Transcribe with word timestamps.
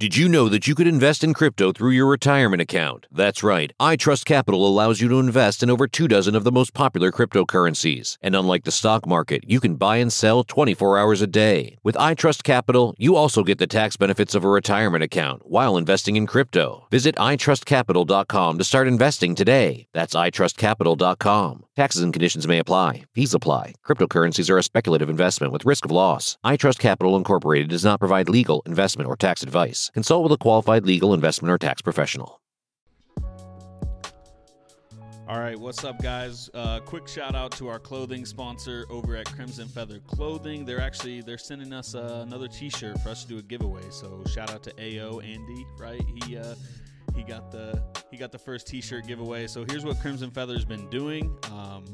Did 0.00 0.16
you 0.16 0.30
know 0.30 0.48
that 0.48 0.66
you 0.66 0.74
could 0.74 0.86
invest 0.86 1.22
in 1.22 1.34
crypto 1.34 1.72
through 1.72 1.90
your 1.90 2.06
retirement 2.06 2.62
account? 2.62 3.06
That's 3.12 3.42
right. 3.42 3.70
iTrust 3.78 4.24
Capital 4.24 4.66
allows 4.66 5.02
you 5.02 5.10
to 5.10 5.20
invest 5.20 5.62
in 5.62 5.68
over 5.68 5.86
two 5.86 6.08
dozen 6.08 6.34
of 6.34 6.42
the 6.42 6.50
most 6.50 6.72
popular 6.72 7.12
cryptocurrencies. 7.12 8.16
And 8.22 8.34
unlike 8.34 8.64
the 8.64 8.70
stock 8.70 9.06
market, 9.06 9.44
you 9.46 9.60
can 9.60 9.76
buy 9.76 9.98
and 9.98 10.10
sell 10.10 10.42
24 10.42 10.96
hours 10.96 11.20
a 11.20 11.26
day. 11.26 11.76
With 11.82 11.96
iTrust 11.96 12.44
Capital, 12.44 12.94
you 12.96 13.14
also 13.14 13.44
get 13.44 13.58
the 13.58 13.66
tax 13.66 13.98
benefits 13.98 14.34
of 14.34 14.42
a 14.42 14.48
retirement 14.48 15.04
account 15.04 15.42
while 15.44 15.76
investing 15.76 16.16
in 16.16 16.26
crypto. 16.26 16.86
Visit 16.90 17.14
itrustcapital.com 17.16 18.56
to 18.56 18.64
start 18.64 18.88
investing 18.88 19.34
today. 19.34 19.86
That's 19.92 20.14
itrustcapital.com. 20.14 21.66
Taxes 21.76 22.02
and 22.02 22.12
conditions 22.12 22.48
may 22.48 22.58
apply. 22.58 23.04
Fees 23.14 23.34
apply. 23.34 23.74
Cryptocurrencies 23.86 24.50
are 24.50 24.58
a 24.58 24.62
speculative 24.62 25.08
investment 25.10 25.52
with 25.52 25.64
risk 25.64 25.84
of 25.84 25.90
loss. 25.90 26.38
iTrust 26.44 26.78
Capital 26.78 27.16
Incorporated 27.16 27.68
does 27.68 27.84
not 27.84 27.98
provide 27.98 28.28
legal, 28.30 28.62
investment, 28.64 29.08
or 29.08 29.16
tax 29.16 29.42
advice. 29.42 29.89
Consult 29.92 30.22
with 30.22 30.32
a 30.32 30.38
qualified 30.38 30.86
legal, 30.86 31.14
investment, 31.14 31.52
or 31.52 31.58
tax 31.58 31.82
professional. 31.82 32.40
All 35.30 35.38
right, 35.38 35.56
what's 35.56 35.84
up, 35.84 36.02
guys? 36.02 36.50
Uh, 36.54 36.80
quick 36.80 37.06
shout 37.06 37.36
out 37.36 37.52
to 37.52 37.68
our 37.68 37.78
clothing 37.78 38.24
sponsor 38.26 38.84
over 38.90 39.14
at 39.14 39.26
Crimson 39.32 39.68
Feather 39.68 40.00
Clothing. 40.00 40.64
They're 40.64 40.80
actually 40.80 41.20
they're 41.20 41.38
sending 41.38 41.72
us 41.72 41.94
uh, 41.94 42.24
another 42.26 42.48
T-shirt 42.48 43.00
for 43.00 43.10
us 43.10 43.22
to 43.22 43.28
do 43.28 43.38
a 43.38 43.42
giveaway. 43.42 43.84
So 43.90 44.24
shout 44.28 44.50
out 44.50 44.64
to 44.64 44.72
AO 44.72 45.20
Andy, 45.20 45.64
right? 45.78 46.02
He 46.24 46.36
uh, 46.36 46.56
he 47.14 47.22
got 47.22 47.52
the 47.52 47.80
he 48.10 48.16
got 48.16 48.32
the 48.32 48.40
first 48.40 48.66
T-shirt 48.66 49.06
giveaway. 49.06 49.46
So 49.46 49.64
here's 49.68 49.84
what 49.84 50.00
Crimson 50.00 50.32
Feather's 50.32 50.64
been 50.64 50.90
doing. 50.90 51.32
Um, 51.52 51.84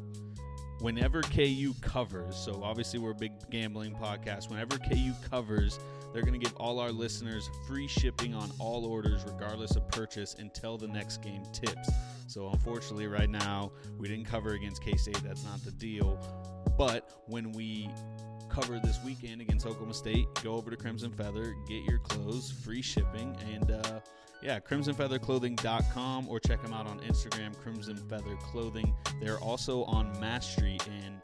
whenever 0.81 1.20
KU 1.20 1.75
covers, 1.83 2.36
so 2.36 2.62
obviously 2.62 2.98
we're 2.98 3.10
a 3.10 3.14
big 3.14 3.33
gambling 3.50 3.94
podcast. 3.97 4.48
Whenever 4.48 4.78
KU 4.78 5.12
covers, 5.31 5.78
they're 6.16 6.25
going 6.25 6.32
to 6.32 6.43
give 6.43 6.56
all 6.56 6.81
our 6.81 6.91
listeners 6.91 7.50
free 7.69 7.87
shipping 7.87 8.34
on 8.34 8.50
all 8.59 8.87
orders, 8.87 9.22
regardless 9.27 9.77
of 9.77 9.87
purchase, 9.88 10.34
until 10.38 10.78
the 10.78 10.88
next 10.88 11.19
game 11.19 11.43
tips. 11.53 11.91
So, 12.27 12.49
unfortunately, 12.49 13.06
right 13.06 13.28
now, 13.28 13.71
we 13.99 14.09
didn't 14.09 14.25
cover 14.25 14.55
against 14.55 14.82
K 14.82 14.97
State. 14.97 15.21
That's 15.22 15.44
not 15.44 15.62
the 15.62 15.72
deal. 15.72 16.19
But 16.78 17.22
when 17.26 17.53
we 17.53 17.91
cover 18.49 18.81
this 18.82 18.99
weekend 19.05 19.43
against 19.43 19.66
Oklahoma 19.66 19.93
State, 19.93 20.26
go 20.43 20.55
over 20.55 20.71
to 20.71 20.76
Crimson 20.78 21.12
Feather, 21.12 21.55
get 21.69 21.84
your 21.84 21.99
clothes, 21.99 22.50
free 22.50 22.81
shipping, 22.81 23.37
and 23.53 23.71
uh, 23.71 24.00
yeah, 24.41 24.59
crimsonfeatherclothing.com 24.59 26.28
or 26.31 26.41
check 26.41 26.62
them 26.62 26.72
out 26.72 26.87
on 26.87 26.99
Instagram, 27.00 27.55
Crimson 27.59 27.99
Feather 28.09 28.37
Clothing. 28.37 28.94
They're 29.21 29.41
also 29.41 29.84
on 29.84 30.19
Mass 30.19 30.50
Street 30.50 30.82
and 31.05 31.21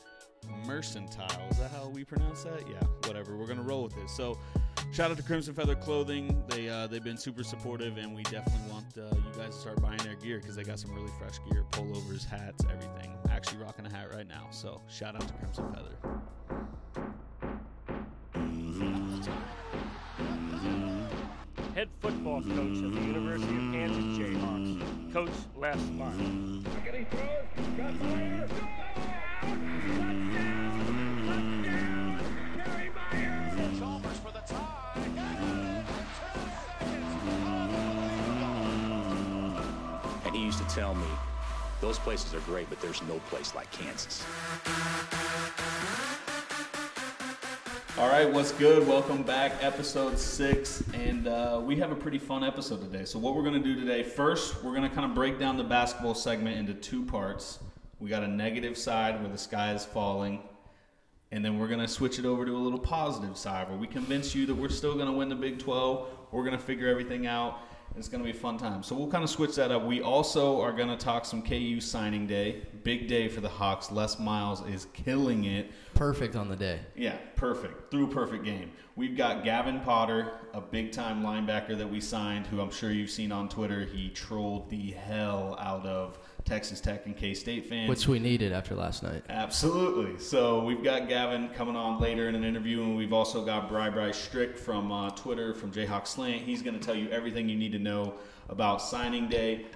Mercantile. 0.67 1.49
Is 1.51 1.59
that 1.59 1.71
how 1.71 1.89
we 1.89 2.05
pronounce 2.05 2.45
that? 2.45 2.69
Yeah, 2.69 2.83
whatever. 3.07 3.39
We're 3.39 3.47
gonna 3.47 3.63
roll 3.63 3.85
with 3.85 3.97
it. 3.97 4.11
So, 4.11 4.39
shout 4.91 5.11
out 5.11 5.17
to 5.17 5.23
Crimson 5.23 5.55
Feather 5.55 5.75
Clothing. 5.75 6.43
They 6.49 6.69
uh, 6.69 6.87
they've 6.87 7.03
been 7.03 7.17
super 7.17 7.45
supportive, 7.45 7.97
and 7.97 8.15
we 8.15 8.23
definitely 8.25 8.71
want 8.71 8.87
uh, 8.97 9.15
you 9.15 9.33
guys 9.37 9.55
to 9.55 9.61
start 9.61 9.81
buying 9.81 9.99
their 9.99 10.17
gear 10.17 10.39
because 10.39 10.57
they 10.57 10.65
got 10.65 10.79
some 10.79 10.95
really 10.95 11.11
fresh 11.19 11.39
gear, 11.51 11.65
pullovers, 11.71 12.25
hats, 12.25 12.65
everything. 12.71 13.17
I'm 13.25 13.31
actually 13.31 13.59
rocking 13.59 13.87
a 13.87 13.91
hat 13.91 14.13
right 14.15 14.27
now. 14.27 14.49
So, 14.51 14.81
shout 14.89 15.15
out 15.15 15.27
to 15.27 15.35
Crimson 15.35 15.73
Feather. 15.73 15.97
head 21.75 21.89
football 22.01 22.43
coach 22.43 22.83
of 22.85 22.95
the 22.95 23.01
University 23.01 23.57
of 23.57 23.73
Kansas 23.73 24.19
Jayhawks, 24.19 25.13
Coach 25.13 25.31
Les 25.57 25.91
Miles. 25.91 26.19
And 26.19 26.67
he 28.15 28.37
used 28.37 28.51
to 28.51 28.63
tell 40.75 40.95
me, 40.95 41.07
those 41.83 41.99
places 41.99 42.33
are 42.33 42.41
great, 42.41 42.67
but 42.71 42.81
there's 42.81 43.03
no 43.03 43.19
place 43.29 43.55
like 43.55 43.71
Kansas. 43.73 44.25
All 47.99 48.09
right, 48.09 48.25
what's 48.33 48.53
good? 48.53 48.89
Welcome 48.89 49.23
back, 49.23 49.53
episode 49.61 50.19
six, 50.19 50.83
and 50.95 51.29
uh, 51.29 51.61
we 51.63 51.77
have 51.77 51.93
a 51.93 51.95
pretty 51.95 52.17
fun 52.17 52.43
episode 52.43 52.81
today. 52.81 53.05
So, 53.05 53.19
what 53.19 53.37
we're 53.37 53.43
going 53.43 53.63
to 53.63 53.75
do 53.75 53.79
today, 53.79 54.03
first, 54.03 54.65
we're 54.65 54.75
going 54.75 54.89
to 54.89 54.95
kind 54.95 55.05
of 55.05 55.15
break 55.15 55.39
down 55.39 55.59
the 55.59 55.65
basketball 55.65 56.15
segment 56.15 56.57
into 56.57 56.73
two 56.73 57.05
parts. 57.05 57.59
We 58.01 58.09
got 58.09 58.23
a 58.23 58.29
negative 58.29 58.79
side 58.79 59.21
where 59.21 59.31
the 59.31 59.37
sky 59.37 59.75
is 59.75 59.85
falling, 59.85 60.41
and 61.33 61.45
then 61.45 61.59
we're 61.59 61.69
going 61.69 61.81
to 61.81 61.89
switch 61.89 62.19
it 62.19 62.25
over 62.25 62.47
to 62.47 62.53
a 62.53 62.57
little 62.57 62.79
positive 62.79 63.37
side 63.37 63.69
where 63.69 63.79
we 63.79 63.87
convince 63.87 64.35
you 64.35 64.47
that 64.47 64.55
we're 64.55 64.71
still 64.71 64.95
going 64.95 65.07
to 65.07 65.13
win 65.13 65.29
the 65.29 65.35
Big 65.35 65.59
12. 65.59 66.09
We're 66.31 66.45
going 66.45 66.57
to 66.57 66.65
figure 66.65 66.89
everything 66.89 67.27
out. 67.27 67.59
It's 67.97 68.09
going 68.09 68.25
to 68.25 68.31
be 68.31 68.37
a 68.37 68.41
fun 68.41 68.59
time. 68.59 68.83
So 68.83 68.95
we'll 68.95 69.09
kind 69.09 69.23
of 69.23 69.31
switch 69.31 69.55
that 69.57 69.71
up. 69.71 69.85
We 69.85 70.01
also 70.01 70.61
are 70.61 70.73
going 70.73 70.89
to 70.89 70.97
talk 70.97 71.25
some 71.25 71.43
KU 71.43 71.81
signing 71.81 72.27
day. 72.27 72.63
Big 72.83 73.07
day 73.07 73.29
for 73.29 73.41
the 73.41 73.49
Hawks. 73.49 73.93
Les 73.93 74.19
Miles 74.19 74.67
is 74.67 74.87
killing 74.93 75.45
it. 75.45 75.71
Perfect 75.95 76.35
on 76.35 76.49
the 76.49 76.57
day. 76.57 76.81
Yeah, 76.97 77.17
perfect. 77.37 77.91
Through 77.91 78.09
perfect 78.09 78.45
game. 78.45 78.73
We've 78.97 79.17
got 79.17 79.45
Gavin 79.45 79.81
Potter, 79.81 80.33
a 80.53 80.61
big 80.61 80.93
time 80.93 81.23
linebacker 81.23 81.77
that 81.79 81.89
we 81.89 82.01
signed, 82.01 82.47
who 82.47 82.61
I'm 82.61 82.71
sure 82.71 82.91
you've 82.91 83.11
seen 83.11 83.31
on 83.31 83.49
Twitter. 83.49 83.85
He 83.85 84.11
trolled 84.11 84.69
the 84.69 84.91
hell 84.93 85.57
out 85.61 85.87
of 85.87 86.19
Texas 86.45 86.81
Tech 86.81 87.07
and 87.07 87.17
K 87.17 87.35
State 87.35 87.67
fans. 87.67 87.89
Which 87.89 88.09
we 88.09 88.19
needed 88.19 88.53
after 88.53 88.75
last 88.75 89.03
night. 89.03 89.25
Absolutely. 89.29 90.19
So 90.19 90.65
we've 90.65 90.83
got 90.83 91.09
Gavin 91.09 91.49
coming 91.51 91.77
on 91.77 92.01
later 92.01 92.29
in 92.29 92.35
an 92.35 92.45
interview, 92.45 92.83
and 92.83 92.97
we've 92.97 93.13
also 93.13 93.45
got 93.45 93.69
Bry 93.69 93.91
Bry 93.91 94.11
Strick 94.11 94.59
from 94.59 94.91
uh, 94.93 95.11
Twitter 95.11 95.55
from 95.55 95.73
Jayhawk 95.73 96.07
Slant. 96.07 96.43
He's 96.43 96.63
going 96.63 96.79
to 96.79 96.85
tell 96.85 96.95
you 96.95 97.09
everything 97.11 97.49
you 97.49 97.57
need 97.57 97.73
to 97.73 97.79
know 97.79 98.15
about 98.49 98.83
signing 98.83 99.29
day. 99.29 99.67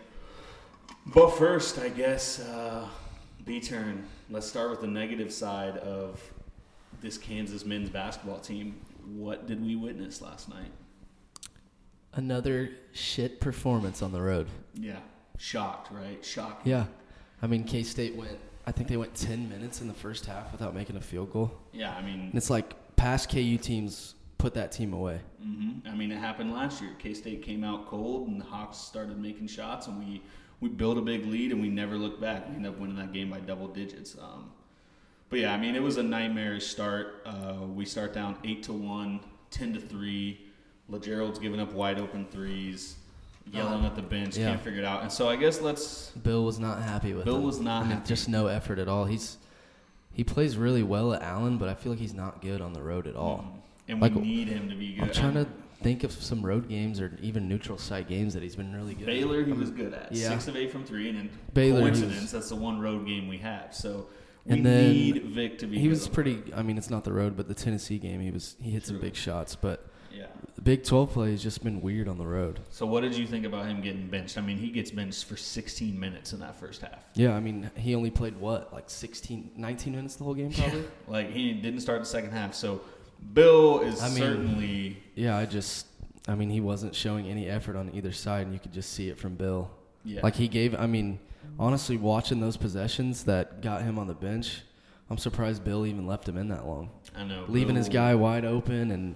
But 1.07 1.31
first, 1.31 1.79
I 1.79 1.89
guess, 1.89 2.41
uh, 2.41 2.89
B 3.45 3.61
turn. 3.61 4.05
Let's 4.29 4.47
start 4.47 4.71
with 4.71 4.81
the 4.81 4.89
negative 4.89 5.33
side 5.33 5.77
of 5.79 6.21
this 7.01 7.17
Kansas 7.17 7.65
men's 7.65 7.89
basketball 7.89 8.41
team. 8.41 8.81
What 9.15 9.47
did 9.47 9.65
we 9.65 9.77
witness 9.77 10.21
last 10.21 10.49
night? 10.49 10.73
Another 12.13 12.71
shit 12.93 13.41
performance 13.41 14.03
on 14.03 14.11
the 14.11 14.21
road. 14.21 14.49
Yeah, 14.75 14.99
shocked, 15.39 15.93
right? 15.93 16.25
Shocked. 16.25 16.67
Yeah. 16.67 16.85
I 17.43 17.47
mean, 17.47 17.65
K 17.65 17.83
State 17.83 18.15
went, 18.15 18.39
I 18.67 18.73
think 18.73 18.89
they 18.89 18.97
went 18.97 19.15
10 19.15 19.49
minutes 19.49 19.81
in 19.81 19.89
the 19.89 19.95
first 19.95 20.27
half 20.27 20.51
without 20.53 20.75
making 20.75 20.97
a 20.97 21.01
field 21.01 21.33
goal. 21.33 21.53
Yeah, 21.73 21.95
I 21.95 22.03
mean, 22.03 22.21
And 22.21 22.35
it's 22.35 22.51
like 22.51 22.75
past 22.97 23.31
KU 23.31 23.57
teams 23.59 24.15
put 24.39 24.55
that 24.55 24.73
team 24.73 24.93
away. 24.93 25.21
hmm 25.43 25.79
I 25.87 25.95
mean, 25.95 26.11
it 26.11 26.19
happened 26.19 26.53
last 26.53 26.81
year. 26.83 26.91
K 26.99 27.15
State 27.15 27.43
came 27.43 27.63
out 27.65 27.87
cold, 27.87 28.29
and 28.29 28.41
the 28.41 28.45
Hawks 28.45 28.79
started 28.79 29.19
making 29.21 29.49
shots, 29.49 29.87
and 29.87 29.99
we 29.99 30.23
we 30.61 30.71
built 30.71 30.97
a 30.97 31.03
big 31.03 31.27
lead, 31.27 31.53
and 31.53 31.61
we 31.61 31.69
never 31.69 31.97
looked 31.97 32.21
back. 32.21 32.49
We 32.49 32.57
ended 32.57 32.73
up 32.73 32.79
winning 32.79 32.97
that 32.97 33.13
game 33.13 33.29
by 33.31 33.41
double 33.41 33.69
digits. 33.69 34.17
Um, 34.19 34.51
but 35.29 35.39
yeah, 35.41 35.53
I 35.53 35.59
mean, 35.59 35.75
it 35.75 35.83
was 35.83 35.99
a 35.99 36.03
nightmarish 36.03 36.67
start. 36.67 37.23
Uh, 37.27 37.67
we 37.75 37.85
start 37.85 38.15
down 38.15 38.37
eight 38.43 38.63
to 38.65 38.73
one, 38.73 39.21
10 39.51 39.75
to 39.75 39.81
three. 39.81 40.41
Lagerald's 40.91 41.39
giving 41.39 41.61
up 41.61 41.73
wide 41.73 41.99
open 42.01 42.25
threes. 42.31 42.97
Yelling 43.53 43.85
at 43.85 43.95
the 43.97 44.03
bench, 44.03 44.37
Yeah. 44.37 44.51
can't 44.51 44.61
figure 44.63 44.81
it 44.81 44.85
out. 44.85 45.03
And 45.03 45.11
so 45.13 45.29
I 45.29 45.37
guess 45.37 45.61
let's. 45.61 46.11
Bill 46.11 46.45
was 46.45 46.59
not 46.59 46.83
happy 46.83 47.13
with 47.15 47.25
Bill 47.25 47.37
him. 47.37 47.43
was 47.45 47.61
not 47.61 47.81
I 47.85 47.89
mean, 47.89 47.97
happy. 47.99 48.09
Just 48.09 48.29
no 48.29 48.47
effort 48.49 48.79
at 48.79 48.89
all. 48.89 49.05
He's 49.05 49.39
he 50.13 50.25
plays 50.25 50.57
really 50.57 50.83
well 50.83 51.13
at 51.13 51.23
Allen, 51.23 51.59
but 51.59 51.69
I 51.69 51.75
feel 51.75 51.93
like 51.93 52.01
he's 52.01 52.15
not 52.15 52.41
good 52.41 52.61
on 52.61 52.73
the 52.73 52.83
road 52.83 53.07
at 53.07 53.17
all. 53.17 53.39
Mm-hmm. 53.39 53.59
And 53.93 54.01
Like, 54.01 54.15
we 54.15 54.23
need 54.23 54.49
him 54.49 54.69
to 54.71 54.75
be 54.75 54.95
good. 54.95 55.05
I'm 55.05 55.11
trying 55.13 55.35
to 55.35 55.47
think 55.83 56.03
of 56.05 56.11
some 56.13 56.45
road 56.45 56.69
games 56.69 57.01
or 57.01 57.17
even 57.23 57.49
neutral 57.49 57.77
site 57.79 58.09
games 58.09 58.33
that 58.35 58.43
he's 58.43 58.57
been 58.57 58.75
really 58.75 58.95
good. 58.95 59.03
at. 59.03 59.07
Baylor, 59.07 59.45
he 59.45 59.53
was 59.53 59.71
good 59.71 59.93
at 59.95 60.11
Yeah. 60.13 60.31
six 60.31 60.49
of 60.49 60.57
eight 60.57 60.73
from 60.73 60.85
three, 60.85 61.09
and 61.11 61.19
in 61.19 61.31
Baylor, 61.55 61.83
was- 61.83 62.01
coincidence, 62.01 62.33
that's 62.33 62.49
the 62.49 62.57
one 62.57 62.81
road 62.81 63.07
game 63.07 63.29
we 63.29 63.37
have. 63.39 63.75
So 63.75 64.07
we 64.47 64.55
And 64.55 64.67
then 64.67 64.91
need 64.93 65.23
Vic 65.27 65.59
to 65.59 65.67
be. 65.67 65.79
He 65.79 65.89
was 65.89 66.09
pretty. 66.09 66.43
I 66.55 66.63
mean, 66.63 66.79
it's 66.79 66.89
not 66.91 67.05
the 67.05 67.13
road, 67.13 67.37
but 67.37 67.47
the 67.47 67.55
Tennessee 67.55 67.99
game, 67.99 68.21
he 68.21 68.31
was 68.31 68.57
he 68.61 68.71
hit 68.71 68.87
some 68.87 68.99
big 68.99 69.15
shots. 69.15 69.55
But 69.55 69.87
Yeah. 70.13 70.27
the 70.55 70.61
Big 70.63 70.85
12 70.85 71.13
play 71.13 71.31
has 71.33 71.43
just 71.43 71.63
been 71.63 71.81
weird 71.81 72.09
on 72.09 72.19
the 72.19 72.27
road. 72.27 72.61
So 72.71 72.87
what 72.87 73.03
did 73.03 73.15
you 73.17 73.27
think 73.27 73.45
about 73.47 73.67
him 73.67 73.81
getting 73.81 74.09
benched? 74.09 74.39
I 74.39 74.41
mean, 74.41 74.57
he 74.59 74.69
gets 74.71 74.91
benched 74.91 75.25
for 75.27 75.37
16 75.37 75.99
minutes 75.99 76.33
in 76.33 76.41
that 76.41 76.57
first 76.59 76.81
half. 76.83 76.99
Yeah, 77.15 77.35
I 77.35 77.41
mean, 77.41 77.71
he 77.77 77.95
only 77.95 78.11
played 78.11 78.37
what, 78.37 78.73
like 78.73 78.89
16, 78.91 79.53
19 79.57 79.95
minutes 79.95 80.17
the 80.17 80.25
whole 80.25 80.35
game, 80.35 80.53
probably. 80.53 80.85
Like 81.09 81.31
he 81.31 81.53
didn't 81.53 81.81
start 81.81 82.01
the 82.01 82.07
second 82.07 82.33
half. 82.33 82.55
So 82.55 82.81
Bill 83.33 83.81
is 83.81 84.03
I 84.03 84.09
mean- 84.09 84.19
certainly 84.19 85.03
yeah, 85.15 85.37
I 85.37 85.47
just, 85.47 85.87
I 86.29 86.35
mean, 86.35 86.51
he 86.51 86.61
wasn't 86.61 86.95
showing 86.95 87.27
any 87.27 87.47
effort 87.49 87.77
on 87.77 87.91
either 87.95 88.13
side, 88.13 88.47
and 88.47 88.53
you 88.53 88.59
could 88.61 88.73
just 88.73 88.93
see 88.93 89.09
it 89.09 89.19
from 89.19 89.35
Bill. 89.37 89.71
yeah. 90.05 90.21
Like 90.23 90.35
he 90.35 90.49
gave. 90.49 90.75
I 90.75 90.87
mean, 90.87 91.19
honestly, 91.59 91.97
watching 91.97 92.41
those 92.41 92.57
possessions 92.57 93.25
that 93.25 93.63
got 93.63 93.83
him 93.83 93.99
on 93.99 94.07
the 94.09 94.15
bench, 94.15 94.63
I'm 95.09 95.19
surprised 95.19 95.63
Bill 95.65 95.87
even 95.87 96.07
left 96.07 96.29
him 96.29 96.37
in 96.37 96.49
that 96.49 96.67
long, 96.67 96.91
I 97.15 97.23
know 97.25 97.45
leaving 97.49 97.77
his 97.77 97.89
guy 97.89 98.15
wide 98.15 98.45
open 98.45 98.91
and. 98.91 99.15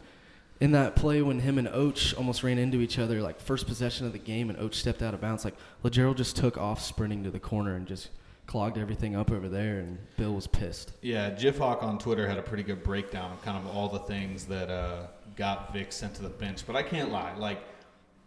In 0.61 0.73
that 0.73 0.95
play 0.95 1.23
when 1.23 1.41
him 1.41 1.57
and 1.57 1.67
Oach 1.69 2.17
almost 2.17 2.43
ran 2.43 2.59
into 2.59 2.81
each 2.81 2.99
other, 2.99 3.23
like 3.23 3.41
first 3.41 3.67
possession 3.67 4.07
of 4.07 4.13
the 4.13 4.19
game, 4.19 4.51
and 4.51 4.59
Oach 4.59 4.75
stepped 4.75 5.01
out 5.01 5.15
of 5.15 5.21
bounds, 5.21 5.45
like 5.45 5.55
Lagerald 5.83 6.19
just 6.19 6.37
took 6.37 6.59
off 6.59 6.83
sprinting 6.83 7.25
to 7.25 7.31
the 7.31 7.41
corner 7.41 7.77
and 7.77 7.87
just 7.87 8.11
clogged 8.47 8.77
everything 8.77 9.17
up 9.17 9.31
over 9.31 9.49
there, 9.49 9.79
and 9.79 9.97
Bill 10.17 10.35
was 10.35 10.47
pissed. 10.47 10.93
Yeah, 11.01 11.31
Jiff 11.31 11.59
Hawk 11.59 11.83
on 11.83 11.99
Twitter 11.99 12.29
had 12.29 12.37
a 12.37 12.43
pretty 12.43 12.63
good 12.63 12.83
breakdown 12.83 13.33
of 13.33 13.43
kind 13.43 13.57
of 13.57 13.75
all 13.75 13.89
the 13.89 14.01
things 14.01 14.45
that 14.47 14.69
uh, 14.69 15.07
got 15.37 15.73
Vic 15.73 15.93
sent 15.93 16.15
to 16.17 16.23
the 16.23 16.29
bench. 16.29 16.67
But 16.67 16.77
I 16.77 16.83
can't 16.83 17.11
lie, 17.11 17.35
like 17.37 17.63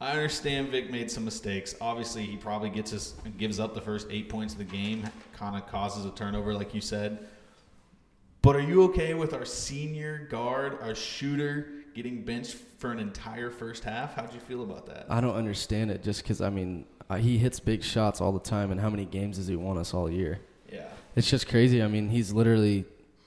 I 0.02 0.12
understand 0.14 0.70
Vic 0.70 0.90
made 0.90 1.12
some 1.12 1.24
mistakes. 1.24 1.76
Obviously, 1.80 2.24
he 2.24 2.36
probably 2.36 2.70
gets 2.70 2.92
his 2.92 3.14
gives 3.38 3.60
up 3.60 3.76
the 3.76 3.82
first 3.82 4.08
eight 4.10 4.28
points 4.28 4.54
of 4.54 4.60
the 4.60 4.66
game, 4.66 5.04
kind 5.34 5.56
of 5.56 5.68
causes 5.68 6.06
a 6.06 6.12
turnover, 6.12 6.54
like 6.54 6.74
you 6.74 6.82
said. 6.82 7.28
But 8.42 8.56
are 8.56 8.62
you 8.62 8.84
okay 8.86 9.14
with 9.14 9.34
our 9.34 9.46
senior 9.46 10.28
guard, 10.30 10.80
our 10.82 10.96
shooter, 10.96 11.83
getting 11.94 12.24
benched 12.24 12.56
for 12.78 12.92
an 12.92 13.00
entire 13.00 13.50
first 13.50 13.84
half? 13.84 14.16
How'd 14.16 14.34
you 14.34 14.40
feel 14.40 14.64
about 14.64 14.86
that? 14.88 15.06
I 15.10 15.22
don't 15.22 15.36
understand 15.36 15.92
it 15.92 16.04
just 16.04 16.24
because, 16.24 16.42
I 16.42 16.50
mean, 16.50 16.86
uh, 17.10 17.16
he 17.18 17.38
hits 17.38 17.60
big 17.60 17.84
shots 17.84 18.22
all 18.22 18.32
the 18.32 18.40
time, 18.40 18.72
and 18.72 18.80
how 18.80 18.90
many 18.90 19.06
games 19.06 19.38
has 19.38 19.48
he 19.48 19.56
won 19.56 19.78
us 19.78 19.94
all 19.94 20.10
year? 20.10 20.40
Yeah. 20.72 20.88
It's 21.16 21.30
just 21.30 21.48
crazy. 21.48 21.84
I 21.84 21.88
mean, 21.88 22.10
he's 22.10 22.32
literally, 22.34 22.86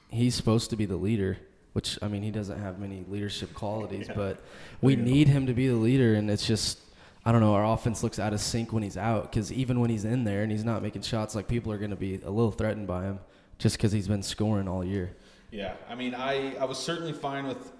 he's 0.09 0.35
supposed 0.35 0.71
to 0.71 0.77
be 0.77 0.85
the 0.87 0.97
leader, 0.97 1.39
which, 1.73 1.99
I 2.03 2.09
mean, 2.09 2.23
he 2.23 2.31
doesn't 2.31 2.59
have 2.59 2.79
many 2.79 3.05
leadership 3.09 3.55
qualities, 3.55 4.07
Yeah. 4.09 4.15
but 4.17 4.43
we 4.81 4.97
need 4.97 5.29
him 5.29 5.47
to 5.47 5.55
be 5.55 5.69
the 5.69 5.75
leader, 5.77 6.15
and 6.15 6.31
it's 6.31 6.47
just, 6.47 6.81
I 7.25 7.33
don't 7.33 7.41
know, 7.41 7.55
our 7.55 7.65
offense 7.65 8.03
looks 8.03 8.19
out 8.19 8.33
of 8.33 8.41
sync 8.41 8.73
when 8.73 8.83
he's 8.83 8.97
out 8.97 9.31
because 9.31 9.53
even 9.53 9.81
when 9.81 9.91
he's 9.91 10.05
in 10.05 10.25
there 10.25 10.43
and 10.43 10.51
he's 10.53 10.65
not 10.65 10.83
making 10.83 11.03
shots, 11.03 11.35
like 11.35 11.49
people 11.49 11.73
are 11.73 11.79
going 11.79 11.91
to 11.91 11.97
be 11.97 12.15
a 12.25 12.31
little 12.31 12.53
threatened 12.53 12.87
by 12.87 13.03
him 13.03 13.19
just 13.59 13.77
because 13.77 13.91
he's 13.93 14.07
been 14.09 14.23
scoring 14.23 14.69
all 14.69 14.85
year. 14.85 15.15
Yeah, 15.51 15.75
I 15.89 15.95
mean, 15.95 16.15
I, 16.15 16.55
I 16.57 16.65
was 16.67 16.79
certainly 16.79 17.13
fine 17.13 17.47
with 17.47 17.73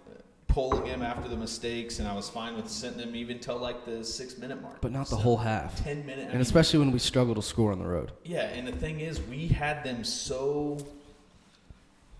pulling 0.57 0.87
him 0.87 1.03
after 1.03 1.29
the 1.29 1.37
mistakes, 1.37 1.99
and 1.99 2.09
I 2.09 2.15
was 2.15 2.31
fine 2.31 2.57
with 2.57 2.67
sending 2.67 3.07
him 3.07 3.15
even 3.15 3.39
till 3.39 3.59
like 3.59 3.85
the 3.85 4.03
six 4.03 4.39
minute 4.39 4.63
mark. 4.63 4.81
But 4.81 4.91
not 4.91 5.05
the 5.05 5.17
So, 5.17 5.17
whole 5.17 5.37
half. 5.37 5.85
ten 5.85 6.07
minute. 6.07 6.21
I 6.21 6.23
And 6.23 6.33
mean, 6.33 6.41
especially 6.41 6.79
when 6.79 6.93
we 6.93 6.99
struggle 6.99 7.35
to 7.35 7.43
score 7.43 7.73
on 7.73 7.79
the 7.79 7.85
road. 7.85 8.13
yeah, 8.25 8.45
and 8.45 8.67
the 8.67 8.73
thing 8.73 9.01
is, 9.01 9.21
we 9.21 9.49
had 9.49 9.85
them 9.85 10.03
so. 10.03 10.79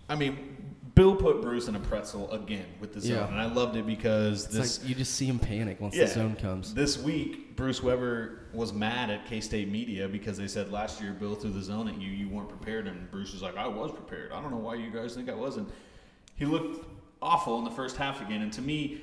I 0.07 0.13
mean, 0.13 0.55
Bill 0.93 1.15
put 1.15 1.41
Bruce 1.41 1.67
in 1.67 1.75
a 1.75 1.79
pretzel 1.79 2.29
again 2.31 2.67
with 2.79 2.93
the 2.93 3.01
zone, 3.01 3.17
Yeah. 3.17 3.27
and 3.27 3.41
I 3.41 3.51
loved 3.51 3.75
it 3.75 3.87
because 3.87 4.45
It's 4.45 4.53
this 4.53 4.79
like 4.81 4.89
you 4.89 4.93
just 4.93 5.15
see 5.15 5.25
him 5.25 5.39
panic 5.39 5.81
once 5.81 5.95
Yeah. 5.95 6.03
the 6.05 6.11
zone 6.13 6.35
comes. 6.35 6.75
This 6.75 6.95
week, 6.99 7.55
Bruce 7.55 7.81
Weber 7.81 8.41
was 8.53 8.71
mad 8.71 9.09
at 9.09 9.25
K 9.25 9.41
State 9.41 9.67
media 9.71 10.07
because 10.07 10.37
they 10.37 10.47
said 10.47 10.71
last 10.71 11.01
year 11.01 11.11
Bill 11.13 11.33
threw 11.33 11.49
the 11.49 11.63
zone 11.63 11.87
at 11.87 11.99
you, 11.99 12.11
you 12.11 12.29
weren't 12.29 12.49
prepared, 12.49 12.85
and 12.85 13.09
Bruce 13.09 13.33
was 13.33 13.41
like, 13.41 13.57
"I 13.57 13.67
was 13.67 13.91
prepared. 13.91 14.31
I 14.31 14.39
don't 14.43 14.51
know 14.51 14.57
why 14.57 14.75
you 14.75 14.91
guys 14.91 15.15
think 15.15 15.27
I 15.27 15.33
wasn't." 15.33 15.69
He 16.35 16.45
looked 16.45 16.85
awful 17.21 17.57
in 17.59 17.63
the 17.65 17.71
first 17.71 17.97
half 17.97 18.21
again, 18.21 18.41
and 18.41 18.51
to 18.53 18.61
me, 18.61 19.01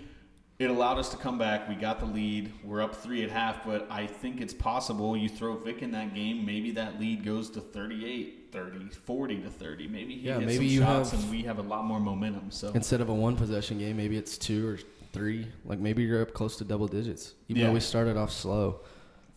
it 0.59 0.71
allowed 0.71 0.99
us 0.99 1.09
to 1.09 1.17
come 1.17 1.37
back. 1.37 1.69
We 1.69 1.75
got 1.75 1.99
the 1.99 2.07
lead. 2.07 2.53
We're 2.63 2.81
up 2.81 2.95
three 2.95 3.25
at 3.25 3.31
half, 3.31 3.65
but 3.67 3.89
I 3.91 4.07
think 4.07 4.41
it's 4.41 4.55
possible 4.55 5.17
you 5.17 5.29
throw 5.29 5.57
Vic 5.57 5.83
in 5.83 5.91
that 5.93 6.15
game. 6.15 6.47
Maybe 6.47 6.71
that 6.73 7.01
lead 7.01 7.25
goes 7.25 7.51
to 7.51 7.61
38, 7.61 8.51
30, 8.53 8.89
40 8.91 9.41
to 9.43 9.51
30. 9.51 9.89
Maybe 9.89 10.15
he 10.15 10.21
Yeah, 10.29 10.35
hits 10.35 10.47
maybe 10.47 10.69
some 10.69 10.75
you 10.77 10.81
shots 10.83 11.11
have- 11.11 11.21
and 11.23 11.31
we 11.31 11.43
have 11.43 11.59
a 11.59 11.63
lot 11.63 11.85
more 11.85 11.99
momentum. 11.99 12.53
So 12.53 12.71
Instead 12.73 13.01
of 13.01 13.09
a 13.09 13.15
one 13.15 13.35
possession 13.37 13.79
game, 13.79 13.97
maybe 13.97 14.17
it's 14.17 14.39
two 14.39 14.69
or 14.69 14.79
three. 15.13 15.49
Like 15.65 15.81
maybe 15.81 16.05
you're 16.05 16.23
up 16.23 16.33
close 16.33 16.57
to 16.59 16.65
double 16.65 16.87
digits, 16.87 17.35
even 17.49 17.61
Yeah. 17.63 17.67
though 17.69 17.75
we 17.75 17.81
started 17.81 18.17
off 18.17 18.31
slow. 18.31 18.81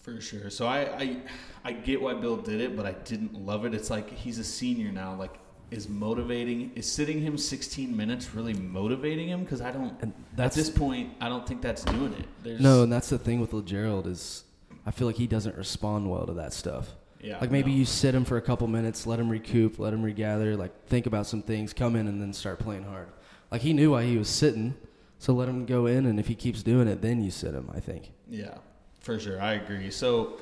For 0.02 0.22
sure. 0.22 0.52
So 0.52 0.68
I, 0.68 0.82
I 1.00 1.18
I 1.66 1.72
get 1.74 2.00
why 2.00 2.14
Bill 2.14 2.38
did 2.38 2.62
it, 2.62 2.78
but 2.78 2.86
I 2.86 2.92
didn't 2.94 3.34
love 3.34 3.66
it. 3.66 3.74
It's 3.74 3.90
like 3.90 4.10
he's 4.14 4.38
a 4.38 4.44
senior 4.44 4.92
now. 4.92 5.16
Like 5.16 5.34
is 5.69 5.90
motivating 5.90 6.72
is 6.75 6.90
sitting 6.90 7.22
him 7.22 7.38
16 7.38 7.96
minutes 7.96 8.34
really 8.34 8.54
motivating 8.54 9.28
him? 9.28 9.44
Because 9.44 9.62
I 9.62 9.72
don't. 9.72 9.94
And 10.02 10.14
at 10.38 10.54
this 10.54 10.69
point, 10.69 11.12
I 11.19 11.30
don't 11.30 11.46
think 11.48 11.62
that's 11.62 11.84
doing 11.84 12.14
it. 12.14 12.25
There's 12.44 12.60
No, 12.62 12.84
and 12.84 12.92
that's 12.92 13.10
the 13.10 13.18
thing 13.18 13.40
with 13.40 13.66
Gerald 13.66 14.08
is, 14.08 14.44
I 14.86 14.92
feel 14.92 15.08
like 15.08 15.18
he 15.18 15.28
doesn't 15.28 15.58
respond 15.58 16.10
well 16.10 16.25
to 16.25 16.34
that 16.34 16.54
stuff. 16.54 16.90
Yeah, 17.22 17.40
Like 17.40 17.52
maybe 17.52 17.72
no. 17.72 17.78
you 17.78 17.86
sit 17.86 18.14
him 18.14 18.25
for 18.25 18.38
a 18.38 18.42
couple 18.42 18.68
minutes, 18.68 19.08
let 19.08 19.19
him 19.19 19.28
recoup, 19.28 19.80
let 19.80 19.92
him 19.92 20.04
regather, 20.04 20.56
like 20.56 20.86
think 20.86 21.08
about 21.08 21.25
some 21.25 21.42
things, 21.42 21.74
come 21.74 21.96
in 21.96 22.08
and 22.08 22.22
then 22.22 22.31
start 22.31 22.60
playing 22.60 22.84
hard. 22.84 23.08
Like 23.52 23.62
he 23.62 23.74
knew 23.74 23.92
why 23.92 24.04
he 24.06 24.18
was 24.18 24.30
sitting, 24.30 24.75
so 25.18 25.34
let 25.34 25.50
him 25.50 25.66
go 25.66 25.88
in, 25.88 26.06
and 26.06 26.19
if 26.19 26.28
he 26.28 26.36
keeps 26.36 26.62
doing 26.62 26.88
it, 26.88 27.02
then 27.02 27.22
you 27.24 27.31
sit 27.31 27.54
him. 27.56 27.69
I 27.74 27.80
think. 27.80 28.12
Yeah, 28.30 28.60
for 29.00 29.19
sure. 29.19 29.42
I 29.42 29.54
agree. 29.54 29.90
So, 29.90 30.40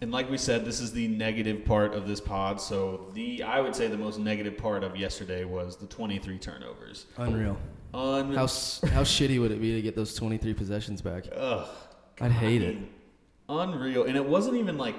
and 0.00 0.10
like 0.12 0.30
we 0.30 0.36
said, 0.38 0.64
this 0.64 0.80
is 0.80 0.92
the 0.92 1.08
negative 1.08 1.64
part 1.64 1.94
of 1.94 2.06
this 2.06 2.20
pod. 2.20 2.60
So 2.60 3.10
the 3.14 3.42
I 3.42 3.60
would 3.60 3.74
say 3.74 3.86
the 3.88 3.96
most 3.96 4.18
negative 4.18 4.56
part 4.58 4.84
of 4.84 4.96
yesterday 4.96 5.44
was 5.44 5.76
the 5.76 5.86
23 5.86 6.38
turnovers. 6.38 7.06
Unreal. 7.16 7.56
Un- 7.94 8.32
How 8.34 8.46
how 8.88 9.04
shitty 9.04 9.40
would 9.40 9.52
it 9.52 9.60
be 9.60 9.74
to 9.74 9.82
get 9.82 9.94
those 9.94 10.14
twenty 10.16 10.36
three 10.36 10.52
possessions 10.54 11.00
back? 11.00 11.24
Ugh. 11.34 11.68
I'd 12.20 12.32
hate 12.32 12.62
I 12.62 12.64
it. 12.66 12.78
Unreal. 13.48 14.04
And 14.04 14.16
it 14.16 14.24
wasn't 14.24 14.56
even 14.56 14.76
like 14.78 14.96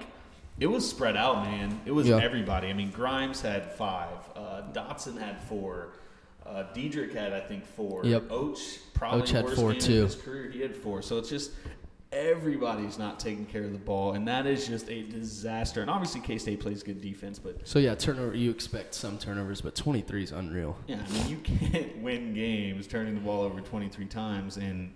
it 0.60 0.68
was 0.68 0.90
spread 0.90 1.18
out, 1.18 1.44
man. 1.44 1.82
It 1.86 1.92
was 1.92 2.08
Yeah. 2.08 2.20
everybody. 2.24 2.70
I 2.70 2.74
mean, 2.74 2.92
Grimes 2.92 3.42
had 3.42 3.70
five. 3.74 4.18
Uh, 4.36 4.62
Dotson 4.72 5.20
had 5.20 5.42
four. 5.44 5.90
Uh, 6.46 6.64
Dedric 6.76 7.14
had, 7.14 7.34
I 7.34 7.40
think, 7.42 7.66
four. 7.66 8.06
Yep. 8.06 8.30
Oach 8.30 8.78
probably 8.94 9.24
Oach 9.24 9.32
had 9.32 9.46
worst 9.46 9.56
four, 9.58 9.72
game 9.72 9.82
too. 9.82 10.04
Of 10.04 10.14
his 10.14 10.22
career, 10.22 10.50
he 10.52 10.62
had 10.62 10.76
four. 10.76 11.02
So 11.02 11.18
it's 11.18 11.28
just 11.30 11.52
everybody's 12.12 12.98
not 12.98 13.20
taking 13.20 13.46
care 13.46 13.64
of 13.64 13.72
the 13.72 13.78
ball, 13.78 14.14
and 14.14 14.28
that 14.28 14.46
is 14.46 14.68
just 14.68 14.90
a 14.90 15.04
disaster. 15.04 15.82
And 15.82 15.90
obviously, 15.90 16.22
K 16.22 16.38
State 16.38 16.60
plays 16.60 16.84
good 16.84 17.02
defense, 17.02 17.40
but 17.40 17.68
So 17.68 17.80
yeah, 17.80 17.96
turnover. 17.96 18.36
You 18.36 18.52
expect 18.52 18.94
some 18.94 19.18
turnovers, 19.18 19.62
but 19.62 19.76
twenty 19.76 20.02
three 20.02 20.24
is 20.24 20.32
unreal. 20.32 20.78
yeah, 20.88 21.00
I 21.08 21.12
mean, 21.14 21.28
you 21.30 21.38
can't 21.44 21.98
win 21.98 22.34
games 22.34 22.88
turning 22.88 23.16
the 23.16 23.22
ball 23.22 23.42
over 23.42 23.60
23 23.62 24.06
times 24.06 24.58
and 24.58 24.94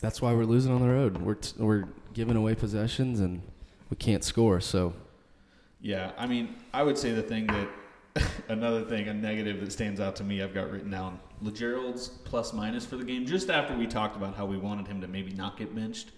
That's 0.00 0.20
why 0.22 0.32
we're 0.32 0.44
losing 0.44 0.72
on 0.72 0.80
the 0.80 0.88
road. 0.88 1.18
We're 1.18 1.34
t- 1.34 1.54
we're 1.58 1.84
giving 2.14 2.36
away 2.36 2.54
possessions 2.54 3.20
and 3.20 3.42
we 3.90 3.96
can't 3.96 4.24
score. 4.24 4.60
So 4.60 4.94
Yeah, 5.80 6.12
I 6.18 6.26
mean, 6.26 6.56
I 6.72 6.82
would 6.82 6.96
say 6.98 7.12
the 7.12 7.22
thing 7.22 7.46
that 7.48 7.68
another 8.48 8.84
thing, 8.84 9.08
a 9.08 9.14
negative 9.14 9.60
that 9.60 9.72
stands 9.72 10.00
out 10.00 10.16
to 10.16 10.24
me, 10.24 10.42
I've 10.42 10.54
got 10.54 10.70
written 10.70 10.90
down. 10.90 11.20
Lagerald's 11.42 12.08
plus 12.08 12.52
minus 12.52 12.84
for 12.84 12.96
the 12.96 13.04
game, 13.04 13.24
just 13.24 13.48
after 13.50 13.74
we 13.76 13.86
talked 13.86 14.16
about 14.16 14.34
how 14.36 14.44
we 14.46 14.56
wanted 14.58 14.86
him 14.88 15.00
to 15.00 15.08
maybe 15.08 15.32
not 15.32 15.56
get 15.56 15.74
benched. 15.74 16.10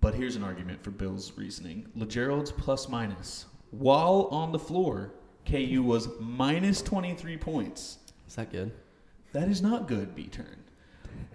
But 0.00 0.14
here's 0.14 0.36
an 0.36 0.42
argument 0.44 0.82
for 0.82 0.90
Bill's 0.90 1.32
reasoning. 1.36 1.86
Lagerald's 1.96 2.52
plus 2.52 2.88
minus, 2.88 3.46
while 3.70 4.28
on 4.30 4.52
the 4.52 4.58
floor, 4.58 5.12
KU 5.46 5.82
was 5.82 6.08
minus 6.20 6.82
23 6.82 7.36
points. 7.36 7.98
is 8.28 8.34
that 8.36 8.50
good? 8.50 8.72
That 9.32 9.48
is 9.48 9.62
not 9.62 9.88
good, 9.88 10.14
B 10.14 10.28
turn. 10.28 10.64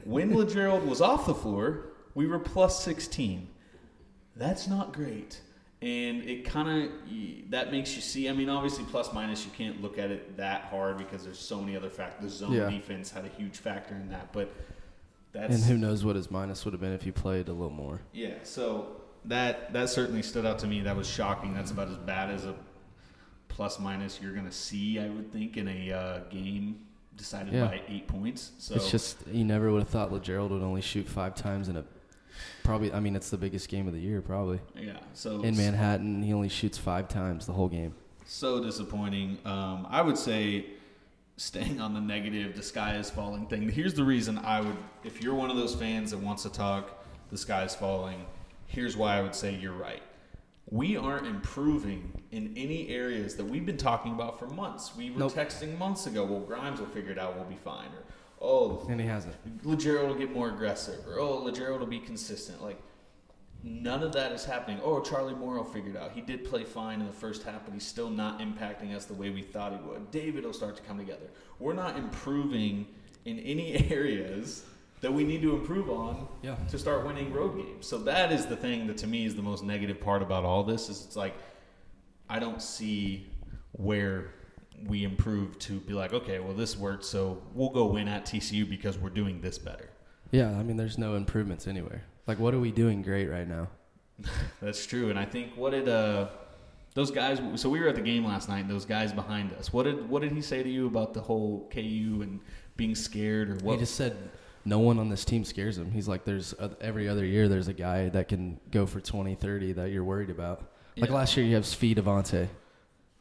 When 0.04 0.34
Legerald 0.34 0.86
was 0.88 1.02
off 1.02 1.26
the 1.26 1.34
floor, 1.34 1.92
we 2.16 2.28
were 2.28 2.40
plus 2.40 2.84
16. 2.84 3.48
That's 4.36 4.68
not 4.68 4.94
great. 4.94 5.42
And 5.82 6.24
it 6.24 6.46
kind 6.46 6.84
of, 6.86 6.92
that 7.50 7.72
makes 7.72 7.96
you 7.96 8.02
see, 8.02 8.30
I 8.30 8.34
mean, 8.34 8.50
obviously, 8.50 8.84
plus 8.86 9.12
minus, 9.14 9.46
you 9.46 9.52
can't 9.52 9.82
look 9.82 9.98
at 9.98 10.12
it 10.12 10.38
that 10.38 10.64
hard 10.66 10.98
because 10.98 11.24
there's 11.24 11.40
so 11.40 11.60
many 11.60 11.76
other 11.76 11.90
factors. 11.90 12.32
The 12.32 12.38
zone 12.46 12.54
Yeah. 12.54 12.70
defense 12.70 13.10
had 13.12 13.26
a 13.26 13.30
huge 13.30 13.58
factor 13.58 13.96
in 13.96 14.10
that. 14.10 14.32
But 14.32 14.54
that's. 15.34 15.56
And 15.56 15.64
who 15.64 15.78
knows 15.78 16.04
what 16.06 16.16
his 16.16 16.30
minus 16.32 16.64
would 16.66 16.74
have 16.74 16.82
been 16.82 16.94
if 16.94 17.04
he 17.04 17.12
played 17.12 17.48
a 17.48 17.54
little 17.54 17.70
more. 17.74 18.02
Yeah, 18.14 18.36
so 18.44 18.88
that 19.26 19.74
that 19.74 19.90
certainly 19.90 20.22
stood 20.24 20.46
out 20.46 20.60
to 20.60 20.68
me. 20.68 20.82
That 20.82 20.96
was 20.96 21.08
shocking. 21.10 21.54
That's 21.54 21.72
about 21.72 21.90
as 21.90 21.98
bad 21.98 22.30
as 22.30 22.46
a 22.46 22.56
plus 23.48 23.80
minus 23.80 24.20
you're 24.22 24.34
going 24.34 24.46
to 24.46 24.52
see, 24.52 25.00
I 25.00 25.10
would 25.10 25.32
think, 25.32 25.58
in 25.58 25.68
a 25.68 25.92
uh, 25.92 26.20
game 26.30 26.82
decided 27.18 27.54
Yeah. 27.54 27.66
by 27.66 27.82
eight 27.88 28.08
points. 28.08 28.52
So 28.58 28.76
It's 28.76 28.90
just 28.90 29.18
you 29.28 29.44
never 29.44 29.72
would 29.72 29.80
have 29.82 29.90
thought 29.90 30.12
Lagerald 30.12 30.52
would 30.52 30.64
only 30.64 30.82
shoot 30.82 31.08
five 31.08 31.36
times 31.36 31.68
in 31.70 31.76
a 31.76 31.84
probably. 32.64 32.92
I 32.94 33.00
mean, 33.00 33.16
it's 33.16 33.30
the 33.30 33.38
biggest 33.38 33.68
game 33.70 33.88
of 33.88 33.94
the 33.94 34.00
year, 34.00 34.22
probably 34.22 34.60
Yeah. 34.76 34.98
So 35.14 35.42
in 35.42 35.56
Manhattan. 35.58 36.24
He 36.24 36.34
only 36.34 36.50
shoots 36.50 36.78
five 36.78 37.08
times 37.10 37.46
the 37.46 37.54
whole 37.54 37.70
game. 37.70 37.94
so 38.26 38.64
disappointing. 38.64 39.38
Um, 39.46 39.86
I 39.90 40.02
would 40.02 40.18
say 40.18 40.66
staying 41.38 41.80
on 41.82 41.94
the 41.94 42.02
negative, 42.02 42.56
the 42.56 42.64
sky 42.64 42.96
is 42.98 43.10
falling 43.10 43.48
thing. 43.48 43.70
Here's 43.70 43.94
the 43.94 44.04
reason 44.04 44.38
I 44.40 44.62
would, 44.62 44.78
if 45.04 45.22
you're 45.24 45.34
one 45.36 45.50
of 45.50 45.58
those 45.58 45.76
fans 45.76 46.12
that 46.12 46.20
wants 46.20 46.44
to 46.44 46.50
talk, 46.50 47.04
the 47.32 47.38
sky 47.38 47.64
is 47.64 47.76
falling. 47.76 48.26
Here's 48.68 48.96
why 48.96 49.18
I 49.18 49.22
would 49.22 49.36
say 49.36 49.56
you're 49.56 49.74
right. 49.74 50.04
We 50.70 50.96
aren't 50.96 51.28
improving 51.28 52.22
in 52.32 52.54
any 52.56 52.88
areas 52.90 53.36
that 53.36 53.46
we've 53.46 53.66
been 53.66 53.78
talking 53.78 54.14
about 54.14 54.40
for 54.40 54.48
months. 54.48 54.96
We 54.96 55.12
were 55.12 55.20
Nope. 55.20 55.34
texting 55.34 55.78
months 55.78 56.08
ago. 56.08 56.24
Well, 56.24 56.40
Grimes 56.40 56.80
will 56.80 56.88
figure 56.88 57.12
it 57.12 57.20
out. 57.20 57.36
We'll 57.36 57.46
be 57.46 57.56
fine. 57.58 57.88
Or 58.40 58.84
oh, 58.84 58.88
And 58.90 59.00
he 59.02 59.08
hasn't. 59.08 59.36
Legero 59.64 60.08
will 60.08 60.16
get 60.16 60.32
more 60.32 60.50
aggressive, 60.50 61.06
or 61.08 61.20
oh, 61.20 61.42
Legero 61.46 61.78
will 61.78 61.86
be 61.86 62.00
consistent. 62.00 62.62
Like 62.64 62.82
none 63.64 64.04
of 64.04 64.12
that 64.14 64.32
is 64.32 64.44
happening. 64.46 64.80
Oh, 64.84 65.00
Charlie 65.02 65.36
Morrow 65.36 65.64
figured 65.64 65.96
out 65.98 66.12
he 66.14 66.22
did 66.22 66.44
play 66.46 66.64
fine 66.64 67.00
in 67.02 67.08
the 67.08 67.14
first 67.14 67.44
half, 67.44 67.64
but 67.66 67.74
he's 67.74 67.86
still 67.86 68.10
not 68.10 68.40
impacting 68.40 68.96
us 68.96 69.06
the 69.06 69.14
way 69.14 69.30
we 69.30 69.42
thought 69.42 69.72
he 69.74 69.80
would. 69.88 70.10
David 70.12 70.44
will 70.46 70.54
start 70.54 70.76
to 70.78 70.82
come 70.84 70.98
together. 70.98 71.28
We're 71.60 71.74
not 71.74 71.98
improving 71.98 72.88
in 73.26 73.40
any 73.40 73.74
areas 73.92 74.64
that 75.02 75.12
we 75.12 75.24
need 75.24 75.42
to 75.42 75.56
improve 75.56 75.90
on 75.90 76.28
Yeah. 76.44 76.56
to 76.70 76.78
start 76.78 77.06
winning 77.06 77.34
road 77.34 77.58
games. 77.58 77.88
So 77.88 77.98
that 78.00 78.32
is 78.32 78.46
the 78.46 78.56
thing 78.56 78.86
that 78.88 78.98
to 78.98 79.08
me 79.08 79.26
is 79.26 79.36
the 79.36 79.42
most 79.42 79.64
negative 79.64 80.00
part 80.00 80.22
about 80.22 80.44
all 80.46 80.64
this 80.64 80.90
is 80.90 81.04
it's 81.06 81.16
like 81.16 81.36
I 82.30 82.40
don't 82.40 82.62
see 82.62 83.28
where 83.74 84.34
we 84.86 85.04
improve 85.04 85.58
to 85.60 85.80
be 85.82 85.94
like, 85.94 86.14
okay, 86.14 86.40
well 86.40 86.54
this 86.54 86.78
worked, 86.78 87.04
so 87.06 87.42
we'll 87.54 87.70
go 87.70 87.86
win 87.86 88.08
at 88.08 88.26
TCU 88.26 88.68
because 88.70 88.98
we're 88.98 89.10
doing 89.10 89.42
this 89.42 89.58
better. 89.58 89.90
Yeah, 90.32 90.52
I 90.52 90.64
mean, 90.64 90.78
there's 90.78 90.98
no 90.98 91.16
improvements 91.16 91.68
anywhere. 91.68 92.04
Like, 92.28 92.40
what 92.40 92.54
are 92.54 92.60
we 92.60 92.72
doing 92.72 93.02
great 93.02 93.28
right 93.28 93.48
now? 93.48 93.68
That's 94.62 94.86
true, 94.86 95.10
and 95.10 95.18
I 95.18 95.26
think 95.26 95.56
what 95.56 95.72
did 95.72 95.90
uh 95.90 96.28
those 96.94 97.10
guys? 97.12 97.42
So 97.56 97.70
we 97.70 97.80
were 97.80 97.88
at 97.88 97.96
the 97.96 98.02
game 98.02 98.26
last 98.26 98.50
night. 98.50 98.60
and 98.60 98.70
Those 98.70 98.86
guys 98.86 99.12
behind 99.14 99.54
us. 99.54 99.72
What 99.74 99.84
did 99.84 100.08
what 100.10 100.22
did 100.22 100.32
he 100.32 100.42
say 100.42 100.62
to 100.62 100.70
you 100.70 100.88
about 100.88 101.14
the 101.14 101.22
whole 101.22 101.70
KU 101.74 102.20
and 102.22 102.40
being 102.78 102.96
scared 102.96 103.50
or 103.50 103.56
what? 103.66 103.74
He 103.74 103.80
just 103.80 103.96
said 103.96 104.16
no 104.66 104.80
one 104.80 105.00
on 105.00 105.10
this 105.10 105.26
team 105.26 105.44
scares 105.44 105.78
him. 105.78 105.90
He's 105.92 106.08
like, 106.08 106.24
there's 106.26 106.54
uh, 106.54 106.70
every 106.82 107.08
other 107.10 107.26
year 107.26 107.48
there's 107.48 107.68
a 107.68 107.74
guy 107.74 108.10
that 108.10 108.28
can 108.28 108.60
go 108.70 108.86
for 108.86 109.00
20, 109.02 109.34
30 109.36 109.74
that 109.74 109.90
you're 109.92 110.04
worried 110.04 110.30
about. 110.30 110.72
Like 110.98 111.10
Yeah. 111.10 111.16
last 111.16 111.36
year 111.36 111.46
you 111.46 111.56
have 111.56 111.66
Speed 111.66 111.98
Avante. 111.98 112.48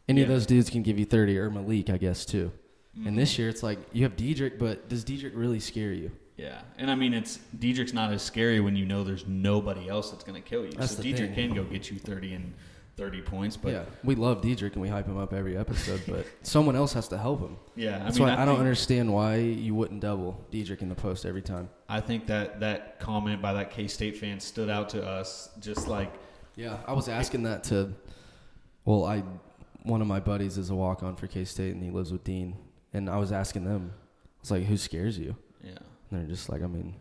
Any 0.08 0.22
of 0.22 0.28
those 0.28 0.44
dudes 0.44 0.68
can 0.68 0.82
give 0.82 0.98
you 0.98 1.04
30 1.06 1.38
or 1.38 1.50
Malik, 1.50 1.88
I 1.88 1.96
guess, 1.96 2.26
too. 2.26 2.50
Mm-hmm. 2.98 3.06
And 3.08 3.18
this 3.18 3.38
year 3.38 3.48
it's 3.48 3.62
like 3.62 3.78
you 3.92 4.02
have 4.02 4.16
Dedric, 4.16 4.58
but 4.58 4.88
does 4.88 5.04
Dedric 5.04 5.32
really 5.34 5.60
scare 5.60 5.92
you? 5.92 6.10
Yeah, 6.40 6.60
and 6.78 6.90
I 6.90 6.94
mean 6.94 7.12
it's 7.12 7.38
Dedric's 7.58 7.92
not 7.92 8.12
as 8.12 8.22
scary 8.22 8.60
when 8.60 8.74
you 8.74 8.86
know 8.86 9.04
there's 9.04 9.26
nobody 9.26 9.88
else 9.88 10.10
that's 10.10 10.24
going 10.24 10.40
to 10.42 10.48
kill 10.48 10.64
you. 10.64 10.72
That's 10.72 10.96
so 10.96 11.02
the 11.02 11.12
Dedric 11.12 11.34
thing. 11.34 11.48
can 11.48 11.54
go 11.54 11.64
get 11.64 11.90
you 11.90 11.98
thirty 11.98 12.32
and 12.32 12.54
thirty 12.96 13.20
points, 13.20 13.56
but 13.58 13.72
yeah, 13.72 13.84
we 14.04 14.14
love 14.14 14.40
Dedric 14.40 14.72
and 14.72 14.80
we 14.80 14.88
hype 14.88 15.06
him 15.06 15.18
up 15.18 15.34
every 15.34 15.56
episode, 15.56 16.00
but 16.08 16.26
someone 16.42 16.76
else 16.76 16.94
has 16.94 17.08
to 17.08 17.18
help 17.18 17.40
him. 17.40 17.56
yeah, 17.76 17.98
That's 17.98 18.16
I 18.16 18.24
mean, 18.24 18.28
why 18.34 18.42
I, 18.42 18.44
don't 18.46 18.58
understand 18.58 19.12
why 19.12 19.36
you 19.36 19.74
wouldn't 19.74 20.00
double 20.00 20.42
Dedric 20.50 20.80
in 20.80 20.88
the 20.88 20.94
post 20.94 21.26
every 21.26 21.42
time. 21.42 21.68
I 21.88 22.00
think 22.00 22.26
that 22.28 22.60
that 22.60 22.98
comment 23.00 23.42
by 23.42 23.52
that 23.54 23.70
K 23.70 23.86
State 23.86 24.16
fan 24.16 24.40
stood 24.40 24.70
out 24.70 24.88
to 24.90 25.06
us, 25.06 25.50
just 25.60 25.88
like 25.88 26.10
Yeah, 26.56 26.78
I 26.86 26.94
was 26.94 27.08
asking 27.08 27.42
that 27.42 27.64
to. 27.64 27.92
Well, 28.86 29.04
I 29.04 29.24
one 29.82 30.00
of 30.00 30.06
my 30.06 30.20
buddies 30.20 30.56
is 30.58 30.70
a 30.70 30.74
walk 30.74 31.02
on 31.02 31.16
for 31.16 31.26
K 31.26 31.44
State 31.44 31.74
and 31.74 31.82
he 31.82 31.90
lives 31.90 32.12
with 32.12 32.24
Dean, 32.24 32.56
and 32.94 33.10
I 33.10 33.18
was 33.18 33.30
asking 33.30 33.64
them, 33.64 33.92
I 33.94 34.38
was 34.40 34.50
like, 34.50 34.64
"Who 34.64 34.76
scares 34.78 35.18
you?" 35.18 35.36
Yeah. 36.10 36.18
And 36.18 36.28
they're 36.28 36.34
just 36.34 36.48
like, 36.48 36.62
I 36.62 36.66
mean, 36.66 36.94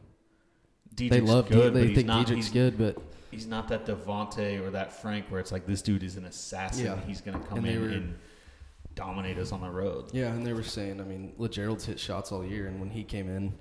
Dedric's 0.95 1.09
they 1.11 1.21
love, 1.21 1.49
good, 1.49 1.71
Dedric, 1.71 1.73
but 1.73 1.79
they 1.87 1.95
think 1.95 2.07
not, 2.07 2.27
Dedric's 2.27 2.49
good, 2.49 2.77
but 2.77 2.97
he's 3.31 3.47
not 3.47 3.67
that 3.69 3.85
Devonte 3.85 4.59
or 4.61 4.71
that 4.71 4.93
Frank 5.01 5.25
where 5.29 5.39
it's 5.39 5.51
like 5.51 5.65
this 5.65 5.81
dude 5.81 6.03
is 6.03 6.15
an 6.17 6.25
assassin. 6.25 6.85
Yeah. 6.85 6.99
He's 7.07 7.21
gonna 7.21 7.39
come 7.39 7.59
And 7.59 7.67
they 7.67 7.73
in 7.73 7.81
were- 7.81 7.89
and 7.89 8.15
dominate 8.95 9.37
us 9.37 9.51
on 9.53 9.61
the 9.61 9.69
road. 9.69 10.09
yeah, 10.11 10.33
and 10.33 10.45
they 10.45 10.51
were 10.53 10.63
saying, 10.63 10.99
I 10.99 11.03
mean, 11.05 11.33
Lagerald's 11.39 11.85
hit 11.85 11.99
shots 11.99 12.31
all 12.31 12.43
year, 12.43 12.67
and 12.67 12.79
when 12.81 12.89
he 12.89 13.03
came 13.03 13.29
in 13.29 13.53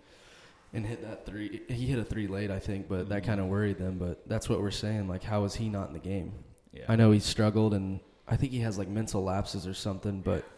and 0.73 0.85
hit 0.85 1.03
that 1.03 1.25
three, 1.27 1.63
he 1.69 1.87
hit 1.87 1.99
a 1.99 2.05
three 2.05 2.27
late, 2.27 2.51
I 2.51 2.59
think, 2.59 2.89
but 2.89 3.09
that 3.11 3.23
Mhm. 3.23 3.27
kind 3.27 3.41
of 3.41 3.47
worried 3.47 3.79
them. 3.79 3.99
But 3.99 4.27
that's 4.29 4.49
what 4.49 4.61
we're 4.61 4.71
saying, 4.73 5.07
like, 5.07 5.23
how 5.23 5.45
is 5.45 5.55
he 5.55 5.69
not 5.69 5.89
in 5.89 5.93
the 5.93 6.01
game? 6.01 6.33
Yeah. 6.73 6.85
I 6.89 6.97
know 6.97 7.11
he 7.13 7.21
struggled, 7.21 7.73
and 7.73 8.01
I 8.27 8.37
think 8.37 8.51
he 8.53 8.59
has 8.61 8.79
like 8.79 8.89
mental 8.89 9.23
lapses 9.23 9.67
or 9.67 9.75
something, 9.75 10.21
but. 10.23 10.39
he 10.39 10.58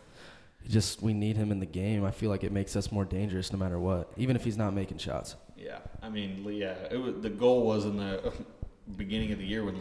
Just 0.68 1.02
we 1.02 1.12
need 1.14 1.36
him 1.36 1.50
in 1.50 1.58
the 1.58 1.66
game. 1.66 2.04
I 2.04 2.10
feel 2.10 2.30
like 2.30 2.44
it 2.44 2.52
makes 2.52 2.76
us 2.76 2.92
more 2.92 3.04
dangerous 3.04 3.52
no 3.52 3.58
matter 3.58 3.78
what, 3.78 4.12
even 4.16 4.36
if 4.36 4.44
he's 4.44 4.56
not 4.56 4.74
making 4.74 4.98
shots. 4.98 5.36
Yeah, 5.56 5.78
I 6.02 6.08
mean, 6.08 6.44
yeah, 6.52 6.74
it 6.90 6.96
was, 6.96 7.14
the 7.20 7.30
goal 7.30 7.66
was 7.66 7.84
in 7.84 7.96
the 7.96 8.32
beginning 8.96 9.32
of 9.32 9.38
the 9.38 9.44
year 9.44 9.64
when 9.64 9.76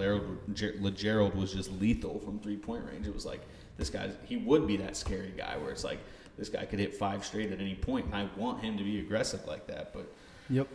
Gerald 0.96 1.36
was 1.36 1.54
just 1.54 1.72
lethal 1.74 2.20
from 2.20 2.40
three 2.40 2.58
point 2.58 2.86
range. 2.86 3.08
It 3.08 3.14
was 3.14 3.26
like 3.26 3.42
this 3.78 3.90
guy, 3.90 4.10
he 4.26 4.38
would 4.38 4.68
be 4.68 4.78
that 4.78 4.96
scary 4.98 5.34
guy 5.38 5.58
where 5.58 5.72
it's 5.72 5.84
like 5.84 6.00
this 6.38 6.50
guy 6.50 6.66
could 6.66 6.80
hit 6.80 6.96
five 6.96 7.24
straight 7.26 7.52
at 7.52 7.60
any 7.60 7.76
point, 7.76 8.06
and 8.08 8.16
I 8.16 8.28
want 8.38 8.64
him 8.64 8.78
to 8.78 8.84
be 8.84 9.00
aggressive 9.00 9.46
like 9.46 9.68
that. 9.68 9.94
But 9.94 10.12
Yep. 10.50 10.68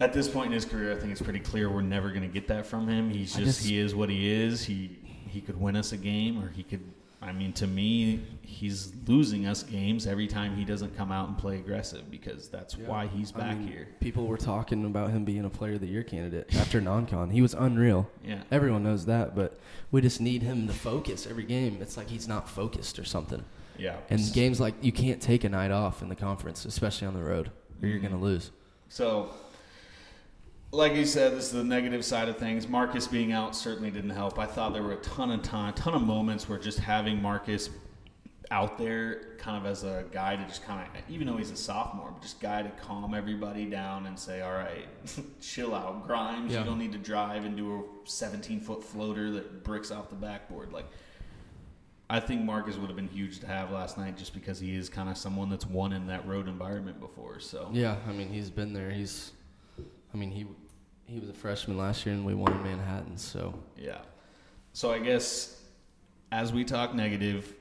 at 0.00 0.12
this 0.12 0.26
point 0.28 0.46
in 0.46 0.52
his 0.52 0.64
career, 0.64 0.92
I 0.92 0.96
think 0.96 1.12
it's 1.12 1.22
pretty 1.22 1.38
clear 1.40 1.70
we're 1.70 1.82
never 1.82 2.08
going 2.08 2.22
to 2.22 2.28
get 2.28 2.48
that 2.48 2.66
from 2.66 2.88
him. 2.88 3.08
He's 3.10 3.32
just, 3.34 3.44
just- 3.58 3.66
he 3.66 3.78
is 3.78 3.94
what 3.94 4.08
he 4.08 4.30
is. 4.30 4.64
He 4.64 4.96
he 5.28 5.40
could 5.40 5.60
win 5.60 5.76
us 5.76 5.92
a 5.92 5.96
game, 5.96 6.42
or 6.42 6.48
he 6.48 6.62
could. 6.64 6.80
I 7.22 7.32
mean, 7.32 7.52
to 7.54 7.66
me, 7.66 8.20
he's 8.42 8.92
losing 9.06 9.46
us 9.46 9.62
games 9.62 10.06
every 10.06 10.26
time 10.26 10.56
he 10.56 10.64
doesn't 10.64 10.96
come 10.96 11.12
out 11.12 11.28
and 11.28 11.36
play 11.36 11.56
aggressive 11.56 12.10
because 12.10 12.48
that's 12.48 12.76
Yeah. 12.76 12.88
why 12.88 13.06
he's 13.08 13.30
I 13.34 13.38
back 13.38 13.58
mean, 13.58 13.68
here. 13.68 13.88
People 14.00 14.26
were 14.26 14.38
talking 14.38 14.86
about 14.86 15.10
him 15.10 15.24
being 15.26 15.44
a 15.44 15.50
player 15.50 15.74
of 15.74 15.80
the 15.80 15.86
year 15.86 16.02
candidate 16.02 16.54
after 16.56 16.80
non-con. 16.80 17.28
He 17.30 17.42
was 17.42 17.52
unreal. 17.52 18.08
Yeah. 18.24 18.42
Everyone 18.50 18.82
knows 18.82 19.04
that, 19.04 19.34
but 19.34 19.60
we 19.90 20.00
just 20.00 20.20
need 20.20 20.42
him 20.42 20.66
to 20.66 20.72
focus 20.72 21.26
every 21.28 21.44
game. 21.44 21.78
It's 21.82 21.98
like 21.98 22.08
he's 22.08 22.26
not 22.26 22.48
focused 22.48 22.98
or 22.98 23.04
something. 23.04 23.44
Yeah. 23.78 23.96
And 24.08 24.20
games 24.32 24.58
like 24.58 24.74
you 24.82 24.92
can't 24.92 25.20
take 25.20 25.44
a 25.44 25.48
night 25.50 25.70
off 25.70 26.00
in 26.02 26.08
the 26.08 26.16
conference, 26.16 26.64
especially 26.64 27.06
on 27.06 27.14
the 27.14 27.22
road, 27.22 27.50
or 27.82 27.88
you're 27.88 27.98
Mhm. 27.98 28.02
going 28.02 28.14
to 28.14 28.18
lose. 28.18 28.50
So, 28.88 29.30
like 30.72 30.94
you 30.94 31.04
said, 31.04 31.32
this 31.32 31.46
is 31.46 31.52
the 31.52 31.64
negative 31.64 32.04
side 32.04 32.28
of 32.28 32.38
things. 32.38 32.68
Marcus 32.68 33.06
being 33.06 33.32
out 33.32 33.56
certainly 33.56 33.90
didn't 33.90 34.10
help. 34.10 34.38
I 34.38 34.46
thought 34.46 34.72
there 34.72 34.82
were 34.82 34.92
a 34.92 34.96
ton 35.02 35.30
of 35.30 35.42
time, 35.42 35.72
ton 35.74 35.94
of 35.94 36.02
moments 36.02 36.48
where 36.48 36.58
just 36.58 36.78
having 36.78 37.20
Marcus 37.20 37.70
out 38.52 38.78
there, 38.78 39.36
kind 39.38 39.56
of 39.56 39.70
as 39.70 39.84
a 39.84 40.04
guy 40.12 40.34
to 40.36 40.44
just 40.44 40.64
kind 40.64 40.80
of, 40.82 41.02
even 41.08 41.26
though 41.26 41.36
he's 41.36 41.50
a 41.50 41.56
sophomore, 41.56 42.10
but 42.12 42.22
just 42.22 42.40
guy 42.40 42.62
to 42.62 42.70
calm 42.82 43.14
everybody 43.14 43.64
down 43.64 44.06
and 44.06 44.18
say, 44.18 44.40
"All 44.40 44.52
right, 44.52 44.86
chill 45.40 45.74
out, 45.74 46.06
Grimes. 46.06 46.52
Yeah. 46.52 46.60
You 46.60 46.64
don't 46.64 46.78
need 46.78 46.92
to 46.92 46.98
drive 46.98 47.44
and 47.44 47.56
do 47.56 47.74
a 48.04 48.08
17 48.08 48.60
foot 48.60 48.82
floater 48.82 49.30
that 49.32 49.64
bricks 49.64 49.90
off 49.90 50.08
the 50.10 50.16
backboard." 50.16 50.72
Like. 50.72 50.86
I 52.12 52.18
think 52.18 52.42
Marcus 52.42 52.76
would 52.76 52.88
have 52.88 52.96
been 52.96 53.06
huge 53.06 53.38
to 53.38 53.46
have 53.46 53.70
last 53.70 53.96
night 53.96 54.18
just 54.18 54.34
because 54.34 54.58
he 54.58 54.74
is 54.74 54.88
kind 54.88 55.08
of 55.08 55.16
someone 55.16 55.48
that's 55.48 55.64
won 55.64 55.92
in 55.92 56.08
that 56.08 56.26
road 56.26 56.48
environment 56.48 56.98
before. 56.98 57.38
So 57.38 57.70
Yeah, 57.72 57.94
I 58.08 58.10
mean 58.10 58.28
he's 58.28 58.50
been 58.50 58.72
there. 58.72 58.90
He's, 58.90 59.30
I 60.12 60.16
mean 60.16 60.30
he, 60.30 60.46
he 61.06 61.18
was 61.20 61.28
a 61.28 61.32
freshman 61.34 61.76
last 61.78 62.04
year 62.06 62.14
and 62.14 62.24
we 62.24 62.34
won 62.34 62.52
in 62.52 62.62
Manhattan. 62.62 63.16
So 63.16 63.54
Yeah. 63.76 63.98
So 64.72 64.92
I 64.92 64.98
guess 64.98 65.60
as 66.32 66.52
we 66.52 66.64
talk 66.64 66.94
negative, 66.94 67.54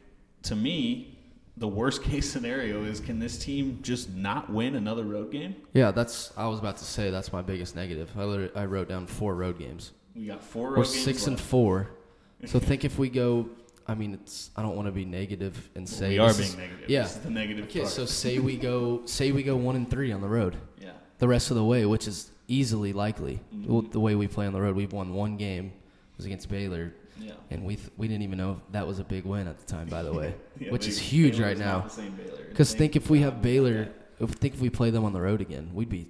to 0.44 0.56
me, 0.56 1.18
the 1.58 1.68
worst 1.68 2.04
case 2.10 2.30
scenario 2.30 2.84
is 2.84 3.00
can 3.00 3.20
this 3.20 3.38
team 3.38 3.80
just 3.82 4.10
not 4.12 4.50
win 4.52 4.76
another 4.76 5.04
road 5.04 5.32
game? 5.32 5.56
yeah, 5.74 5.92
that's 5.92 6.32
I 6.38 6.48
was 6.48 6.60
about 6.60 6.78
to 6.78 6.86
say 6.86 7.10
that's 7.10 7.34
my 7.34 7.42
biggest 7.42 7.76
negative. 7.76 8.10
I 8.18 8.50
I 8.60 8.66
wrote 8.66 8.90
down 8.90 9.08
four 9.08 9.36
road 9.36 9.58
games. 9.60 9.92
We 10.16 10.26
got 10.28 10.44
four 10.44 10.70
road 10.70 10.78
We're 10.80 10.84
games 10.84 11.04
six 11.04 11.28
and 11.28 11.40
four. 11.40 11.90
So 12.46 12.58
think 12.58 12.86
if 12.86 12.98
we 12.98 13.10
go. 13.10 13.50
I 13.86 13.96
mean, 13.96 14.14
it's. 14.14 14.50
I 14.56 14.62
don't 14.62 14.78
want 14.78 14.86
to 14.88 14.94
be 14.94 15.04
negative 15.04 15.70
and 15.76 15.90
say 15.90 16.12
we 16.12 16.20
are 16.20 16.28
this 16.28 16.38
being 16.38 16.50
is- 16.52 16.56
negative. 16.58 16.90
Yeah. 16.90 17.02
This 17.02 17.16
is 17.18 17.22
the 17.22 17.30
negative 17.32 17.66
Okay, 17.66 17.80
part. 17.82 17.92
so 17.92 18.06
say 18.06 18.40
we 18.40 18.56
go. 18.56 19.02
Say 19.06 19.34
we 19.34 19.44
go 19.44 19.58
one 19.58 19.76
and 19.76 19.90
three 19.90 20.14
on 20.14 20.22
the 20.22 20.28
road. 20.30 20.56
yeah. 20.82 20.92
The 21.18 21.28
rest 21.28 21.52
of 21.52 21.58
the 21.58 21.66
way, 21.66 21.86
which 21.86 22.08
is 22.08 22.32
easily 22.50 22.94
likely, 22.94 23.40
Mhm. 23.54 23.68
Well, 23.68 23.82
the 23.84 24.00
way 24.00 24.16
we 24.16 24.28
play 24.28 24.46
on 24.48 24.54
the 24.54 24.62
road, 24.62 24.76
we've 24.76 24.92
won 24.94 25.14
one 25.14 25.38
game. 25.38 25.68
It 25.68 26.18
was 26.18 26.26
against 26.26 26.50
Baylor, 26.50 26.94
Yeah. 27.20 27.34
and 27.52 27.64
we 27.66 27.76
th- 27.78 27.90
we 27.98 28.08
didn't 28.08 28.24
even 28.24 28.38
know 28.38 28.62
that 28.72 28.86
was 28.88 29.00
a 29.00 29.04
big 29.04 29.26
win 29.26 29.48
at 29.48 29.58
the 29.60 29.66
time. 29.66 29.88
By 29.88 30.04
the 30.04 30.12
way, 30.14 30.34
Yeah, 30.60 30.72
which 30.72 30.88
is 30.88 30.98
huge 31.00 31.38
Baylor 31.38 31.48
right 31.48 31.58
now. 31.58 31.80
the 31.82 31.90
same 31.90 32.12
Baylor. 32.16 32.46
Because 32.50 32.74
think 32.74 32.96
if 32.96 33.10
we 33.10 33.20
have. 33.22 33.42
Baylor, 33.42 33.90
if 34.20 34.32
think 34.32 34.54
if 34.56 34.60
we 34.62 34.70
play 34.70 34.90
them 34.90 35.06
on 35.06 35.14
the 35.14 35.22
road 35.22 35.40
again, 35.42 35.70
we'd 35.74 35.90
be 35.90 36.08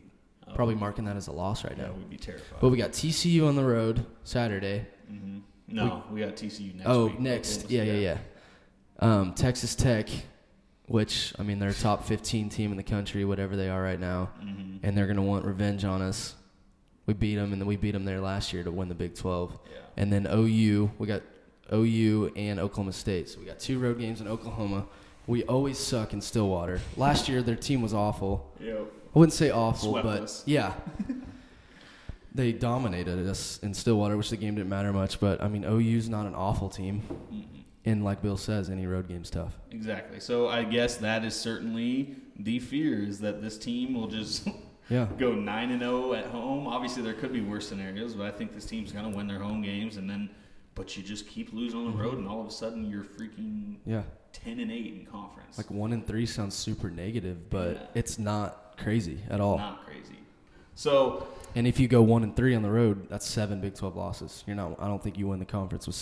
Oh, 0.47 0.53
probably 0.55 0.73
marking 0.75 1.05
that 1.05 1.15
as 1.15 1.27
a 1.27 1.31
loss 1.31 1.63
right 1.63 1.75
Yeah, 1.77 1.87
now. 1.87 1.93
we'd 1.93 2.09
be 2.09 2.17
terrified. 2.17 2.59
But 2.59 2.69
we 2.69 2.77
got 2.77 2.91
TCU 2.91 3.47
on 3.47 3.55
the 3.55 3.63
road 3.63 4.03
Saturday. 4.23 4.87
hmm 5.07 5.39
No, 5.67 6.03
we, 6.11 6.21
got 6.21 6.35
TCU 6.35 6.73
next 6.73 6.87
oh, 6.89 7.05
week. 7.07 7.19
next, 7.19 7.69
yeah, 7.69 7.83
yeah, 7.83 7.93
yeah. 7.93 8.17
Um, 8.97 9.33
Texas 9.35 9.75
Tech, 9.75 10.09
which 10.89 11.33
I 11.39 11.43
mean 11.43 11.59
they're 11.59 11.69
a 11.69 11.73
top 11.73 12.03
15 12.05 12.49
team 12.49 12.71
in 12.71 12.77
the 12.77 12.83
country, 12.83 13.23
whatever 13.23 13.55
they 13.55 13.69
are 13.69 13.81
right 13.81 13.99
now, 13.99 14.29
Mhm. 14.43 14.79
and 14.83 14.97
they're 14.97 15.07
gonna 15.07 15.21
want 15.23 15.45
revenge 15.45 15.85
on 15.85 16.01
us. 16.01 16.35
We 17.05 17.13
beat 17.13 17.35
them, 17.35 17.53
and 17.53 17.61
then 17.61 17.67
we 17.67 17.77
beat 17.77 17.91
them 17.91 18.05
there 18.05 18.19
last 18.19 18.51
year 18.53 18.63
to 18.63 18.71
win 18.71 18.89
the 18.89 18.95
Big 18.95 19.15
12. 19.15 19.57
Yeah. 19.71 19.77
And 19.97 20.11
then 20.11 20.27
OU, 20.31 20.91
we 20.99 21.07
got 21.07 21.21
OU 21.71 22.31
and 22.35 22.59
Oklahoma 22.59 22.91
State. 22.93 23.29
So 23.29 23.39
we 23.39 23.45
got 23.45 23.59
two 23.59 23.79
road 23.79 23.99
games 23.99 24.19
in 24.21 24.27
Oklahoma. 24.27 24.85
We 25.27 25.43
always 25.43 25.77
suck 25.77 26.13
in 26.13 26.21
Stillwater. 26.21 26.81
Last 26.97 27.29
year 27.29 27.41
their 27.43 27.55
team 27.55 27.81
was 27.81 27.93
awful. 27.93 28.51
Yep. 28.59 28.91
I 29.15 29.19
wouldn't 29.19 29.33
say 29.33 29.49
awful, 29.51 29.91
Swept 29.91 30.05
but 30.05 30.21
us. 30.23 30.43
yeah. 30.47 30.73
they 32.33 32.51
dominated 32.51 33.27
us 33.27 33.59
in 33.63 33.73
Stillwater, 33.73 34.15
which 34.17 34.29
the 34.29 34.37
game 34.37 34.55
didn't 34.55 34.69
matter 34.69 34.93
much. 34.93 35.19
But 35.19 35.41
I 35.41 35.47
mean, 35.47 35.63
OU's 35.65 36.09
not 36.09 36.25
an 36.25 36.35
awful 36.35 36.69
team, 36.69 37.01
and 37.89 38.03
like 38.03 38.21
Bill 38.21 38.37
says, 38.37 38.69
any 38.69 38.85
road 38.87 39.07
game's 39.07 39.29
tough. 39.29 39.53
Exactly. 39.71 40.19
So 40.19 40.47
I 40.47 40.63
guess 40.63 40.97
that 40.97 41.23
is 41.25 41.35
certainly 41.35 42.15
the 42.37 42.59
fear 42.59 43.03
is 43.03 43.19
that 43.19 43.41
this 43.41 43.57
team 43.57 43.93
will 43.93 44.07
just 44.07 44.47
Yeah. 44.89 45.07
go 45.19 45.33
nine 45.33 45.69
and 45.71 45.81
zero 45.81 46.13
at 46.13 46.25
home. 46.25 46.65
Obviously, 46.67 47.03
there 47.03 47.13
could 47.13 47.31
be 47.31 47.41
worse 47.41 47.67
scenarios, 47.67 48.15
but 48.15 48.25
I 48.25 48.31
think 48.31 48.55
this 48.55 48.65
team's 48.65 48.91
gonna 48.91 49.09
win 49.09 49.27
their 49.27 49.37
home 49.39 49.61
games, 49.61 49.97
and 49.97 50.09
then 50.09 50.29
but 50.75 50.95
you 50.97 51.03
just 51.03 51.27
keep 51.27 51.51
losing 51.53 51.79
on 51.85 51.91
the 51.91 51.97
road, 52.03 52.11
mm-hmm. 52.13 52.19
and 52.21 52.27
all 52.27 52.41
of 52.41 52.47
a 52.47 52.51
sudden 52.51 52.89
you're 52.89 53.03
freaking 53.03 53.75
Yeah. 53.85 54.03
ten 54.33 54.59
and 54.59 54.71
eight 54.71 54.93
in 54.93 55.05
conference. 55.05 55.57
Like 55.57 55.69
one 55.69 55.93
and 55.93 56.05
three 56.07 56.25
sounds 56.25 56.55
super 56.55 56.89
negative, 56.89 57.49
but 57.49 57.73
Yeah. 57.75 57.85
it's 57.95 58.17
not 58.17 58.77
crazy 58.77 59.19
at 59.29 59.39
all. 59.41 59.57
not 59.57 59.85
crazy. 59.85 60.17
So 60.75 61.27
And 61.55 61.67
if 61.67 61.79
you 61.79 61.87
go 61.87 62.01
one 62.01 62.23
and 62.23 62.35
three 62.35 62.55
on 62.55 62.61
the 62.61 62.71
road, 62.71 63.09
that's 63.09 63.27
seven 63.27 63.59
Big 63.61 63.75
Twelve 63.75 63.95
losses. 63.95 64.43
You're 64.47 64.55
not. 64.55 64.75
I 64.79 64.87
don't 64.87 65.03
think 65.03 65.17
you 65.17 65.27
win 65.27 65.39
the 65.39 65.45
conference 65.45 65.85
with 65.85 65.95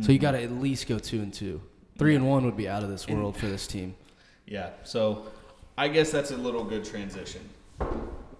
7 0.00 0.04
So 0.04 0.12
you 0.12 0.18
mm-hmm. 0.18 0.22
got 0.22 0.32
to 0.32 0.42
at 0.42 0.52
least 0.52 0.88
go 0.88 0.98
two 0.98 1.20
and 1.20 1.32
two. 1.32 1.60
Three 1.98 2.14
and 2.14 2.26
one 2.26 2.44
would 2.46 2.56
be 2.56 2.68
out 2.68 2.82
of 2.82 2.88
this 2.88 3.06
world 3.06 3.36
for 3.36 3.46
this 3.46 3.66
team. 3.66 3.94
Yeah, 4.46 4.70
so 4.84 5.26
I 5.76 5.88
guess 5.88 6.10
that's 6.10 6.30
a 6.30 6.36
little 6.36 6.64
good 6.64 6.84
transition. 6.84 7.46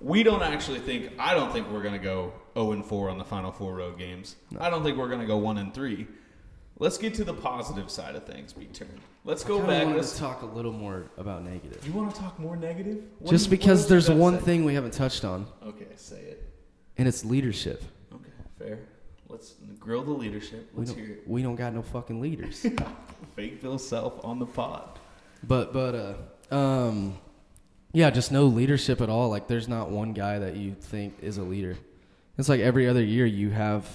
We 0.00 0.22
don't 0.22 0.42
actually 0.42 0.78
think 0.78 1.12
I 1.18 1.34
don't 1.34 1.52
think 1.52 1.70
we're 1.70 1.82
gonna 1.82 1.98
go 1.98 2.32
0 2.54 2.72
and 2.72 2.84
4 2.84 3.10
on 3.10 3.18
the 3.18 3.24
final 3.24 3.52
four 3.52 3.74
road 3.74 3.98
games. 3.98 4.36
I 4.58 4.70
don't 4.70 4.82
think 4.82 4.96
we're 4.96 5.10
gonna 5.10 5.26
go 5.26 5.36
one 5.36 5.58
and 5.58 5.74
three. 5.74 6.06
Let's 6.78 6.96
get 6.96 7.12
to 7.14 7.24
the 7.24 7.34
positive 7.34 7.90
side 7.90 8.16
of 8.16 8.24
things, 8.24 8.54
B 8.54 8.64
turn. 8.72 8.88
Let's 9.26 9.44
go 9.44 9.62
I 9.62 9.66
back. 9.66 9.94
Let's 9.94 10.14
to 10.14 10.20
talk 10.20 10.40
a 10.40 10.46
little 10.46 10.72
more 10.72 11.10
about 11.18 11.44
negative. 11.44 11.86
You 11.86 11.92
want 11.92 12.14
to 12.14 12.18
talk 12.18 12.38
more 12.38 12.56
negative? 12.56 13.04
What 13.18 13.30
Just 13.30 13.46
you- 13.46 13.50
because 13.50 13.86
there's 13.86 14.10
one 14.10 14.38
say? 14.38 14.44
thing 14.46 14.64
we 14.64 14.72
haven't 14.72 14.94
touched 14.94 15.26
on, 15.26 15.46
Okay, 15.66 15.88
say 15.96 16.22
it. 16.22 16.50
and 16.96 17.06
it's 17.06 17.22
leadership. 17.22 17.84
Okay, 18.14 18.30
fair. 18.58 18.78
Let's 19.30 19.54
grill 19.78 20.02
the 20.02 20.10
leadership. 20.12 20.70
We 20.74 20.80
Let's 20.80 20.92
don't, 20.92 21.04
hear 21.04 21.14
it. 21.14 21.22
we 21.26 21.42
don't 21.42 21.56
got 21.56 21.72
no 21.74 21.82
fucking 21.82 22.20
leaders. 22.20 22.66
Fake 23.36 23.62
Bill 23.62 23.78
self 23.78 24.24
on 24.24 24.38
the 24.38 24.46
pod. 24.46 24.98
But 25.46 25.72
but 25.72 25.94
uh 26.50 26.54
um 26.54 27.18
yeah, 27.92 28.10
just 28.10 28.30
no 28.32 28.44
leadership 28.46 29.00
at 29.00 29.08
all. 29.08 29.30
Like 29.30 29.46
there's 29.48 29.68
not 29.68 29.90
one 29.90 30.12
guy 30.12 30.38
that 30.38 30.56
you 30.56 30.74
think 30.74 31.18
is 31.22 31.38
a 31.38 31.42
leader. 31.42 31.76
It's 32.38 32.48
like 32.48 32.60
every 32.60 32.88
other 32.88 33.02
year 33.02 33.26
you 33.26 33.50
have 33.50 33.88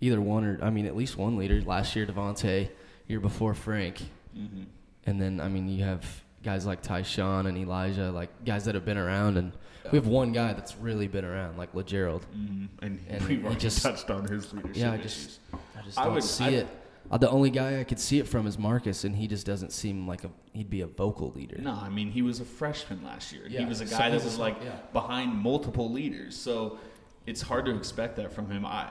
either 0.00 0.20
one 0.20 0.44
or 0.44 0.58
I 0.62 0.70
mean 0.70 0.86
at 0.86 0.96
least 0.96 1.16
one 1.16 1.36
leader. 1.36 1.60
Last 1.60 1.96
year 1.96 2.06
Devonte, 2.06 2.68
year 3.08 3.20
before 3.20 3.54
Frank. 3.54 4.00
Mm-hmm. 4.36 4.64
And 5.06 5.20
then 5.20 5.40
I 5.40 5.48
mean 5.48 5.68
you 5.68 5.84
have 5.84 6.04
guys 6.42 6.66
like 6.66 6.82
Tyshawn 6.82 7.46
and 7.48 7.58
Elijah, 7.58 8.10
like 8.10 8.30
guys 8.44 8.64
that 8.66 8.74
have 8.74 8.84
been 8.84 8.98
around 8.98 9.36
and 9.36 9.52
we 9.92 9.98
have 9.98 10.06
one 10.06 10.32
guy 10.32 10.52
that's 10.52 10.76
really 10.76 11.08
been 11.08 11.24
around, 11.24 11.56
like 11.58 11.74
Lagerald. 11.74 12.24
Mm-hmm. 12.36 12.84
And, 12.84 13.00
And 13.08 13.20
we've 13.26 13.38
he 13.40 13.44
already 13.44 13.60
just- 13.60 13.82
touched 13.82 14.10
on 14.10 14.26
his 14.26 14.52
leadership 14.52 14.76
Yeah, 14.76 14.92
I 14.92 14.96
just 14.98 15.40
I 15.52 15.82
just 15.82 15.98
I 15.98 16.04
don't 16.04 16.14
would- 16.14 16.24
see 16.24 16.44
I- 16.44 16.48
it. 16.50 16.68
Uh, 17.08 17.16
the 17.16 17.30
only 17.30 17.50
guy 17.50 17.78
I 17.78 17.84
could 17.84 18.00
see 18.00 18.18
it 18.18 18.26
from 18.26 18.48
is 18.48 18.58
Marcus, 18.58 19.04
and 19.04 19.14
he 19.14 19.28
just 19.28 19.46
doesn't 19.46 19.70
seem 19.72 20.08
like 20.08 20.24
a 20.24 20.30
he'd 20.54 20.68
be 20.68 20.80
a 20.80 20.88
vocal 20.88 21.30
leader. 21.36 21.56
No, 21.62 21.70
I 21.72 21.88
mean 21.88 22.10
he 22.10 22.20
was 22.20 22.40
a 22.40 22.44
freshman 22.44 23.04
last 23.04 23.32
year. 23.32 23.46
he 23.48 23.64
was 23.64 23.80
a 23.80 23.86
so 23.86 23.96
guy 23.96 24.08
that 24.10 24.14
he's 24.14 24.22
a 24.22 24.26
was 24.26 24.38
like 24.38 24.56
yeah. 24.64 24.72
behind 24.92 25.32
multiple 25.32 25.88
leaders. 25.92 26.36
So 26.36 26.80
it's 27.24 27.40
hard 27.42 27.64
to 27.66 27.76
expect 27.76 28.16
that 28.16 28.32
from 28.32 28.50
him. 28.50 28.66
I 28.66 28.90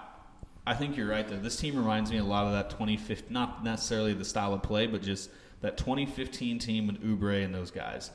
I 0.65 0.75
think 0.75 0.95
you're 0.95 1.09
right 1.09 1.27
though. 1.27 1.39
This 1.39 1.57
team 1.57 1.75
reminds 1.75 2.09
me 2.09 2.17
a 2.19 2.23
lot 2.23 2.45
of 2.45 2.53
that 2.53 2.69
2015 2.69 3.33
not 3.33 3.65
necessarily 3.65 4.13
the 4.13 4.23
style 4.23 4.53
of 4.53 4.63
play, 4.63 4.87
but 4.87 5.01
just 5.01 5.29
that 5.59 5.75
2015 5.77 6.57
team 6.59 6.87
with 6.87 7.01
Oubre 7.03 7.43
and 7.43 7.53
those 7.53 7.69
guys. 7.69 8.11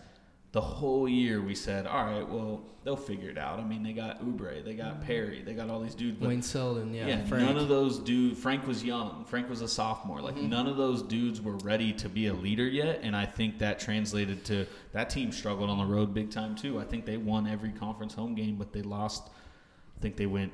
The 0.52 0.60
whole 0.60 1.08
year 1.08 1.40
we 1.40 1.54
said, 1.54 1.86
all 1.86 2.04
right, 2.04 2.28
well, 2.28 2.62
they'll 2.82 2.96
figure 2.96 3.30
it 3.30 3.38
out. 3.38 3.60
I 3.60 3.64
mean, 3.64 3.84
they 3.84 3.92
got 3.92 4.20
Oubre, 4.24 4.64
they 4.64 4.74
got 4.74 5.02
Perry, 5.04 5.42
they 5.42 5.54
got 5.54 5.70
all 5.70 5.80
these 5.80 5.94
dudes. 5.94 6.16
But 6.18 6.28
Wayne 6.28 6.42
Selden, 6.42 6.92
yeah, 6.92 7.06
yeah, 7.06 7.24
Frank. 7.24 7.44
none 7.46 7.56
of 7.56 7.68
those 7.68 7.98
dudes. 7.98 8.40
Frank 8.40 8.66
was 8.66 8.82
young. 8.82 9.24
Frank 9.26 9.48
was 9.48 9.60
a 9.60 9.68
sophomore. 9.68 10.16
Mm-hmm. 10.16 10.26
Like 10.26 10.36
none 10.36 10.66
of 10.66 10.76
those 10.76 11.02
dudes 11.02 11.40
were 11.40 11.56
ready 11.58 11.92
to 11.92 12.08
be 12.08 12.26
a 12.26 12.34
leader 12.34 12.66
yet, 12.66 13.00
and 13.02 13.14
I 13.14 13.26
think 13.26 13.58
that 13.58 13.78
translated 13.78 14.44
to 14.46 14.66
that 14.92 15.10
team 15.10 15.30
struggled 15.30 15.70
on 15.70 15.78
the 15.78 15.84
road 15.84 16.12
big 16.12 16.30
time 16.30 16.56
too. 16.56 16.80
I 16.80 16.84
think 16.84 17.06
they 17.06 17.16
won 17.16 17.46
every 17.46 17.70
conference 17.70 18.14
home 18.14 18.34
game, 18.34 18.56
but 18.56 18.72
they 18.72 18.82
lost. 18.82 19.28
I 19.98 20.00
think 20.00 20.16
they 20.16 20.26
went 20.26 20.52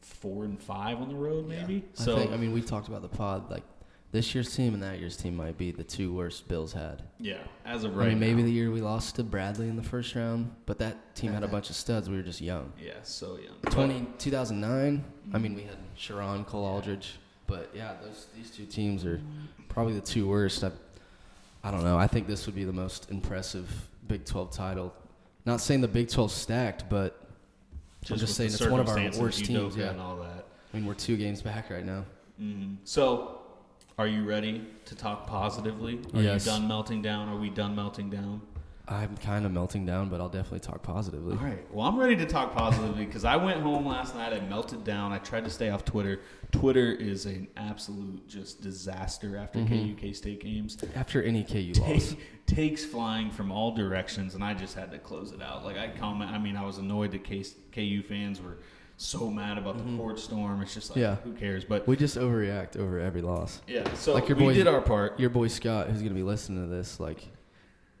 four 0.00 0.44
and 0.44 0.60
five 0.60 1.00
on 1.00 1.08
the 1.08 1.14
road, 1.14 1.46
maybe. 1.48 1.84
So 1.94 2.16
I, 2.16 2.18
think, 2.20 2.32
I 2.32 2.36
mean, 2.36 2.52
we 2.52 2.62
talked 2.62 2.88
about 2.88 3.02
the 3.02 3.08
pod. 3.08 3.50
Like 3.50 3.62
this 4.16 4.34
year's 4.34 4.56
team 4.56 4.72
and 4.72 4.82
that 4.82 4.98
year's 4.98 5.14
team 5.16 5.36
might 5.36 5.58
be 5.58 5.70
the 5.72 5.84
two 5.84 6.10
worst 6.14 6.48
Bills 6.48 6.72
had. 6.72 7.02
yeah, 7.20 7.36
as 7.66 7.84
of 7.84 7.92
I 7.94 8.00
right 8.00 8.08
mean, 8.08 8.18
maybe 8.20 8.40
now. 8.40 8.46
the 8.46 8.52
year 8.52 8.70
we 8.70 8.80
lost 8.80 9.16
to 9.16 9.22
Bradley 9.22 9.68
in 9.68 9.76
the 9.76 9.82
first 9.82 10.14
round, 10.14 10.50
but 10.64 10.78
that 10.78 11.14
team 11.14 11.32
had 11.32 11.42
a 11.42 11.48
bunch 11.48 11.68
of 11.68 11.76
studs. 11.76 12.08
We 12.08 12.16
were 12.16 12.22
just 12.22 12.40
young. 12.40 12.72
yeah, 12.82 12.94
so 13.02 13.36
young. 13.36 13.56
20, 13.70 14.06
2009, 14.18 15.04
I 15.34 15.38
mean, 15.38 15.54
we 15.54 15.62
had 15.62 15.76
Sherron, 15.98 16.46
Cole 16.46 16.64
Aldrich, 16.64 17.12
but 17.46 17.70
yeah, 17.74 17.92
those 18.02 18.26
these 18.34 18.50
two 18.50 18.64
teams 18.64 19.04
are 19.04 19.20
probably 19.68 19.92
the 19.92 20.00
two 20.00 20.26
worst. 20.26 20.64
I, 20.64 20.70
I 21.62 21.70
don't 21.70 21.84
know. 21.84 21.98
I 21.98 22.06
think 22.06 22.26
this 22.26 22.46
would 22.46 22.54
be 22.54 22.64
the 22.64 22.72
most 22.72 23.10
impressive 23.10 23.68
Big 24.08 24.24
12 24.24 24.50
title. 24.50 24.94
Not 25.44 25.60
saying 25.60 25.82
the 25.82 25.88
Big 25.88 26.08
12 26.08 26.30
stacked, 26.32 26.88
but 26.88 27.20
I'm 28.10 28.16
just 28.16 28.34
saying 28.34 28.50
it's 28.50 28.66
one 28.66 28.80
of 28.80 28.88
our 28.88 28.96
worst 29.20 29.44
teams. 29.44 29.76
Yeah, 29.76 29.90
and 29.90 30.00
all 30.00 30.16
that. 30.16 30.46
I 30.72 30.76
mean, 30.76 30.86
we're 30.86 30.94
two 30.94 31.16
games 31.18 31.42
back 31.42 31.68
right 31.70 31.84
now. 31.84 32.04
Mhm. 32.40 32.76
So, 32.84 33.42
are 33.98 34.06
you 34.06 34.24
ready 34.24 34.62
to 34.84 34.94
talk 34.94 35.26
positively? 35.26 36.00
Are 36.14 36.20
Yes. 36.20 36.44
you 36.44 36.52
done 36.52 36.68
melting 36.68 37.00
down? 37.02 37.28
Are 37.28 37.36
we 37.38 37.48
done 37.48 37.74
melting 37.74 38.10
down? 38.10 38.42
I'm 38.88 39.16
kind 39.16 39.44
of 39.44 39.50
melting 39.50 39.84
down, 39.84 40.10
but 40.10 40.20
I'll 40.20 40.28
definitely 40.28 40.60
talk 40.60 40.82
positively. 40.82 41.36
All 41.36 41.42
right. 41.42 41.74
Well, 41.74 41.84
I'm 41.88 41.98
ready 41.98 42.14
to 42.16 42.26
talk 42.26 42.54
positively 42.54 43.04
because 43.04 43.24
I 43.24 43.34
went 43.34 43.60
home 43.60 43.84
last 43.84 44.14
night. 44.14 44.32
I 44.32 44.38
melted 44.46 44.84
down. 44.84 45.12
I 45.12 45.18
tried 45.18 45.44
to 45.44 45.50
stay 45.50 45.70
off 45.70 45.84
Twitter. 45.84 46.20
Twitter 46.52 46.92
is 46.92 47.26
an 47.26 47.48
absolute 47.56 48.28
just 48.28 48.60
disaster 48.62 49.36
after 49.36 49.58
Mm-hmm. 49.58 49.88
KU 49.88 49.94
K 49.96 50.12
State 50.12 50.40
games. 50.40 50.76
After 50.94 51.20
any 51.20 51.42
KU 51.42 51.72
loss, 51.80 52.10
Take, 52.46 52.46
takes 52.46 52.84
flying 52.84 53.32
from 53.32 53.50
all 53.50 53.72
directions, 53.74 54.36
and 54.36 54.44
I 54.44 54.54
just 54.54 54.76
had 54.76 54.92
to 54.92 54.98
close 54.98 55.32
it 55.32 55.42
out. 55.42 55.64
Like 55.64 55.78
I 55.78 55.88
comment. 55.88 56.30
I 56.30 56.38
mean, 56.38 56.56
I 56.56 56.64
was 56.64 56.78
annoyed 56.78 57.10
that 57.10 57.24
K, 57.24 57.42
KU 57.72 58.02
fans 58.04 58.40
were 58.40 58.58
so 58.98 59.30
mad 59.30 59.58
about 59.58 59.76
the 59.78 59.96
court 59.96 60.18
storm. 60.18 60.62
It's 60.62 60.74
just 60.74 60.90
like, 60.90 60.98
Mm-hmm. 60.98 61.02
Yeah. 61.02 61.16
who 61.16 61.32
cares? 61.38 61.64
But 61.64 61.86
we 61.86 61.96
just 61.96 62.16
overreact 62.16 62.76
over 62.78 62.98
every 62.98 63.20
loss. 63.22 63.60
yeah, 63.66 63.92
so 63.94 64.14
Like 64.14 64.28
your 64.28 64.38
we 64.38 64.44
boy- 64.44 64.54
did 64.54 64.66
our 64.66 64.80
part. 64.80 65.18
Your 65.20 65.30
boy 65.30 65.48
Scott, 65.48 65.88
who's 65.88 66.00
gonna 66.02 66.14
be 66.14 66.22
listening 66.22 66.62
to 66.68 66.74
this, 66.74 66.98
like, 66.98 67.28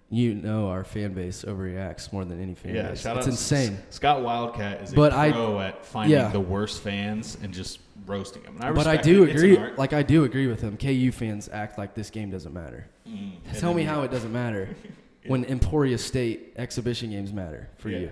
you 0.08 0.34
know, 0.34 0.68
our 0.68 0.84
fan 0.84 1.12
base 1.12 1.42
overreacts 1.44 2.12
more 2.12 2.24
than 2.24 2.40
any 2.40 2.54
fan 2.54 2.74
Yeah, 2.74 2.90
base. 2.90 3.00
shout 3.02 3.16
it's 3.18 3.26
out 3.26 3.30
insane. 3.32 3.72
S- 3.88 3.96
Scott 3.96 4.22
Wildcat 4.22 4.82
is 4.82 4.92
a 4.92 4.96
But 4.96 5.12
I- 5.12 5.32
pro 5.32 5.60
at 5.60 5.84
finding 5.84 6.16
yeah. 6.18 6.28
the 6.28 6.40
worst 6.40 6.80
fans 6.80 7.36
and 7.42 7.52
just 7.52 7.80
roasting 8.06 8.42
them. 8.44 8.56
I 8.60 8.70
but 8.72 8.86
I 8.86 8.96
do 8.96 9.24
it. 9.24 9.34
Agree. 9.34 9.58
Like 9.76 9.92
I 9.92 10.02
do 10.02 10.22
agree 10.24 10.46
with 10.46 10.60
him. 10.60 10.76
KU 10.76 11.10
fans 11.10 11.48
act 11.52 11.76
like 11.76 11.94
this 11.94 12.08
game 12.08 12.30
doesn't 12.30 12.52
matter. 12.54 12.86
Mm. 13.06 13.32
Tell 13.58 13.74
me 13.74 13.82
how 13.82 14.02
it 14.02 14.10
doesn't 14.12 14.32
matter 14.32 14.68
when 15.26 15.44
Emporia 15.46 15.98
State 15.98 16.52
exhibition 16.56 17.10
games 17.10 17.32
matter 17.32 17.68
for 17.78 17.90
yeah. 17.90 17.98
you. 17.98 18.10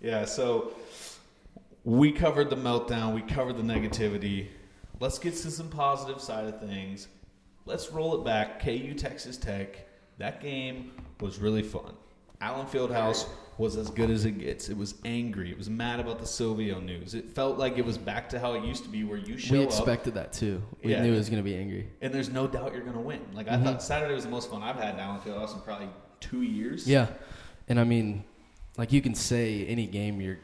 Yeah, 0.00 0.24
so 0.24 0.72
we 1.88 2.12
covered 2.12 2.50
the 2.50 2.56
meltdown, 2.56 3.14
we 3.14 3.22
covered 3.22 3.56
the 3.56 3.62
negativity. 3.62 4.48
Let's 5.00 5.18
get 5.18 5.34
to 5.36 5.50
some 5.50 5.70
positive 5.70 6.20
side 6.20 6.44
of 6.46 6.60
things. 6.60 7.08
Let's 7.64 7.90
roll 7.90 8.20
it 8.20 8.24
back. 8.26 8.62
KU 8.62 8.92
Texas 8.92 9.38
Tech. 9.38 9.86
That 10.18 10.42
game 10.42 10.92
was 11.20 11.38
really 11.38 11.62
fun. 11.62 11.94
Allen 12.42 12.66
Fieldhouse 12.66 13.26
was 13.56 13.76
as 13.76 13.88
good 13.88 14.10
as 14.10 14.26
it 14.26 14.32
gets. 14.32 14.68
It 14.68 14.76
was 14.76 14.96
angry. 15.06 15.50
It 15.50 15.56
was 15.56 15.70
mad 15.70 15.98
about 15.98 16.18
the 16.18 16.26
Silvio 16.26 16.78
news. 16.78 17.14
It 17.14 17.26
felt 17.30 17.56
like 17.56 17.78
it 17.78 17.86
was 17.86 17.96
back 17.96 18.28
to 18.30 18.38
how 18.38 18.52
it 18.52 18.64
used 18.64 18.82
to 18.84 18.90
be, 18.90 19.04
where 19.04 19.16
you 19.18 19.38
show 19.38 19.54
up. 19.54 19.58
We 19.60 19.64
up 19.64 19.70
expected 19.70 20.12
that 20.14 20.32
too. 20.34 20.60
We 20.84 20.90
Yeah. 20.92 21.02
knew 21.02 21.14
it 21.14 21.16
was 21.16 21.30
gonna 21.30 21.42
be 21.42 21.56
angry. 21.56 21.88
and 22.02 22.12
there's 22.12 22.28
no 22.28 22.46
doubt 22.46 22.72
you're 22.74 22.82
going 22.82 22.92
to 22.96 23.00
win. 23.00 23.20
Like 23.32 23.48
I 23.48 23.52
Mm-hmm. 23.52 23.64
thought, 23.64 23.82
Saturday 23.82 24.14
was 24.14 24.24
the 24.24 24.30
most 24.30 24.50
fun 24.50 24.62
I've 24.62 24.76
had 24.76 24.92
in 24.94 25.00
Allen 25.00 25.20
Fieldhouse 25.22 25.54
in 25.54 25.62
probably 25.62 25.88
two 26.20 26.42
years. 26.42 26.86
Yeah, 26.86 27.06
and 27.66 27.80
I 27.80 27.84
mean, 27.84 28.24
like 28.76 28.92
you 28.92 29.00
can 29.00 29.14
say 29.14 29.64
any 29.66 29.86
game 29.86 30.20
you're 30.20 30.38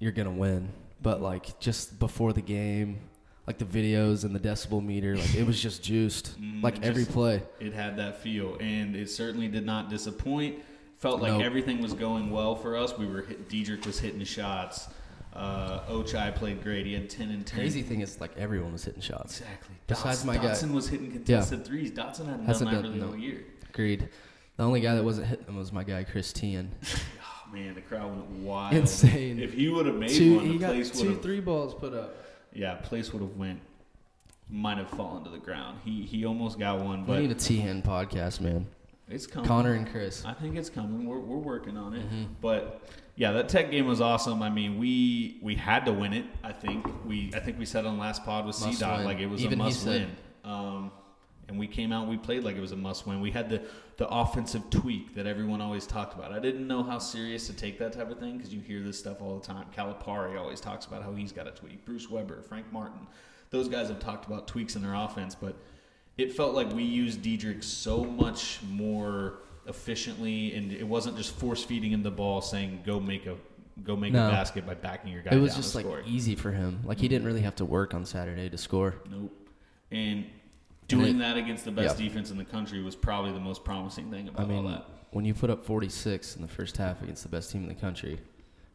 you're 0.00 0.12
gonna 0.12 0.30
win, 0.30 0.68
but 1.02 1.20
like 1.20 1.58
just 1.60 1.98
before 1.98 2.32
the 2.32 2.40
game, 2.42 2.98
like 3.46 3.58
the 3.58 3.64
videos 3.64 4.24
and 4.24 4.34
the 4.34 4.40
decibel 4.40 4.84
meter, 4.84 5.16
like 5.16 5.34
it 5.34 5.46
was 5.46 5.60
just 5.60 5.82
juiced. 5.82 6.38
Mm, 6.40 6.62
like 6.62 6.82
every 6.84 7.02
just- 7.04 7.14
play. 7.14 7.42
It 7.60 7.72
had 7.72 7.96
that 7.98 8.20
feel, 8.22 8.56
and 8.60 8.94
it 8.96 9.08
certainly 9.10 9.48
did 9.48 9.64
not 9.66 9.88
disappoint. 9.90 10.56
Felt 10.98 11.20
like 11.22 11.32
Nope. 11.32 11.42
everything 11.42 11.80
was 11.80 11.92
going 11.92 12.30
well 12.30 12.56
for 12.56 12.76
us. 12.76 12.96
We 12.98 13.06
were 13.06 13.22
hit, 13.22 13.48
Dedric 13.48 13.86
was 13.86 14.00
hitting 14.00 14.24
shots. 14.24 14.88
Uh, 15.32 15.80
Ochai 15.88 16.34
played 16.34 16.62
great. 16.64 16.86
He 16.86 16.94
had 16.94 17.08
ten 17.08 17.30
and 17.30 17.46
ten. 17.46 17.60
Crazy 17.60 17.82
thing 17.82 18.00
is 18.00 18.20
like 18.20 18.36
everyone 18.36 18.72
was 18.72 18.84
hitting 18.84 19.00
shots. 19.02 19.40
Exactly. 19.40 19.76
Besides 19.86 20.22
Dotson, 20.22 20.26
my 20.26 20.36
guy- 20.38 20.44
Dotson 20.46 20.72
was 20.72 20.88
hitting 20.88 21.12
contested 21.12 21.64
threes. 21.64 21.92
Dotson 21.92 22.26
hadn't 22.26 22.46
Hasn't 22.46 22.70
done 22.70 22.82
really 22.82 22.98
no. 22.98 23.08
all 23.08 23.16
year. 23.16 23.44
Agreed. 23.68 24.08
The 24.56 24.64
only 24.64 24.80
guy 24.80 24.96
that 24.96 25.04
wasn't 25.04 25.28
hitting 25.28 25.54
was 25.56 25.70
my 25.72 25.84
guy 25.84 26.02
Chris 26.02 26.32
Teahan. 26.32 26.68
Man, 27.52 27.74
the 27.74 27.80
crowd 27.80 28.10
went 28.10 28.28
wild. 28.42 28.74
Insane. 28.74 29.38
If 29.38 29.54
he 29.54 29.68
would 29.68 29.86
have 29.86 29.96
made 29.96 30.10
Two, 30.10 30.36
one, 30.36 30.58
the 30.58 30.66
place 30.66 30.94
would 30.94 31.02
two 31.02 31.10
have. 31.10 31.22
three 31.22 31.40
balls 31.40 31.74
put 31.74 31.94
up. 31.94 32.14
Yeah, 32.52 32.74
place 32.74 33.12
would 33.12 33.22
have 33.22 33.36
went. 33.36 33.60
Might 34.50 34.78
have 34.78 34.88
fallen 34.90 35.24
to 35.24 35.30
the 35.30 35.38
ground. 35.38 35.78
He 35.84 36.02
he 36.02 36.24
almost 36.24 36.58
got 36.58 36.80
one, 36.80 37.04
But 37.04 37.16
We 37.16 37.26
need 37.26 37.32
a 37.32 37.34
Teahan 37.34 37.82
podcast, 37.84 38.40
man. 38.40 38.66
It's 39.10 39.26
coming. 39.26 39.48
Connor 39.48 39.72
and 39.74 39.90
Chris. 39.90 40.24
I 40.24 40.34
think 40.34 40.56
it's 40.56 40.68
coming. 40.70 41.06
We're, 41.06 41.18
we're 41.18 41.36
working 41.38 41.76
on 41.76 41.94
it. 41.94 42.04
Mm-hmm. 42.04 42.24
But 42.40 42.82
yeah, 43.16 43.32
that 43.32 43.48
Tech 43.48 43.70
game 43.70 43.86
was 43.86 44.00
awesome. 44.00 44.42
I 44.42 44.50
mean, 44.50 44.78
we 44.78 45.38
we 45.42 45.54
had 45.54 45.84
to 45.86 45.92
win 45.92 46.12
it. 46.12 46.24
I 46.44 46.52
think 46.52 46.86
we 47.06 47.30
I 47.34 47.40
think 47.40 47.58
we 47.58 47.64
said 47.66 47.84
on 47.86 47.98
last 47.98 48.24
pod 48.24 48.46
with 48.46 48.54
C 48.56 48.74
Dot 48.76 49.04
like 49.04 49.18
it 49.18 49.26
was 49.26 49.42
Even 49.42 49.60
a 49.60 49.64
must 49.64 49.86
win. 49.86 50.10
Um, 50.44 50.90
and 51.48 51.58
we 51.58 51.66
came 51.66 51.92
out, 51.92 52.06
we 52.08 52.16
played 52.16 52.44
like 52.44 52.56
it 52.56 52.60
was 52.60 52.72
a 52.72 52.76
must 52.76 53.06
win. 53.06 53.20
We 53.20 53.30
had 53.30 53.48
the 53.48 53.62
the 53.96 54.06
offensive 54.08 54.68
tweak 54.70 55.14
that 55.16 55.26
everyone 55.26 55.60
always 55.60 55.86
talked 55.86 56.14
about. 56.14 56.30
I 56.32 56.38
didn't 56.38 56.66
know 56.68 56.82
how 56.84 56.98
serious 56.98 57.46
to 57.48 57.52
take 57.52 57.78
that 57.80 57.92
type 57.92 58.10
of 58.10 58.18
thing 58.20 58.36
because 58.36 58.54
you 58.54 58.60
hear 58.60 58.80
this 58.82 58.98
stuff 58.98 59.20
all 59.20 59.38
the 59.38 59.44
time. 59.44 59.66
Calipari 59.76 60.38
always 60.38 60.60
talks 60.60 60.86
about 60.86 61.02
how 61.02 61.12
he's 61.12 61.32
got 61.32 61.48
a 61.48 61.50
tweak. 61.50 61.84
Bruce 61.84 62.08
Weber, 62.08 62.40
Frank 62.42 62.72
Martin, 62.72 63.00
those 63.50 63.68
guys 63.68 63.88
have 63.88 63.98
talked 63.98 64.26
about 64.26 64.46
tweaks 64.46 64.76
in 64.76 64.82
their 64.82 64.94
offense, 64.94 65.34
but 65.34 65.56
it 66.16 66.32
felt 66.32 66.54
like 66.54 66.72
we 66.72 66.84
used 66.84 67.22
Dedric 67.22 67.64
so 67.64 68.04
much 68.04 68.60
more 68.70 69.38
efficiently, 69.66 70.54
and 70.54 70.72
it 70.72 70.86
wasn't 70.86 71.16
just 71.16 71.34
force 71.36 71.64
feeding 71.64 71.92
him 71.92 72.02
the 72.02 72.10
ball, 72.10 72.40
saying 72.40 72.82
go 72.86 73.00
make 73.00 73.26
a 73.26 73.36
go 73.84 73.94
make 73.96 74.12
No. 74.12 74.26
a 74.28 74.30
basket 74.30 74.66
by 74.66 74.74
backing 74.74 75.12
your 75.12 75.22
guy. 75.22 75.34
It 75.34 75.38
was 75.40 75.54
just 75.56 75.74
and 75.74 75.84
like 75.84 75.92
scoring. 75.92 76.06
easy 76.12 76.34
for 76.34 76.50
him. 76.52 76.80
Like 76.84 76.98
he 76.98 77.06
didn't 77.08 77.26
really 77.26 77.42
have 77.42 77.54
to 77.56 77.64
work 77.64 77.94
on 77.94 78.04
Saturday 78.04 78.48
to 78.48 78.58
score. 78.58 78.94
Nope. 79.10 79.32
And 79.90 80.24
doing 80.88 81.16
it- 81.16 81.18
that 81.20 81.36
against 81.36 81.64
the 81.64 81.70
best 81.70 81.98
yeah. 81.98 82.06
defense 82.08 82.30
in 82.30 82.38
the 82.38 82.44
country 82.44 82.82
was 82.82 82.96
probably 82.96 83.32
the 83.32 83.40
most 83.40 83.64
promising 83.64 84.10
thing 84.10 84.28
about 84.28 84.42
I 84.42 84.48
mean, 84.48 84.64
all 84.64 84.70
that. 84.70 84.86
when 85.10 85.24
you 85.24 85.34
put 85.34 85.50
up 85.50 85.64
46 85.64 86.36
in 86.36 86.42
the 86.42 86.48
first 86.48 86.76
half 86.76 87.02
against 87.02 87.22
the 87.22 87.28
best 87.28 87.50
team 87.52 87.62
in 87.62 87.68
the 87.68 87.74
country, 87.74 88.18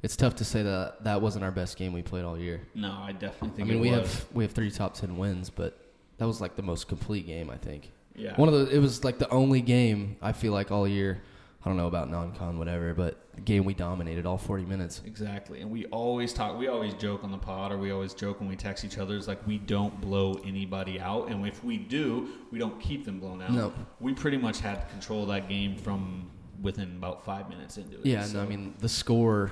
it's 0.01 0.15
tough 0.15 0.35
to 0.35 0.45
say 0.45 0.61
that 0.63 1.03
that 1.03 1.21
wasn't 1.21 1.43
our 1.43 1.51
best 1.51 1.77
game 1.77 1.93
we 1.93 2.01
played 2.01 2.25
all 2.25 2.37
year. 2.37 2.61
No, 2.75 2.91
I 2.91 3.11
definitely 3.13 3.49
think. 3.55 3.67
I 3.69 3.71
mean, 3.71 3.79
we 3.81 3.89
was. 3.91 3.99
have 3.99 4.25
we 4.33 4.43
have 4.43 4.51
three 4.51 4.69
top 4.71 4.93
10 4.95 5.17
wins, 5.17 5.49
but 5.49 5.77
that 6.17 6.25
was 6.25 6.41
like 6.41 6.55
the 6.55 6.61
most 6.61 6.87
complete 6.87 7.25
game, 7.25 7.49
I 7.49 7.57
think. 7.57 7.91
yeah. 8.15 8.35
One 8.35 8.47
of 8.49 8.53
the 8.53 8.75
it 8.75 8.79
was 8.79 9.03
like 9.03 9.17
the 9.17 9.29
only 9.29 9.61
game 9.61 10.17
I 10.21 10.31
feel 10.33 10.53
like 10.53 10.71
all 10.71 10.87
year. 10.87 11.21
I 11.65 11.69
don't 11.69 11.77
know 11.77 11.87
about 11.87 12.09
non-con 12.09 12.59
whatever, 12.59 12.93
but 12.93 13.17
the 13.35 13.41
game 13.41 13.63
we 13.63 13.73
dominated 13.73 14.25
all 14.25 14.37
40 14.37 14.65
minutes. 14.65 15.01
Exactly. 15.05 15.61
And 15.61 15.71
we 15.71 15.85
always 15.85 16.33
talk, 16.33 16.57
we 16.57 16.67
always 16.67 16.93
joke 16.95 17.23
on 17.23 17.31
the 17.31 17.37
pod, 17.37 17.71
or 17.71 17.77
we 17.77 17.91
always 17.91 18.13
joke 18.13 18.41
when 18.41 18.49
we 18.49 18.57
text 18.57 18.83
each 18.83 18.97
other, 18.97 19.15
It's 19.15 19.29
like 19.29 19.45
we 19.47 19.59
don't 19.59 19.99
blow 20.01 20.33
anybody 20.45 20.99
out. 20.99 21.29
And 21.29 21.47
if 21.47 21.63
we 21.63 21.77
do, 21.77 22.27
we 22.51 22.59
don't 22.59 22.77
keep 22.81 23.05
them 23.05 23.19
blown 23.21 23.41
out. 23.41 23.51
No. 23.51 23.73
We 24.01 24.13
pretty 24.13 24.35
much 24.37 24.59
had 24.59 24.89
control 24.89 25.21
of 25.23 25.29
that 25.29 25.47
game 25.47 25.77
from 25.77 26.29
within 26.61 26.97
about 26.97 27.23
five 27.23 27.47
minutes 27.49 27.77
into 27.77 27.97
it. 27.99 28.05
Yeah, 28.05 28.23
So, 28.25 28.39
and 28.39 28.45
I 28.47 28.49
mean 28.49 28.73
the 28.79 28.89
score 28.89 29.51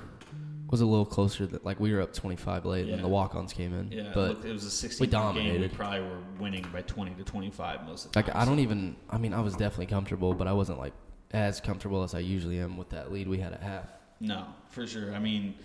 was 0.69 0.81
a 0.81 0.85
little 0.85 1.05
closer. 1.05 1.45
That 1.45 1.63
like 1.65 1.79
we 1.79 1.93
were 1.93 2.01
up 2.01 2.13
25 2.13 2.65
late, 2.65 2.87
Yeah. 2.87 2.95
and 2.95 3.03
the 3.03 3.07
walk-ons 3.07 3.53
came 3.53 3.73
in. 3.73 3.89
yeah, 3.91 4.11
but 4.13 4.29
look, 4.37 4.45
it 4.45 4.51
was 4.51 4.65
a 4.65 4.69
16 4.71 5.05
we 5.05 5.09
game. 5.09 5.19
We 5.21 5.25
dominated. 5.41 5.73
probably 5.73 6.01
were 6.01 6.19
winning 6.39 6.65
by 6.73 6.81
20 6.81 7.15
to 7.15 7.23
25 7.23 7.85
most 7.85 8.05
of 8.05 8.11
the 8.11 8.21
time. 8.21 8.33
Like. 8.33 8.35
I 8.41 8.45
don't 8.45 8.59
even. 8.59 8.95
I 9.09 9.17
mean, 9.17 9.33
I 9.33 9.39
was 9.39 9.55
definitely 9.55 9.87
comfortable, 9.87 10.33
but 10.33 10.47
I 10.47 10.53
wasn't 10.53 10.77
like 10.79 10.93
as 11.33 11.59
comfortable 11.61 12.03
as 12.03 12.13
I 12.13 12.19
usually 12.19 12.59
am 12.59 12.77
with 12.77 12.89
that 12.89 13.11
lead 13.11 13.27
we 13.27 13.39
had 13.39 13.53
at 13.53 13.61
half. 13.61 13.85
No, 14.19 14.45
for 14.69 14.85
sure. 14.85 15.13
I 15.15 15.19
mean, 15.19 15.55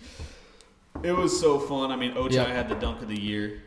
it 1.02 1.12
was 1.12 1.38
so 1.38 1.58
fun. 1.58 1.90
I 1.90 1.96
mean, 1.96 2.12
Ochai 2.12 2.32
Yeah. 2.32 2.46
had 2.46 2.68
the 2.68 2.74
dunk 2.76 3.02
of 3.02 3.08
the 3.08 3.20
year. 3.20 3.62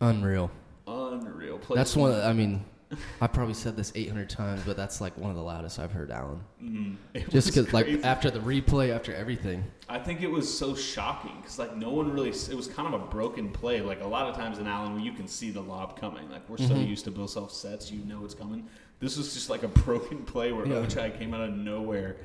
Unreal. 0.00 0.50
Unreal. 0.86 1.58
Play 1.58 1.76
That's 1.76 1.94
one. 1.96 2.12
I 2.20 2.32
mean, 2.32 2.64
I 3.20 3.26
probably 3.26 3.54
said 3.54 3.76
this 3.76 3.92
800 3.94 4.28
times, 4.28 4.62
but 4.66 4.76
that's 4.76 5.00
like 5.00 5.16
one 5.16 5.30
of 5.30 5.36
the 5.36 5.42
loudest 5.42 5.78
I've 5.78 5.92
heard 5.92 6.10
Allen. 6.10 6.40
Mm, 6.62 6.96
it 7.14 7.28
Just 7.30 7.46
because, 7.48 7.72
like, 7.72 7.86
after 8.04 8.30
the 8.30 8.38
replay, 8.40 8.94
after 8.94 9.14
everything. 9.14 9.64
I 9.88 9.98
think 9.98 10.22
it 10.22 10.30
was 10.30 10.52
so 10.52 10.74
shocking 10.74 11.32
because 11.40 11.58
like 11.58 11.76
no 11.76 11.90
one 11.90 12.10
really. 12.12 12.30
It 12.30 12.54
was 12.54 12.66
kind 12.66 12.92
of 12.92 13.00
a 13.00 13.04
broken 13.06 13.50
play. 13.50 13.80
Like 13.82 14.00
a 14.02 14.06
lot 14.06 14.28
of 14.28 14.34
times 14.36 14.58
in 14.58 14.66
Allen, 14.66 14.98
you 15.00 15.12
can 15.12 15.28
see 15.28 15.50
the 15.50 15.60
lob 15.60 15.98
coming. 16.00 16.30
Like 16.30 16.48
we're 16.48 16.56
so 16.58 16.74
Mhm. 16.74 16.88
used 16.88 17.04
to 17.04 17.10
Bill 17.10 17.28
Self 17.28 17.52
sets, 17.52 17.90
you 17.90 18.04
know 18.04 18.24
it's 18.24 18.34
coming. 18.34 18.66
This 19.02 19.16
was 19.18 19.34
just 19.34 19.50
like 19.50 19.64
a 19.64 19.68
broken 19.84 20.22
play 20.24 20.52
where 20.52 20.64
Yeah. 20.64 20.74
Ochai 20.76 21.18
came 21.18 21.34
out 21.34 21.42
of 21.48 21.54
nowhere, 21.54 22.16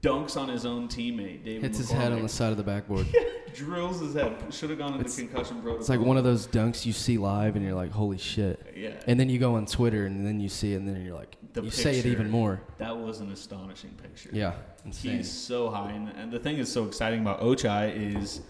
dunks 0.00 0.36
on 0.38 0.48
his 0.48 0.64
own 0.64 0.88
teammate. 0.88 1.44
David 1.44 1.62
Hits 1.62 1.76
his 1.78 1.90
head 1.90 2.12
on 2.12 2.22
the 2.22 2.28
side 2.28 2.50
of 2.50 2.56
the 2.56 2.62
backboard. 2.64 3.06
drills 3.54 4.00
his 4.00 4.14
head. 4.14 4.34
Should 4.52 4.70
have 4.70 4.78
gone 4.78 4.94
into 4.94 5.00
It's- 5.00 5.16
concussion 5.16 5.56
protocol. 5.60 5.80
It's 5.80 5.88
like 5.90 6.00
one 6.00 6.16
of 6.16 6.24
those 6.24 6.46
dunks 6.48 6.86
you 6.86 6.92
see 6.94 7.18
live, 7.18 7.54
and 7.56 7.64
you're 7.64 7.74
like, 7.74 7.92
"Holy 7.92 8.16
shit!" 8.18 8.74
Yeah. 8.74 8.94
And 9.06 9.20
then 9.20 9.28
you 9.28 9.38
go 9.38 9.54
on 9.54 9.66
Twitter, 9.66 10.06
and 10.06 10.26
then 10.26 10.40
you 10.40 10.48
see 10.48 10.72
it, 10.72 10.76
and 10.76 10.88
then 10.88 11.04
you're 11.04 11.14
like, 11.14 11.36
The 11.52 11.62
you 11.62 11.70
say 11.70 11.98
it 11.98 12.06
even 12.06 12.30
more. 12.30 12.62
That 12.78 12.96
was 12.96 13.20
an 13.20 13.30
astonishing 13.30 13.90
picture. 14.02 14.30
Yeah, 14.32 14.54
insane. 14.84 15.18
He's 15.18 15.30
so 15.30 15.68
high, 15.70 15.92
and, 15.92 16.08
and 16.16 16.32
the 16.32 16.40
thing 16.40 16.56
is 16.56 16.72
so 16.72 16.84
exciting 16.86 17.20
about 17.20 17.42
Ochai 17.42 18.16
is 18.16 18.40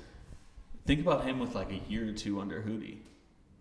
think 0.86 1.00
about 1.00 1.24
him 1.24 1.38
with 1.40 1.54
like 1.56 1.70
a 1.72 1.80
year 1.90 2.08
or 2.08 2.12
two 2.12 2.40
under 2.40 2.62
Hudy. 2.62 2.98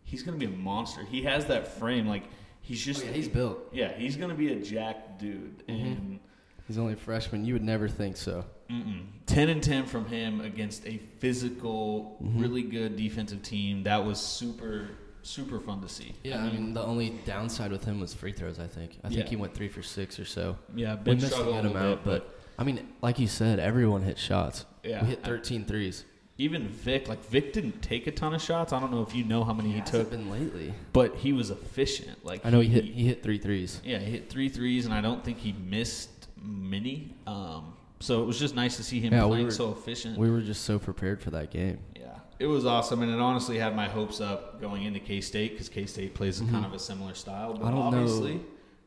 He's 0.03 0.21
gonna 0.23 0.37
be 0.37 0.45
a 0.45 0.49
monster. 0.49 1.03
He 1.03 1.23
has 1.23 1.45
that 1.47 1.67
frame, 1.79 2.07
like 2.07 2.23
he's 2.63 2.83
just 2.83 3.03
Oh, 3.03 3.05
yeah, 3.05 3.11
he's 3.11 3.27
built. 3.27 3.59
Yeah, 3.71 3.91
he's 3.95 4.15
gonna 4.15 4.33
be 4.33 4.51
a 4.51 4.59
jack 4.59 5.19
dude, 5.19 5.59
Mm-hmm. 5.67 5.85
and 5.85 6.19
He's 6.67 6.77
only 6.77 6.93
a 6.93 6.97
freshman. 6.97 7.43
You 7.45 7.53
would 7.53 7.63
never 7.63 7.87
think 7.89 8.15
so. 8.17 8.45
mm-mm. 8.69 9.03
ten 9.25 9.49
and 9.49 9.61
ten 9.61 9.85
from 9.85 10.05
him 10.05 10.41
against 10.41 10.85
a 10.87 10.97
physical, 11.19 12.17
Mm-hmm. 12.23 12.39
really 12.41 12.61
good 12.63 12.95
defensive 12.95 13.41
team. 13.43 13.83
That 13.83 14.03
was 14.05 14.17
super, 14.19 14.87
super 15.23 15.59
fun 15.59 15.81
to 15.81 15.89
see. 15.89 16.13
Yeah, 16.23 16.41
I 16.43 16.49
mean, 16.51 16.73
the 16.73 16.81
only 16.83 17.09
downside 17.25 17.71
with 17.71 17.83
him 17.83 17.99
was 17.99 18.13
free 18.13 18.31
throws. 18.31 18.59
I 18.59 18.67
think. 18.67 18.97
I 19.03 19.09
think 19.09 19.19
Yeah. 19.21 19.29
he 19.29 19.35
went 19.35 19.53
three 19.53 19.67
for 19.69 19.83
six 19.83 20.17
or 20.19 20.25
so. 20.25 20.57
yeah, 20.75 20.95
We 20.95 21.03
been 21.03 21.15
missed 21.15 21.27
a 21.27 21.29
struggling 21.31 21.55
good 21.63 21.65
a 21.65 21.73
little 21.73 21.81
amount, 21.87 22.03
bit, 22.05 22.23
but 22.23 22.39
I 22.57 22.63
mean, 22.63 22.87
like 23.01 23.19
you 23.19 23.27
said, 23.27 23.59
everyone 23.59 24.01
hit 24.03 24.17
shots. 24.17 24.65
Yeah. 24.83 25.01
we 25.01 25.09
hit 25.09 25.23
13 25.23 25.65
threes. 25.65 26.05
Even 26.37 26.67
Vic, 26.67 27.07
like 27.07 27.23
Vic, 27.25 27.53
didn't 27.53 27.81
take 27.81 28.07
a 28.07 28.11
ton 28.11 28.33
of 28.33 28.41
shots. 28.41 28.73
I 28.73 28.79
don't 28.79 28.91
know 28.91 29.01
if 29.03 29.13
you 29.15 29.23
know 29.23 29.43
how 29.43 29.53
many 29.53 29.69
he 29.71 29.79
Hasn't 29.79 29.95
took, 30.03 30.09
been 30.11 30.29
lately. 30.29 30.73
but 30.91 31.15
he 31.15 31.31
was 31.33 31.49
efficient. 31.51 32.25
Like 32.25 32.45
I 32.45 32.49
know 32.49 32.59
he 32.59 32.69
hit 32.69 32.85
he 32.85 33.05
hit 33.05 33.21
three 33.23 33.37
threes. 33.37 33.81
Yeah, 33.83 33.99
he 33.99 34.11
hit 34.11 34.29
three 34.29 34.49
threes, 34.49 34.85
and 34.85 34.93
I 34.93 35.01
don't 35.01 35.23
think 35.23 35.37
he 35.37 35.53
missed 35.53 36.09
many. 36.41 37.15
Um, 37.27 37.73
so 37.99 38.21
it 38.21 38.25
was 38.25 38.37
just 38.39 38.55
nice 38.55 38.77
to 38.77 38.83
see 38.83 38.99
him 38.99 39.13
Yeah, 39.13 39.23
we 39.25 39.29
playing 39.31 39.45
were- 39.45 39.51
so 39.51 39.71
efficient. 39.71 40.17
We 40.17 40.29
were 40.31 40.41
just 40.41 40.63
so 40.63 40.79
prepared 40.79 41.21
for 41.21 41.29
that 41.31 41.51
game. 41.51 41.79
yeah, 41.95 42.17
it 42.39 42.47
was 42.47 42.65
awesome, 42.65 43.01
and 43.03 43.11
it 43.13 43.19
honestly 43.19 43.57
had 43.59 43.75
my 43.75 43.87
hopes 43.87 44.19
up 44.19 44.59
going 44.59 44.83
into 44.83 44.99
K 44.99 45.21
State 45.21 45.51
because 45.51 45.69
K 45.69 45.85
State 45.85 46.13
plays 46.15 46.41
a 46.41 46.45
kind 46.45 46.65
of 46.65 46.73
a 46.73 46.79
similar 46.79 47.13
style, 47.13 47.53
but 47.53 47.59
Mm-hmm. 47.61 47.67
I 47.67 47.71
don't 47.71 47.79
know- 47.91 47.99
obviously 48.01 48.41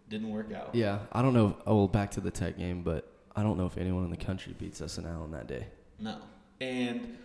didn't 0.09 0.31
work 0.31 0.53
out. 0.53 0.75
Yeah, 0.75 0.99
I 1.13 1.23
don't 1.23 1.33
know. 1.35 1.57
Oh, 1.67 1.77
well, 1.77 1.89
back 1.89 2.11
to 2.13 2.21
the 2.21 2.31
Tech 2.31 2.59
game, 2.59 2.83
but 2.83 3.11
I 3.35 3.43
don't 3.43 3.57
know 3.59 3.67
if 3.67 3.77
anyone 3.79 4.05
in 4.05 4.11
the 4.11 4.17
country 4.17 4.55
beats 4.59 4.81
us 4.81 4.99
in 4.99 5.07
Allen 5.07 5.31
that 5.33 5.47
day. 5.47 5.67
No, 5.99 6.19
and 6.61 7.17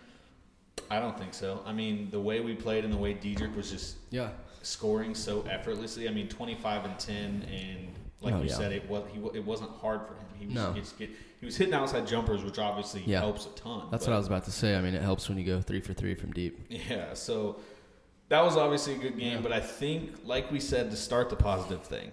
I 0.90 0.98
don't 1.00 1.18
think 1.18 1.34
so. 1.34 1.62
I 1.66 1.72
mean, 1.72 2.08
the 2.10 2.20
way 2.20 2.40
we 2.40 2.54
played 2.54 2.84
and 2.84 2.92
the 2.92 2.98
way 2.98 3.14
Dedric 3.14 3.54
was 3.56 3.70
just 3.70 3.96
Yeah, 4.10 4.30
scoring 4.62 5.14
so 5.14 5.42
effortlessly. 5.50 6.08
I 6.08 6.12
mean, 6.12 6.28
twenty 6.28 6.54
five 6.54 6.84
and 6.84 6.98
ten, 6.98 7.42
and 7.50 7.88
like 8.20 8.34
Oh, 8.34 8.42
you 8.42 8.48
yeah. 8.48 8.54
said, 8.54 8.72
it 8.72 8.88
was 8.88 9.04
he, 9.12 9.18
it 9.36 9.44
wasn't 9.44 9.70
hard 9.70 10.00
for 10.06 10.14
him. 10.14 10.26
He 10.38 10.46
was 10.46 10.54
No. 10.54 10.72
just 10.74 10.98
get, 10.98 11.10
he 11.40 11.46
was 11.46 11.56
hitting 11.56 11.74
outside 11.74 12.06
jumpers, 12.06 12.42
which 12.44 12.58
obviously 12.58 13.02
Yeah. 13.06 13.20
helps 13.20 13.46
a 13.46 13.50
ton. 13.50 13.88
that's 13.90 14.04
but- 14.04 14.10
what 14.10 14.14
I 14.16 14.18
was 14.18 14.26
about 14.26 14.44
to 14.44 14.52
say. 14.52 14.76
I 14.76 14.80
mean, 14.80 14.94
it 14.94 15.02
helps 15.02 15.28
when 15.28 15.38
you 15.38 15.44
go 15.44 15.60
three 15.60 15.80
for 15.80 15.92
three 15.94 16.14
from 16.14 16.32
deep. 16.32 16.66
Yeah, 16.68 17.14
so 17.14 17.58
that 18.28 18.44
was 18.44 18.56
obviously 18.56 18.94
a 18.94 18.98
good 18.98 19.18
game, 19.18 19.42
but 19.42 19.52
I 19.52 19.60
think, 19.60 20.12
like 20.24 20.50
we 20.50 20.60
said, 20.60 20.90
to 20.90 20.96
start 20.96 21.30
the 21.30 21.36
positive 21.36 21.82
thing, 21.82 22.10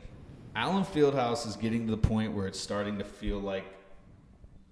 Allen 0.56 0.84
Fieldhouse 0.84 1.46
is 1.48 1.56
getting 1.56 1.86
to 1.86 1.92
the 1.92 1.98
point 1.98 2.34
where 2.34 2.48
it's 2.48 2.60
starting 2.60 2.98
to 2.98 3.04
feel 3.04 3.40
like 3.40 3.66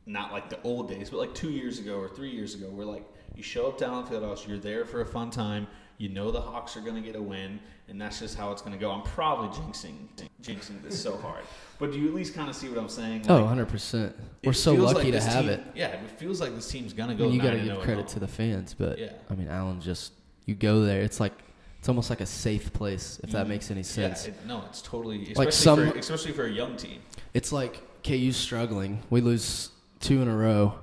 not 0.06 0.32
like 0.32 0.50
the 0.50 0.62
old 0.64 0.90
days, 0.90 1.10
but 1.10 1.18
like 1.18 1.34
two 1.36 1.50
years 1.52 1.80
ago 1.80 1.98
or 2.00 2.08
three 2.10 2.30
years 2.32 2.56
ago, 2.56 2.68
where 2.70 2.86
like 2.86 3.06
you 3.36 3.44
show 3.44 3.68
up 3.68 3.78
to 3.80 3.86
Allen 3.86 4.06
Fieldhouse, 4.06 4.48
you're 4.48 4.58
there 4.58 4.86
for 4.86 5.02
a 5.02 5.06
fun 5.06 5.30
time, 5.30 5.68
you 5.98 6.10
know 6.10 6.32
the 6.32 6.42
Hawks 6.42 6.78
are 6.78 6.82
going 6.82 6.96
to 6.96 7.02
get 7.02 7.16
a 7.16 7.22
win, 7.22 7.60
and 7.88 8.00
that's 8.00 8.20
just 8.20 8.38
how 8.38 8.52
it's 8.52 8.62
going 8.62 8.74
to 8.74 8.78
go. 8.80 8.92
I'm 8.92 9.02
probably 9.04 9.50
jinxing 9.50 9.96
jinxing 10.44 10.82
this 10.84 11.02
so 11.02 11.18
hard, 11.18 11.44
but 11.80 11.92
do 11.92 12.00
you 12.00 12.08
at 12.08 12.14
least 12.14 12.36
kind 12.36 12.50
of 12.50 12.56
see 12.56 12.70
what 12.70 12.78
I'm 12.78 12.90
saying? 12.90 13.26
Oh, 13.30 13.40
100 13.42 13.68
percent. 13.68 14.16
We're 14.44 14.54
so 14.54 14.74
lucky 14.74 15.12
like 15.12 15.22
to 15.24 15.30
have 15.30 15.42
team- 15.46 15.50
it. 15.54 15.64
Yeah, 15.76 15.88
it 15.88 16.12
feels 16.20 16.40
like 16.40 16.54
this 16.56 16.70
team's 16.70 16.94
going 16.94 17.10
to 17.10 17.16
I 17.16 17.18
go. 17.18 17.24
mean, 17.26 17.34
you 17.34 17.42
got 17.42 17.52
to 17.52 17.60
give 17.60 17.80
credit 17.80 18.08
to 18.10 18.20
the 18.20 18.28
fans, 18.28 18.76
but 18.78 19.00
Yeah. 19.00 19.14
I 19.30 19.36
mean, 19.36 19.48
Allen 19.48 19.82
just 19.82 20.14
you 20.46 20.54
go 20.56 20.82
there. 20.82 21.02
It's 21.02 21.20
like 21.20 21.34
it's 21.80 21.90
almost 21.90 22.10
like 22.10 22.22
a 22.22 22.26
safe 22.26 22.72
place 22.74 23.20
if 23.24 23.32
that 23.32 23.46
Mhm. 23.46 23.50
makes 23.50 23.72
any 23.72 23.84
sense. 23.84 24.26
Yeah, 24.26 24.32
it, 24.34 24.46
no, 24.48 24.64
it's 24.70 24.82
totally 24.82 25.22
especially 25.24 25.46
Like 25.46 25.54
some- 25.54 25.92
for, 25.92 25.98
especially 25.98 26.32
for 26.34 26.46
a 26.46 26.52
young 26.52 26.76
team. 26.76 27.02
It's 27.34 27.52
like 27.52 27.82
KU's 28.04 28.36
struggling. 28.38 29.02
We 29.10 29.22
lose 29.22 29.70
two 30.00 30.22
in 30.22 30.28
a 30.28 30.36
row, 30.36 30.76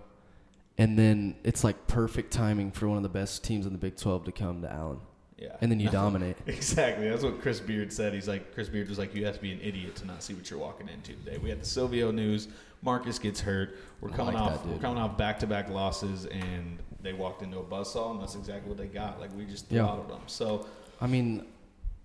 and 0.78 0.98
then 0.98 1.36
it's 1.44 1.62
like 1.64 1.86
perfect 1.86 2.32
timing 2.32 2.70
for 2.72 2.88
one 2.88 2.96
of 2.96 3.02
the 3.02 3.08
best 3.08 3.44
teams 3.44 3.66
in 3.66 3.72
the 3.72 3.78
Big 3.78 3.96
12 3.96 4.24
to 4.24 4.32
come 4.32 4.62
to 4.62 4.72
Allen, 4.72 4.98
Yeah, 5.38 5.56
and 5.60 5.70
then 5.70 5.78
you 5.80 5.88
dominate. 6.02 6.36
exactly. 6.46 7.08
That's 7.08 7.22
what 7.22 7.40
Chris 7.40 7.60
Beard 7.60 7.92
said. 7.92 8.12
He's 8.14 8.28
like 8.28 8.52
Chris 8.54 8.68
Beard 8.68 8.88
was 8.88 8.98
like, 8.98 9.14
"You 9.14 9.24
have 9.26 9.36
to 9.36 9.40
be 9.42 9.52
an 9.52 9.60
idiot 9.62 9.94
to 9.96 10.06
not 10.06 10.22
see 10.22 10.34
what 10.34 10.50
you're 10.50 10.58
walking 10.60 10.88
into 10.88 11.12
today." 11.14 11.38
We 11.38 11.48
had 11.50 11.60
the 11.60 11.66
Silvio 11.66 12.10
news. 12.10 12.48
Marcus 12.82 13.18
gets 13.18 13.40
hurt. 13.40 13.78
We're 14.00 14.10
I 14.10 14.16
coming 14.16 14.34
like 14.34 14.42
off. 14.42 14.62
that 14.62 14.68
we're 14.72 14.78
coming 14.78 15.02
off 15.02 15.16
back 15.16 15.38
to 15.40 15.46
back 15.46 15.70
losses, 15.70 16.26
and 16.26 16.78
they 17.02 17.12
walked 17.14 17.42
into 17.42 17.58
a 17.58 17.62
buzzsaw, 17.64 18.10
and 18.10 18.20
that's 18.20 18.34
exactly 18.34 18.68
what 18.68 18.76
they 18.78 18.86
got. 18.86 19.20
Like 19.20 19.34
we 19.36 19.44
just 19.44 19.70
Yeah. 19.70 19.84
throttled 19.86 20.08
them. 20.10 20.20
So 20.26 20.66
I 21.00 21.06
mean, 21.06 21.46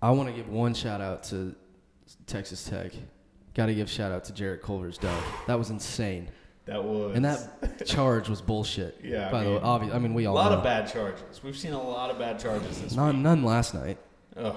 I 0.00 0.10
want 0.10 0.28
to 0.28 0.34
give 0.34 0.48
one 0.48 0.72
shout 0.74 1.00
out 1.00 1.22
to 1.24 1.54
Texas 2.26 2.64
Tech. 2.64 2.92
Got 3.54 3.66
to 3.66 3.74
give 3.74 3.90
shout 3.90 4.12
out 4.12 4.24
to 4.24 4.32
Jarrett 4.32 4.62
Culver's 4.62 4.96
dunk. 4.96 5.22
That 5.46 5.58
was 5.58 5.70
insane, 5.70 6.28
that 6.70 6.82
was 6.84 7.16
and 7.16 7.24
that 7.24 7.84
charge 7.86 8.28
was 8.28 8.40
bullshit. 8.40 8.98
Yeah, 9.04 9.28
I 9.28 9.32
By 9.32 9.44
the 9.44 9.50
way, 9.50 9.60
obvious. 9.62 9.94
I 9.94 9.98
mean, 9.98 10.14
we 10.14 10.26
all. 10.26 10.34
a 10.34 10.36
lot 10.36 10.52
know. 10.52 10.58
of 10.58 10.64
bad 10.64 10.90
charges. 10.90 11.42
We've 11.42 11.56
seen 11.56 11.72
a 11.72 11.82
lot 11.82 12.10
of 12.10 12.18
bad 12.18 12.38
charges 12.38 12.80
this 12.80 12.94
None, 12.94 13.16
week. 13.16 13.22
none 13.22 13.42
last 13.44 13.74
night. 13.74 13.98
Ugh. 14.36 14.56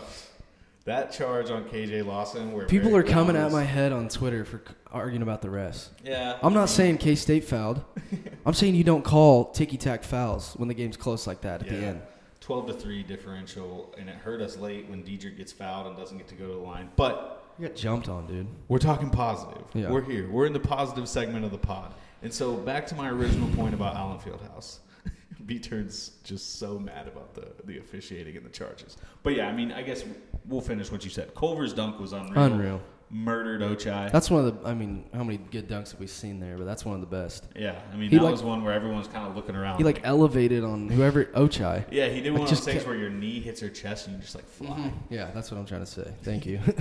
that 0.85 1.11
charge 1.11 1.49
on 1.49 1.63
KJ 1.65 2.05
Lawson, 2.05 2.51
where 2.53 2.65
People 2.67 2.95
are 2.95 3.03
coming 3.03 3.35
at 3.35 3.51
my 3.51 3.63
head 3.63 3.91
on 3.91 4.07
Twitter 4.09 4.45
for 4.45 4.61
arguing 4.91 5.21
about 5.23 5.41
the 5.41 5.47
refs. 5.47 5.89
Yeah, 6.03 6.37
I'm 6.43 6.53
not 6.53 6.69
saying 6.69 6.97
K 6.99 7.15
State 7.15 7.45
fouled. 7.45 7.83
I'm 8.45 8.53
saying 8.53 8.75
you 8.75 8.83
don't 8.83 9.03
call 9.03 9.45
ticky 9.51 9.77
tack 9.77 10.03
fouls 10.03 10.53
when 10.57 10.67
the 10.67 10.73
game's 10.75 10.97
close 10.97 11.25
like 11.25 11.41
that 11.41 11.61
at 11.63 11.69
the 11.69 11.75
end. 11.77 12.01
12 12.41 12.67
to 12.67 12.73
3 12.73 13.03
differential, 13.03 13.95
and 13.97 14.09
it 14.09 14.15
hurt 14.15 14.41
us 14.41 14.57
late 14.57 14.89
when 14.89 15.01
Dedric 15.01 15.37
gets 15.37 15.53
fouled 15.53 15.87
and 15.87 15.95
doesn't 15.95 16.17
get 16.17 16.27
to 16.27 16.35
go 16.35 16.47
to 16.47 16.53
the 16.53 16.59
line. 16.59 16.89
But 16.97 17.42
You 17.59 17.67
got 17.67 17.75
jumped 17.75 18.09
on, 18.09 18.25
dude. 18.27 18.47
we're 18.67 18.79
talking 18.79 19.09
positive. 19.09 19.63
Yeah. 19.73 19.89
We're 19.91 20.01
here. 20.01 20.29
We're 20.29 20.45
in 20.45 20.53
the 20.53 20.59
positive 20.59 21.07
segment 21.07 21.45
of 21.45 21.51
the 21.51 21.57
pod. 21.57 21.93
And 22.21 22.33
so 22.33 22.53
back 22.55 22.87
to 22.87 22.95
my 22.95 23.09
original 23.09 23.49
point 23.55 23.73
about 23.73 23.95
Allen 23.95 24.17
Fieldhouse. 24.19 24.79
B 25.45 25.59
turns 25.59 26.11
just 26.23 26.57
so 26.57 26.79
mad 26.79 27.07
about 27.07 27.33
the, 27.35 27.47
the 27.65 27.77
officiating 27.77 28.37
and 28.37 28.45
the 28.45 28.49
charges. 28.49 28.97
But 29.23 29.35
yeah, 29.35 29.47
I 29.47 29.51
mean, 29.51 29.71
I 29.71 29.81
guess 29.83 30.03
we'll 30.45 30.61
finish 30.61 30.91
what 30.91 31.03
you 31.03 31.09
said. 31.09 31.35
Culver's 31.35 31.73
dunk 31.73 31.99
was 31.99 32.13
unreal. 32.13 32.43
Unreal. 32.43 32.81
Murdered 33.15 33.61
Ochai. 33.61 34.11
That's 34.11 34.31
one 34.31 34.43
of 34.45 34.61
the. 34.63 34.67
I 34.67 34.73
mean, 34.73 35.05
how 35.13 35.23
many 35.23 35.37
good 35.37 35.67
dunks 35.69 35.91
have 35.91 35.99
we 35.99 36.07
seen 36.07 36.39
there? 36.39 36.57
But 36.57 36.65
that's 36.65 36.83
one 36.83 36.95
of 36.95 37.01
the 37.01 37.07
best. 37.15 37.45
yeah, 37.55 37.79
I 37.91 37.95
mean, 37.95 38.09
He 38.09 38.17
that 38.17 38.23
like- 38.23 38.31
was 38.31 38.41
one 38.41 38.63
where 38.63 38.73
everyone's 38.73 39.07
kind 39.07 39.27
of 39.27 39.35
looking 39.35 39.55
around. 39.55 39.77
He 39.77 39.83
like 39.83 40.01
elevated 40.03 40.63
on 40.63 40.89
whoever 40.89 41.25
Ochai. 41.25 41.85
yeah, 41.91 42.07
he 42.07 42.21
did 42.21 42.31
like, 42.33 42.39
one 42.39 42.41
of 42.43 42.49
those 42.49 42.65
things 42.65 42.85
where 42.85 42.95
your 42.95 43.11
knee 43.11 43.39
hits 43.39 43.61
her 43.61 43.69
chest 43.69 44.07
and 44.07 44.15
you 44.15 44.21
just 44.23 44.33
like 44.33 44.47
fly. 44.47 44.91
Yeah, 45.11 45.29
that's 45.31 45.51
what 45.51 45.59
I'm 45.59 45.65
trying 45.67 45.81
to 45.85 45.91
say. 45.91 46.11
Thank 46.23 46.45
you. 46.47 46.59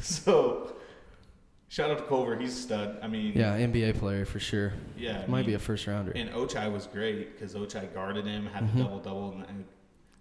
So, 0.00 0.74
shout 1.68 1.90
out 1.90 1.98
to 1.98 2.04
Culver. 2.04 2.36
He's 2.36 2.56
a 2.56 2.60
stud. 2.62 2.98
I 3.02 3.08
mean, 3.08 3.32
yeah, 3.36 3.56
NBA 3.58 3.98
player 3.98 4.24
for 4.24 4.38
sure. 4.40 4.72
yeah. 4.96 5.24
Might 5.26 5.46
be 5.46 5.54
a 5.54 5.58
first 5.58 5.86
rounder. 5.86 6.12
And 6.14 6.30
Ochai 6.30 6.72
was 6.72 6.86
great 6.86 7.34
because 7.38 7.54
Ochai 7.54 7.92
guarded 7.92 8.26
him, 8.26 8.46
had 8.46 8.64
Mm-hmm. 8.64 8.78
the 8.78 8.84
double 8.84 8.98
double. 9.00 9.44
And 9.48 9.64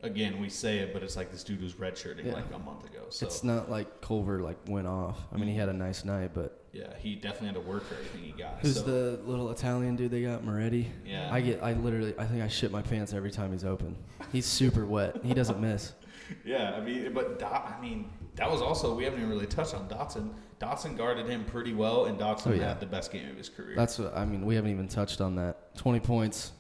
again, 0.02 0.40
we 0.40 0.50
say 0.50 0.80
it, 0.80 0.94
but 0.94 1.04
it's 1.04 1.16
like 1.16 1.32
this 1.32 1.44
dude 1.44 1.62
was 1.62 1.74
redshirting 1.74 2.26
Yeah. 2.26 2.34
like 2.34 2.46
a 2.54 2.60
month 2.60 2.86
ago. 2.86 3.06
So 3.10 3.26
It's 3.26 3.44
not 3.44 3.70
like 3.70 4.02
Culver 4.02 4.42
like 4.42 4.58
went 4.68 4.88
off. 4.88 5.18
I 5.34 5.38
mean, 5.38 5.48
he 5.50 5.56
had 5.56 5.70
a 5.70 5.74
nice 5.74 6.06
night, 6.06 6.32
but 6.34 6.64
yeah, 6.74 6.94
he 7.00 7.16
definitely 7.16 7.48
had 7.48 7.56
to 7.56 7.62
work 7.62 7.84
for 7.86 7.96
everything 7.96 8.22
he 8.24 8.32
got. 8.32 8.60
who's 8.62 8.76
so, 8.76 8.82
the 8.84 9.20
little 9.24 9.50
Italian 9.52 9.96
dude 9.96 10.12
they 10.12 10.22
got? 10.24 10.44
Moretti. 10.44 10.92
Yeah. 11.06 11.30
I 11.34 11.42
get. 11.42 11.64
I 11.64 11.74
literally. 11.74 12.14
I 12.20 12.26
think 12.26 12.44
I 12.44 12.48
shit 12.48 12.72
my 12.72 12.82
pants 12.82 13.14
every 13.14 13.32
time 13.32 13.52
he's 13.52 13.64
open. 13.66 13.96
He's 14.32 14.46
super 14.46 14.86
wet. 14.86 15.24
He 15.24 15.34
doesn't 15.34 15.60
miss. 15.60 15.94
Yeah, 16.44 16.74
I 16.76 16.82
mean, 16.82 17.14
but 17.14 17.40
Dot, 17.40 17.74
I 17.78 17.82
mean, 17.82 18.10
that 18.36 18.52
was 18.52 18.62
also 18.62 18.94
we 18.94 19.06
haven't 19.06 19.20
even 19.20 19.32
really 19.32 19.46
touched 19.46 19.74
on 19.74 19.88
Dotson. 19.88 20.34
Dotson 20.60 20.98
guarded 20.98 21.26
him 21.26 21.46
pretty 21.46 21.74
well, 21.74 22.04
and 22.04 22.20
Dotson 22.20 22.48
Oh, 22.48 22.54
yeah. 22.54 22.68
had 22.68 22.82
the 22.82 22.86
best 22.86 23.14
game 23.14 23.30
of 23.30 23.38
his 23.38 23.48
career. 23.48 23.78
That's 23.78 23.98
what 23.98 24.14
I 24.14 24.26
mean. 24.26 24.46
We 24.46 24.56
haven't 24.56 24.72
even 24.72 24.90
touched 24.90 25.22
on 25.22 25.36
that. 25.36 25.74
Twenty 25.78 26.02
points, 26.02 26.52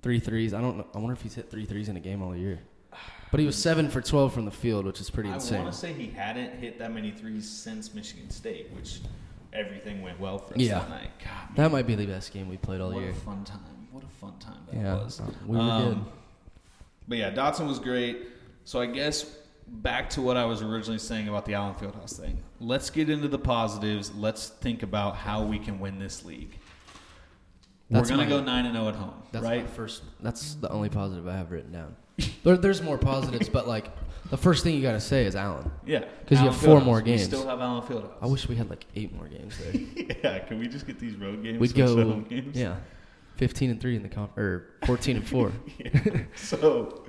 three 0.00 0.20
threes. 0.20 0.54
I 0.54 0.62
don't. 0.62 0.78
know. 0.78 0.86
I 0.94 0.98
wonder 1.00 1.12
if 1.12 1.20
he's 1.20 1.34
hit 1.34 1.50
three 1.50 1.66
threes 1.66 1.90
in 1.90 1.98
a 1.98 2.00
game 2.00 2.22
all 2.22 2.34
year. 2.34 2.60
But 3.30 3.40
he 3.40 3.46
was 3.46 3.56
seven 3.56 3.88
for 3.88 4.00
twelve 4.00 4.32
from 4.34 4.44
the 4.44 4.50
field, 4.50 4.84
which 4.86 5.00
is 5.00 5.08
pretty 5.08 5.30
insane. 5.30 5.60
I 5.60 5.62
want 5.62 5.72
to 5.74 5.78
say 5.78 5.92
he 5.92 6.08
hadn't 6.08 6.58
hit 6.58 6.78
that 6.80 6.92
many 6.92 7.12
threes 7.12 7.48
since 7.48 7.94
Michigan 7.94 8.28
State, 8.30 8.70
which 8.74 9.00
everything 9.52 10.02
went 10.02 10.18
well 10.18 10.38
for 10.38 10.54
us 10.54 10.60
Yeah. 10.60 10.80
that 10.80 10.90
night. 10.90 11.10
God, 11.22 11.56
That 11.56 11.70
might 11.72 11.86
be 11.86 11.94
the 11.94 12.06
best 12.06 12.32
game 12.32 12.48
we 12.48 12.56
played 12.56 12.80
all 12.80 12.90
what 12.92 13.00
year. 13.02 13.12
What 13.12 13.16
a 13.18 13.20
fun 13.20 13.44
time! 13.44 13.60
What 13.92 14.02
a 14.04 14.08
fun 14.08 14.34
time 14.40 14.58
that 14.70 14.76
Yeah, 14.76 14.94
was. 14.94 15.20
we 15.46 15.56
were 15.56 15.62
Um, 15.62 15.82
good. 15.82 16.04
But 17.08 17.18
yeah, 17.18 17.30
Dotson 17.32 17.66
was 17.68 17.78
great. 17.78 18.28
So 18.64 18.80
I 18.80 18.86
guess 18.86 19.24
back 19.68 20.10
to 20.10 20.22
what 20.22 20.36
I 20.36 20.44
was 20.44 20.62
originally 20.62 20.98
saying 20.98 21.28
about 21.28 21.44
the 21.44 21.54
Allen 21.54 21.74
Fieldhouse 21.74 22.16
thing. 22.18 22.42
Let's 22.60 22.90
get 22.90 23.08
into 23.10 23.28
the 23.28 23.38
positives. 23.38 24.12
Let's 24.14 24.48
think 24.48 24.82
about 24.82 25.14
how 25.16 25.44
we 25.44 25.58
can 25.60 25.78
win 25.78 25.98
this 26.00 26.24
league. 26.24 26.58
That's 27.90 28.10
We're 28.10 28.16
gonna 28.16 28.28
my- 28.28 28.36
go 28.36 28.42
nine 28.44 28.66
and 28.66 28.74
zero 28.76 28.88
at 28.88 28.94
home, 28.96 29.14
That's 29.32 29.44
right? 29.44 29.68
first. 29.68 30.02
That's 30.20 30.54
the 30.54 30.68
only 30.70 30.88
positive 30.88 31.26
I 31.28 31.36
have 31.36 31.50
written 31.50 31.72
down. 31.72 31.96
There, 32.44 32.56
there's 32.56 32.82
more 32.82 32.98
positives, 32.98 33.48
but 33.48 33.66
like 33.68 33.86
the 34.30 34.36
first 34.36 34.62
thing 34.64 34.74
you 34.76 34.82
got 34.82 34.92
to 34.92 35.00
say 35.00 35.24
is 35.26 35.34
Allen. 35.36 35.70
Yeah, 35.86 36.04
because 36.24 36.40
you 36.40 36.46
have 36.46 36.56
four 36.56 36.78
Fieldhouse. 36.80 36.84
more 36.84 36.96
We 36.98 37.02
games. 37.04 37.24
still 37.24 37.46
have 37.46 37.60
Allen 37.60 37.82
Fieldhouse. 37.82 38.12
I 38.22 38.26
wish 38.26 38.48
we 38.48 38.56
had 38.56 38.70
like 38.70 38.86
eight 38.96 39.14
more 39.14 39.26
games 39.28 39.58
there. 39.58 39.74
yeah, 40.22 40.38
can 40.40 40.58
we 40.58 40.68
just 40.68 40.86
get 40.86 40.98
these 40.98 41.16
road 41.16 41.42
games? 41.42 41.58
We'd 41.58 41.74
go. 41.74 41.96
home 41.96 42.24
games? 42.28 42.56
Yeah, 42.56 42.76
fifteen 43.36 43.70
and 43.70 43.80
three 43.80 43.96
in 43.96 44.02
the 44.02 44.08
comp 44.08 44.36
or 44.38 44.66
fourteen 44.86 45.16
and 45.16 45.26
four. 45.28 45.52
So 46.36 47.04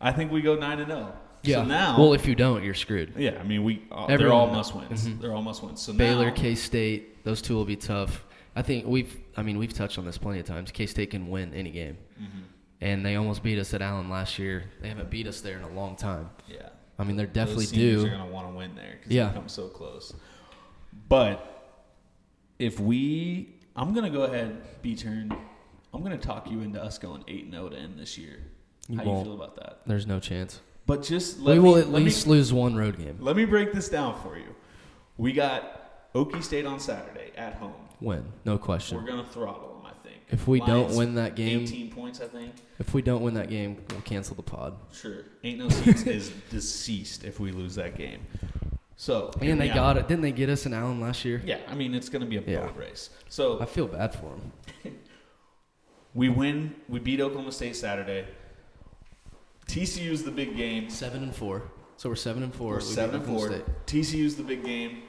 I 0.00 0.12
think 0.12 0.30
we 0.32 0.40
go 0.42 0.54
nine 0.56 0.78
and 0.80 0.88
zero. 0.88 1.12
So 1.44 1.64
now, 1.64 1.96
well, 1.98 2.14
if 2.14 2.26
you 2.26 2.34
don't, 2.34 2.62
you're 2.64 2.74
screwed. 2.74 3.14
yeah, 3.16 3.38
I 3.40 3.42
mean 3.44 3.62
we 3.64 3.82
uh, 3.92 4.06
they're 4.16 4.32
all 4.32 4.48
must 4.48 4.74
wins. 4.74 5.06
Mhm. 5.08 5.20
They're 5.20 5.32
all 5.34 5.42
must 5.42 5.62
wins. 5.62 5.80
So 5.80 5.92
Baylor, 5.92 6.30
K 6.30 6.54
State, 6.54 7.24
those 7.24 7.40
two 7.40 7.54
will 7.54 7.64
be 7.64 7.76
tough. 7.76 8.24
I 8.56 8.62
think 8.62 8.86
we've. 8.86 9.16
I 9.36 9.42
mean, 9.42 9.56
we've 9.58 9.72
touched 9.72 9.98
on 9.98 10.04
this 10.04 10.18
plenty 10.18 10.40
of 10.40 10.46
times. 10.46 10.72
K 10.72 10.86
State 10.86 11.10
can 11.10 11.28
win 11.28 11.54
any 11.54 11.70
game, 11.70 11.96
Mm-hmm. 12.20 12.38
And 12.80 13.04
they 13.04 13.16
almost 13.16 13.42
beat 13.42 13.58
us 13.58 13.74
at 13.74 13.82
Allen 13.82 14.08
last 14.08 14.38
year. 14.38 14.64
They 14.80 14.88
haven't 14.88 15.10
beat 15.10 15.26
us 15.26 15.40
there 15.40 15.56
in 15.58 15.64
a 15.64 15.70
long 15.70 15.96
time. 15.96 16.30
yeah, 16.46 16.68
I 16.98 17.04
mean, 17.04 17.16
they're 17.16 17.26
Those 17.26 17.34
definitely 17.34 17.66
seniors 17.66 18.02
due. 18.04 18.08
Are 18.08 18.10
gonna 18.16 18.26
want 18.30 18.48
to 18.50 18.54
win 18.54 18.74
there 18.74 18.94
because 18.98 19.12
Yeah. 19.12 19.28
they 19.28 19.34
come 19.34 19.48
so 19.48 19.68
close. 19.68 20.12
But 21.08 21.44
if 22.58 22.80
we, 22.80 23.54
I'm 23.76 23.94
gonna 23.94 24.10
go 24.10 24.22
ahead, 24.22 24.82
B 24.82 24.94
turn. 24.96 25.32
I'm 25.94 26.02
gonna 26.02 26.18
talk 26.18 26.50
you 26.50 26.60
into 26.60 26.82
us 26.82 26.98
going 26.98 27.24
eight 27.28 27.44
and 27.44 27.52
zero 27.54 27.68
to 27.70 27.76
end 27.76 27.98
this 27.98 28.18
year. 28.18 28.38
You 28.88 28.98
How 28.98 29.04
won't. 29.04 29.18
you 29.26 29.32
feel 29.34 29.42
about 29.42 29.56
that? 29.56 29.80
There's 29.86 30.06
no 30.06 30.18
chance. 30.20 30.60
But 30.86 31.02
just 31.02 31.40
let 31.40 31.54
we 31.56 31.62
me, 31.62 31.68
will 31.68 31.76
at 31.76 31.88
let 31.88 31.98
me- 32.00 32.06
least 32.06 32.26
lose 32.26 32.52
one 32.52 32.74
road 32.76 32.98
game. 32.98 33.16
Let 33.20 33.36
me 33.36 33.44
break 33.44 33.72
this 33.72 33.88
down 33.88 34.20
for 34.22 34.36
you. 34.38 34.54
We 35.18 35.32
got 35.32 36.12
Okie 36.14 36.42
State 36.42 36.64
on 36.66 36.80
Saturday 36.80 37.32
at 37.36 37.54
home. 37.54 37.74
Win, 38.00 38.24
no 38.44 38.56
question. 38.58 38.96
We're 38.98 39.06
gonna 39.06 39.24
throttle 39.26 39.60
them, 39.60 39.60
I 39.60 39.66
think. 39.66 39.67
If 40.30 40.46
we 40.46 40.60
don't 40.60 40.94
win 40.94 41.14
that 41.14 41.34
game- 41.36 41.60
18 41.62 41.90
points, 41.90 42.20
I 42.20 42.26
think. 42.26 42.52
If 42.78 42.92
we 42.94 43.00
don't 43.02 43.22
win 43.22 43.34
that 43.34 43.48
game, 43.48 43.78
we'll 43.90 44.02
cancel 44.02 44.36
the 44.36 44.42
pod. 44.42 44.76
Sure, 44.92 45.24
ain't 45.42 45.58
no 45.58 45.68
seats 45.70 46.02
is 46.06 46.30
deceased 46.50 47.24
if 47.24 47.40
we 47.40 47.50
lose 47.50 47.74
that 47.76 47.96
game. 47.96 48.20
So 48.96 49.30
And 49.40 49.60
they 49.60 49.68
got 49.68 49.96
it. 49.96 50.08
Didn't 50.08 50.22
they 50.22 50.32
get 50.32 50.48
us 50.50 50.66
an 50.66 50.74
Allen 50.74 51.00
last 51.00 51.24
year? 51.24 51.40
Yeah, 51.44 51.58
I 51.68 51.74
mean 51.74 51.94
it's 51.94 52.08
gonna 52.08 52.26
be 52.26 52.36
a 52.36 52.42
Yeah. 52.42 52.66
boat 52.66 52.76
race. 52.76 53.10
So 53.28 53.60
I 53.60 53.64
feel 53.64 53.86
bad 53.86 54.12
for 54.14 54.36
him. 54.36 54.52
we 56.14 56.28
win. 56.28 56.74
We 56.88 56.98
beat 56.98 57.20
Oklahoma 57.20 57.52
State 57.52 57.76
Saturday. 57.76 58.26
TCU's 59.66 60.24
the 60.24 60.30
big 60.30 60.56
game. 60.56 60.88
Seven 60.90 61.22
and 61.22 61.34
four. 61.34 61.62
So 61.96 62.08
we're 62.08 62.14
seven 62.14 62.42
and 62.44 62.54
4 62.54 62.68
We're 62.70 62.76
We 62.76 62.82
seven 62.82 63.16
and 63.16 63.26
four. 63.26 63.46
State. 63.48 63.64
TCU's 63.86 64.36
the 64.36 64.44
big 64.44 64.64
game. 64.64 65.02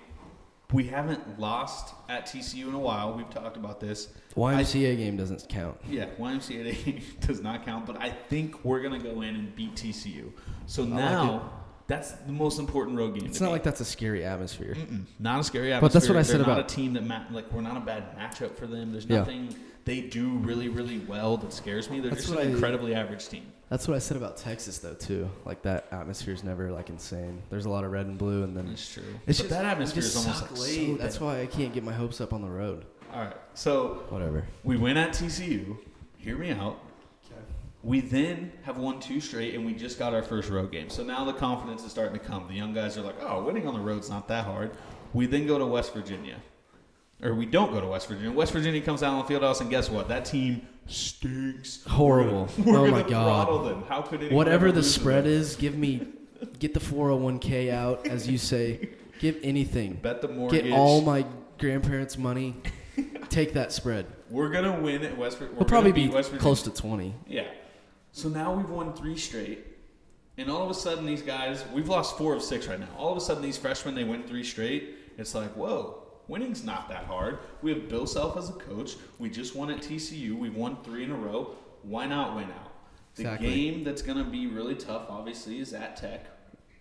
We 0.71 0.83
haven't 0.83 1.39
lost 1.39 1.95
at 2.09 2.27
TCU 2.27 2.67
in 2.67 2.75
a 2.75 2.79
while. 2.79 3.13
We've 3.13 3.29
talked 3.31 3.57
about 3.57 3.79
this. 3.79 4.09
YMCA 4.35 4.97
game 4.97 5.17
doesn't 5.17 5.49
count. 5.49 5.77
Yeah, 5.89 6.05
YMCA 6.19 6.85
game 6.85 7.01
does 7.21 7.41
not 7.41 7.65
count, 7.65 7.87
but 7.87 7.99
I 7.99 8.09
think 8.11 8.63
we're 8.63 8.81
gonna 8.81 8.99
go 8.99 9.21
in 9.23 9.35
and 9.35 9.55
beat 9.55 9.73
TCU. 9.75 10.31
So 10.67 10.83
like 10.83 10.91
now 10.93 11.51
that's 11.87 12.11
the 12.11 12.31
most 12.31 12.59
important 12.59 12.99
road 12.99 13.15
game. 13.15 13.25
It's 13.25 13.41
not 13.41 13.47
me. 13.47 13.53
like 13.53 13.63
that's 13.63 13.81
a 13.81 13.85
scary 13.85 14.23
atmosphere. 14.23 14.75
Mm-mm, 14.75 15.05
not 15.17 15.39
a 15.39 15.43
scary 15.43 15.73
atmosphere. 15.73 15.87
But 15.89 15.93
that's 15.93 16.07
what 16.07 16.17
I 16.19 16.21
said 16.21 16.39
They're 16.41 16.45
not 16.47 16.59
about- 16.59 16.71
a 16.71 16.75
team 16.75 16.93
that 16.93 17.03
ma- 17.03 17.23
like 17.31 17.51
we're 17.51 17.61
not 17.61 17.75
a 17.75 17.79
bad 17.81 18.15
matchup 18.15 18.55
for 18.55 18.67
them. 18.67 18.91
There's 18.91 19.05
Yeah. 19.05 19.17
nothing 19.19 19.55
they 19.85 20.01
do 20.01 20.29
really 20.37 20.69
really 20.69 20.99
well 20.99 21.35
that 21.37 21.51
scares 21.51 21.89
me. 21.89 21.99
They're 21.99 22.11
That's 22.11 22.27
just 22.27 22.33
an 22.39 22.45
I- 22.47 22.51
incredibly 22.51 22.93
average 22.93 23.27
team. 23.27 23.51
That's 23.69 23.87
what 23.87 23.95
I 23.95 23.99
said 23.99 24.17
about 24.17 24.37
Texas 24.37 24.79
though 24.79 24.95
too. 24.95 25.29
Like 25.45 25.61
that 25.61 25.87
atmosphere 25.91 26.33
is 26.33 26.43
never 26.43 26.71
like 26.71 26.89
insane. 26.89 27.41
There's 27.49 27.65
a 27.65 27.69
lot 27.69 27.83
of 27.83 27.91
red 27.91 28.07
and 28.07 28.17
blue, 28.17 28.43
and 28.43 28.57
then 28.57 28.67
it's 28.69 28.91
true. 28.93 29.03
it's 29.27 29.39
but 29.39 29.47
just 29.47 29.49
that 29.49 29.65
atmosphere 29.65 30.01
we 30.01 30.07
is 30.07 30.15
almost 30.15 30.41
like 30.51 30.59
so 30.59 30.95
That's 30.95 31.19
why 31.21 31.41
I 31.41 31.45
can't 31.45 31.73
get 31.73 31.83
my 31.83 31.93
hopes 31.93 32.19
up 32.19 32.33
on 32.33 32.41
the 32.41 32.49
road. 32.49 32.85
All 33.13 33.21
right, 33.21 33.35
so 33.53 34.03
Whatever. 34.09 34.45
we 34.63 34.77
win 34.77 34.97
at 34.97 35.09
TCU. 35.09 35.77
Hear 36.17 36.37
me 36.37 36.51
out. 36.51 36.79
We 37.81 38.01
then 38.01 38.51
have 38.63 38.77
won 38.77 38.99
two 38.99 39.21
straight, 39.21 39.55
and 39.55 39.65
we 39.65 39.73
just 39.73 39.97
got 39.97 40.13
our 40.13 40.21
first 40.21 40.49
road 40.49 40.69
game. 40.69 40.89
So 40.89 41.01
now 41.01 41.23
the 41.23 41.31
confidence 41.31 41.83
is 41.85 41.91
starting 41.91 42.19
to 42.19 42.23
come. 42.23 42.45
The 42.49 42.55
young 42.55 42.73
guys 42.73 42.97
are 42.97 43.01
like, 43.01 43.15
"Oh, 43.21 43.41
winning 43.43 43.65
on 43.67 43.73
the 43.73 43.79
road's 43.79 44.09
not 44.09 44.27
that 44.27 44.43
hard." 44.43 44.71
We 45.13 45.27
then 45.27 45.47
go 45.47 45.57
to 45.57 45.65
West 45.65 45.93
Virginia, 45.93 46.35
or 47.21 47.33
we 47.35 47.45
don't 47.45 47.71
go 47.71 47.81
to 47.81 47.87
West 47.87 48.07
Virginia. 48.07 48.31
West 48.31 48.51
Virginia 48.53 48.81
comes 48.81 49.03
out 49.03 49.13
on 49.13 49.25
the 49.25 49.33
Fieldhouse, 49.33 49.61
and 49.61 49.69
guess 49.69 49.89
what? 49.89 50.07
That 50.09 50.25
team 50.25 50.67
stinks. 50.87 51.83
Horrible. 51.87 52.47
We're 52.57 52.77
Oh 52.77 52.85
gonna 52.85 52.91
my 52.91 53.01
God. 53.03 53.09
throttle 53.47 53.63
them. 53.63 53.83
How 53.87 54.01
could 54.01 54.19
anyone 54.21 54.35
Whatever 54.35 54.71
the 54.71 54.83
spread 54.83 55.25
them? 55.25 55.33
is, 55.33 55.55
give 55.55 55.77
me, 55.77 56.07
get 56.59 56.73
the 56.73 56.79
401k 56.79 57.71
out, 57.71 58.07
as 58.07 58.27
you 58.27 58.37
say. 58.37 58.89
Give 59.19 59.37
anything. 59.43 59.95
bet 59.95 60.21
the 60.21 60.29
mortgage. 60.29 60.63
Get 60.63 60.71
all 60.71 61.01
my 61.01 61.25
grandparents' 61.57 62.17
money. 62.17 62.55
Take 63.29 63.51
that 63.55 63.73
spread. 63.73 64.05
We're 64.29 64.47
gonna 64.47 64.79
win 64.79 65.03
at 65.03 65.17
West. 65.17 65.41
We're 65.41 65.47
We'll 65.49 65.65
probably 65.65 65.91
be 65.91 66.07
West 66.07 66.31
close 66.39 66.61
to 66.61 66.69
20. 66.69 67.13
Yeah. 67.27 67.43
So 68.13 68.29
now 68.29 68.53
we've 68.53 68.69
won 68.69 68.93
three 68.93 69.17
straight. 69.17 69.65
And 70.37 70.49
all 70.49 70.63
of 70.63 70.69
a 70.71 70.73
sudden, 70.73 71.05
these 71.05 71.21
guys, 71.21 71.65
we've 71.73 71.89
lost 71.89 72.17
four 72.17 72.33
of 72.33 72.41
six 72.41 72.65
right 72.69 72.79
now. 72.79 72.87
All 72.97 73.11
of 73.11 73.17
a 73.17 73.19
sudden, 73.19 73.43
these 73.43 73.57
freshmen, 73.57 73.93
they 73.93 74.05
win 74.05 74.23
three 74.23 74.45
straight. 74.45 74.95
It's 75.17 75.35
like, 75.35 75.51
whoa, 75.57 76.01
winning's 76.29 76.63
not 76.63 76.87
that 76.89 77.05
hard. 77.05 77.39
We 77.61 77.71
have 77.73 77.89
Bill 77.89 78.07
Self 78.07 78.37
as 78.37 78.49
a 78.49 78.53
coach. 78.53 78.95
We 79.17 79.29
just 79.29 79.55
won 79.55 79.69
at 79.71 79.79
TCU. 79.81 80.37
We've 80.37 80.55
won 80.55 80.77
three 80.83 81.03
in 81.03 81.11
a 81.11 81.15
row. 81.15 81.55
Why 81.83 82.05
not 82.05 82.35
win 82.35 82.45
out? 82.45 82.71
The 83.15 83.23
Exactly. 83.23 83.47
game 83.49 83.83
that's 83.83 84.01
going 84.01 84.17
to 84.17 84.23
be 84.29 84.47
really 84.47 84.75
tough, 84.75 85.07
obviously, 85.09 85.59
is 85.59 85.73
at 85.73 85.97
Tech. 85.97 86.25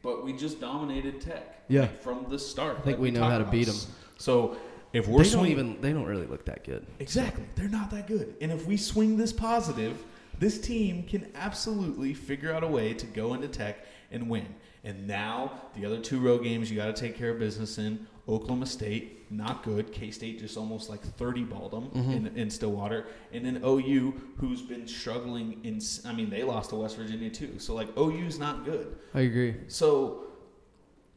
But 0.03 0.25
we 0.25 0.33
just 0.35 0.61
dominated 0.61 1.21
Tech. 1.21 1.63
Yeah. 1.69 1.83
like, 1.83 2.03
from 2.03 2.27
the 2.29 2.39
start. 2.39 2.79
I 2.79 2.81
think 2.83 2.99
we 2.99 3.11
know 3.11 3.25
how 3.25 3.39
to 3.39 3.45
beat 3.45 3.67
them. 3.67 3.77
So 4.19 4.57
if 4.93 5.09
we're 5.09 5.25
They 5.25 5.31
don't 5.31 5.47
even. 5.47 5.81
They 5.81 5.93
don't 5.93 6.07
really 6.07 6.27
look 6.27 6.45
that 6.45 6.65
good. 6.65 6.87
Exactly. 6.99 7.45
They're 7.57 7.69
not 7.69 7.91
that 7.91 8.07
good. 8.07 8.37
And 8.41 8.53
if 8.53 8.67
we 8.67 8.77
swing 8.77 9.17
this 9.17 9.33
positive, 9.33 10.05
this 10.39 10.61
team 10.61 11.03
can 11.05 11.27
absolutely 11.35 12.15
figure 12.15 12.53
out 12.53 12.63
a 12.63 12.69
way 12.69 12.95
to 12.95 13.07
go 13.07 13.35
into 13.35 13.49
tech 13.49 13.85
and 14.13 14.29
win. 14.29 14.47
And 14.85 15.07
now 15.07 15.53
the 15.77 15.85
other 15.85 15.99
two 15.99 16.19
road 16.21 16.43
games 16.45 16.71
you 16.71 16.77
got 16.77 16.95
to 16.95 17.01
take 17.01 17.17
care 17.17 17.31
of 17.31 17.39
business 17.39 17.79
in. 17.79 18.07
Oklahoma 18.29 18.67
State, 18.67 19.31
not 19.33 19.63
good. 19.63 19.91
K 19.91 20.11
State 20.11 20.39
just 20.39 20.59
almost 20.59 20.91
like 20.91 21.01
30 21.01 21.45
balled 21.45 21.71
them 21.71 21.85
Mm-hmm. 21.91 22.11
in, 22.13 22.27
in 22.37 22.51
Stillwater. 22.51 23.07
And 23.33 23.45
then 23.45 23.63
OU, 23.65 24.13
who's 24.37 24.61
been 24.61 24.87
struggling 24.87 25.61
in, 25.65 25.81
I 26.05 26.13
mean, 26.13 26.29
they 26.29 26.43
lost 26.43 26.71
to 26.71 26.77
West 26.77 26.97
Virginia 26.97 27.31
too. 27.31 27.59
So, 27.59 27.75
like, 27.75 27.89
OU's 27.99 28.39
not 28.39 28.67
good. 28.67 28.97
I 29.15 29.21
agree. 29.23 29.55
So, 29.69 30.25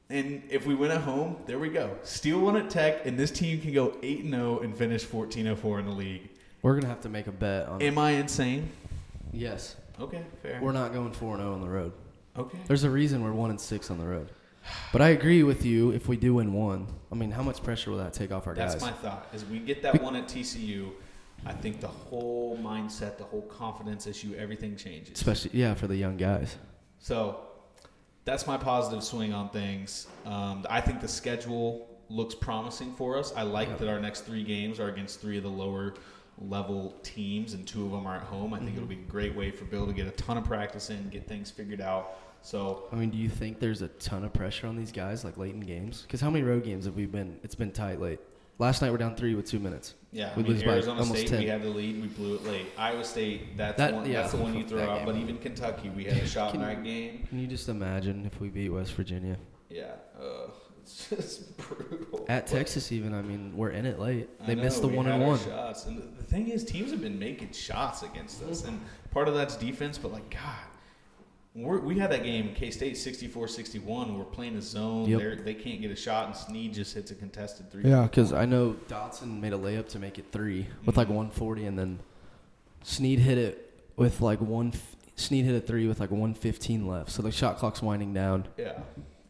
and 0.09 0.41
if 0.49 0.65
we 0.65 0.73
win 0.75 0.91
at 0.91 1.01
home, 1.01 1.37
there 1.47 1.59
we 1.59 1.69
go. 1.69 1.97
Steal 2.03 2.39
one 2.39 2.55
at 2.57 2.69
Tech, 2.69 3.05
and 3.05 3.17
this 3.19 3.29
team 3.31 3.59
can 3.61 3.73
go 3.73 3.97
8 4.01 4.29
0 4.29 4.59
and 4.59 4.77
finish 4.77 5.03
14 5.03 5.43
0 5.43 5.55
4 5.55 5.79
in 5.79 5.85
the 5.85 5.91
league. 5.91 6.29
We're 6.61 6.75
gonna 6.75 6.87
have 6.87 7.01
to 7.01 7.09
make 7.09 7.27
a 7.27 7.31
bet 7.31 7.67
on. 7.67 7.81
Am 7.81 7.97
I 7.97 8.11
insane? 8.11 8.69
yes, 9.33 9.75
Okay, 9.99 10.23
fair. 10.41 10.59
we're 10.61 10.71
not 10.71 10.93
going 10.93 11.11
four 11.11 11.33
and 11.35 11.41
zero 11.41 11.53
on 11.53 11.61
the 11.61 11.69
road. 11.69 11.91
Okay. 12.37 12.57
There's 12.67 12.83
a 12.83 12.89
reason 12.89 13.23
we're 13.23 13.31
one 13.31 13.49
and 13.49 13.59
six 13.59 13.89
on 13.89 13.97
the 13.97 14.05
road. 14.05 14.29
But 14.91 15.01
I 15.01 15.09
agree 15.09 15.43
with 15.43 15.65
you. 15.65 15.91
If 15.91 16.07
we 16.07 16.17
do 16.17 16.35
win 16.35 16.53
one, 16.53 16.87
I 17.11 17.15
mean, 17.15 17.31
how 17.31 17.41
much 17.41 17.63
pressure 17.63 17.91
will 17.91 17.97
that 17.97 18.13
take 18.13 18.31
off 18.31 18.47
our 18.47 18.53
That's 18.53 18.75
guys? 18.75 18.83
That's 18.83 19.03
my 19.03 19.09
thought. 19.09 19.27
Is 19.33 19.43
we 19.45 19.59
get 19.59 19.81
that 19.81 20.01
one 20.01 20.15
at 20.15 20.27
TCU, 20.27 20.91
I 21.45 21.53
think 21.53 21.81
the 21.81 21.87
whole 21.87 22.57
mindset, 22.57 23.17
the 23.17 23.23
whole 23.23 23.41
confidence 23.43 24.05
issue, 24.05 24.35
everything 24.37 24.75
changes. 24.75 25.17
Especially, 25.17 25.51
yeah, 25.53 25.73
for 25.73 25.87
the 25.87 25.95
young 25.95 26.17
guys. 26.17 26.57
So 26.99 27.39
that's 28.25 28.45
my 28.45 28.57
positive 28.57 29.03
swing 29.03 29.33
on 29.33 29.49
things. 29.49 30.07
Um, 30.25 30.65
I 30.69 30.81
think 30.81 31.01
the 31.01 31.07
schedule 31.07 31.87
looks 32.09 32.35
promising 32.35 32.93
for 32.93 33.17
us. 33.17 33.33
I 33.35 33.43
like 33.43 33.79
that 33.79 33.87
our 33.87 33.99
next 33.99 34.21
three 34.21 34.43
games 34.43 34.79
are 34.79 34.89
against 34.89 35.21
three 35.21 35.37
of 35.37 35.43
the 35.43 35.49
lower 35.49 35.95
level 36.49 36.95
teams, 37.03 37.53
and 37.53 37.67
two 37.67 37.85
of 37.85 37.91
them 37.91 38.05
are 38.07 38.15
at 38.15 38.23
home. 38.23 38.53
I 38.53 38.59
think 38.59 38.75
it'll 38.75 38.87
be 38.87 38.95
a 38.95 39.11
great 39.11 39.35
way 39.35 39.51
for 39.51 39.65
Bill 39.65 39.85
to 39.87 39.93
get 39.93 40.07
a 40.07 40.11
ton 40.11 40.37
of 40.37 40.43
practice 40.43 40.89
in, 40.89 41.09
get 41.09 41.27
things 41.27 41.51
figured 41.51 41.81
out. 41.81 42.17
So 42.41 42.85
I 42.91 42.95
mean, 42.95 43.09
do 43.11 43.17
you 43.17 43.29
think 43.29 43.59
there's 43.59 43.81
a 43.83 43.87
ton 43.89 44.23
of 44.23 44.33
pressure 44.33 44.65
on 44.67 44.75
these 44.75 44.91
guys, 44.91 45.23
like 45.23 45.37
late 45.37 45.53
in 45.53 45.59
games? 45.61 46.01
Because 46.01 46.21
how 46.21 46.29
many 46.29 46.43
road 46.43 46.63
games 46.63 46.85
have 46.85 46.95
we 46.95 47.05
been? 47.05 47.39
It's 47.43 47.55
been 47.55 47.71
tight 47.71 47.99
late. 48.01 48.19
Last 48.57 48.81
night 48.81 48.91
we're 48.91 48.97
down 48.97 49.15
three 49.15 49.33
with 49.33 49.45
two 49.47 49.57
minutes. 49.59 49.95
yeah, 50.11 50.31
I 50.33 50.37
we 50.37 50.43
mean, 50.43 50.51
lose 50.53 50.63
by 50.63 50.79
almost 50.91 51.09
State, 51.11 51.27
ten. 51.27 51.39
we 51.39 51.47
had 51.47 51.63
the 51.63 51.69
lead, 51.69 51.99
we 51.99 52.07
blew 52.09 52.35
it 52.35 52.43
late. 52.43 52.67
Iowa 52.77 53.03
State, 53.03 53.57
that's 53.57 53.77
That- 53.77 53.93
one, 53.93 54.05
yeah, 54.07 54.21
that's 54.21 54.33
the 54.33 54.37
one 54.37 54.55
you 54.55 54.67
throw 54.67 54.87
out. 54.87 55.03
But 55.05 55.15
even 55.15 55.37
Kentucky, 55.39 55.89
we 55.89 56.03
had 56.03 56.17
a 56.17 56.27
shot 56.27 56.53
in 56.53 56.61
Can- 56.61 56.69
that 56.69 56.83
game. 56.83 57.25
Can 57.27 57.39
you 57.39 57.47
just 57.47 57.69
imagine 57.69 58.23
if 58.25 58.39
we 58.39 58.49
beat 58.49 58.69
West 58.69 58.93
Virginia 58.93 59.37
Yeah, 59.69 59.93
uh, 60.19 60.49
it's 60.83 61.09
just 61.09 61.57
brutal. 61.57 62.25
at 62.27 62.45
But- 62.45 62.51
Texas? 62.57 62.91
Even 62.91 63.13
I 63.13 63.21
mean, 63.21 63.53
we're 63.55 63.69
in 63.71 63.85
it 63.85 63.99
late. 63.99 64.29
They 64.45 64.55
know, 64.55 64.63
missed 64.63 64.81
the 64.81 64.87
one 64.87 65.07
and 65.07 65.23
one. 65.23 65.39
Shots. 65.39 65.85
And 65.85 65.97
the, 66.17 66.23
thing 66.23 66.47
is, 66.49 66.63
teams 66.63 66.91
have 66.91 67.01
been 67.01 67.19
making 67.19 67.51
shots 67.51 68.03
against 68.03 68.41
us, 68.43 68.63
and 68.65 68.79
part 69.11 69.27
of 69.27 69.33
that's 69.33 69.55
defense. 69.57 69.97
But 69.97 70.11
like, 70.13 70.29
God, 70.29 70.41
we're, 71.53 71.79
we 71.79 71.99
had 71.99 72.09
that 72.11 72.23
game 72.23 72.53
K 72.55 72.71
State 72.71 72.93
64-61. 72.93 74.17
We're 74.17 74.23
playing 74.23 74.55
a 74.55 74.61
zone. 74.61 75.09
Yep. 75.09 75.43
They 75.43 75.53
can't 75.53 75.81
get 75.81 75.91
a 75.91 75.95
shot, 75.95 76.27
and 76.27 76.35
Sneed 76.35 76.73
just 76.73 76.93
hits 76.93 77.11
a 77.11 77.15
contested 77.15 77.69
three. 77.71 77.83
Yeah, 77.83 78.03
because 78.03 78.31
I 78.31 78.45
know 78.45 78.77
Dotson 78.87 79.41
made 79.41 79.51
a 79.53 79.57
layup 79.57 79.89
to 79.89 79.99
make 79.99 80.17
it 80.17 80.25
three 80.31 80.67
with 80.85 80.95
Mm-hmm. 80.95 80.99
like 80.99 81.07
140, 81.09 81.65
and 81.65 81.77
then 81.77 81.99
Sneed 82.83 83.19
hit 83.19 83.37
it 83.37 83.83
with 83.97 84.21
like 84.21 84.39
one. 84.39 84.71
Sneed 85.17 85.43
hit 85.45 85.53
a 85.55 85.59
three 85.59 85.87
with 85.87 85.99
like 85.99 86.09
115 86.11 86.87
left, 86.87 87.11
so 87.11 87.21
the 87.21 87.31
shot 87.31 87.57
clock's 87.57 87.81
winding 87.81 88.13
down. 88.13 88.47
yeah. 88.57 88.79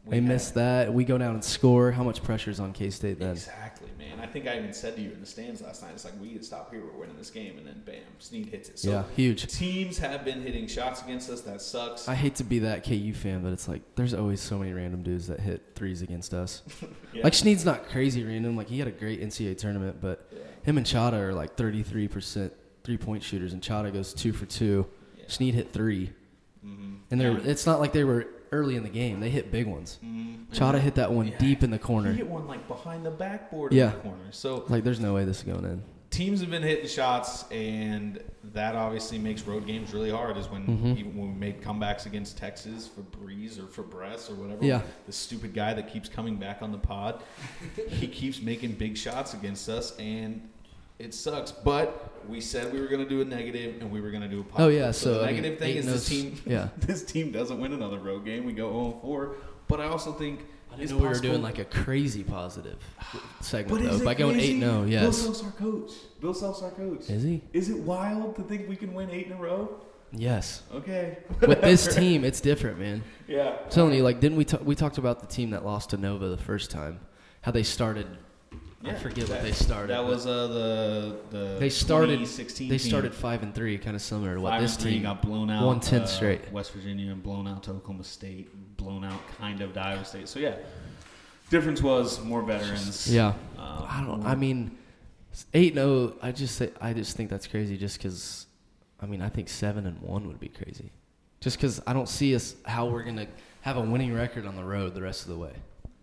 We 0.05 0.15
They 0.15 0.21
missed 0.21 0.55
that. 0.55 0.91
We 0.93 1.03
go 1.05 1.17
down 1.19 1.35
and 1.35 1.43
score. 1.43 1.91
How 1.91 2.03
much 2.03 2.23
pressure 2.23 2.49
is 2.49 2.59
on 2.59 2.73
K 2.73 2.89
State 2.89 3.19
then? 3.19 3.31
Exactly, 3.33 3.87
man. 3.99 4.19
I 4.19 4.25
think 4.25 4.47
I 4.47 4.57
even 4.57 4.73
said 4.73 4.95
to 4.95 5.01
you 5.01 5.11
in 5.11 5.19
the 5.19 5.25
stands 5.27 5.61
last 5.61 5.83
night, 5.83 5.91
it's 5.93 6.03
like 6.05 6.13
we 6.19 6.29
need 6.29 6.39
to 6.39 6.43
stop 6.43 6.71
here. 6.71 6.81
We're 6.83 6.99
winning 7.01 7.17
this 7.17 7.29
game, 7.29 7.57
and 7.59 7.67
then 7.67 7.83
bam, 7.85 8.01
Sneed 8.17 8.47
hits 8.47 8.69
it. 8.69 8.79
So 8.79 8.89
Yeah, 8.89 9.03
huge. 9.15 9.45
Teams 9.45 9.99
have 9.99 10.25
been 10.25 10.41
hitting 10.41 10.65
shots 10.65 11.03
against 11.03 11.29
us. 11.29 11.41
That 11.41 11.61
sucks. 11.61 12.07
I 12.07 12.15
hate 12.15 12.33
to 12.35 12.43
be 12.43 12.59
that 12.59 12.83
KU 12.83 13.13
fan, 13.13 13.43
but 13.43 13.53
it's 13.53 13.67
like 13.67 13.83
there's 13.95 14.15
always 14.15 14.41
so 14.41 14.57
many 14.57 14.73
random 14.73 15.03
dudes 15.03 15.27
that 15.27 15.39
hit 15.39 15.61
threes 15.75 16.01
against 16.01 16.33
us. 16.33 16.63
Yeah. 17.13 17.25
Like 17.25 17.33
Sneed's 17.33 17.65
not 17.65 17.89
crazy 17.89 18.23
random. 18.23 18.55
Like 18.55 18.69
he 18.69 18.79
had 18.79 18.87
a 18.87 18.91
great 18.91 19.21
NCAA 19.21 19.57
tournament, 19.57 19.97
but 20.01 20.25
Yeah. 20.31 20.39
him 20.63 20.77
and 20.77 20.85
Chada 20.87 21.13
are 21.19 21.33
like 21.33 21.57
33% 21.57 22.51
three 22.85 22.97
point 22.97 23.21
shooters, 23.21 23.51
and 23.53 23.61
Chada 23.61 23.91
goes 23.93 24.13
two 24.13 24.31
for 24.33 24.45
two. 24.45 24.87
Yeah. 25.17 25.25
Sneed 25.27 25.53
hit 25.53 25.73
3 25.73 26.09
Mhm. 26.65 26.99
and 27.11 27.19
they're 27.21 27.37
it's 27.37 27.65
not 27.65 27.79
like 27.81 27.91
they 27.91 28.03
were 28.05 28.27
early 28.51 28.75
in 28.75 28.83
the 28.83 28.89
game. 28.89 29.19
They 29.19 29.29
hit 29.29 29.51
big 29.51 29.65
ones. 29.67 29.97
Mhm. 30.03 30.47
Chada 30.53 30.79
hit 30.79 30.95
that 30.95 31.11
one 31.11 31.27
Yeah. 31.27 31.37
deep 31.37 31.63
in 31.63 31.71
the 31.71 31.77
He 31.77 31.83
corner. 31.83 32.11
hit 32.11 32.27
one 32.27 32.47
like 32.47 32.67
behind 32.67 33.05
the 33.05 33.11
backboard 33.11 33.71
Yeah. 33.73 33.87
in 33.87 33.91
the 33.93 33.99
corner. 33.99 34.23
So 34.31 34.65
Like 34.67 34.83
there's 34.83 34.99
no 34.99 35.13
way 35.13 35.23
this 35.25 35.37
is 35.39 35.43
going 35.43 35.63
in. 35.63 35.81
teams 36.09 36.41
have 36.41 36.49
been 36.51 36.61
hitting 36.61 36.87
shots, 36.87 37.45
and 37.51 38.21
that 38.53 38.75
obviously 38.75 39.17
makes 39.17 39.43
road 39.47 39.65
games 39.65 39.93
really 39.93 40.11
hard. 40.11 40.35
Is 40.35 40.49
when 40.49 40.67
Mhm. 40.67 40.97
even 40.97 41.15
when 41.17 41.33
we 41.33 41.39
made 41.39 41.61
comebacks 41.61 42.05
against 42.05 42.37
Texas 42.37 42.85
for 42.85 43.01
Breeze 43.01 43.57
or 43.57 43.67
for 43.67 43.83
Bress 43.83 44.29
or 44.29 44.35
whatever. 44.35 44.65
Yeah. 44.65 44.81
the 45.05 45.13
stupid 45.13 45.53
guy 45.53 45.73
that 45.73 45.87
keeps 45.91 46.09
coming 46.09 46.35
back 46.35 46.61
on 46.61 46.73
the 46.73 46.77
pod, 46.77 47.23
he 47.87 48.07
keeps 48.07 48.41
making 48.41 48.73
big 48.73 48.97
shots 48.97 49.33
against 49.33 49.69
us, 49.69 49.95
and 49.97 50.41
it 51.01 51.13
sucks. 51.13 51.51
But 51.51 52.11
we 52.27 52.41
said 52.41 52.71
we 52.71 52.79
were 52.79 52.87
going 52.87 53.03
to 53.03 53.09
do 53.09 53.21
a 53.21 53.25
negative, 53.25 53.81
and 53.81 53.91
we 53.91 54.01
were 54.01 54.11
going 54.11 54.23
to 54.23 54.29
do 54.29 54.41
a 54.41 54.43
positive. 54.43 54.65
Oh 54.65 54.69
yeah, 54.69 54.91
so, 54.91 55.15
the 55.15 55.23
I 55.23 55.25
mean, 55.27 55.35
negative 55.37 55.59
thing 55.59 55.75
is 55.75 55.85
this 55.85 56.07
team. 56.07 56.39
Yeah. 56.45 56.69
this 56.77 57.03
team 57.03 57.31
doesn't 57.31 57.59
win 57.59 57.73
another 57.73 57.99
road 57.99 58.25
game. 58.25 58.45
We 58.45 58.53
go 58.53 58.69
0 58.69 58.99
4. 59.01 59.35
But 59.67 59.79
I 59.79 59.85
also 59.85 60.11
think 60.11 60.41
I 60.69 60.71
didn't 60.71 60.83
it's 60.83 60.91
know 60.91 60.97
we 60.99 61.07
were 61.07 61.19
doing 61.19 61.41
like 61.41 61.59
a 61.59 61.65
crazy 61.65 62.23
positive 62.23 62.77
segment 63.41 63.83
but 63.83 63.91
though. 63.91 64.05
By 64.05 64.13
going 64.13 64.39
eight, 64.39 64.57
no, 64.57 64.83
yes. 64.83 65.01
Bill 65.01 65.09
yes. 65.09 65.17
Self's 65.17 65.43
our 65.43 65.51
coach. 65.51 65.91
Bill 66.19 66.33
Self's 66.33 66.61
our 66.61 66.71
coach. 66.71 67.09
Is 67.09 67.23
he? 67.23 67.41
Is 67.53 67.69
it 67.69 67.77
wild 67.77 68.35
to 68.35 68.43
think 68.43 68.69
we 68.69 68.75
can 68.75 68.93
win 68.93 69.09
eight 69.09 69.27
in 69.27 69.33
a 69.33 69.37
row? 69.37 69.81
Yes. 70.13 70.63
Okay. 70.73 71.19
With 71.39 71.61
this 71.61 71.95
team, 71.95 72.25
it's 72.25 72.41
different, 72.41 72.79
man. 72.79 73.01
yeah. 73.27 73.55
I'm 73.63 73.69
telling 73.69 73.93
you, 73.93 74.03
like, 74.03 74.19
didn't 74.19 74.37
we? 74.37 74.45
T- 74.45 74.57
we 74.57 74.75
talked 74.75 74.97
about 74.97 75.21
the 75.21 75.27
team 75.27 75.51
that 75.51 75.65
lost 75.65 75.91
to 75.91 75.97
Nova 75.97 76.27
the 76.27 76.37
first 76.37 76.69
time. 76.69 76.99
How 77.41 77.51
they 77.51 77.63
started. 77.63 78.07
I 78.83 78.87
Yeah, 78.87 78.95
forget 78.99 79.29
what 79.29 79.41
they 79.43 79.51
started. 79.51 79.89
That 79.91 80.03
was 80.05 80.25
uh, 80.25 80.47
the 80.47 81.17
the. 81.29 81.57
They 81.59 81.69
started. 81.69 82.07
2016 82.19 82.69
They 82.69 82.77
team. 82.77 82.87
started 82.89 83.13
five 83.13 83.43
and 83.43 83.53
three, 83.53 83.77
kind 83.77 83.95
of 83.95 84.01
similar 84.01 84.35
to 84.35 84.41
what 84.41 84.49
Five 84.51 84.61
this 84.61 84.73
and 84.75 84.81
three, 84.83 84.91
team 84.93 85.03
got 85.03 85.21
blown 85.21 85.49
out. 85.51 85.65
won 85.65 85.79
10 85.79 86.01
uh, 86.01 86.05
straight. 86.05 86.51
West 86.51 86.71
Virginia 86.73 87.11
and 87.11 87.21
blown 87.21 87.47
out 87.47 87.63
to 87.63 87.71
Oklahoma 87.71 88.03
State, 88.03 88.49
blown 88.77 89.03
out 89.03 89.19
kind 89.37 89.61
of 89.61 89.73
to 89.73 89.79
Iowa 89.79 90.03
State. 90.05 90.27
So 90.27 90.39
yeah, 90.39 90.55
difference 91.49 91.81
was 91.81 92.19
more 92.23 92.41
veterans. 92.41 93.11
Yeah. 93.13 93.33
Um, 93.57 93.85
I 93.87 94.03
don't. 94.05 94.25
I 94.25 94.35
mean, 94.35 94.77
eight 95.53 95.75
no. 95.75 96.15
I 96.21 96.31
just 96.31 96.55
say. 96.55 96.71
I 96.81 96.93
just 96.93 97.15
think 97.15 97.29
that's 97.29 97.47
crazy. 97.47 97.77
Just 97.77 97.97
because. 97.97 98.47
I 98.99 99.07
mean, 99.07 99.21
I 99.21 99.29
think 99.29 99.49
seven 99.49 99.87
and 99.87 99.99
one 100.01 100.27
would 100.27 100.39
be 100.39 100.47
crazy. 100.49 100.91
Just 101.39 101.57
because 101.57 101.81
I 101.87 101.93
don't 101.93 102.07
see 102.07 102.35
us 102.35 102.55
how 102.65 102.85
we're 102.87 103.01
gonna 103.03 103.25
have 103.61 103.77
a 103.77 103.81
winning 103.81 104.13
record 104.13 104.45
on 104.45 104.55
the 104.55 104.63
road 104.63 104.93
the 104.93 105.01
rest 105.01 105.23
of 105.23 105.29
the 105.29 105.37
way. 105.39 105.53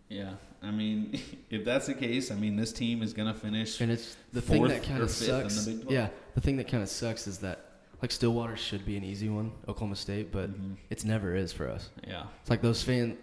Yeah, 0.08 0.32
I 0.62 0.70
mean, 0.70 1.20
if 1.50 1.64
that's 1.64 1.86
the 1.86 1.94
case, 1.94 2.30
I 2.30 2.34
mean, 2.34 2.56
this 2.56 2.72
team 2.72 3.02
is 3.02 3.12
gonna 3.12 3.34
finish. 3.34 3.80
And 3.80 3.90
it's 3.92 4.16
the 4.32 4.40
thing 4.42 4.62
that 4.68 4.82
kind 4.82 4.94
of 5.02 5.02
in 5.02 5.06
the 5.06 5.50
sucks. 5.50 5.68
Yeah, 5.88 6.08
the 6.34 6.40
thing 6.40 6.56
that 6.56 6.68
kind 6.68 6.82
of 6.82 6.88
sucks 6.88 7.26
is 7.26 7.38
that 7.38 7.64
like 8.02 8.10
Stillwater 8.12 8.56
should 8.56 8.84
be 8.86 8.96
an 8.96 9.04
easy 9.04 9.28
one, 9.28 9.52
Oklahoma 9.68 9.96
State, 9.96 10.30
but 10.30 10.50
Mhm. 10.50 10.76
it's 10.90 11.04
never 11.04 11.34
is 11.34 11.52
for 11.52 11.68
us. 11.68 11.90
Yeah. 12.06 12.24
It's 12.40 12.50
like 12.50 12.62
those 12.62 12.82
fan, 12.82 13.16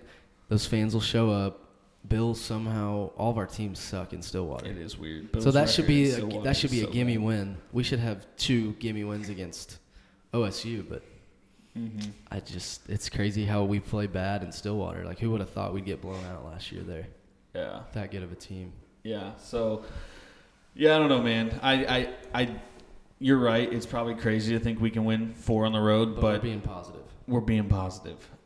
those 0.50 0.66
fans 0.66 0.94
will 0.94 1.02
show 1.02 1.30
up. 1.32 1.62
Bill 2.08 2.36
somehow 2.36 3.10
all 3.18 3.32
of 3.32 3.38
our 3.40 3.48
teams 3.48 3.80
suck 3.80 4.14
in 4.14 4.22
Stillwater. 4.22 4.68
It 4.70 4.78
is 4.78 4.96
weird. 4.96 5.30
so 5.42 5.50
that 5.50 5.70
should 5.72 5.88
be 5.88 6.12
a, 6.12 6.42
that 6.44 6.56
should 6.56 6.70
be 6.70 6.82
a 6.82 6.88
gimme 6.88 7.18
win. 7.18 7.58
We 7.72 7.82
should 7.84 7.98
have 8.00 8.28
two 8.38 8.74
gimme 8.74 9.04
wins 9.06 9.30
against 9.30 9.80
OSU, 10.34 10.88
but 10.88 11.02
Mm-hmm. 11.78 12.12
I 12.32 12.40
just 12.40 12.90
it's 12.90 13.10
crazy 13.10 13.44
how 13.44 13.66
we 13.66 13.82
play 13.82 14.08
bad 14.08 14.44
in 14.44 14.52
Stillwater. 14.54 15.04
Like 15.04 15.20
who 15.20 15.32
would 15.32 15.42
have 15.42 15.50
thought 15.50 15.74
we'd 15.74 15.84
get 15.84 16.02
blown 16.02 16.24
out 16.26 16.46
last 16.46 16.72
year 16.72 16.84
there? 16.84 17.08
Yeah. 17.56 17.82
That 17.94 18.12
good 18.12 18.24
of 18.24 18.32
a 18.32 18.36
team. 18.36 18.74
Yeah. 19.04 19.36
So, 19.38 19.84
yeah, 20.74 20.96
I 20.96 21.00
don't 21.00 21.10
know, 21.10 21.22
man. 21.22 21.58
I, 21.64 21.74
I, 21.86 22.10
I, 22.42 22.56
you're 23.20 23.38
right. 23.40 23.72
It's 23.72 23.86
probably 23.86 24.16
crazy 24.16 24.54
to 24.54 24.60
think 24.60 24.82
we 24.82 24.90
can 24.92 25.06
win 25.06 25.34
four 25.34 25.66
on 25.66 25.72
the 25.74 25.80
road, 25.80 26.16
But, 26.16 26.22
but, 26.22 26.34
we're 26.34 26.40
being 26.40 26.62
positive. 26.62 27.02
we're 27.28 27.42
being. 27.42 27.56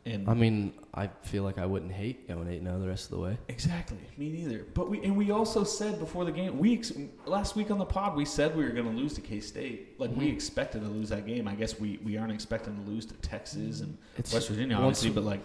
And 0.06 0.28
I 0.30 0.34
mean, 0.34 0.72
I 0.94 1.08
feel 1.22 1.42
like 1.42 1.58
I 1.58 1.66
wouldn't 1.66 1.92
hate 1.92 2.26
going 2.26 2.48
eight 2.48 2.62
now 2.62 2.78
the 2.78 2.88
rest 2.88 3.04
of 3.04 3.10
the 3.10 3.22
way. 3.22 3.36
exactly, 3.48 3.98
me 4.16 4.30
neither. 4.30 4.64
But 4.72 4.88
we 4.88 5.02
and 5.04 5.14
we 5.14 5.30
also 5.30 5.62
said 5.62 5.98
before 5.98 6.24
the 6.24 6.32
game, 6.32 6.58
weeks 6.58 6.90
last 7.26 7.54
week 7.54 7.70
on 7.70 7.76
the 7.78 7.84
pod, 7.84 8.16
we 8.16 8.24
said 8.24 8.56
we 8.56 8.64
were 8.64 8.70
going 8.70 8.90
to 8.90 8.96
lose 8.96 9.12
to 9.14 9.20
K 9.20 9.40
State. 9.40 10.00
Like 10.00 10.10
we 10.16 10.28
Mhm. 10.28 10.32
expected 10.32 10.80
to 10.82 10.88
lose 10.88 11.10
that 11.10 11.26
game. 11.26 11.46
I 11.46 11.54
guess 11.54 11.78
we 11.78 11.98
we 12.02 12.16
aren't 12.16 12.32
expecting 12.32 12.82
to 12.82 12.90
lose 12.90 13.04
to 13.06 13.14
Texas 13.16 13.80
and 13.82 13.98
It's 14.16 14.32
West 14.32 14.48
Virginia, 14.48 14.76
obviously. 14.76 15.10
But 15.10 15.24
like, 15.24 15.40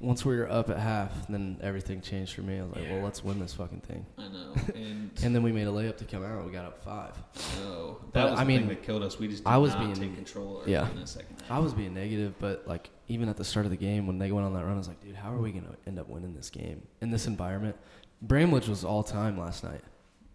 Once 0.00 0.24
we 0.24 0.36
were 0.36 0.48
up 0.48 0.70
at 0.70 0.78
half, 0.78 1.26
then 1.28 1.58
everything 1.60 2.00
changed 2.00 2.32
for 2.34 2.42
me. 2.42 2.58
I 2.58 2.62
was 2.62 2.72
like, 2.76 2.84
well, 2.88 3.02
let's 3.02 3.24
win 3.24 3.40
this 3.40 3.52
fucking 3.54 3.80
thing. 3.80 4.06
I 4.16 4.28
know, 4.28 4.54
and 4.76 5.10
And 5.24 5.34
then 5.34 5.42
we 5.42 5.50
made 5.50 5.66
a 5.66 5.70
layup 5.70 5.96
to 5.96 6.04
come 6.04 6.24
out. 6.24 6.44
We 6.46 6.52
got 6.52 6.64
up 6.66 6.84
five. 6.84 7.14
no, 7.60 7.98
But, 8.00 8.12
that 8.14 8.30
was 8.30 8.38
I 8.40 8.44
the 8.44 8.48
mean, 8.48 8.58
thing 8.60 8.68
that 8.68 8.82
killed 8.84 9.02
us. 9.02 9.18
We 9.18 9.26
just 9.26 9.44
I 9.44 9.56
was 9.56 9.74
being- 9.74 9.94
take 9.94 10.14
control 10.14 10.62
yeah. 10.66 10.88
in 10.90 11.04
second 11.04 11.36
half. 11.42 11.50
I 11.50 11.58
was 11.58 11.74
being 11.74 11.94
negative, 11.94 12.34
but 12.38 12.66
like 12.68 12.90
even 13.08 13.28
at 13.28 13.36
the 13.36 13.44
start 13.44 13.66
of 13.66 13.70
the 13.70 13.76
game 13.76 14.06
when 14.06 14.18
they 14.18 14.30
went 14.30 14.46
on 14.46 14.54
that 14.54 14.64
run, 14.64 14.74
I 14.74 14.78
was 14.78 14.86
like, 14.86 15.00
dude, 15.00 15.16
how 15.16 15.32
are 15.34 15.38
we 15.38 15.50
gonna 15.50 15.74
end 15.86 15.98
up 15.98 16.08
winning 16.08 16.32
this 16.34 16.48
game 16.50 16.86
in 17.00 17.10
this 17.10 17.26
environment? 17.26 17.74
Bramlage 18.22 18.68
was 18.68 18.84
all 18.84 19.02
time 19.02 19.36
last 19.36 19.64
night. 19.64 19.80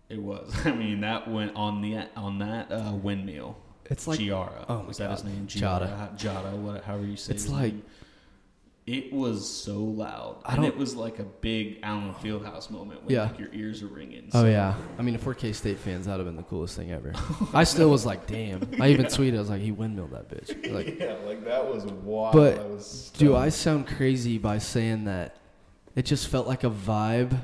It 0.10 0.22
was. 0.22 0.54
I 0.66 0.74
mean, 0.74 1.00
that 1.02 1.30
went 1.30 1.56
on 1.56 1.82
the 1.82 2.00
on 2.18 2.40
that 2.40 2.70
uh, 2.70 2.92
windmill. 2.94 3.56
It's 3.86 4.08
like 4.08 4.20
Giara. 4.20 4.66
oh 4.68 4.80
was 4.88 4.98
that 4.98 5.10
his 5.12 5.24
name? 5.24 5.48
Jada. 5.48 6.18
Giara. 6.18 6.20
Jada. 6.20 6.54
What? 6.58 6.84
However 6.84 7.06
you 7.06 7.16
say. 7.16 7.34
It's 7.34 7.48
like- 7.48 7.74
name. 7.76 7.84
It 8.86 9.14
was 9.14 9.50
so 9.50 9.78
loud. 9.78 10.42
I 10.46 10.54
and 10.56 10.64
don't- 10.64 10.72
it 10.72 10.78
was 10.78 10.94
like 10.94 11.20
a 11.20 11.24
big 11.24 11.80
Allen 11.84 12.14
Fieldhouse 12.16 12.70
moment 12.70 13.02
when 13.06 13.16
Yeah. 13.16 13.24
like, 13.28 13.40
your 13.40 13.48
ears 13.54 13.82
are 13.82 13.88
ringing. 13.88 14.30
Oh 14.34 14.46
yeah. 14.46 14.76
I 15.00 15.02
mean, 15.02 15.16
if 15.16 15.26
we're 15.26 15.36
K 15.36 15.54
State 15.54 15.78
fans, 15.78 16.06
that'd 16.06 16.20
have 16.20 16.28
been 16.28 16.36
the 16.36 16.44
coolest 16.50 16.76
thing 16.76 16.92
ever. 16.92 17.14
I 17.54 17.64
still 17.64 17.90
was 17.90 18.06
like, 18.06 18.28
damn. 18.28 18.62
I 18.82 18.90
even 18.90 19.06
tweeted, 19.08 19.36
I 19.36 19.40
was 19.40 19.50
like, 19.50 19.62
he 19.62 19.72
windmilled 19.72 20.12
that 20.12 20.28
bitch. 20.30 20.50
Like, 20.74 21.00
Yeah, 21.00 21.16
like 21.26 21.46
that 21.46 21.66
was 21.66 21.86
wild. 21.86 22.34
But 22.34 22.60
I 22.60 22.66
was 22.66 23.12
do. 23.18 23.36
I 23.38 23.48
sound 23.50 23.88
crazy 23.88 24.38
by 24.38 24.58
saying 24.58 25.06
that 25.06 25.38
it 25.96 26.04
just 26.06 26.28
felt 26.28 26.46
like 26.48 26.66
a 26.66 26.70
vibe 26.70 27.40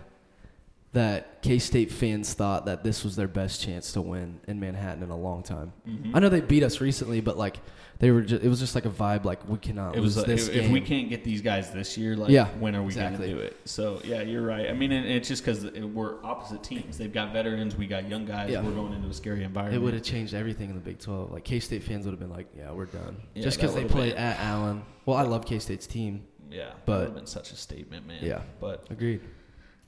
that 0.94 1.42
K 1.44 1.60
State 1.60 1.92
fans 1.92 2.34
thought 2.34 2.66
that 2.66 2.84
this 2.84 3.04
was 3.04 3.16
their 3.16 3.28
best 3.28 3.62
chance 3.62 3.92
to 3.94 4.02
win 4.02 4.40
in 4.48 4.60
Manhattan 4.60 5.04
in 5.04 5.10
a 5.12 5.18
long 5.18 5.44
time? 5.44 5.72
Mm-hmm. 5.88 6.16
I 6.16 6.20
know 6.20 6.30
they 6.30 6.42
beat 6.42 6.64
us 6.64 6.82
recently, 6.82 7.22
but 7.22 7.38
like 7.38 7.58
they 8.00 8.12
were, 8.12 8.22
just, 8.22 8.44
it 8.44 8.48
was 8.48 8.60
just 8.60 8.76
like 8.76 8.86
a 8.86 8.90
vibe 8.90 9.26
like 9.26 9.48
we 9.48 9.58
cannot 9.58 9.96
It 9.96 10.00
was 10.00 10.16
lose 10.16 10.26
like, 10.28 10.36
this 10.38 10.48
if, 10.48 10.54
game. 10.54 10.64
if 10.66 10.72
we 10.72 10.82
can't 10.82 11.10
get 11.10 11.24
these 11.24 11.42
guys 11.42 11.70
this 11.72 11.98
year, 11.98 12.16
like 12.16 12.32
Yeah, 12.32 12.48
when 12.60 12.76
are 12.76 12.82
we 12.82 12.88
exactly. 12.88 13.28
going 13.28 13.30
to 13.30 13.36
do 13.36 13.42
it? 13.48 13.58
So 13.66 14.02
yeah, 14.06 14.22
you're 14.22 14.42
right. 14.42 14.70
I 14.70 14.74
mean, 14.74 14.92
and 14.94 15.06
it's 15.06 15.28
just 15.28 15.44
because 15.46 15.64
we're 15.66 16.24
opposite 16.26 16.64
teams. 16.64 16.98
They've 16.98 17.12
got 17.14 17.34
veterans, 17.34 17.76
we 17.76 17.86
got 17.88 18.08
young 18.10 18.26
guys. 18.26 18.50
Yeah. 18.50 18.62
We're 18.64 18.72
going 18.72 18.94
into 18.94 19.10
a 19.10 19.14
scary 19.14 19.44
environment. 19.44 19.80
It 19.82 19.86
would 19.86 19.94
have 19.94 20.04
changed 20.04 20.34
everything 20.34 20.70
in 20.70 20.76
the 20.76 20.82
Big 20.82 20.98
12. 21.00 21.32
Like 21.32 21.44
K 21.44 21.60
State 21.60 21.84
fans 21.84 22.06
would 22.06 22.12
have 22.12 22.20
been 22.20 22.32
like, 22.32 22.48
"Yeah, 22.58 22.72
we're 22.72 22.86
done." 22.86 23.18
Yeah, 23.36 23.44
Just 23.44 23.60
because 23.60 23.76
they 23.76 23.84
played 23.86 24.14
been- 24.16 24.24
at 24.24 24.40
Allen. 24.40 24.82
Well, 25.06 25.18
I 25.18 25.24
love 25.24 25.46
K 25.46 25.60
State's 25.60 25.86
team. 25.86 26.26
Yeah, 26.50 26.72
but- 26.86 27.00
would 27.00 27.06
have 27.08 27.16
been 27.16 27.28
such 27.28 27.52
a 27.52 27.56
statement, 27.58 28.08
man. 28.08 28.24
Yeah. 28.24 28.42
but 28.60 28.88
Agreed. 28.90 29.22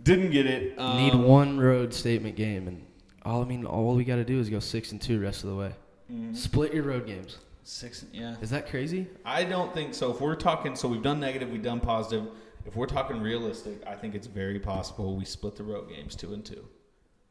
Didn't 0.03 0.31
get 0.31 0.45
it. 0.45 0.77
Um, 0.79 0.97
Need 0.97 1.15
one 1.15 1.59
road 1.59 1.93
statement 1.93 2.35
game, 2.35 2.67
and 2.67 2.85
all 3.23 3.41
I 3.41 3.45
mean, 3.45 3.65
all 3.65 3.95
we 3.95 4.03
got 4.03 4.15
to 4.17 4.23
do 4.25 4.39
is 4.39 4.49
go 4.49 4.59
six 4.59 4.91
and 4.91 5.01
two 5.01 5.19
rest 5.19 5.43
of 5.43 5.49
the 5.49 5.55
way. 5.55 5.71
Mm-hmm. 6.11 6.33
Split 6.33 6.73
your 6.73 6.83
road 6.83 7.05
games. 7.07 7.37
six. 7.63 8.05
Yeah, 8.11 8.35
Is 8.41 8.49
that 8.49 8.69
crazy? 8.69 9.07
I 9.25 9.43
don't 9.43 9.73
think 9.73 9.93
so. 9.93 10.11
If 10.11 10.19
we're 10.21 10.35
talking, 10.35 10.75
so 10.75 10.87
we've 10.87 11.01
done 11.03 11.19
negative, 11.19 11.49
we've 11.51 11.61
done 11.63 11.79
positive. 11.79 12.27
If 12.65 12.75
we're 12.75 12.85
talking 12.87 13.19
realistic, 13.21 13.81
I 13.87 13.95
think 13.95 14.13
it's 14.13 14.27
very 14.27 14.59
possible 14.59 15.15
we 15.15 15.25
split 15.25 15.55
the 15.55 15.63
road 15.63 15.89
games 15.89 16.15
two 16.15 16.33
and 16.33 16.45
two. 16.45 16.63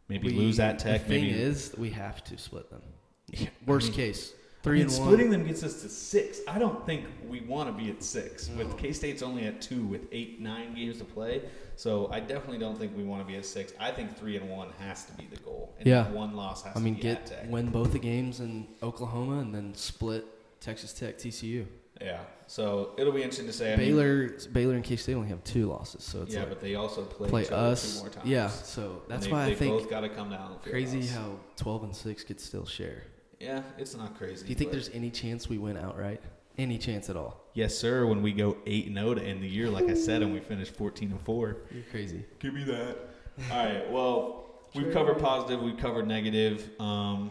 Maybe 0.09 0.29
We- 0.29 0.35
lose 0.35 0.57
that 0.57 0.79
Tech. 0.81 1.03
The 1.03 1.09
thing 1.09 1.25
maybe 1.27 1.39
is, 1.41 1.73
we 1.79 1.91
have 1.91 2.25
to 2.25 2.37
split 2.39 2.68
them. 2.71 2.83
Yeah, 3.29 3.49
Worst 3.66 3.87
I 3.87 3.91
mean- 3.91 3.97
case, 3.97 4.33
I 4.65 4.69
mean, 4.71 4.83
and 4.83 4.93
splitting 4.93 5.31
one. 5.31 5.39
them 5.39 5.47
gets 5.47 5.63
us 5.63 5.81
to 5.83 5.89
six. 5.89 6.41
I 6.47 6.59
don't 6.59 6.85
think 6.85 7.07
we 7.29 7.41
want 7.41 7.75
to 7.75 7.83
be 7.83 7.91
at 7.91 8.03
six. 8.03 8.51
With 8.51 8.77
K 8.77 8.93
State's 8.93 9.23
only 9.23 9.47
at 9.47 9.61
two 9.63 9.85
with 9.87 10.03
eight, 10.13 10.41
nine 10.41 10.75
games 10.75 10.99
to 10.99 11.05
play. 11.05 11.43
So 11.77 12.11
I 12.13 12.21
definitely 12.21 12.59
don't 12.59 12.79
think 12.79 12.95
we 12.97 13.03
want 13.03 13.23
to 13.23 13.27
be 13.27 13.39
at 13.39 13.47
six. 13.47 13.73
I 13.81 13.91
think 13.91 14.17
three 14.19 14.37
and 14.37 14.51
one 14.51 14.69
has 14.79 15.05
to 15.07 15.13
be 15.15 15.27
the 15.31 15.41
goal. 15.41 15.75
And 15.79 15.87
Yeah. 15.87 16.11
one 16.11 16.37
loss 16.37 16.63
has 16.65 16.77
I 16.77 16.81
mean, 16.81 16.97
to 16.97 17.01
be 17.01 17.09
get 17.09 17.47
win 17.49 17.71
both 17.71 17.93
the 17.93 17.99
games 17.99 18.41
in 18.41 18.67
Oklahoma, 18.83 19.39
and 19.41 19.55
then 19.55 19.75
split 19.75 20.27
Texas 20.61 20.93
Tech, 20.93 21.17
TCU. 21.17 21.67
Yeah. 22.01 22.21
So 22.47 22.91
it'll 22.99 23.13
be 23.13 23.23
interesting 23.23 23.47
to 23.47 23.53
say. 23.53 23.73
I 23.73 23.77
mean, 23.77 23.89
Baylor, 23.97 24.29
Baylor, 24.53 24.75
and 24.75 24.85
K 24.85 24.97
State 24.97 25.15
only 25.15 25.29
have 25.29 25.43
two 25.45 25.67
losses, 25.69 26.03
so 26.05 26.23
it's 26.23 26.35
yeah, 26.35 26.41
like 26.41 26.49
but 26.51 26.61
they 26.61 26.75
also 26.75 27.03
play, 27.05 27.29
play 27.31 27.49
us. 27.49 27.95
two 27.95 28.01
more 28.01 28.09
times. 28.11 28.29
Yeah, 28.29 28.49
so 28.49 29.03
that's 29.09 29.27
they, 29.27 29.33
why 29.33 29.47
they 29.47 29.53
I 29.53 29.55
think 29.55 29.79
both 29.79 29.89
got 29.89 30.01
to 30.01 30.09
come 30.09 30.29
down. 30.31 30.59
crazy 30.63 31.01
us. 31.01 31.13
how 31.15 31.37
twelve 31.57 31.85
and 31.85 31.95
six 31.97 32.25
could 32.25 32.41
still 32.41 32.67
share. 32.67 33.05
Yeah, 33.41 33.62
it's 33.78 33.97
not 33.97 34.16
crazy. 34.18 34.45
Do 34.45 34.51
you 34.51 34.55
think 34.55 34.70
but- 34.70 34.74
there's 34.74 34.91
any 34.91 35.11
chance 35.11 35.49
we 35.49 35.59
win 35.59 35.76
outright? 35.76 36.20
Any 36.59 36.76
chance 36.76 37.09
at 37.09 37.16
all? 37.16 37.41
Yes, 37.55 37.74
sir. 37.74 38.05
When 38.05 38.20
we 38.22 38.32
go 38.32 38.59
eight 38.66 38.86
and 38.86 38.97
zero 38.97 39.14
to 39.14 39.22
end 39.22 39.43
the 39.43 39.49
year, 39.49 39.70
like 39.70 39.88
I 39.88 39.95
said, 39.95 40.20
and 40.22 40.32
we 40.32 40.41
finish 40.41 40.68
fourteen 40.68 41.11
and 41.11 41.20
four. 41.22 41.57
You're 41.72 41.84
crazy. 41.91 42.24
Give 42.38 42.53
me 42.53 42.64
that. 42.64 42.99
All 43.51 43.64
right. 43.64 43.91
Well, 43.91 44.45
we've 44.74 44.93
covered 44.93 45.18
positive. 45.20 45.62
We've 45.62 45.78
covered 45.78 46.07
negative. 46.07 46.68
Um, 46.78 47.30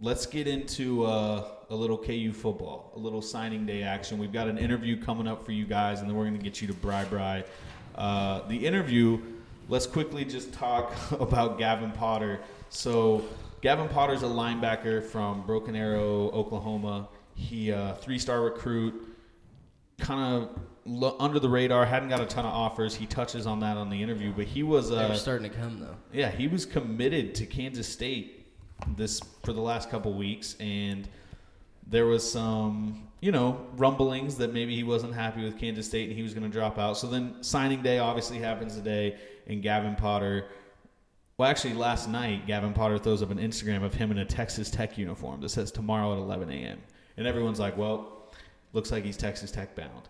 let's 0.00 0.26
get 0.26 0.48
into 0.48 1.04
uh, 1.04 1.48
a 1.70 1.74
little 1.74 1.96
KU 1.98 2.32
football, 2.32 2.92
a 2.96 2.98
little 2.98 3.22
signing 3.22 3.64
day 3.64 3.82
action. 3.82 4.18
We've 4.18 4.32
got 4.32 4.48
an 4.48 4.58
interview 4.58 5.00
coming 5.00 5.28
up 5.28 5.44
for 5.44 5.52
you 5.52 5.64
guys, 5.66 6.00
and 6.00 6.08
then 6.08 6.16
we're 6.16 6.24
going 6.24 6.38
to 6.38 6.42
get 6.42 6.60
you 6.60 6.66
to 6.66 6.74
Bri 6.74 7.04
Bri. 7.08 7.44
Uh, 7.94 8.46
the 8.48 8.66
interview. 8.66 9.20
Let's 9.68 9.86
quickly 9.86 10.24
just 10.24 10.52
talk 10.52 10.92
about 11.12 11.58
Gavin 11.58 11.92
Potter. 11.92 12.40
So, 12.70 13.24
Gavin 13.60 13.88
Potter's 13.88 14.22
a 14.22 14.26
linebacker 14.26 15.02
from 15.02 15.44
Broken 15.46 15.74
Arrow, 15.74 16.30
Oklahoma. 16.30 17.08
He 17.34 17.72
uh, 17.72 17.94
three-star 17.94 18.40
recruit 18.42 19.16
kind 19.98 20.20
of 20.44 20.60
lo- 20.84 21.16
under 21.18 21.38
the 21.38 21.48
radar, 21.48 21.84
hadn't 21.84 22.08
got 22.08 22.20
a 22.20 22.26
ton 22.26 22.44
of 22.44 22.52
offers. 22.52 22.94
He 22.94 23.06
touches 23.06 23.46
on 23.46 23.60
that 23.60 23.76
on 23.76 23.90
the 23.90 24.02
interview, 24.02 24.32
but 24.34 24.46
he 24.46 24.62
was 24.62 24.90
uh, 24.90 25.14
starting 25.14 25.50
to 25.50 25.56
come 25.56 25.80
though. 25.80 25.96
yeah, 26.12 26.30
he 26.30 26.48
was 26.48 26.64
committed 26.66 27.34
to 27.36 27.46
Kansas 27.46 27.88
State 27.88 28.46
this 28.96 29.20
for 29.42 29.52
the 29.52 29.60
last 29.60 29.90
couple 29.90 30.12
weeks, 30.14 30.54
and 30.60 31.08
there 31.86 32.06
was 32.06 32.30
some 32.30 33.02
you 33.20 33.32
know 33.32 33.66
rumblings 33.76 34.36
that 34.36 34.52
maybe 34.52 34.76
he 34.76 34.82
wasn't 34.82 35.14
happy 35.14 35.42
with 35.42 35.58
Kansas 35.58 35.86
State 35.86 36.08
and 36.08 36.16
he 36.16 36.22
was 36.22 36.34
going 36.34 36.44
to 36.44 36.52
drop 36.52 36.78
out. 36.78 36.96
So 36.98 37.06
then 37.06 37.42
signing 37.42 37.82
day 37.82 37.98
obviously 37.98 38.38
happens 38.38 38.74
today, 38.74 39.16
and 39.46 39.62
Gavin 39.62 39.96
Potter. 39.96 40.46
Well, 41.38 41.48
actually, 41.50 41.74
last 41.74 42.08
night 42.08 42.46
Gavin 42.46 42.72
Potter 42.72 42.96
throws 42.98 43.22
up 43.22 43.30
an 43.30 43.38
Instagram 43.38 43.82
of 43.84 43.92
him 43.92 44.10
in 44.10 44.18
a 44.18 44.24
Texas 44.24 44.70
Tech 44.70 44.96
uniform 44.96 45.40
that 45.42 45.50
says 45.50 45.70
tomorrow 45.70 46.12
at 46.12 46.18
11 46.18 46.48
a.m. 46.50 46.78
And 47.18 47.26
everyone's 47.26 47.60
like, 47.60 47.76
"Well, 47.76 48.30
looks 48.72 48.90
like 48.90 49.04
he's 49.04 49.18
Texas 49.18 49.50
Tech 49.50 49.74
bound." 49.76 50.08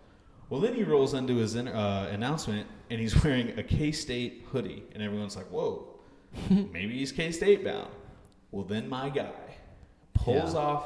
Well, 0.51 0.61
then 0.61 0.75
he 0.75 0.85
rolls 0.85 1.15
into 1.15 1.37
his 1.37 1.57
uh, 1.57 2.09
announcement 2.13 2.69
and 2.91 3.01
he's 3.01 3.25
wearing 3.25 3.59
a 3.59 3.63
K 3.65 3.91
State 3.91 4.45
hoodie, 4.53 4.85
and 4.95 5.03
everyone's 5.03 5.35
like, 5.37 5.47
"Whoa, 5.51 5.89
maybe 6.51 6.97
he's 6.99 7.11
K 7.11 7.33
State 7.33 7.65
bound." 7.65 7.89
Well, 8.53 8.65
then 8.65 8.89
my 8.89 9.09
guy 9.09 9.33
pulls 10.15 10.55
Yeah. 10.55 10.61
off 10.61 10.85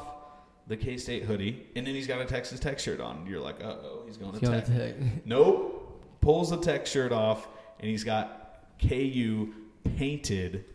the 0.65 0.75
K 0.77 0.97
State 0.97 1.23
hoodie, 1.23 1.67
and 1.75 1.85
then 1.85 1.93
he's 1.93 2.07
got 2.07 2.19
a 2.19 2.25
Texas 2.25 2.59
Tech 2.59 2.79
shirt 2.79 2.99
on. 2.99 3.27
You're 3.27 3.39
like, 3.41 3.63
"Uh 3.63 3.75
oh, 3.83 4.03
he's 4.07 4.17
going 4.17 4.33
to 4.33 4.39
He's 4.39 4.49
going 4.49 4.61
Tech." 4.61 4.69
to 4.97 5.03
Tech. 5.03 5.25
Nope. 5.27 5.77
Pulls 6.19 6.49
the 6.49 6.57
Tech 6.57 6.87
shirt 6.87 7.11
off, 7.11 7.47
and 7.79 7.87
he's 7.91 8.03
got 8.03 8.65
KU 8.79 9.53
painted 9.83 10.65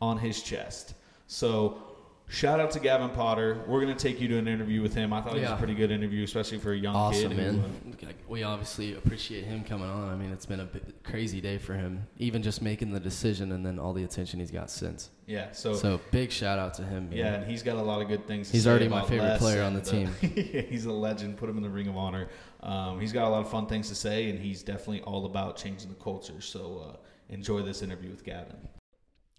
on 0.00 0.18
his 0.18 0.42
chest. 0.42 0.94
So, 1.26 1.82
shout 2.28 2.60
out 2.60 2.70
to 2.72 2.80
Gavin 2.80 3.08
Potter. 3.10 3.64
We're 3.66 3.80
going 3.80 3.96
to 3.96 4.00
take 4.00 4.20
you 4.20 4.28
to 4.28 4.38
an 4.38 4.46
interview 4.46 4.82
with 4.82 4.94
him. 4.94 5.12
I 5.12 5.20
thought 5.22 5.32
it 5.32 5.40
was 5.40 5.48
Yeah. 5.48 5.54
a 5.54 5.58
pretty 5.58 5.74
good 5.74 5.90
interview, 5.90 6.22
especially 6.24 6.58
for 6.58 6.72
a 6.72 6.76
young 6.76 6.94
Awesome, 6.94 7.30
kid. 7.30 7.38
who, 7.38 7.52
man. 7.58 7.64
uh, 8.02 8.06
Like, 8.06 8.16
We 8.28 8.42
obviously 8.42 8.94
appreciate 8.94 9.44
him 9.44 9.64
coming 9.64 9.88
on. 9.88 10.08
I 10.08 10.14
mean, 10.16 10.30
it's 10.32 10.46
been 10.46 10.60
a 10.60 10.68
crazy 11.02 11.40
day 11.40 11.58
for 11.58 11.74
him, 11.74 12.06
even 12.18 12.42
just 12.42 12.60
making 12.62 12.92
the 12.92 13.00
decision 13.00 13.52
and 13.52 13.64
then 13.64 13.78
all 13.78 13.92
the 13.92 14.04
attention 14.04 14.38
he's 14.40 14.50
got 14.50 14.70
since. 14.70 15.10
yeah, 15.26 15.50
so, 15.52 15.74
So 15.74 16.00
big 16.12 16.30
shout 16.30 16.58
out 16.58 16.74
to 16.74 16.82
him. 16.84 17.08
man. 17.08 17.18
yeah, 17.18 17.34
and 17.34 17.50
he's 17.50 17.62
got 17.62 17.76
a 17.76 17.82
lot 17.82 18.00
of 18.02 18.08
good 18.08 18.26
things. 18.28 18.48
To 18.48 18.52
He's 18.52 18.64
say 18.64 18.70
already 18.70 18.88
my 18.88 18.98
about 18.98 19.08
favorite 19.08 19.28
Les 19.28 19.38
player 19.38 19.62
on 19.62 19.74
the 19.74 19.80
uh, 19.80 20.26
he's 20.68 20.84
a 20.84 20.92
legend. 20.92 21.36
Put 21.38 21.48
him 21.48 21.56
in 21.56 21.62
the 21.62 21.70
Ring 21.70 21.88
of 21.88 21.96
Honor. 21.96 22.28
Um, 22.62 23.00
he's 23.00 23.12
got 23.12 23.26
a 23.26 23.30
lot 23.30 23.40
of 23.40 23.50
fun 23.50 23.66
things 23.66 23.88
to 23.88 23.94
say, 23.94 24.30
and 24.30 24.38
he's 24.38 24.62
definitely 24.62 25.00
all 25.02 25.26
about 25.26 25.56
changing 25.56 25.88
the 25.88 25.94
culture. 25.96 26.40
So 26.40 26.92
uh, 26.92 26.96
enjoy 27.28 27.62
this 27.62 27.82
interview 27.82 28.10
with 28.10 28.24
Gavin. 28.24 28.56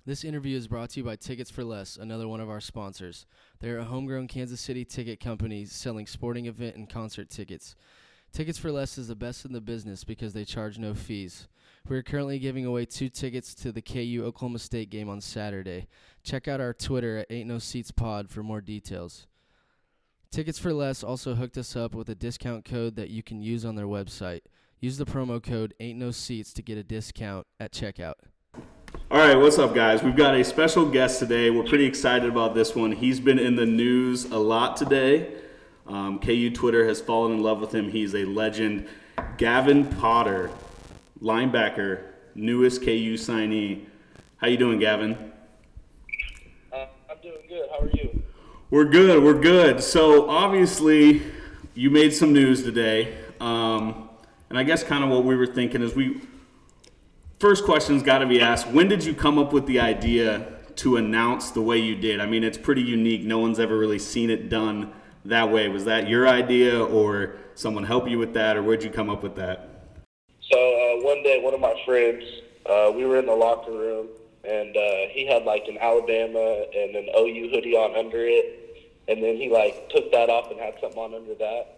This 0.05 0.23
interview 0.23 0.55
is 0.55 0.69
brought 0.69 0.91
to 0.91 1.01
you 1.01 1.03
by 1.03 1.17
Tickets 1.17 1.51
for 1.51 1.65
Less, 1.65 1.97
another 1.97 2.29
one 2.29 2.39
of 2.39 2.49
our 2.49 2.61
sponsors. 2.61 3.25
They're 3.59 3.79
a 3.79 3.83
homegrown 3.83 4.29
Kansas 4.29 4.61
City 4.61 4.85
ticket 4.85 5.19
company 5.19 5.65
selling 5.65 6.07
sporting 6.07 6.45
event 6.45 6.77
and 6.77 6.89
concert 6.89 7.29
tickets. 7.29 7.75
Tickets 8.31 8.57
for 8.57 8.71
Less 8.71 8.97
is 8.97 9.09
the 9.09 9.15
best 9.15 9.43
in 9.43 9.51
the 9.51 9.59
business 9.59 10.03
because 10.03 10.31
they 10.33 10.45
charge 10.45 10.79
no 10.79 10.93
fees. 10.93 11.47
We 11.89 11.97
are 11.97 12.03
currently 12.03 12.39
giving 12.39 12.65
away 12.65 12.85
two 12.85 13.09
tickets 13.09 13.53
to 13.55 13.71
the 13.71 13.81
KU 13.81 14.23
Oklahoma 14.25 14.59
State 14.59 14.89
game 14.89 15.09
on 15.09 15.19
Saturday. 15.21 15.87
Check 16.23 16.47
out 16.47 16.61
our 16.61 16.73
Twitter 16.73 17.17
at 17.17 17.31
Ain't 17.31 17.47
No 17.47 17.59
Seats 17.59 17.91
Pod 17.91 18.29
for 18.29 18.43
more 18.43 18.61
details. 18.61 19.27
Tickets 20.31 20.59
for 20.59 20.73
Less 20.73 21.03
also 21.03 21.35
hooked 21.35 21.57
us 21.57 21.75
up 21.75 21.95
with 21.95 22.09
a 22.09 22.15
discount 22.15 22.65
code 22.65 22.95
that 22.95 23.09
you 23.09 23.23
can 23.23 23.41
use 23.41 23.63
on 23.63 23.75
their 23.75 23.87
website. 23.87 24.41
Use 24.79 24.97
the 24.97 25.05
promo 25.05 25.41
code 25.41 25.73
Ain't 25.79 25.97
No 25.97 26.11
Seats 26.11 26.53
to 26.53 26.61
get 26.61 26.77
a 26.77 26.83
discount 26.83 27.47
at 27.59 27.71
checkout. 27.71 28.13
All 29.09 29.17
right, 29.17 29.35
what's 29.35 29.57
up, 29.57 29.73
guys? 29.73 30.03
We've 30.03 30.15
got 30.15 30.35
a 30.35 30.43
special 30.43 30.87
guest 30.87 31.17
today. 31.17 31.49
We're 31.49 31.63
pretty 31.63 31.85
excited 31.85 32.29
about 32.29 32.53
this 32.53 32.75
one. 32.75 32.91
He's 32.91 33.19
been 33.19 33.39
in 33.39 33.55
the 33.55 33.65
news 33.65 34.25
a 34.25 34.37
lot 34.37 34.77
today. 34.77 35.33
Um, 35.87 36.19
KU 36.19 36.51
Twitter 36.51 36.85
has 36.87 37.01
fallen 37.01 37.31
in 37.31 37.41
love 37.41 37.59
with 37.59 37.73
him. 37.73 37.89
He's 37.89 38.13
a 38.13 38.25
legend. 38.25 38.87
Gavin 39.37 39.85
Potter, 39.85 40.51
linebacker, 41.21 42.03
newest 42.35 42.81
KU 42.81 43.15
signee. 43.17 43.85
How 44.35 44.47
you 44.47 44.57
doing, 44.57 44.77
Gavin? 44.77 45.31
Uh, 46.71 46.85
I'm 47.09 47.17
doing 47.23 47.41
good. 47.49 47.67
How 47.71 47.79
are 47.79 47.89
you? 47.93 48.21
We're 48.69 48.85
good. 48.85 49.23
We're 49.23 49.39
good. 49.39 49.81
So 49.81 50.29
obviously, 50.29 51.23
you 51.73 51.89
made 51.89 52.13
some 52.13 52.33
news 52.33 52.61
today, 52.63 53.17
um, 53.39 54.06
and 54.49 54.57
I 54.57 54.63
guess 54.63 54.83
kind 54.83 55.03
of 55.03 55.09
what 55.09 55.23
we 55.23 55.35
were 55.35 55.47
thinking 55.47 55.81
is 55.81 55.95
we. 55.95 56.21
First 57.39 57.65
question's 57.65 58.01
got 58.01 58.19
to 58.19 58.25
be 58.25 58.41
asked: 58.41 58.67
When 58.67 58.87
did 58.87 59.03
you 59.03 59.13
come 59.13 59.37
up 59.37 59.53
with 59.53 59.67
the 59.67 59.79
idea 59.79 60.47
to 60.77 60.97
announce 60.97 61.51
the 61.51 61.61
way 61.61 61.77
you 61.77 61.95
did? 61.95 62.19
I 62.19 62.25
mean, 62.25 62.43
it's 62.43 62.57
pretty 62.57 62.81
unique. 62.81 63.23
No 63.23 63.39
one's 63.39 63.59
ever 63.59 63.77
really 63.77 63.99
seen 63.99 64.29
it 64.29 64.49
done 64.49 64.91
that 65.25 65.51
way. 65.51 65.69
Was 65.69 65.85
that 65.85 66.07
your 66.09 66.27
idea, 66.27 66.83
or 66.83 67.35
someone 67.55 67.83
help 67.83 68.09
you 68.09 68.17
with 68.17 68.33
that, 68.33 68.57
or 68.57 68.63
where'd 68.63 68.83
you 68.83 68.89
come 68.89 69.09
up 69.09 69.21
with 69.21 69.35
that? 69.35 69.69
So 70.51 70.57
uh, 70.57 71.03
one 71.03 71.21
day, 71.23 71.39
one 71.41 71.53
of 71.53 71.59
my 71.59 71.75
friends, 71.85 72.23
uh, 72.65 72.91
we 72.95 73.05
were 73.05 73.19
in 73.19 73.25
the 73.25 73.35
locker 73.35 73.71
room, 73.71 74.07
and 74.43 74.75
uh, 74.75 75.09
he 75.11 75.27
had 75.27 75.43
like 75.43 75.67
an 75.67 75.77
Alabama 75.79 76.65
and 76.75 76.95
an 76.95 77.09
OU 77.15 77.49
hoodie 77.51 77.75
on 77.75 77.95
under 77.95 78.25
it, 78.25 78.87
and 79.07 79.21
then 79.21 79.35
he 79.35 79.49
like 79.49 79.89
took 79.89 80.11
that 80.11 80.29
off 80.29 80.49
and 80.49 80.59
had 80.59 80.73
something 80.81 80.97
on 80.97 81.13
under 81.13 81.35
that. 81.35 81.77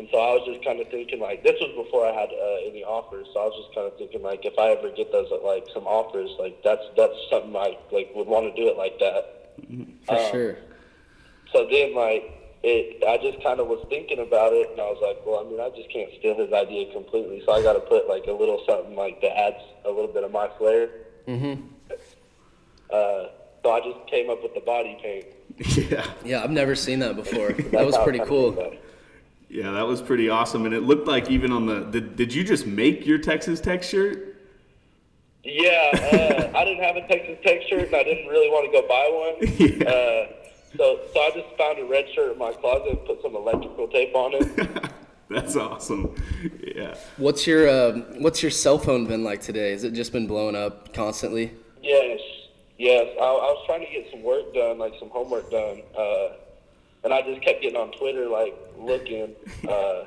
And 0.00 0.08
so 0.10 0.16
I 0.16 0.32
was 0.32 0.48
just 0.48 0.64
kind 0.64 0.80
of 0.80 0.88
thinking 0.88 1.20
like 1.20 1.44
this 1.44 1.60
was 1.60 1.76
before 1.76 2.06
I 2.08 2.12
had 2.18 2.30
uh, 2.32 2.64
any 2.66 2.82
offers. 2.82 3.26
So 3.34 3.40
I 3.40 3.44
was 3.52 3.56
just 3.60 3.74
kind 3.76 3.86
of 3.86 3.98
thinking 3.98 4.22
like 4.22 4.46
if 4.46 4.58
I 4.58 4.70
ever 4.72 4.88
get 4.96 5.12
those 5.12 5.28
like 5.44 5.66
some 5.74 5.84
offers, 5.86 6.30
like 6.40 6.56
that's 6.64 6.80
that's 6.96 7.12
something 7.28 7.54
I 7.54 7.76
like 7.92 8.08
would 8.14 8.26
want 8.26 8.48
to 8.48 8.56
do 8.56 8.66
it 8.72 8.78
like 8.78 8.98
that. 8.98 9.52
For 10.08 10.16
Um, 10.16 10.30
sure. 10.32 10.56
So 11.52 11.68
then 11.70 11.94
like 11.94 12.32
it, 12.62 13.04
I 13.04 13.18
just 13.20 13.44
kind 13.44 13.60
of 13.60 13.68
was 13.68 13.84
thinking 13.90 14.20
about 14.20 14.54
it, 14.54 14.70
and 14.72 14.80
I 14.80 14.88
was 14.88 15.04
like, 15.04 15.20
well, 15.26 15.44
I 15.44 15.50
mean, 15.50 15.60
I 15.60 15.68
just 15.76 15.92
can't 15.92 16.08
steal 16.18 16.32
his 16.34 16.50
idea 16.50 16.90
completely. 16.94 17.42
So 17.44 17.52
I 17.52 17.60
got 17.62 17.74
to 17.74 17.80
put 17.80 18.08
like 18.08 18.24
a 18.26 18.32
little 18.32 18.64
something 18.66 18.96
like 18.96 19.20
that 19.20 19.36
adds 19.36 19.60
a 19.84 19.90
little 19.90 20.08
bit 20.08 20.24
of 20.24 20.32
my 20.32 20.48
flair. 20.56 20.88
Mm-hmm. 21.28 21.60
Uh, 22.88 23.28
so 23.62 23.68
I 23.70 23.80
just 23.84 24.00
came 24.08 24.30
up 24.30 24.42
with 24.42 24.54
the 24.54 24.64
body 24.64 24.96
paint. 25.02 25.26
Yeah. 25.92 26.06
Yeah, 26.24 26.42
I've 26.42 26.50
never 26.50 26.74
seen 26.74 27.00
that 27.00 27.16
before. 27.16 27.52
that 27.76 27.84
was 27.84 27.98
pretty 27.98 28.18
kinda 28.20 28.30
cool. 28.30 28.74
Did 29.50 29.58
that. 29.58 29.64
Yeah, 29.64 29.72
that 29.72 29.86
was 29.86 30.00
pretty 30.00 30.28
awesome. 30.28 30.64
And 30.64 30.74
it 30.74 30.82
looked 30.82 31.06
like 31.06 31.30
even 31.30 31.52
on 31.52 31.66
the 31.66 31.80
did, 31.80 32.16
did 32.16 32.34
you 32.34 32.44
just 32.44 32.66
make 32.66 33.06
your 33.06 33.18
Texas 33.18 33.60
Tech 33.60 33.82
shirt? 33.82 34.36
Yeah, 35.42 35.90
uh, 35.94 36.58
I 36.58 36.64
didn't 36.64 36.84
have 36.84 36.96
a 36.96 37.06
Texas 37.08 37.38
Tech 37.44 37.62
shirt, 37.68 37.86
and 37.86 37.96
I 37.96 38.02
didn't 38.02 38.28
really 38.28 38.50
want 38.50 38.66
to 38.66 38.80
go 38.80 38.86
buy 38.86 39.08
one. 39.10 39.80
Yeah. 39.80 39.90
Uh, 39.90 40.26
so, 40.76 41.00
so 41.12 41.20
I 41.20 41.30
just 41.34 41.56
found 41.58 41.80
a 41.80 41.84
red 41.84 42.06
shirt 42.14 42.32
in 42.32 42.38
my 42.38 42.52
closet 42.52 42.90
and 42.90 43.04
put 43.04 43.20
some 43.22 43.34
electrical 43.34 43.88
tape 43.88 44.14
on 44.14 44.34
it. 44.34 44.92
That's 45.28 45.56
awesome. 45.56 46.14
Yeah. 46.62 46.94
What's 47.16 47.46
your 47.46 47.68
uh, 47.68 47.92
What's 48.18 48.42
your 48.42 48.50
cell 48.50 48.78
phone 48.78 49.06
been 49.06 49.24
like 49.24 49.40
today? 49.40 49.72
Has 49.72 49.84
it 49.84 49.94
just 49.94 50.12
been 50.12 50.26
blowing 50.26 50.54
up 50.54 50.92
constantly? 50.92 51.52
Yes, 51.82 52.20
yes. 52.78 53.06
I, 53.20 53.24
I 53.24 53.50
was 53.50 53.64
trying 53.66 53.84
to 53.84 53.92
get 53.92 54.10
some 54.10 54.22
work 54.22 54.52
done, 54.54 54.78
like 54.78 54.92
some 55.00 55.10
homework 55.10 55.50
done, 55.50 55.82
uh, 55.98 56.28
and 57.04 57.12
I 57.12 57.22
just 57.22 57.42
kept 57.42 57.62
getting 57.62 57.76
on 57.78 57.92
Twitter, 57.92 58.28
like 58.28 58.54
looking, 58.84 59.34
uh, 59.68 60.04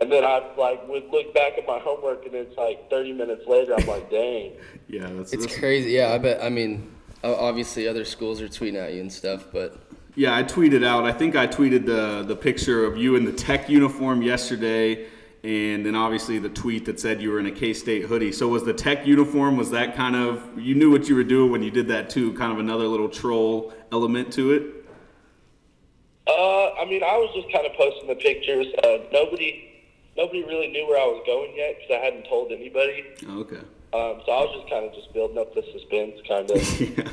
and 0.00 0.10
then 0.10 0.24
I 0.24 0.42
like 0.56 0.86
would 0.88 1.08
look 1.10 1.34
back 1.34 1.58
at 1.58 1.66
my 1.66 1.78
homework, 1.78 2.24
and 2.26 2.34
it's 2.34 2.56
like 2.56 2.88
30 2.90 3.12
minutes 3.12 3.46
later, 3.46 3.74
I'm 3.78 3.86
like, 3.86 4.10
dang. 4.10 4.52
Yeah, 4.88 5.06
that's, 5.12 5.32
It's 5.32 5.44
that's- 5.44 5.58
crazy. 5.60 5.90
Yeah, 5.90 6.12
I 6.12 6.18
bet. 6.18 6.42
I 6.42 6.48
mean, 6.48 6.90
obviously 7.22 7.86
other 7.86 8.04
schools 8.04 8.40
are 8.40 8.48
tweeting 8.48 8.74
at 8.82 8.92
you 8.94 9.00
and 9.00 9.12
stuff, 9.12 9.46
but 9.52 9.78
Yeah, 10.16 10.34
I 10.36 10.42
tweeted 10.42 10.84
out. 10.84 11.04
I 11.04 11.12
think 11.12 11.36
I 11.36 11.46
tweeted 11.46 11.86
the 11.86 12.24
the 12.26 12.34
picture 12.34 12.84
of 12.84 12.96
you 12.96 13.14
in 13.14 13.24
the 13.24 13.32
Tech 13.32 13.68
uniform 13.70 14.20
yesterday, 14.22 15.06
and 15.44 15.86
then 15.86 15.94
obviously 15.94 16.38
the 16.40 16.48
tweet 16.48 16.86
that 16.86 16.98
said 16.98 17.22
you 17.22 17.30
were 17.30 17.38
in 17.38 17.46
a 17.46 17.52
K 17.52 17.72
State 17.72 18.02
hoodie. 18.06 18.32
So 18.32 18.48
was 18.48 18.64
the 18.64 18.72
Tech 18.74 19.06
uniform? 19.06 19.56
Was 19.56 19.70
that 19.70 19.94
kind 19.94 20.16
of 20.16 20.58
you 20.58 20.74
knew 20.74 20.90
what 20.90 21.08
you 21.08 21.14
were 21.14 21.22
doing 21.24 21.52
when 21.52 21.62
you 21.62 21.70
did 21.70 21.86
that 21.88 22.10
too? 22.10 22.32
Kind 22.32 22.50
of 22.52 22.58
another 22.58 22.88
little 22.88 23.08
troll 23.08 23.72
element 23.92 24.32
to 24.32 24.50
it. 24.52 24.62
Uh, 26.30 26.74
I 26.80 26.84
mean, 26.84 27.02
I 27.02 27.16
was 27.16 27.30
just 27.34 27.52
kind 27.52 27.66
of 27.66 27.72
posting 27.74 28.06
the 28.08 28.14
pictures. 28.14 28.66
Uh, 28.84 28.98
nobody, 29.12 29.68
nobody 30.16 30.44
really 30.44 30.68
knew 30.68 30.86
where 30.86 31.00
I 31.00 31.06
was 31.06 31.22
going 31.26 31.54
yet 31.56 31.76
because 31.78 31.90
I 32.00 32.04
hadn't 32.04 32.26
told 32.28 32.52
anybody. 32.52 33.04
Oh, 33.28 33.40
okay. 33.40 33.56
Um, 33.92 34.22
so 34.24 34.30
I 34.32 34.40
was 34.46 34.56
just 34.60 34.70
kind 34.70 34.84
of 34.86 34.94
just 34.94 35.12
building 35.12 35.38
up 35.38 35.52
the 35.54 35.62
suspense, 35.72 36.14
kind 36.28 36.48
of. 36.50 36.80
yeah. 36.98 37.08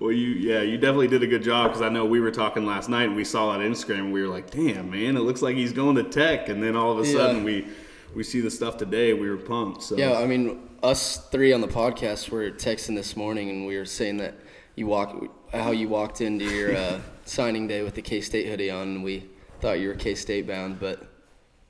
Well, 0.00 0.12
you 0.12 0.28
yeah, 0.28 0.62
you 0.62 0.76
definitely 0.78 1.08
did 1.08 1.22
a 1.22 1.26
good 1.26 1.42
job 1.42 1.68
because 1.70 1.82
I 1.82 1.88
know 1.90 2.04
we 2.06 2.20
were 2.20 2.30
talking 2.30 2.64
last 2.64 2.88
night 2.88 3.04
and 3.04 3.16
we 3.16 3.24
saw 3.24 3.52
that 3.52 3.60
Instagram 3.60 3.98
and 4.00 4.12
we 4.12 4.22
were 4.22 4.28
like, 4.28 4.50
damn 4.50 4.90
man, 4.90 5.16
it 5.16 5.20
looks 5.20 5.42
like 5.42 5.56
he's 5.56 5.72
going 5.74 5.96
to 5.96 6.04
Tech, 6.04 6.48
and 6.48 6.62
then 6.62 6.74
all 6.76 6.92
of 6.92 7.00
a 7.04 7.06
Yeah. 7.06 7.12
sudden 7.16 7.44
we 7.44 7.66
we 8.14 8.22
see 8.22 8.40
the 8.40 8.50
stuff 8.50 8.76
today. 8.76 9.12
We 9.12 9.28
were 9.28 9.36
pumped. 9.36 9.82
So 9.82 9.96
yeah, 9.96 10.18
I 10.18 10.26
mean, 10.26 10.68
us 10.82 11.18
three 11.30 11.52
on 11.52 11.60
the 11.60 11.68
podcast 11.68 12.30
were 12.30 12.50
texting 12.50 12.94
this 12.94 13.16
morning, 13.16 13.50
and 13.50 13.66
we 13.66 13.76
were 13.76 13.84
saying 13.84 14.18
that 14.18 14.34
you 14.76 14.86
walk 14.86 15.16
how 15.52 15.70
you 15.70 15.88
walked 15.88 16.20
into 16.20 16.44
your 16.44 16.76
uh, 16.76 17.00
signing 17.24 17.66
day 17.68 17.82
with 17.82 17.94
the 17.94 18.02
K 18.02 18.20
State 18.20 18.46
hoodie 18.48 18.70
on, 18.70 18.88
and 18.88 19.04
we 19.04 19.28
thought 19.60 19.80
you 19.80 19.88
were 19.88 19.94
K 19.94 20.14
State 20.14 20.46
bound, 20.46 20.80
but 20.80 21.06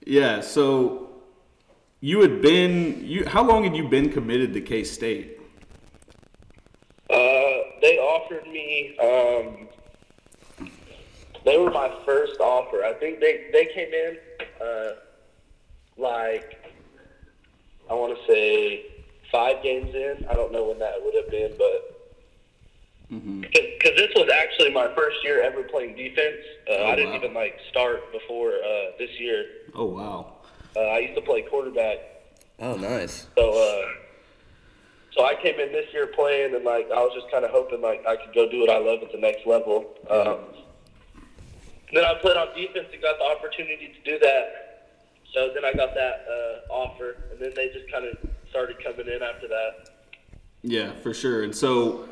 Yeah, 0.07 0.41
so 0.41 1.11
you 2.01 2.21
had 2.21 2.41
been 2.41 3.05
you 3.05 3.27
how 3.27 3.43
long 3.43 3.65
had 3.65 3.77
you 3.77 3.89
been 3.89 4.11
committed 4.11 4.53
to 4.55 4.61
K 4.61 4.85
State? 4.85 5.39
Uh, 7.11 7.15
they 7.83 7.99
offered 7.99 8.47
me. 8.47 8.97
Um, 8.99 9.69
they 11.45 11.59
were 11.59 11.71
my 11.71 11.93
first 12.07 12.41
offer. 12.41 12.85
I 12.85 12.95
think 12.95 13.21
they 13.21 13.49
they 13.53 13.67
came 13.67 13.93
in 13.93 14.19
uh, 14.61 14.91
like 15.99 16.73
I 17.91 17.95
want 17.95 18.17
to 18.19 18.33
say 18.33 18.87
five 19.31 19.63
games 19.63 19.95
in. 19.95 20.27
I 20.29 20.35
don't 20.35 20.53
know 20.53 20.65
when 20.65 20.79
that 20.79 20.95
would 21.03 21.15
have 21.15 21.31
been, 21.31 21.53
but 21.59 21.94
because 23.11 23.97
this 23.97 24.11
was 24.17 24.31
actually 24.33 24.71
my 24.73 24.89
first 24.95 25.17
year 25.23 25.43
ever 25.43 25.63
playing 25.65 25.97
defense. 25.97 26.37
Uh, 26.69 26.75
Oh, 26.77 26.87
I 26.87 26.97
didn't 26.97 27.11
wow. 27.11 27.17
even 27.17 27.35
like 27.35 27.59
start 27.71 28.11
before 28.13 28.53
uh, 28.55 28.91
this 28.99 29.11
year. 29.21 29.45
Oh 29.75 29.85
wow. 29.87 30.33
Uh, 30.77 30.81
I 30.81 30.99
used 31.01 31.15
to 31.15 31.21
play 31.23 31.43
quarterback. 31.43 31.99
oh, 32.61 32.77
nice. 32.77 33.27
So, 33.37 33.51
uh, 33.53 33.87
so 35.17 35.25
I 35.25 35.35
came 35.41 35.61
in 35.61 35.71
this 35.71 35.87
year 35.93 36.09
playing, 36.09 36.55
and 36.55 36.65
like 36.65 36.87
I 36.91 36.99
was 37.01 37.13
just 37.15 37.31
kind 37.31 37.45
of 37.45 37.51
hoping 37.53 37.81
like 37.81 38.05
I 38.07 38.17
could 38.17 38.35
go 38.35 38.51
do 38.51 38.61
what 38.61 38.71
I 38.71 38.79
love 38.79 39.01
at 39.03 39.13
the 39.13 39.19
next 39.19 39.47
level. 39.47 39.95
Um, 40.11 40.39
then 41.93 42.05
I 42.05 42.15
played 42.21 42.37
on 42.37 42.49
defense 42.57 42.89
and 42.93 43.01
got 43.03 43.19
the 43.19 43.25
opportunity 43.25 43.95
to 43.95 44.11
do 44.11 44.19
that. 44.21 44.89
So 45.33 45.51
then 45.55 45.65
I 45.65 45.73
got 45.73 45.95
that 45.95 46.27
uh, 46.29 46.73
offer, 46.73 47.17
and 47.31 47.41
then 47.41 47.53
they 47.55 47.69
just 47.69 47.91
kind 47.93 48.07
of 48.07 48.17
started 48.51 48.83
coming 48.83 49.07
in 49.07 49.23
after 49.23 49.47
that. 49.49 49.91
Yeah, 50.63 50.93
for 51.03 51.13
sure. 51.15 51.43
And 51.45 51.55
so 51.55 52.09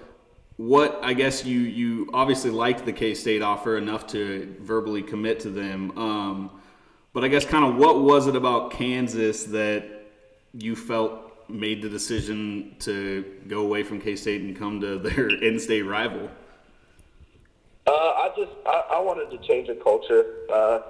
what 0.57 1.00
I 1.03 1.14
guess 1.14 1.44
you 1.44 1.61
you 1.61 2.11
obviously 2.12 2.50
liked 2.50 2.84
the 2.84 2.92
K 2.92 3.14
State 3.14 3.42
offer 3.42 3.76
enough 3.76 4.07
to 4.09 4.55
verbally 4.61 5.03
commit 5.03 5.40
to 5.40 5.50
them. 5.50 5.96
Um, 5.98 6.50
but 7.12 7.24
I 7.24 7.28
guess 7.28 7.44
kind 7.44 7.64
of 7.64 7.76
what 7.76 8.03
was 8.03 8.26
it 8.26 8.36
about 8.36 8.72
Kansas 8.72 9.44
that 9.44 9.84
you 10.55 10.76
felt 10.76 11.48
made 11.48 11.82
the 11.82 11.88
decision 11.88 12.76
to 12.80 13.24
go 13.48 13.61
away 13.61 13.82
from 13.82 14.00
K 14.00 14.16
State 14.16 14.42
and 14.42 14.57
come 14.57 14.80
to 14.80 14.98
their 14.98 15.28
in-state 15.44 15.82
rival? 15.82 16.30
Uh, 17.86 17.90
I 17.90 18.30
just 18.36 18.53
I, 18.66 18.84
I 18.92 18.98
wanted 19.00 19.30
to 19.30 19.46
change 19.46 19.68
the 19.68 19.74
culture, 19.74 20.24
uh, 20.53 20.80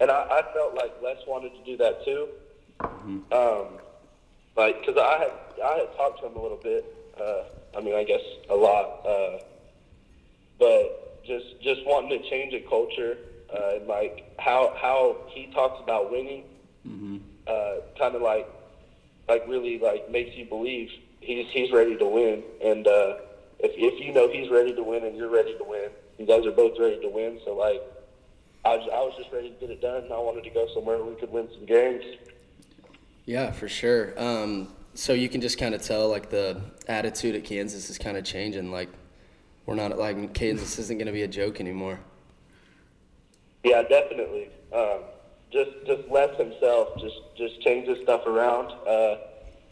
and 0.00 0.10
I, 0.10 0.26
I 0.30 0.52
felt 0.54 0.74
like 0.74 0.92
Les 1.02 1.18
wanted 1.26 1.52
to 1.54 1.64
do 1.64 1.76
that 1.76 2.04
too. 2.04 2.28
Um, 3.32 3.78
like 4.56 4.80
because 4.80 4.96
I 4.96 5.18
had 5.18 5.32
I 5.64 5.78
had 5.78 5.96
talked 5.96 6.20
to 6.20 6.26
him 6.26 6.36
a 6.36 6.42
little 6.42 6.60
bit. 6.62 6.84
Uh, 7.20 7.42
I 7.78 7.80
mean, 7.80 7.94
I 7.94 8.02
guess 8.02 8.20
a 8.50 8.56
lot, 8.56 9.06
uh, 9.06 9.38
but 10.58 11.24
just 11.24 11.60
just 11.62 11.86
wanting 11.86 12.20
to 12.20 12.28
change 12.28 12.52
a 12.52 12.60
culture 12.68 13.16
uh, 13.54 13.76
and 13.76 13.86
like 13.86 14.34
how 14.40 14.74
how 14.80 15.16
he 15.28 15.46
talks 15.54 15.80
about 15.80 16.10
winning, 16.10 16.42
uh, 17.46 17.76
kind 17.96 18.16
of 18.16 18.22
like 18.22 18.48
like 19.28 19.46
really 19.46 19.78
like 19.78 20.10
makes 20.10 20.36
you 20.36 20.44
believe 20.44 20.90
he's 21.20 21.46
he's 21.52 21.70
ready 21.70 21.96
to 21.96 22.06
win. 22.06 22.42
And 22.60 22.86
uh, 22.88 23.14
if 23.60 23.72
if 23.76 24.00
you 24.00 24.12
know 24.12 24.28
he's 24.28 24.50
ready 24.50 24.74
to 24.74 24.82
win 24.82 25.04
and 25.04 25.16
you're 25.16 25.30
ready 25.30 25.56
to 25.56 25.64
win, 25.64 25.90
you 26.18 26.26
guys 26.26 26.44
are 26.46 26.52
both 26.52 26.78
ready 26.80 27.00
to 27.00 27.08
win. 27.08 27.38
So 27.44 27.54
like, 27.54 27.80
I 28.64 28.76
was, 28.76 28.88
I 28.92 28.98
was 28.98 29.14
just 29.16 29.30
ready 29.32 29.50
to 29.50 29.54
get 29.60 29.70
it 29.70 29.80
done. 29.80 30.10
I 30.10 30.18
wanted 30.18 30.42
to 30.44 30.50
go 30.50 30.66
somewhere 30.74 30.96
where 30.96 31.06
we 31.06 31.14
could 31.14 31.30
win 31.30 31.48
some 31.54 31.64
games. 31.64 32.02
Yeah, 33.24 33.52
for 33.52 33.68
sure. 33.68 34.14
Um, 34.16 34.68
so 34.98 35.12
you 35.12 35.28
can 35.28 35.40
just 35.40 35.58
kind 35.58 35.76
of 35.76 35.80
tell 35.80 36.08
like 36.08 36.28
the 36.28 36.60
attitude 36.88 37.36
at 37.36 37.44
Kansas 37.44 37.88
is 37.88 37.98
kind 37.98 38.16
of 38.16 38.24
changing. 38.24 38.72
Like 38.72 38.88
we're 39.64 39.76
not 39.76 39.96
like 39.96 40.34
Kansas 40.34 40.76
isn't 40.76 40.98
going 40.98 41.06
to 41.06 41.12
be 41.12 41.22
a 41.22 41.28
joke 41.28 41.60
anymore. 41.60 42.00
Yeah, 43.62 43.82
definitely. 43.82 44.50
Um, 44.72 45.02
just 45.52 45.70
just 45.86 46.08
Les 46.10 46.36
himself 46.36 46.98
just 46.98 47.14
just 47.36 47.62
changed 47.62 47.88
his 47.88 47.98
stuff 48.02 48.26
around, 48.26 48.72
uh, 48.88 49.18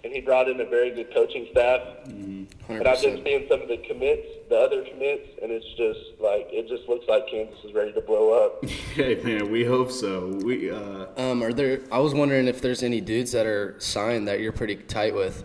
and 0.07 0.15
he 0.15 0.21
brought 0.21 0.49
in 0.49 0.61
a 0.61 0.65
very 0.65 0.93
good 0.93 1.13
coaching 1.13 1.49
staff. 1.51 1.81
Hundred 2.07 2.81
And 2.81 2.89
I've 2.89 3.01
been 3.03 3.11
percent. 3.19 3.25
seeing 3.25 3.47
some 3.49 3.61
of 3.63 3.69
the 3.69 3.77
commits, 3.79 4.27
the 4.49 4.57
other 4.57 4.83
commits, 4.85 5.29
and 5.43 5.51
it's 5.51 5.67
just 5.77 6.21
like 6.21 6.47
it 6.51 6.69
just 6.69 6.89
looks 6.89 7.07
like 7.09 7.29
Kansas 7.29 7.59
is 7.65 7.75
ready 7.75 7.93
to 7.93 8.01
blow 8.01 8.33
up. 8.45 8.65
Hey 8.97 9.17
man, 9.23 9.51
we 9.51 9.65
hope 9.65 9.91
so. 9.91 10.29
We 10.45 10.71
uh, 10.71 11.07
Um, 11.17 11.43
are 11.43 11.53
there? 11.53 11.81
I 11.91 11.99
was 11.99 12.15
wondering 12.15 12.47
if 12.47 12.61
there's 12.61 12.83
any 12.85 13.01
dudes 13.01 13.33
that 13.33 13.47
are 13.47 13.75
signed 13.79 14.27
that 14.29 14.41
you're 14.41 14.53
pretty 14.53 14.77
tight 14.77 15.15
with. 15.15 15.45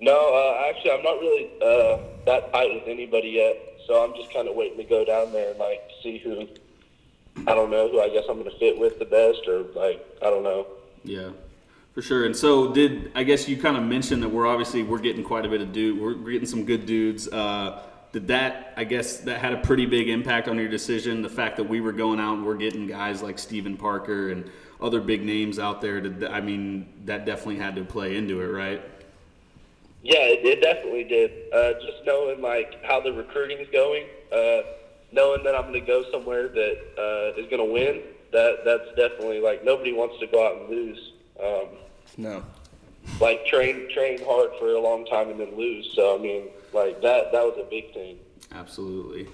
No, 0.00 0.34
uh, 0.34 0.68
actually, 0.68 0.90
I'm 0.90 1.02
not 1.04 1.18
really 1.20 1.50
uh, 1.62 1.98
that 2.26 2.52
tight 2.52 2.74
with 2.74 2.88
anybody 2.88 3.28
yet. 3.30 3.56
So 3.86 4.04
I'm 4.04 4.14
just 4.14 4.32
kind 4.34 4.48
of 4.48 4.54
waiting 4.56 4.78
to 4.78 4.84
go 4.84 5.04
down 5.04 5.32
there 5.32 5.50
and 5.50 5.58
like 5.58 5.80
see 6.02 6.18
who. 6.18 6.46
I 7.46 7.54
don't 7.54 7.70
know 7.70 7.88
who 7.88 8.00
I 8.00 8.08
guess 8.10 8.24
I'm 8.28 8.38
going 8.38 8.50
to 8.50 8.58
fit 8.58 8.78
with 8.78 8.98
the 8.98 9.04
best, 9.06 9.46
or 9.48 9.62
like 9.74 10.04
I 10.20 10.26
don't 10.26 10.42
know. 10.42 10.66
Yeah, 11.04 11.30
for 11.92 12.02
sure. 12.02 12.24
And 12.24 12.34
so, 12.34 12.72
did 12.72 13.12
I 13.14 13.22
guess 13.22 13.48
you 13.48 13.56
kind 13.56 13.76
of 13.76 13.82
mentioned 13.82 14.22
that 14.22 14.28
we're 14.28 14.46
obviously 14.46 14.82
we're 14.82 14.98
getting 14.98 15.24
quite 15.24 15.44
a 15.44 15.48
bit 15.48 15.60
of 15.60 15.72
dude. 15.72 16.00
We're 16.00 16.14
getting 16.14 16.46
some 16.46 16.64
good 16.64 16.86
dudes. 16.86 17.28
Uh, 17.28 17.82
did 18.12 18.26
that? 18.28 18.74
I 18.76 18.84
guess 18.84 19.18
that 19.18 19.40
had 19.40 19.52
a 19.52 19.58
pretty 19.58 19.86
big 19.86 20.08
impact 20.08 20.48
on 20.48 20.56
your 20.58 20.68
decision. 20.68 21.22
The 21.22 21.28
fact 21.28 21.56
that 21.56 21.64
we 21.64 21.80
were 21.80 21.92
going 21.92 22.20
out 22.20 22.34
and 22.34 22.46
we're 22.46 22.56
getting 22.56 22.86
guys 22.86 23.22
like 23.22 23.38
Stephen 23.38 23.76
Parker 23.76 24.30
and 24.30 24.50
other 24.80 25.00
big 25.00 25.24
names 25.24 25.58
out 25.58 25.80
there. 25.80 26.00
Did 26.00 26.24
I 26.24 26.40
mean 26.40 26.92
that 27.04 27.24
definitely 27.24 27.56
had 27.56 27.76
to 27.76 27.84
play 27.84 28.16
into 28.16 28.40
it, 28.40 28.46
right? 28.46 28.82
Yeah, 30.02 30.18
it, 30.18 30.44
it 30.44 30.60
definitely 30.60 31.04
did. 31.04 31.30
Uh, 31.52 31.74
just 31.74 32.04
knowing 32.04 32.42
like 32.42 32.84
how 32.84 33.00
the 33.00 33.12
recruiting 33.12 33.58
is 33.58 33.68
going, 33.72 34.04
uh, 34.32 34.62
knowing 35.12 35.44
that 35.44 35.54
I'm 35.54 35.62
going 35.62 35.74
to 35.74 35.80
go 35.80 36.04
somewhere 36.10 36.48
that 36.48 36.76
uh, 36.98 37.40
is 37.40 37.48
going 37.48 37.64
to 37.64 37.72
win, 37.72 38.02
that 38.32 38.64
that's 38.64 38.88
definitely 38.96 39.40
like 39.40 39.64
nobody 39.64 39.92
wants 39.92 40.18
to 40.20 40.26
go 40.26 40.44
out 40.44 40.60
and 40.60 40.70
lose. 40.70 41.11
Um, 41.42 41.66
No. 42.16 42.44
like 43.20 43.44
train 43.46 43.88
train 43.92 44.18
hard 44.24 44.50
for 44.58 44.68
a 44.74 44.80
long 44.80 45.04
time 45.06 45.28
and 45.30 45.40
then 45.40 45.56
lose. 45.56 45.90
So 45.94 46.14
I 46.16 46.18
mean, 46.18 46.48
like 46.72 47.00
that 47.02 47.32
that 47.32 47.42
was 47.44 47.58
a 47.58 47.68
big 47.68 47.92
thing. 47.92 48.18
Absolutely. 48.52 49.26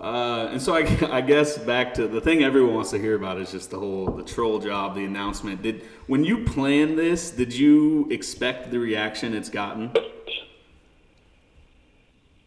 Uh, 0.00 0.48
and 0.50 0.60
so 0.60 0.74
I, 0.74 0.80
I 1.18 1.20
guess 1.20 1.56
back 1.56 1.94
to 1.94 2.08
the 2.08 2.20
thing 2.20 2.42
everyone 2.42 2.74
wants 2.74 2.90
to 2.90 2.98
hear 2.98 3.14
about 3.14 3.38
is 3.40 3.50
just 3.52 3.70
the 3.70 3.78
whole 3.78 4.06
the 4.06 4.22
troll 4.24 4.58
job, 4.58 4.94
the 4.94 5.04
announcement. 5.04 5.62
Did 5.62 5.82
when 6.06 6.24
you 6.24 6.44
planned 6.44 6.98
this, 6.98 7.30
did 7.30 7.52
you 7.54 8.08
expect 8.10 8.70
the 8.70 8.78
reaction 8.78 9.34
it's 9.34 9.48
gotten? 9.48 9.92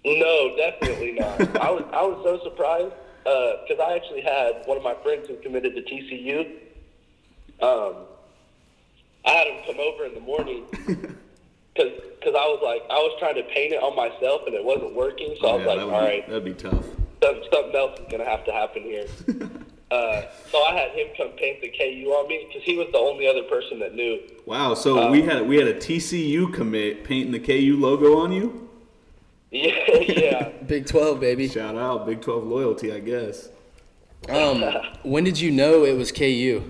No, 0.05 0.55
definitely 0.55 1.13
not. 1.13 1.41
I 1.61 1.71
was 1.71 1.83
I 1.91 2.01
was 2.03 2.19
so 2.23 2.39
surprised 2.49 2.93
because 3.23 3.79
I 3.85 3.95
actually 3.95 4.21
had 4.21 4.63
one 4.65 4.77
of 4.77 4.83
my 4.83 4.95
friends 5.03 5.27
who 5.27 5.35
committed 5.37 5.75
to 5.75 5.81
TCU. 5.81 6.51
Um, 7.61 8.05
I 9.27 9.31
had 9.31 9.47
him 9.47 9.63
come 9.65 9.79
over 9.79 10.05
in 10.05 10.13
the 10.13 10.21
morning 10.21 10.63
because 11.75 11.91
I 12.23 12.47
was 12.47 12.61
like 12.63 12.81
I 12.89 12.95
was 12.95 13.15
trying 13.19 13.35
to 13.35 13.43
paint 13.43 13.73
it 13.73 13.83
on 13.83 13.95
myself 13.95 14.41
and 14.47 14.55
it 14.55 14.63
wasn't 14.63 14.95
working. 14.95 15.35
So 15.41 15.47
I 15.49 15.53
was 15.55 15.61
Yeah, 15.61 15.67
like, 15.67 15.77
that 15.77 15.83
all 15.83 15.91
would 15.91 15.99
be, 15.99 16.05
right, 16.15 16.27
that'd 16.27 16.45
be 16.45 16.53
tough. 16.53 16.85
some- 17.23 17.41
something 17.51 17.75
else 17.75 17.99
is 17.99 18.05
gonna 18.09 18.25
have 18.25 18.45
to 18.45 18.51
happen 18.51 18.83
here. 18.83 19.05
uh, 19.91 20.21
so 20.51 20.63
I 20.63 20.73
had 20.77 20.91
him 20.91 21.07
come 21.17 21.29
paint 21.37 21.61
the 21.61 21.69
KU 21.69 22.09
on 22.11 22.27
me 22.27 22.45
because 22.47 22.63
he 22.63 22.77
was 22.77 22.87
the 22.91 22.97
only 22.97 23.27
other 23.27 23.43
person 23.43 23.79
that 23.79 23.93
knew. 23.95 24.19
Wow. 24.45 24.73
So 24.73 25.11
we 25.11 25.21
had 25.23 25.47
we 25.47 25.57
had 25.57 25.67
a 25.67 25.73
TCU 25.73 26.53
commit 26.53 27.03
painting 27.03 27.31
the 27.33 27.39
KU 27.39 27.77
logo 27.79 28.17
on 28.17 28.31
you. 28.31 28.63
Yeah, 29.49 29.99
yeah. 30.01 30.49
Big 30.67 30.87
12, 30.87 31.21
baby. 31.21 31.47
Shout 31.47 31.77
out 31.77 32.05
Big 32.05 32.19
Twelve 32.19 32.43
loyalty, 32.45 32.91
I 32.91 32.99
guess. 32.99 33.47
Um, 34.27 34.61
when 35.03 35.23
did 35.23 35.39
you 35.39 35.51
know 35.51 35.85
it 35.85 35.95
was 35.95 36.11
KU? 36.11 36.69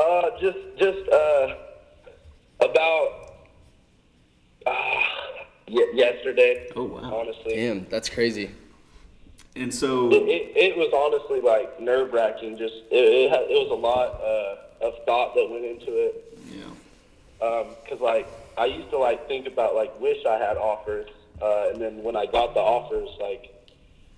Uh, 0.00 0.30
just 0.40 0.58
just 0.78 1.08
uh, 1.10 1.56
about 2.60 3.34
uh, 4.66 5.02
y- 5.68 5.92
yesterday. 5.92 6.68
Oh 6.74 6.84
wow. 6.84 7.20
Honestly, 7.20 7.54
Damn, 7.56 7.86
that's 7.90 8.08
crazy. 8.08 8.50
And 9.56 9.74
so 9.74 10.08
it, 10.10 10.22
it, 10.22 10.56
it 10.56 10.76
was 10.78 10.90
honestly 10.94 11.42
like 11.42 11.78
nerve 11.80 12.14
wracking. 12.14 12.56
Just 12.56 12.72
it, 12.90 13.04
it, 13.04 13.32
it 13.50 13.68
was 13.68 13.70
a 13.70 13.74
lot 13.74 14.08
uh, 14.22 14.86
of 14.88 15.04
thought 15.04 15.34
that 15.34 15.50
went 15.50 15.66
into 15.66 15.92
it. 15.92 16.38
yeah. 16.50 17.46
Um, 17.46 17.66
Because 17.84 18.00
like 18.00 18.26
I 18.56 18.64
used 18.66 18.88
to 18.90 18.98
like 18.98 19.28
think 19.28 19.46
about 19.46 19.74
like 19.74 19.92
wish 20.00 20.24
I 20.24 20.38
had 20.38 20.56
offers, 20.56 21.10
uh, 21.42 21.68
and 21.72 21.80
then 21.82 22.02
when 22.02 22.16
I 22.16 22.24
got 22.24 22.54
the 22.54 22.60
offers, 22.60 23.10
like 23.20 23.52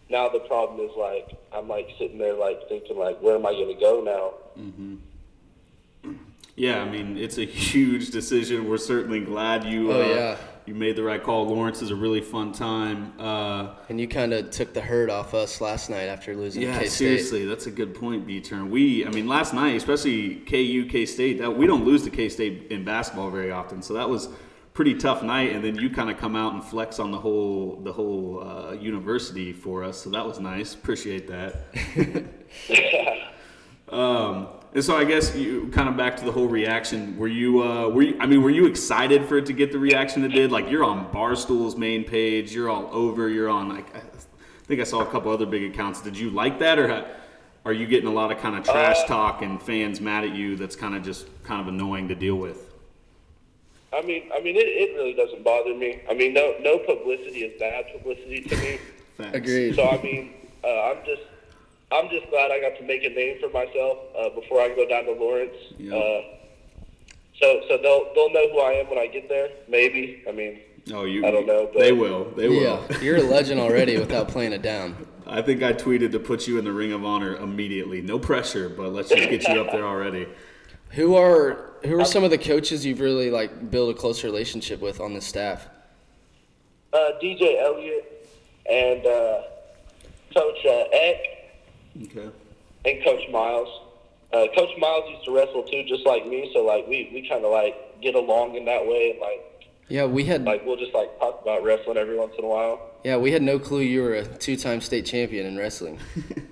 now 0.08 0.28
the 0.28 0.40
problem 0.40 0.78
is 0.88 0.94
like 0.96 1.28
I'm 1.52 1.66
like 1.66 1.88
sitting 1.98 2.18
there 2.18 2.34
like 2.34 2.68
thinking 2.68 2.96
like 2.96 3.20
where 3.20 3.34
am 3.34 3.46
I 3.46 3.52
gonna 3.52 3.80
go 3.80 4.00
now? 4.00 4.34
Yeah, 6.56 6.82
I 6.82 6.88
mean 6.88 7.16
it's 7.16 7.38
a 7.38 7.44
huge 7.46 8.10
decision. 8.10 8.68
We're 8.68 8.76
certainly 8.76 9.20
glad 9.20 9.64
you 9.64 9.90
Oh, 9.92 10.02
uh, 10.02 10.06
yeah. 10.14 10.36
you 10.66 10.74
made 10.74 10.96
the 10.96 11.02
right 11.02 11.22
call. 11.22 11.46
Lawrence 11.48 11.80
is 11.82 11.90
a 11.90 11.96
really 11.96 12.20
fun 12.20 12.52
time. 12.52 13.12
Uh, 13.18 13.74
And 13.88 13.98
you 14.00 14.06
kind 14.06 14.32
of 14.34 14.50
took 14.50 14.74
the 14.74 14.80
hurt 14.82 15.08
off 15.10 15.32
us 15.34 15.60
last 15.60 15.88
night 15.88 16.04
after 16.08 16.34
losing 16.36 16.62
yeah, 16.62 16.78
K-State. 16.78 16.90
seriously, 17.06 17.44
that's 17.46 17.66
a 17.66 17.70
good 17.70 17.94
point, 17.94 18.26
B 18.26 18.40
turn. 18.40 18.70
We, 18.70 19.06
I 19.06 19.10
mean, 19.10 19.26
last 19.28 19.54
night, 19.54 19.76
especially 19.76 20.36
KU, 20.46 20.86
K 20.90 21.06
State, 21.06 21.38
that 21.38 21.50
we 21.56 21.66
don't 21.66 21.84
lose 21.86 22.02
to 22.04 22.10
K 22.10 22.28
State 22.28 22.66
in 22.70 22.84
basketball 22.84 23.30
very 23.30 23.50
often, 23.50 23.80
so 23.80 23.94
that 23.94 24.08
was 24.08 24.28
pretty 24.74 24.94
tough 24.94 25.22
night. 25.22 25.52
And 25.52 25.64
then 25.64 25.74
you 25.76 25.88
kind 25.90 26.10
of 26.10 26.16
come 26.18 26.36
out 26.36 26.52
and 26.54 26.62
flex 26.62 26.98
on 26.98 27.10
the 27.12 27.18
whole 27.18 27.80
the 27.82 27.92
whole 27.92 28.42
uh, 28.46 28.72
university 28.72 29.52
for 29.54 29.82
us, 29.84 29.96
so 30.02 30.10
that 30.10 30.24
was 30.26 30.38
nice. 30.38 30.74
Appreciate 30.74 31.26
that. 31.28 31.56
Um, 33.88 34.48
and 34.74 34.84
so 34.84 34.96
I 34.96 35.04
guess 35.04 35.34
you 35.36 35.68
kind 35.68 35.88
of 35.88 35.96
back 35.96 36.16
to 36.18 36.24
the 36.24 36.32
whole 36.32 36.48
reaction. 36.48 37.16
Were 37.18 37.28
you, 37.28 37.62
uh, 37.62 37.88
were 37.88 38.02
you, 38.02 38.16
I 38.20 38.26
mean, 38.26 38.42
were 38.42 38.50
you 38.50 38.66
excited 38.66 39.26
for 39.26 39.38
it 39.38 39.46
to 39.46 39.52
get 39.52 39.72
the 39.72 39.78
reaction 39.78 40.24
it 40.24 40.28
did? 40.28 40.50
Like 40.50 40.70
you're 40.70 40.84
on 40.84 41.12
Barstool's 41.12 41.76
main 41.76 42.04
page, 42.04 42.54
you're 42.54 42.70
all 42.70 42.88
over, 42.92 43.28
you're 43.28 43.50
on 43.50 43.68
like, 43.68 43.94
I 43.94 44.00
think 44.64 44.80
I 44.80 44.84
saw 44.84 45.00
a 45.00 45.06
couple 45.06 45.30
other 45.30 45.46
big 45.46 45.64
accounts. 45.64 46.00
Did 46.00 46.16
you 46.16 46.30
like 46.30 46.58
that 46.60 46.78
or 46.78 46.88
ha- 46.88 47.06
are 47.64 47.72
you 47.72 47.86
getting 47.86 48.08
a 48.08 48.12
lot 48.12 48.32
of 48.32 48.38
kind 48.38 48.56
of 48.56 48.64
trash 48.64 49.04
talk 49.04 49.42
and 49.42 49.62
fans 49.62 50.00
mad 50.00 50.24
at 50.24 50.34
you 50.34 50.56
that's 50.56 50.74
kind 50.74 50.96
of 50.96 51.02
just 51.02 51.26
kind 51.44 51.60
of 51.60 51.68
annoying 51.68 52.08
to 52.08 52.14
deal 52.14 52.36
with? 52.36 52.70
I 53.92 54.00
mean, 54.02 54.30
I 54.34 54.40
mean, 54.40 54.56
it, 54.56 54.66
it 54.66 54.96
really 54.96 55.12
doesn't 55.12 55.44
bother 55.44 55.74
me. 55.74 56.00
I 56.10 56.14
mean, 56.14 56.32
no, 56.32 56.54
no 56.60 56.78
publicity 56.78 57.44
is 57.44 57.60
bad 57.60 57.84
publicity 57.92 58.40
to 58.40 58.56
me. 58.56 58.78
Thanks. 59.18 59.36
Agreed. 59.36 59.74
So 59.76 59.86
I 59.86 60.02
mean, 60.02 60.32
uh, 60.64 60.82
I'm 60.84 61.04
just, 61.04 61.22
I'm 61.92 62.08
just 62.10 62.28
glad 62.30 62.50
I 62.50 62.60
got 62.60 62.76
to 62.78 62.84
make 62.84 63.04
a 63.04 63.10
name 63.10 63.38
for 63.40 63.48
myself 63.50 63.98
uh, 64.18 64.30
before 64.30 64.60
I 64.60 64.68
go 64.68 64.88
down 64.88 65.04
to 65.04 65.12
Lawrence. 65.12 65.54
Yeah. 65.78 65.94
Uh, 65.94 66.22
so, 67.38 67.60
so 67.68 67.78
they'll 67.82 68.12
they'll 68.14 68.30
know 68.32 68.48
who 68.52 68.60
I 68.60 68.72
am 68.72 68.88
when 68.88 68.98
I 68.98 69.06
get 69.06 69.28
there. 69.28 69.48
Maybe. 69.68 70.22
I 70.28 70.32
mean, 70.32 70.60
Oh, 70.92 71.04
you, 71.04 71.24
I 71.24 71.30
don't 71.30 71.46
know, 71.46 71.70
but- 71.72 71.78
they 71.80 71.92
will, 71.92 72.24
they 72.36 72.48
will. 72.48 72.84
Yeah, 72.90 72.98
you're 73.00 73.16
a 73.18 73.22
legend 73.22 73.60
already 73.60 73.98
without 73.98 74.28
playing 74.28 74.52
it 74.52 74.62
down. 74.62 75.06
I 75.26 75.40
think 75.40 75.62
I 75.62 75.72
tweeted 75.72 76.10
to 76.12 76.18
put 76.18 76.48
you 76.48 76.58
in 76.58 76.64
the 76.64 76.72
Ring 76.72 76.92
of 76.92 77.04
Honor 77.04 77.36
immediately. 77.36 78.02
No 78.02 78.18
pressure, 78.18 78.68
but 78.68 78.92
let's 78.92 79.08
just 79.08 79.30
get 79.30 79.46
you 79.46 79.60
up 79.60 79.70
there 79.70 79.86
already. 79.86 80.26
Who 80.90 81.14
are 81.16 81.70
who 81.84 81.98
are 81.98 82.04
some 82.04 82.22
of 82.22 82.30
the 82.30 82.36
coaches 82.38 82.84
you've 82.84 83.00
really 83.00 83.30
like 83.30 83.70
built 83.70 83.96
a 83.96 83.98
close 83.98 84.22
relationship 84.24 84.80
with 84.82 85.00
on 85.00 85.14
the 85.14 85.20
staff? 85.22 85.66
uh, 86.92 87.12
DJ 87.22 87.58
Eliot 87.62 88.28
and 88.70 89.06
uh, 89.06 89.42
Coach 90.34 90.58
uh, 90.66 90.84
Eck 90.92 91.16
Okay. 92.00 92.28
and 92.84 93.04
Coach 93.04 93.28
Miles. 93.30 93.68
Uh, 94.32 94.46
Coach 94.56 94.70
Miles 94.78 95.04
used 95.10 95.24
to 95.26 95.30
wrestle 95.34 95.62
too, 95.64 95.84
just 95.86 96.06
like 96.06 96.26
me. 96.26 96.50
So 96.54 96.64
like 96.64 96.86
we, 96.88 97.10
we 97.12 97.28
kind 97.28 97.44
of 97.44 97.50
like 97.52 98.00
get 98.00 98.14
along 98.14 98.54
in 98.56 98.64
that 98.64 98.86
way, 98.86 99.10
and 99.10 99.20
like 99.20 99.68
Yeah, 99.88 100.06
we 100.06 100.24
had 100.24 100.44
like 100.44 100.64
we'll 100.64 100.76
just 100.76 100.94
like 100.94 101.18
talk 101.18 101.40
about 101.42 101.62
wrestling 101.62 101.96
every 101.98 102.18
once 102.18 102.32
in 102.38 102.44
a 102.44 102.48
while. 102.48 102.80
yeah 103.04 103.16
we 103.16 103.30
had 103.32 103.42
no 103.42 103.58
clue 103.58 103.80
you 103.80 104.00
were 104.02 104.14
a 104.14 104.24
two-time 104.24 104.80
state 104.80 105.04
champion 105.06 105.46
in 105.46 105.56
wrestling. 105.56 105.98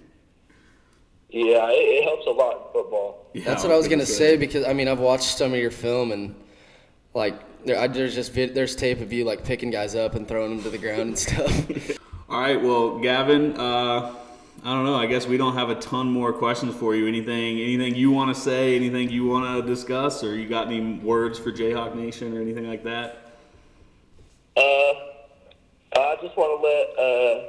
Yeah, 1.32 1.68
it, 1.70 1.74
it 1.74 2.05
helps 2.05 2.26
a 2.26 2.30
lot 2.30 2.55
in 2.55 2.62
football. 2.72 3.30
Yeah, 3.34 3.45
That's 3.45 3.62
what 3.62 3.72
I 3.72 3.76
was 3.76 3.86
gonna 3.86 4.05
say 4.05 4.36
because 4.36 4.66
I 4.66 4.72
mean 4.72 4.88
I've 4.88 4.99
watched 4.99 5.38
some 5.38 5.53
of 5.53 5.59
your 5.61 5.70
film 5.70 6.11
and 6.11 6.34
like 7.14 7.34
there, 7.64 7.78
I, 7.78 7.86
there's 7.86 8.16
just 8.16 8.32
vid, 8.32 8.53
there's 8.55 8.74
tape 8.74 9.01
of 9.01 9.12
you 9.12 9.24
like 9.24 9.45
picking 9.45 9.70
guys 9.70 9.95
up 9.95 10.16
and 10.16 10.26
throwing 10.26 10.57
them 10.57 10.64
to 10.64 10.70
the 10.70 10.78
ground 10.78 11.01
and 11.03 11.18
stuff. 11.18 11.99
All 12.28 12.41
right, 12.41 12.61
well, 12.61 12.99
Gavin, 12.99 13.57
uh, 13.57 14.14
I 14.63 14.75
don't 14.75 14.85
know. 14.85 14.95
I 14.95 15.07
guess 15.07 15.27
we 15.27 15.39
don't 15.39 15.55
have 15.55 15.71
a 15.71 15.75
ton 15.77 16.09
more 16.09 16.35
questions 16.35 16.75
for 16.75 16.95
you. 16.95 17.07
Anything, 17.07 17.59
anything 17.61 17.95
you 17.95 18.11
want 18.11 18.35
to 18.35 18.41
say? 18.41 18.77
Anything 18.77 19.09
you 19.09 19.27
want 19.27 19.57
to 19.57 19.67
discuss, 19.67 20.23
or 20.23 20.37
you 20.37 20.49
got 20.49 20.67
any 20.67 20.99
words 20.99 21.39
for 21.39 21.51
Jayhawk 21.51 21.95
Nation 21.95 22.37
or 22.37 22.43
anything 22.43 22.69
like 22.69 22.85
that? 22.85 23.33
Uh, 24.57 24.61
I 25.97 26.17
just 26.21 26.37
want 26.37 26.61
to 26.61 26.67
let 26.67 26.99
uh, 26.99 27.47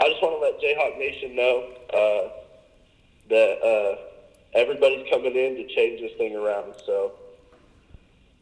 I 0.00 0.08
just 0.08 0.22
want 0.22 0.34
to 0.34 0.40
let 0.40 0.60
Jayhawk 0.60 0.98
Nation 0.98 1.36
know 1.36 1.68
uh, 1.92 2.28
that 3.28 3.62
uh, 3.62 4.58
everybody's 4.58 5.06
coming 5.10 5.36
in 5.36 5.56
to 5.56 5.66
change 5.74 6.00
this 6.00 6.12
thing 6.16 6.36
around. 6.36 6.74
So 6.86 7.12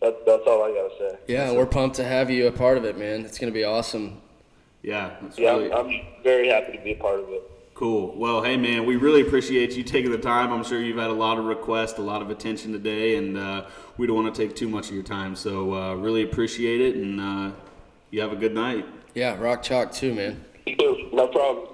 that's 0.00 0.16
that's 0.24 0.42
all 0.46 0.62
I 0.62 0.68
gotta 0.68 0.94
say. 0.98 1.18
yeah, 1.26 1.50
we're 1.50 1.66
pumped 1.66 1.96
to 1.96 2.04
have 2.04 2.30
you 2.30 2.46
a 2.46 2.52
part 2.52 2.78
of 2.78 2.84
it, 2.84 2.96
man. 2.96 3.24
It's 3.24 3.40
gonna 3.40 3.50
be 3.50 3.64
awesome. 3.64 4.20
Yeah, 4.84 5.16
Yeah, 5.38 5.52
really 5.52 5.72
I'm, 5.72 5.86
I'm 5.86 6.00
very 6.22 6.48
happy 6.48 6.76
to 6.76 6.84
be 6.84 6.92
a 6.92 6.96
part 6.96 7.18
of 7.18 7.30
it. 7.30 7.42
cool. 7.72 8.14
Well, 8.16 8.42
hey 8.42 8.58
man, 8.58 8.84
we 8.84 8.96
really 8.96 9.22
appreciate 9.22 9.72
you 9.72 9.82
taking 9.82 10.10
the 10.10 10.18
time. 10.18 10.52
I'm 10.52 10.62
sure 10.62 10.80
you've 10.80 10.98
had 10.98 11.08
a 11.08 11.14
lot 11.14 11.38
of 11.38 11.46
requests, 11.46 11.98
a 11.98 12.02
lot 12.02 12.20
of 12.20 12.28
attention 12.28 12.70
today, 12.72 13.16
and 13.16 13.38
uh, 13.38 13.64
we 13.96 14.06
don't 14.06 14.22
want 14.22 14.34
to 14.34 14.46
take 14.46 14.54
too 14.54 14.68
much 14.68 14.88
of 14.90 14.94
your 14.94 15.02
time. 15.02 15.36
So 15.36 15.74
uh, 15.74 15.94
really 15.94 16.22
appreciate 16.22 16.82
it, 16.82 16.96
and 16.96 17.18
uh, 17.18 17.52
you 18.10 18.20
have 18.20 18.32
a 18.32 18.36
good 18.36 18.54
night. 18.54 18.84
Yeah, 19.14 19.38
rock 19.40 19.62
chalk 19.62 19.90
too, 19.90 20.12
man. 20.14 20.44
No 21.12 21.28
problem. 21.28 21.73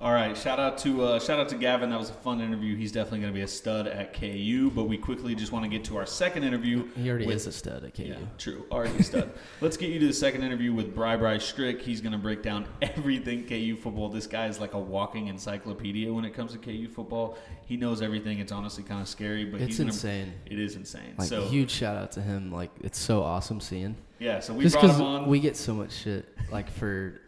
All 0.00 0.12
right, 0.14 0.34
shout 0.34 0.58
out 0.58 0.78
to 0.78 1.02
uh, 1.02 1.20
shout 1.20 1.38
out 1.38 1.50
to 1.50 1.56
Gavin. 1.56 1.90
That 1.90 1.98
was 1.98 2.08
a 2.08 2.14
fun 2.14 2.40
interview. 2.40 2.74
He's 2.74 2.90
definitely 2.90 3.20
going 3.20 3.34
to 3.34 3.36
be 3.36 3.42
a 3.42 3.46
stud 3.48 3.86
at 3.86 4.14
KU. 4.14 4.70
But 4.74 4.84
we 4.84 4.96
quickly 4.96 5.34
just 5.34 5.52
want 5.52 5.66
to 5.66 5.68
get 5.68 5.84
to 5.84 5.98
our 5.98 6.06
second 6.06 6.42
interview. 6.42 6.88
He 6.96 7.10
already 7.10 7.26
with- 7.26 7.36
is 7.36 7.46
a 7.46 7.52
stud 7.52 7.84
at 7.84 7.94
KU. 7.94 8.04
Yeah, 8.04 8.16
true. 8.38 8.64
Already 8.72 8.96
a 8.98 9.02
stud. 9.02 9.30
Let's 9.60 9.76
get 9.76 9.90
you 9.90 9.98
to 9.98 10.06
the 10.06 10.12
second 10.14 10.42
interview 10.42 10.72
with 10.72 10.94
Bri 10.94 11.18
Bri 11.18 11.38
Strick. 11.38 11.82
He's 11.82 12.00
going 12.00 12.12
to 12.12 12.18
break 12.18 12.42
down 12.42 12.66
everything 12.82 13.44
KU 13.46 13.76
football. 13.76 14.08
This 14.08 14.26
guy 14.26 14.46
is 14.46 14.58
like 14.58 14.72
a 14.72 14.78
walking 14.78 15.26
encyclopedia 15.26 16.10
when 16.10 16.24
it 16.24 16.32
comes 16.32 16.52
to 16.52 16.58
KU 16.58 16.88
football. 16.88 17.36
He 17.66 17.76
knows 17.76 18.00
everything. 18.00 18.38
It's 18.38 18.52
honestly 18.52 18.82
kind 18.84 19.02
of 19.02 19.08
scary, 19.08 19.44
but 19.44 19.60
It's 19.60 19.68
he's 19.68 19.78
gonna, 19.80 19.88
insane. 19.90 20.32
It 20.46 20.58
is 20.58 20.76
insane. 20.76 21.14
Like 21.18 21.28
so 21.28 21.42
huge 21.44 21.70
shout 21.70 21.98
out 21.98 22.12
to 22.12 22.22
him. 22.22 22.50
Like 22.50 22.70
it's 22.82 22.98
so 22.98 23.22
awesome 23.22 23.60
seeing. 23.60 23.96
yeah, 24.18 24.40
so 24.40 24.54
we 24.54 24.64
Just 24.64 24.80
brought 24.80 24.94
him 24.94 25.02
on. 25.02 25.26
we 25.28 25.40
get 25.40 25.58
so 25.58 25.74
much 25.74 25.92
shit 25.92 26.26
like 26.50 26.70
for 26.70 27.20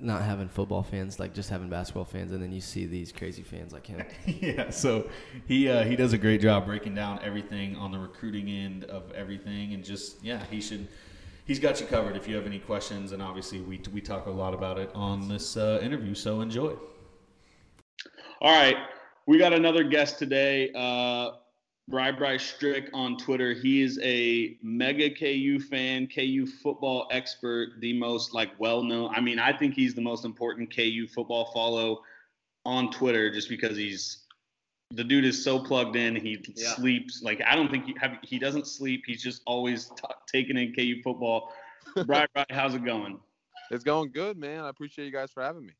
not 0.00 0.22
having 0.22 0.48
football 0.48 0.82
fans, 0.82 1.18
like 1.18 1.34
just 1.34 1.50
having 1.50 1.68
basketball 1.68 2.04
fans, 2.04 2.32
and 2.32 2.42
then 2.42 2.52
you 2.52 2.60
see 2.60 2.86
these 2.86 3.12
crazy 3.12 3.42
fans 3.42 3.72
like 3.72 3.86
him. 3.86 4.04
yeah, 4.26 4.70
so 4.70 5.08
he 5.46 5.68
uh, 5.68 5.84
he 5.84 5.96
does 5.96 6.12
a 6.12 6.18
great 6.18 6.40
job 6.40 6.66
breaking 6.66 6.94
down 6.94 7.20
everything 7.22 7.76
on 7.76 7.92
the 7.92 7.98
recruiting 7.98 8.48
end 8.48 8.84
of 8.84 9.10
everything, 9.12 9.74
and 9.74 9.84
just 9.84 10.22
yeah, 10.24 10.44
he 10.50 10.60
should. 10.60 10.88
He's 11.46 11.58
got 11.58 11.80
you 11.80 11.86
covered 11.86 12.16
if 12.16 12.26
you 12.26 12.36
have 12.36 12.46
any 12.46 12.58
questions, 12.58 13.12
and 13.12 13.22
obviously 13.22 13.60
we 13.60 13.80
we 13.92 14.00
talk 14.00 14.26
a 14.26 14.30
lot 14.30 14.54
about 14.54 14.78
it 14.78 14.90
on 14.94 15.28
this 15.28 15.56
uh, 15.56 15.80
interview. 15.82 16.14
So 16.14 16.40
enjoy. 16.40 16.74
All 18.40 18.52
right, 18.54 18.76
we 19.26 19.38
got 19.38 19.52
another 19.52 19.84
guest 19.84 20.18
today. 20.18 20.70
Uh, 20.74 21.32
Bry 21.88 22.10
Bry 22.12 22.36
Strick 22.38 22.88
on 22.94 23.16
Twitter. 23.18 23.52
He 23.52 23.82
is 23.82 23.98
a 24.02 24.56
mega 24.62 25.10
KU 25.10 25.58
fan, 25.60 26.06
KU 26.06 26.46
football 26.46 27.08
expert, 27.10 27.74
the 27.80 27.92
most 27.92 28.32
like 28.32 28.50
well 28.58 28.82
known. 28.82 29.14
I 29.14 29.20
mean, 29.20 29.38
I 29.38 29.56
think 29.56 29.74
he's 29.74 29.94
the 29.94 30.00
most 30.00 30.24
important 30.24 30.74
KU 30.74 31.06
football 31.06 31.50
follow 31.52 32.02
on 32.64 32.90
Twitter 32.90 33.30
just 33.30 33.48
because 33.50 33.76
he's 33.76 34.22
the 34.92 35.04
dude 35.04 35.24
is 35.24 35.42
so 35.42 35.58
plugged 35.58 35.96
in. 35.96 36.16
He 36.16 36.42
Yeah. 36.56 36.74
sleeps 36.74 37.22
like 37.22 37.42
I 37.46 37.54
don't 37.54 37.70
think 37.70 37.84
he 37.84 37.94
have, 38.00 38.18
he 38.22 38.38
doesn't 38.38 38.66
sleep. 38.66 39.02
He's 39.06 39.22
just 39.22 39.42
always 39.46 39.90
t- 39.90 40.02
taking 40.32 40.56
in 40.56 40.72
KU 40.72 41.02
football. 41.02 41.52
Bry 42.06 42.26
Bry, 42.32 42.46
how's 42.48 42.74
it 42.74 42.84
going? 42.84 43.20
It's 43.70 43.84
going 43.84 44.10
good, 44.10 44.38
man. 44.38 44.64
I 44.64 44.68
appreciate 44.70 45.04
you 45.04 45.12
guys 45.12 45.30
for 45.32 45.42
having 45.42 45.66
me. 45.66 45.72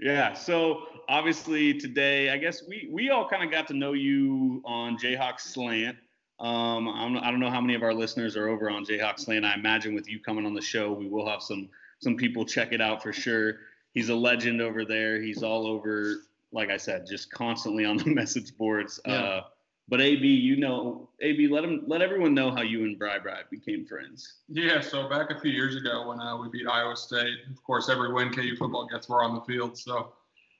Yeah. 0.00 0.32
So 0.34 0.84
obviously 1.08 1.74
today, 1.74 2.30
I 2.30 2.38
guess 2.38 2.62
we 2.66 2.88
we 2.90 3.10
all 3.10 3.28
kind 3.28 3.44
of 3.44 3.50
got 3.50 3.68
to 3.68 3.74
know 3.74 3.92
you 3.92 4.62
on 4.64 4.96
Jayhawk 4.96 5.40
Slant. 5.40 5.96
Um, 6.38 6.88
I'm, 6.88 7.18
I 7.18 7.30
don't 7.30 7.40
know 7.40 7.50
how 7.50 7.60
many 7.60 7.74
of 7.74 7.82
our 7.82 7.92
listeners 7.92 8.34
are 8.34 8.48
over 8.48 8.70
on 8.70 8.84
Jayhawk 8.84 9.18
Slant. 9.18 9.44
I 9.44 9.54
imagine 9.54 9.94
with 9.94 10.08
you 10.08 10.20
coming 10.20 10.46
on 10.46 10.54
the 10.54 10.62
show, 10.62 10.92
we 10.92 11.06
will 11.06 11.28
have 11.28 11.42
some 11.42 11.68
some 11.98 12.16
people 12.16 12.44
check 12.44 12.72
it 12.72 12.80
out 12.80 13.02
for 13.02 13.12
sure. 13.12 13.58
He's 13.92 14.08
a 14.08 14.14
legend 14.14 14.62
over 14.62 14.84
there. 14.84 15.20
He's 15.20 15.42
all 15.42 15.66
over, 15.66 16.22
like 16.52 16.70
I 16.70 16.76
said, 16.76 17.06
just 17.06 17.30
constantly 17.30 17.84
on 17.84 17.98
the 17.98 18.06
message 18.14 18.56
boards. 18.56 19.00
Yeah. 19.06 19.14
Uh, 19.14 19.42
but 19.90 20.00
AB, 20.00 20.24
you 20.24 20.56
know, 20.56 21.08
AB, 21.20 21.48
let 21.48 21.64
him 21.64 21.82
let 21.86 22.00
everyone 22.00 22.32
know 22.32 22.52
how 22.52 22.62
you 22.62 22.84
and 22.84 22.96
Bri 22.96 23.18
Bri 23.20 23.32
became 23.50 23.84
friends. 23.84 24.34
Yeah, 24.48 24.80
so 24.80 25.08
back 25.08 25.30
a 25.30 25.40
few 25.40 25.50
years 25.50 25.74
ago 25.74 26.08
when 26.08 26.20
uh, 26.20 26.36
we 26.36 26.48
beat 26.48 26.68
Iowa 26.68 26.96
State, 26.96 27.38
of 27.50 27.62
course, 27.64 27.90
every 27.90 28.12
win 28.12 28.32
KU 28.32 28.54
football 28.56 28.86
gets, 28.86 29.08
we're 29.08 29.22
on 29.22 29.34
the 29.34 29.40
field. 29.40 29.76
So 29.76 30.12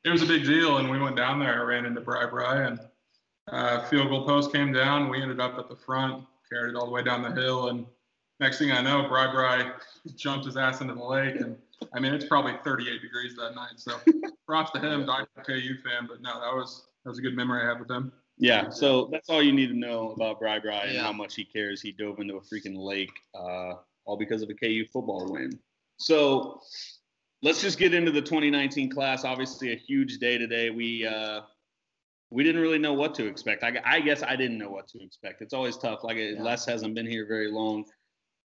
it 0.05 0.11
was 0.11 0.23
a 0.23 0.27
big 0.27 0.45
deal, 0.45 0.79
and 0.79 0.91
we 0.91 0.99
went 0.99 1.17
down 1.17 1.39
there, 1.39 1.61
I 1.61 1.65
ran 1.65 1.87
into 1.87 2.01
Bri 2.01 2.27
Bri, 2.29 2.67
and 2.67 2.81
uh, 3.53 3.87
field 3.87 4.09
goal 4.09 4.27
post 4.27 4.53
came 4.53 4.73
down. 4.73 5.09
We 5.09 5.23
ended 5.23 5.41
up 5.41 5.57
at 5.59 5.69
the 5.69 5.77
front, 5.77 6.25
carried 6.51 6.71
it 6.71 6.77
all 6.77 6.87
the 6.87 6.93
way 6.93 7.05
down 7.05 7.23
the 7.23 7.33
hill, 7.41 7.69
and 7.69 7.87
next 8.41 8.59
thing 8.59 8.73
I 8.73 8.83
know, 8.83 9.09
Bri 9.09 9.31
Bri 9.31 9.71
jumped 10.17 10.47
his 10.47 10.57
ass 10.57 10.81
into 10.81 10.95
the 10.95 11.05
lake, 11.05 11.37
and 11.37 11.57
I 11.95 12.01
mean 12.01 12.13
it's 12.13 12.25
probably 12.25 12.55
38 12.65 13.01
degrees 13.01 13.37
that 13.37 13.55
night. 13.55 13.75
So 13.77 13.93
props 14.47 14.73
to 14.73 14.81
him, 14.81 15.07
die 15.07 15.25
KU 15.47 15.77
fan, 15.85 16.09
but 16.09 16.21
no, 16.21 16.41
that 16.41 16.53
was 16.53 16.87
that 17.05 17.11
was 17.11 17.21
a 17.21 17.23
good 17.23 17.37
memory 17.37 17.63
I 17.63 17.69
had 17.69 17.79
with 17.79 17.91
him. 17.91 18.13
Yeah, 18.41 18.71
so 18.71 19.09
that's 19.13 19.29
all 19.29 19.43
you 19.43 19.53
need 19.53 19.69
to 19.69 19.77
know 19.79 20.13
about 20.13 20.41
Bri 20.41 20.59
Bri 20.61 20.73
and 20.75 20.95
Yeah. 20.95 21.03
how 21.03 21.13
much 21.13 21.35
he 21.35 21.45
cares. 21.45 21.83
He 21.83 21.93
dove 21.93 22.21
into 22.21 22.37
a 22.37 22.41
freaking 22.41 22.75
lake, 22.77 23.13
uh, 23.35 23.75
all 24.07 24.17
because 24.17 24.41
of 24.41 24.49
a 24.49 24.55
KU 24.55 24.87
football 24.87 25.31
win. 25.31 25.61
So 25.99 26.59
let's 27.43 27.61
just 27.61 27.79
get 27.79 27.93
into 27.93 28.11
the 28.11 28.23
2019 28.23 28.89
class. 28.91 29.25
Obviously, 29.25 29.73
a 29.73 29.77
huge 29.77 30.19
day 30.19 30.39
today. 30.39 30.71
We 30.71 31.07
uh, 31.07 31.43
we 32.31 32.43
didn't 32.43 32.63
really 32.63 32.79
know 32.79 32.95
what 32.95 33.15
to 33.17 33.27
expect. 33.27 33.63
I, 33.63 33.79
I 33.85 34.01
guess 34.01 34.23
I 34.23 34.37
didn't 34.37 34.57
know 34.57 34.71
what 34.71 34.89
to 34.89 35.03
expect. 35.03 35.43
It's 35.43 35.53
always 35.53 35.77
tough. 35.77 36.03
Like 36.03 36.17
Les 36.39 36.65
hasn't 36.65 36.95
been 36.95 37.07
here 37.07 37.27
very 37.27 37.51
long. 37.51 37.85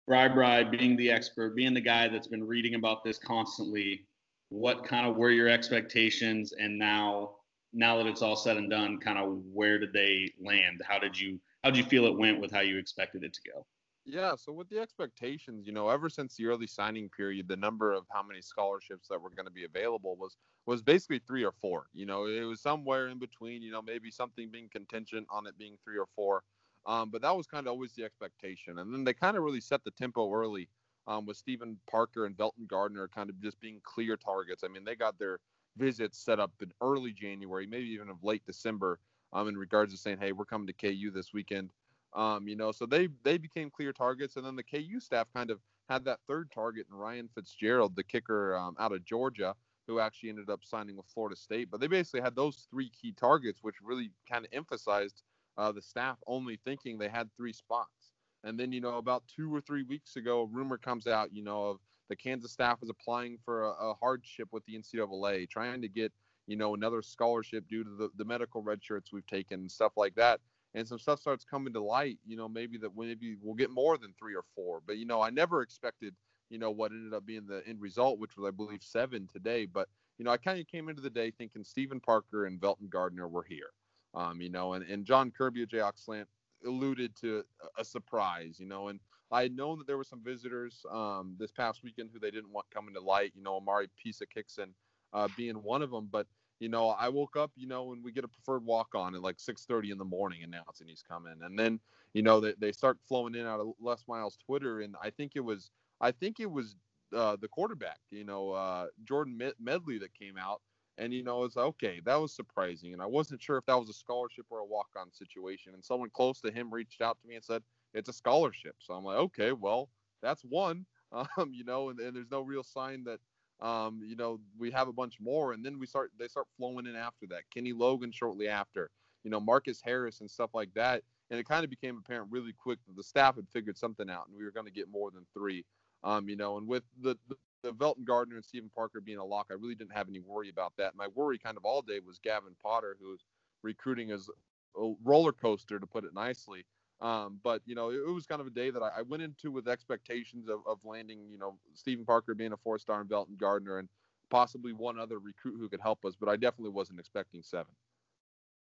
Bri 0.06 0.28
Bri 0.28 0.64
being 0.64 0.96
the 0.96 1.10
expert, 1.10 1.56
being 1.56 1.74
the 1.74 1.80
guy 1.80 2.06
that's 2.06 2.28
been 2.28 2.44
reading 2.46 2.76
about 2.76 3.02
this 3.02 3.18
constantly. 3.18 4.06
What 4.50 4.84
kind 4.84 5.08
of 5.08 5.16
were 5.16 5.30
your 5.30 5.48
expectations, 5.48 6.52
and 6.52 6.78
now 6.78 7.36
now 7.72 7.96
that 7.96 8.06
it's 8.06 8.22
all 8.22 8.36
said 8.36 8.56
and 8.56 8.70
done, 8.70 8.98
kind 8.98 9.18
of 9.18 9.38
where 9.52 9.78
did 9.78 9.92
they 9.92 10.30
land? 10.40 10.82
How 10.86 10.98
did 10.98 11.18
you 11.18 11.40
how 11.62 11.70
did 11.70 11.78
you 11.78 11.84
feel 11.84 12.06
it 12.06 12.16
went 12.16 12.40
with 12.40 12.50
how 12.50 12.60
you 12.60 12.78
expected 12.78 13.24
it 13.24 13.32
to 13.34 13.40
go? 13.50 13.66
Yeah, 14.04 14.34
so 14.34 14.52
with 14.52 14.68
the 14.68 14.80
expectations, 14.80 15.64
you 15.64 15.72
know, 15.72 15.88
ever 15.88 16.08
since 16.08 16.34
the 16.34 16.46
early 16.46 16.66
signing 16.66 17.08
period, 17.08 17.46
the 17.46 17.56
number 17.56 17.92
of 17.92 18.04
how 18.10 18.22
many 18.22 18.42
scholarships 18.42 19.06
that 19.08 19.20
were 19.20 19.30
going 19.30 19.46
to 19.46 19.52
be 19.52 19.64
available 19.64 20.16
was 20.16 20.36
was 20.66 20.82
basically 20.82 21.20
three 21.20 21.44
or 21.44 21.52
four. 21.60 21.86
You 21.94 22.06
know, 22.06 22.26
it 22.26 22.42
was 22.42 22.60
somewhere 22.60 23.08
in 23.08 23.18
between. 23.18 23.62
You 23.62 23.70
know, 23.70 23.82
maybe 23.82 24.10
something 24.10 24.50
being 24.50 24.68
contingent 24.70 25.26
on 25.30 25.46
it 25.46 25.56
being 25.56 25.76
three 25.84 25.98
or 25.98 26.06
four. 26.16 26.42
Um, 26.84 27.10
but 27.10 27.22
that 27.22 27.36
was 27.36 27.46
kind 27.46 27.66
of 27.66 27.72
always 27.72 27.92
the 27.92 28.04
expectation. 28.04 28.78
And 28.80 28.92
then 28.92 29.04
they 29.04 29.14
kind 29.14 29.36
of 29.36 29.44
really 29.44 29.60
set 29.60 29.84
the 29.84 29.92
tempo 29.92 30.32
early 30.32 30.68
um, 31.06 31.26
with 31.26 31.36
Stephen 31.36 31.78
Parker 31.88 32.26
and 32.26 32.36
Velton 32.36 32.66
Gardner 32.66 33.08
kind 33.08 33.30
of 33.30 33.40
just 33.40 33.60
being 33.60 33.80
clear 33.84 34.16
targets. 34.16 34.64
I 34.64 34.68
mean, 34.68 34.84
they 34.84 34.96
got 34.96 35.18
their 35.18 35.38
visits 35.76 36.18
set 36.18 36.40
up 36.40 36.52
in 36.60 36.72
early 36.80 37.12
January, 37.12 37.66
maybe 37.66 37.88
even 37.88 38.08
of 38.08 38.22
late 38.22 38.44
December, 38.46 38.98
um, 39.32 39.48
in 39.48 39.56
regards 39.56 39.92
to 39.92 39.98
saying, 39.98 40.18
hey, 40.18 40.32
we're 40.32 40.44
coming 40.44 40.66
to 40.66 40.72
KU 40.72 41.10
this 41.10 41.32
weekend. 41.32 41.70
Um, 42.14 42.46
you 42.46 42.56
know, 42.56 42.72
so 42.72 42.84
they 42.84 43.08
they 43.22 43.38
became 43.38 43.70
clear 43.70 43.92
targets, 43.92 44.36
and 44.36 44.44
then 44.44 44.56
the 44.56 44.62
KU 44.62 45.00
staff 45.00 45.28
kind 45.34 45.50
of 45.50 45.60
had 45.88 46.04
that 46.04 46.20
third 46.28 46.50
target 46.52 46.86
in 46.90 46.96
Ryan 46.96 47.28
Fitzgerald, 47.34 47.96
the 47.96 48.04
kicker 48.04 48.56
um, 48.56 48.76
out 48.78 48.92
of 48.92 49.04
Georgia, 49.04 49.54
who 49.86 49.98
actually 49.98 50.28
ended 50.28 50.50
up 50.50 50.60
signing 50.64 50.96
with 50.96 51.06
Florida 51.06 51.36
State. 51.36 51.70
But 51.70 51.80
they 51.80 51.86
basically 51.86 52.20
had 52.20 52.36
those 52.36 52.66
three 52.70 52.90
key 52.90 53.12
targets, 53.12 53.60
which 53.62 53.76
really 53.82 54.10
kind 54.30 54.44
of 54.44 54.50
emphasized 54.52 55.22
uh, 55.56 55.72
the 55.72 55.82
staff 55.82 56.18
only 56.26 56.58
thinking 56.64 56.98
they 56.98 57.08
had 57.08 57.30
three 57.36 57.52
spots. 57.52 58.12
And 58.44 58.58
then, 58.58 58.72
you 58.72 58.80
know, 58.80 58.98
about 58.98 59.22
two 59.34 59.54
or 59.54 59.60
three 59.60 59.84
weeks 59.84 60.16
ago, 60.16 60.42
a 60.42 60.46
rumor 60.46 60.78
comes 60.78 61.06
out, 61.06 61.32
you 61.32 61.42
know, 61.42 61.64
of 61.64 61.78
the 62.12 62.16
Kansas 62.16 62.52
staff 62.52 62.82
is 62.82 62.90
applying 62.90 63.38
for 63.42 63.64
a, 63.64 63.70
a 63.70 63.94
hardship 63.94 64.48
with 64.52 64.62
the 64.66 64.78
NCAA, 64.78 65.48
trying 65.48 65.80
to 65.80 65.88
get, 65.88 66.12
you 66.46 66.56
know, 66.56 66.74
another 66.74 67.00
scholarship 67.00 67.66
due 67.70 67.82
to 67.84 67.90
the, 67.90 68.10
the 68.18 68.24
medical 68.24 68.60
red 68.60 68.84
shirts 68.84 69.14
we've 69.14 69.26
taken 69.26 69.60
and 69.60 69.70
stuff 69.70 69.92
like 69.96 70.14
that. 70.16 70.38
And 70.74 70.86
some 70.86 70.98
stuff 70.98 71.20
starts 71.20 71.42
coming 71.42 71.72
to 71.72 71.80
light, 71.80 72.18
you 72.26 72.36
know, 72.36 72.48
maybe 72.48 72.76
that 72.78 72.90
maybe 72.94 73.36
we'll 73.40 73.54
get 73.54 73.70
more 73.70 73.96
than 73.96 74.12
three 74.18 74.34
or 74.34 74.44
four. 74.54 74.82
But, 74.86 74.98
you 74.98 75.06
know, 75.06 75.22
I 75.22 75.30
never 75.30 75.62
expected, 75.62 76.14
you 76.50 76.58
know, 76.58 76.70
what 76.70 76.92
ended 76.92 77.14
up 77.14 77.24
being 77.24 77.46
the 77.46 77.62
end 77.66 77.80
result, 77.80 78.18
which 78.18 78.36
was, 78.36 78.46
I 78.46 78.50
believe, 78.50 78.82
seven 78.82 79.26
today. 79.32 79.64
But, 79.64 79.88
you 80.18 80.26
know, 80.26 80.32
I 80.32 80.36
kind 80.36 80.60
of 80.60 80.66
came 80.66 80.90
into 80.90 81.00
the 81.00 81.08
day 81.08 81.30
thinking 81.30 81.64
Stephen 81.64 81.98
Parker 81.98 82.44
and 82.44 82.60
Velton 82.60 82.90
Gardner 82.90 83.26
were 83.26 83.44
here. 83.48 83.70
Um, 84.14 84.42
you 84.42 84.50
know, 84.50 84.74
and, 84.74 84.84
and 84.84 85.06
John 85.06 85.30
Kirby 85.30 85.62
of 85.62 85.70
Jayhawk 85.70 85.96
Slant 85.96 86.28
alluded 86.66 87.16
to 87.22 87.42
a 87.78 87.84
surprise, 87.84 88.56
you 88.60 88.66
know, 88.66 88.88
and 88.88 89.00
I 89.32 89.42
had 89.42 89.56
known 89.56 89.78
that 89.78 89.86
there 89.86 89.96
were 89.96 90.04
some 90.04 90.22
visitors 90.22 90.84
um, 90.90 91.34
this 91.38 91.50
past 91.50 91.82
weekend 91.82 92.10
who 92.12 92.20
they 92.20 92.30
didn't 92.30 92.52
want 92.52 92.66
coming 92.70 92.94
to 92.94 93.00
light, 93.00 93.32
you 93.34 93.42
know, 93.42 93.58
Amauri 93.60 93.88
Pesek-Hickson 94.04 94.74
uh, 95.14 95.28
being 95.36 95.56
one 95.56 95.82
of 95.82 95.90
them. 95.90 96.08
But, 96.10 96.26
you 96.60 96.68
know, 96.68 96.90
I 96.90 97.08
woke 97.08 97.36
up, 97.36 97.50
you 97.56 97.66
know, 97.66 97.92
and 97.92 98.04
we 98.04 98.12
get 98.12 98.24
a 98.24 98.28
preferred 98.28 98.64
walk 98.64 98.88
on 98.94 99.14
at 99.14 99.22
like 99.22 99.38
6:30 99.38 99.90
in 99.90 99.98
the 99.98 100.04
morning 100.04 100.42
announcing 100.42 100.86
he's 100.86 101.02
coming. 101.02 101.34
And 101.42 101.58
then, 101.58 101.80
you 102.12 102.22
know, 102.22 102.40
they, 102.40 102.54
they 102.58 102.72
start 102.72 102.98
flowing 103.08 103.34
in 103.34 103.46
out 103.46 103.60
of 103.60 103.72
Les 103.80 104.04
Miles 104.06 104.36
Twitter. 104.36 104.80
And 104.82 104.94
I 105.02 105.10
think 105.10 105.32
it 105.34 105.40
was, 105.40 105.70
I 106.00 106.12
think 106.12 106.38
it 106.38 106.50
was 106.50 106.76
uh, 107.16 107.36
the 107.40 107.48
quarterback, 107.48 108.00
you 108.10 108.24
know, 108.24 108.50
uh, 108.50 108.86
Jordan 109.04 109.40
Medley 109.58 109.98
that 109.98 110.14
came 110.14 110.36
out. 110.36 110.60
And, 110.98 111.14
you 111.14 111.22
know, 111.24 111.44
it's 111.44 111.56
okay, 111.56 112.02
that 112.04 112.16
was 112.16 112.36
surprising. 112.36 112.92
And 112.92 113.00
I 113.00 113.06
wasn't 113.06 113.40
sure 113.40 113.56
if 113.56 113.64
that 113.64 113.78
was 113.78 113.88
a 113.88 113.94
scholarship 113.94 114.44
or 114.50 114.58
a 114.58 114.64
walk 114.64 114.88
on 114.94 115.10
situation. 115.10 115.72
And 115.72 115.82
someone 115.82 116.10
close 116.10 116.40
to 116.42 116.52
him 116.52 116.72
reached 116.72 117.00
out 117.00 117.18
to 117.22 117.26
me 117.26 117.34
and 117.36 117.44
said, 117.44 117.62
it's 117.94 118.08
a 118.08 118.12
scholarship. 118.12 118.76
So 118.78 118.94
I'm 118.94 119.04
like, 119.04 119.18
okay, 119.18 119.52
well, 119.52 119.88
that's 120.22 120.42
one, 120.42 120.86
um, 121.12 121.52
you 121.52 121.64
know, 121.64 121.90
and, 121.90 121.98
and 122.00 122.16
there's 122.16 122.30
no 122.30 122.40
real 122.40 122.62
sign 122.62 123.04
that, 123.04 123.20
um, 123.66 124.00
you 124.04 124.16
know, 124.16 124.40
we 124.58 124.70
have 124.70 124.88
a 124.88 124.92
bunch 124.92 125.20
more. 125.20 125.52
And 125.52 125.64
then 125.64 125.78
we 125.78 125.86
start, 125.86 126.10
they 126.18 126.28
start 126.28 126.46
flowing 126.56 126.86
in 126.86 126.96
after 126.96 127.26
that. 127.28 127.42
Kenny 127.54 127.72
Logan 127.72 128.10
shortly 128.12 128.48
after, 128.48 128.90
you 129.24 129.30
know, 129.30 129.40
Marcus 129.40 129.80
Harris 129.82 130.20
and 130.20 130.30
stuff 130.30 130.50
like 130.54 130.72
that. 130.74 131.02
And 131.30 131.38
it 131.38 131.48
kind 131.48 131.64
of 131.64 131.70
became 131.70 131.96
apparent 131.96 132.30
really 132.30 132.52
quick 132.52 132.78
that 132.86 132.96
the 132.96 133.02
staff 133.02 133.36
had 133.36 133.48
figured 133.48 133.78
something 133.78 134.10
out 134.10 134.26
and 134.28 134.36
we 134.36 134.44
were 134.44 134.50
going 134.50 134.66
to 134.66 134.72
get 134.72 134.90
more 134.90 135.10
than 135.10 135.24
three, 135.32 135.64
um, 136.04 136.28
you 136.28 136.36
know, 136.36 136.58
and 136.58 136.66
with 136.66 136.82
the, 137.00 137.16
the, 137.28 137.36
the 137.62 137.72
Velton 137.72 138.04
Gardner 138.04 138.36
and 138.36 138.44
Stephen 138.44 138.70
Parker 138.74 139.00
being 139.00 139.18
a 139.18 139.24
lock, 139.24 139.46
I 139.50 139.54
really 139.54 139.74
didn't 139.74 139.96
have 139.96 140.08
any 140.08 140.20
worry 140.20 140.50
about 140.50 140.72
that. 140.78 140.96
My 140.96 141.06
worry 141.08 141.38
kind 141.38 141.56
of 141.56 141.64
all 141.64 141.80
day 141.80 142.00
was 142.04 142.18
Gavin 142.18 142.54
Potter, 142.62 142.96
who 143.00 143.10
was 143.10 143.24
recruiting 143.62 144.10
as 144.10 144.28
a 144.76 144.92
roller 145.04 145.32
coaster, 145.32 145.78
to 145.78 145.86
put 145.86 146.04
it 146.04 146.12
nicely. 146.14 146.64
Um, 147.02 147.40
but 147.42 147.62
you 147.66 147.74
know, 147.74 147.90
it, 147.90 147.96
it 147.96 148.12
was 148.12 148.26
kind 148.26 148.40
of 148.40 148.46
a 148.46 148.50
day 148.50 148.70
that 148.70 148.80
I, 148.80 148.90
I 148.98 149.02
went 149.02 149.24
into 149.24 149.50
with 149.50 149.66
expectations 149.66 150.48
of, 150.48 150.60
of 150.66 150.78
landing, 150.84 151.18
you 151.30 151.38
know, 151.38 151.58
Stephen 151.74 152.04
Parker 152.04 152.32
being 152.34 152.52
a 152.52 152.56
four-star 152.56 153.00
and 153.00 153.10
Velton 153.10 153.36
Gardner 153.36 153.78
and 153.78 153.88
possibly 154.30 154.72
one 154.72 154.98
other 154.98 155.18
recruit 155.18 155.56
who 155.58 155.68
could 155.68 155.80
help 155.80 156.04
us. 156.04 156.14
But 156.18 156.28
I 156.28 156.36
definitely 156.36 156.70
wasn't 156.70 157.00
expecting 157.00 157.42
seven. 157.42 157.72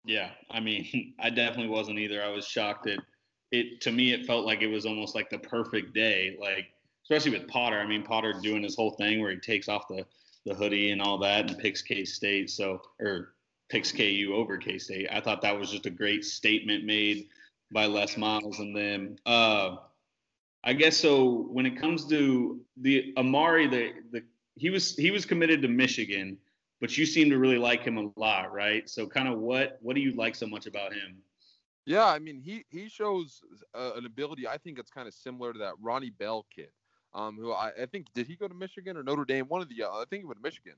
Yeah, 0.06 0.30
I 0.50 0.62
mean, 0.62 1.14
I 1.20 1.30
definitely 1.30 1.68
wasn't 1.68 2.00
either. 2.00 2.24
I 2.24 2.30
was 2.30 2.48
shocked 2.48 2.86
that 2.86 3.00
it 3.52 3.82
to 3.82 3.92
me 3.92 4.14
it 4.14 4.26
felt 4.26 4.46
like 4.46 4.62
it 4.62 4.68
was 4.68 4.86
almost 4.86 5.14
like 5.14 5.30
the 5.30 5.40
perfect 5.40 5.94
day, 5.94 6.38
like 6.40 6.72
especially 7.04 7.38
with 7.38 7.50
Potter. 7.50 7.80
I 7.80 7.86
mean, 7.86 8.02
Potter 8.02 8.34
doing 8.42 8.64
his 8.64 8.78
whole 8.78 8.92
thing 8.92 9.20
where 9.20 9.32
he 9.32 9.38
takes 9.38 9.68
off 9.68 9.90
the 9.90 10.06
the 10.46 10.56
hoodie 10.56 10.92
and 10.92 11.02
all 11.02 11.18
that 11.20 11.50
and 11.50 11.60
picks 11.60 11.82
K 11.82 12.06
State, 12.06 12.50
so 12.50 12.82
or 13.02 13.34
picks 13.70 13.92
KU 13.92 14.32
over 14.34 14.58
K 14.58 14.78
State. 14.78 15.10
I 15.12 15.20
thought 15.20 15.42
that 15.42 15.58
was 15.58 15.70
just 15.70 15.86
a 15.86 15.92
great 15.92 16.24
statement 16.24 16.86
made 16.86 17.28
by 17.72 17.86
Les 17.86 18.18
Miles 18.18 18.60
and 18.60 18.76
them. 18.76 19.16
Uh, 19.26 19.78
I 20.64 20.74
guess 20.74 20.98
so. 20.98 21.48
When 21.52 21.66
it 21.66 21.80
comes 21.80 22.06
to 22.08 22.62
the 22.78 23.14
Amauri, 23.18 23.70
the 23.70 23.94
the 24.12 24.24
he 24.56 24.70
was 24.70 24.96
he 24.96 25.12
was 25.12 25.26
committed 25.26 25.62
to 25.64 25.68
Michigan, 25.68 26.38
but 26.80 26.98
you 26.98 27.06
seem 27.06 27.30
to 27.30 27.38
really 27.38 27.58
like 27.58 27.84
him 27.84 27.98
a 27.98 28.12
lot, 28.20 28.54
right? 28.54 28.90
So, 28.90 29.08
kind 29.08 29.28
of 29.28 29.40
what 29.40 29.80
what 29.82 29.96
do 29.96 30.02
you 30.02 30.14
like 30.14 30.36
so 30.36 30.48
much 30.48 30.68
about 30.68 30.94
him? 30.94 31.18
Yeah, 31.86 32.06
I 32.06 32.20
mean, 32.20 32.42
he 32.42 32.64
he 32.70 32.90
shows 32.90 33.42
uh, 33.74 33.92
an 33.96 34.06
ability. 34.06 34.48
I 34.48 34.58
think 34.58 34.78
it's 34.78 34.92
kind 34.92 35.08
of 35.08 35.14
similar 35.14 35.54
to 35.54 35.60
that 35.60 35.74
Ronnie 35.82 36.12
Bell 36.12 36.46
kid, 36.54 36.70
um, 37.14 37.38
who 37.38 37.54
I, 37.54 37.72
I 37.82 37.86
think 37.88 38.08
did 38.14 38.28
he 38.28 38.36
go 38.36 38.48
to 38.48 38.54
Michigan 38.54 38.98
or 38.98 39.04
Notre 39.04 39.26
Dame? 39.26 39.46
One 39.48 39.62
of 39.62 39.70
the 39.70 39.84
uh, 39.84 39.90
I 39.90 40.04
think 40.10 40.22
he 40.22 40.26
went 40.26 40.38
to 40.38 40.44
Michigan. 40.44 40.76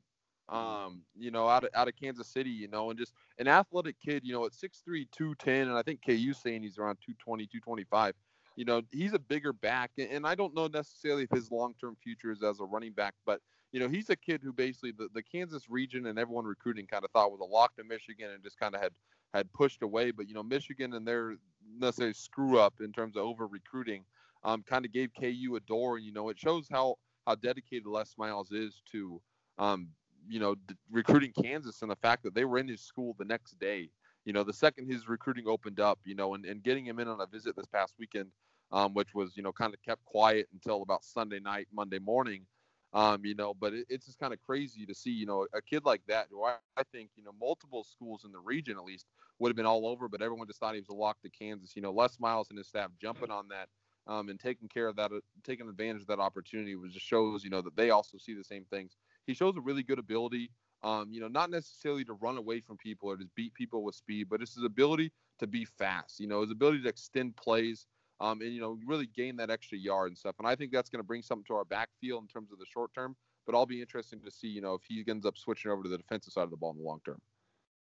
Um, 0.49 1.01
you 1.17 1.31
know, 1.31 1.47
out 1.47 1.63
of 1.63 1.69
out 1.73 1.87
of 1.87 1.95
Kansas 1.95 2.27
City, 2.27 2.49
you 2.49 2.67
know, 2.67 2.89
and 2.89 2.99
just 2.99 3.13
an 3.39 3.47
athletic 3.47 3.95
kid, 3.99 4.23
you 4.25 4.33
know, 4.33 4.45
at 4.45 4.51
6'3", 4.51 5.07
210, 5.11 5.67
and 5.67 5.77
I 5.77 5.81
think 5.81 6.01
KU 6.05 6.33
saying 6.33 6.63
he's 6.63 6.77
around 6.77 6.97
220, 7.05 7.45
225. 7.45 8.15
You 8.55 8.65
know, 8.65 8.81
he's 8.91 9.13
a 9.13 9.19
bigger 9.19 9.51
back, 9.51 9.91
and 9.97 10.27
I 10.27 10.35
don't 10.35 10.53
know 10.53 10.67
necessarily 10.67 11.23
if 11.23 11.31
his 11.31 11.49
long 11.49 11.73
term 11.79 11.97
future 12.03 12.31
is 12.31 12.43
as 12.43 12.59
a 12.59 12.65
running 12.65 12.91
back, 12.91 13.15
but 13.25 13.41
you 13.73 13.79
know, 13.79 13.89
he's 13.89 14.09
a 14.11 14.15
kid 14.15 14.41
who 14.43 14.53
basically 14.53 14.91
the, 14.91 15.09
the 15.13 15.23
Kansas 15.23 15.67
region 15.67 16.05
and 16.05 16.19
everyone 16.19 16.45
recruiting 16.45 16.85
kind 16.85 17.03
of 17.03 17.09
thought 17.11 17.31
was 17.31 17.41
a 17.41 17.43
lock 17.43 17.75
to 17.77 17.83
Michigan 17.83 18.29
and 18.29 18.43
just 18.43 18.59
kind 18.59 18.75
of 18.75 18.81
had 18.81 18.91
had 19.33 19.51
pushed 19.51 19.81
away. 19.81 20.11
But 20.11 20.27
you 20.27 20.35
know, 20.35 20.43
Michigan 20.43 20.93
and 20.93 21.07
their 21.07 21.35
necessarily 21.79 22.13
screw 22.13 22.59
up 22.59 22.75
in 22.81 22.91
terms 22.91 23.17
of 23.17 23.23
over 23.23 23.47
recruiting, 23.47 24.05
um, 24.43 24.63
kind 24.63 24.85
of 24.85 24.93
gave 24.93 25.09
KU 25.19 25.55
a 25.55 25.59
door. 25.61 25.97
And 25.97 26.05
you 26.05 26.13
know, 26.13 26.29
it 26.29 26.39
shows 26.39 26.67
how 26.69 26.97
how 27.25 27.33
dedicated 27.35 27.87
Les 27.87 28.13
Miles 28.17 28.51
is 28.51 28.83
to 28.91 29.19
um, 29.57 29.87
you 30.27 30.39
know, 30.39 30.55
d- 30.55 30.75
recruiting 30.91 31.31
Kansas 31.31 31.81
and 31.81 31.91
the 31.91 31.95
fact 31.95 32.23
that 32.23 32.33
they 32.33 32.45
were 32.45 32.57
in 32.57 32.67
his 32.67 32.81
school 32.81 33.15
the 33.17 33.25
next 33.25 33.59
day. 33.59 33.89
You 34.25 34.33
know, 34.33 34.43
the 34.43 34.53
second 34.53 34.89
his 34.89 35.07
recruiting 35.07 35.47
opened 35.47 35.79
up, 35.79 35.99
you 36.05 36.15
know, 36.15 36.33
and, 36.33 36.45
and 36.45 36.63
getting 36.63 36.85
him 36.85 36.99
in 36.99 37.07
on 37.07 37.19
a 37.21 37.25
visit 37.25 37.55
this 37.55 37.65
past 37.65 37.95
weekend, 37.99 38.29
um, 38.71 38.93
which 38.93 39.13
was, 39.13 39.35
you 39.35 39.43
know, 39.43 39.51
kind 39.51 39.73
of 39.73 39.81
kept 39.81 40.03
quiet 40.05 40.47
until 40.53 40.81
about 40.81 41.03
Sunday 41.03 41.39
night, 41.39 41.67
Monday 41.73 41.99
morning. 41.99 42.45
Um, 42.93 43.25
you 43.25 43.33
know, 43.33 43.55
but 43.55 43.73
it, 43.73 43.87
it's 43.89 44.05
just 44.05 44.19
kind 44.19 44.33
of 44.33 44.39
crazy 44.39 44.85
to 44.85 44.93
see, 44.93 45.09
you 45.09 45.25
know, 45.25 45.47
a 45.53 45.61
kid 45.61 45.83
like 45.83 46.01
that 46.07 46.27
who 46.29 46.43
I, 46.43 46.57
I 46.77 46.83
think, 46.91 47.09
you 47.15 47.23
know, 47.23 47.31
multiple 47.39 47.83
schools 47.83 48.23
in 48.23 48.31
the 48.31 48.39
region 48.39 48.77
at 48.77 48.83
least 48.83 49.07
would 49.39 49.49
have 49.49 49.55
been 49.55 49.65
all 49.65 49.87
over, 49.87 50.07
but 50.07 50.21
everyone 50.21 50.45
just 50.47 50.59
thought 50.59 50.75
he 50.75 50.79
was 50.79 50.89
a 50.89 50.93
lock 50.93 51.19
to 51.23 51.29
Kansas. 51.29 51.75
You 51.75 51.81
know, 51.81 51.91
Les 51.91 52.19
Miles 52.19 52.49
and 52.49 52.57
his 52.57 52.67
staff 52.67 52.91
jumping 53.01 53.31
on 53.31 53.47
that 53.47 53.67
um, 54.05 54.29
and 54.29 54.39
taking 54.39 54.67
care 54.67 54.87
of 54.87 54.95
that, 54.97 55.11
uh, 55.11 55.19
taking 55.43 55.67
advantage 55.67 56.01
of 56.01 56.07
that 56.07 56.19
opportunity 56.19 56.75
was 56.75 56.93
just 56.93 57.05
shows, 57.05 57.43
you 57.43 57.49
know, 57.49 57.61
that 57.61 57.75
they 57.75 57.89
also 57.89 58.17
see 58.19 58.35
the 58.35 58.43
same 58.43 58.65
things 58.69 58.95
he 59.25 59.33
shows 59.33 59.55
a 59.57 59.61
really 59.61 59.83
good 59.83 59.99
ability. 59.99 60.51
Um, 60.83 61.11
you 61.11 61.21
know, 61.21 61.29
not 61.29 61.49
necessarily 61.49 62.03
to 62.05 62.13
run 62.13 62.37
away 62.37 62.59
from 62.59 62.77
people 62.77 63.09
or 63.09 63.15
to 63.15 63.25
beat 63.35 63.53
people 63.53 63.83
with 63.83 63.95
speed, 63.95 64.27
but 64.29 64.41
it's 64.41 64.55
his 64.55 64.65
ability 64.65 65.11
to 65.39 65.47
be 65.47 65.65
fast. 65.65 66.19
You 66.19 66.27
know, 66.27 66.41
his 66.41 66.51
ability 66.51 66.81
to 66.83 66.89
extend 66.89 67.35
plays. 67.37 67.85
Um, 68.19 68.41
and 68.41 68.53
you 68.53 68.61
know, 68.61 68.77
really 68.85 69.07
gain 69.07 69.35
that 69.37 69.49
extra 69.49 69.77
yard 69.77 70.09
and 70.09 70.17
stuff. 70.17 70.35
And 70.39 70.47
I 70.47 70.55
think 70.55 70.71
that's 70.71 70.89
going 70.89 70.99
to 70.99 71.07
bring 71.07 71.23
something 71.23 71.45
to 71.47 71.55
our 71.55 71.65
backfield 71.65 72.23
in 72.23 72.27
terms 72.27 72.51
of 72.51 72.59
the 72.59 72.65
short 72.71 72.93
term. 72.93 73.15
But 73.45 73.55
I'll 73.55 73.65
be 73.65 73.81
interesting 73.81 74.21
to 74.21 74.31
see, 74.31 74.47
you 74.47 74.61
know, 74.61 74.75
if 74.75 74.81
he 74.87 75.03
ends 75.09 75.25
up 75.25 75.37
switching 75.37 75.71
over 75.71 75.83
to 75.83 75.89
the 75.89 75.97
defensive 75.97 76.31
side 76.31 76.43
of 76.43 76.51
the 76.51 76.55
ball 76.55 76.71
in 76.71 76.77
the 76.77 76.83
long 76.83 77.01
term. 77.05 77.19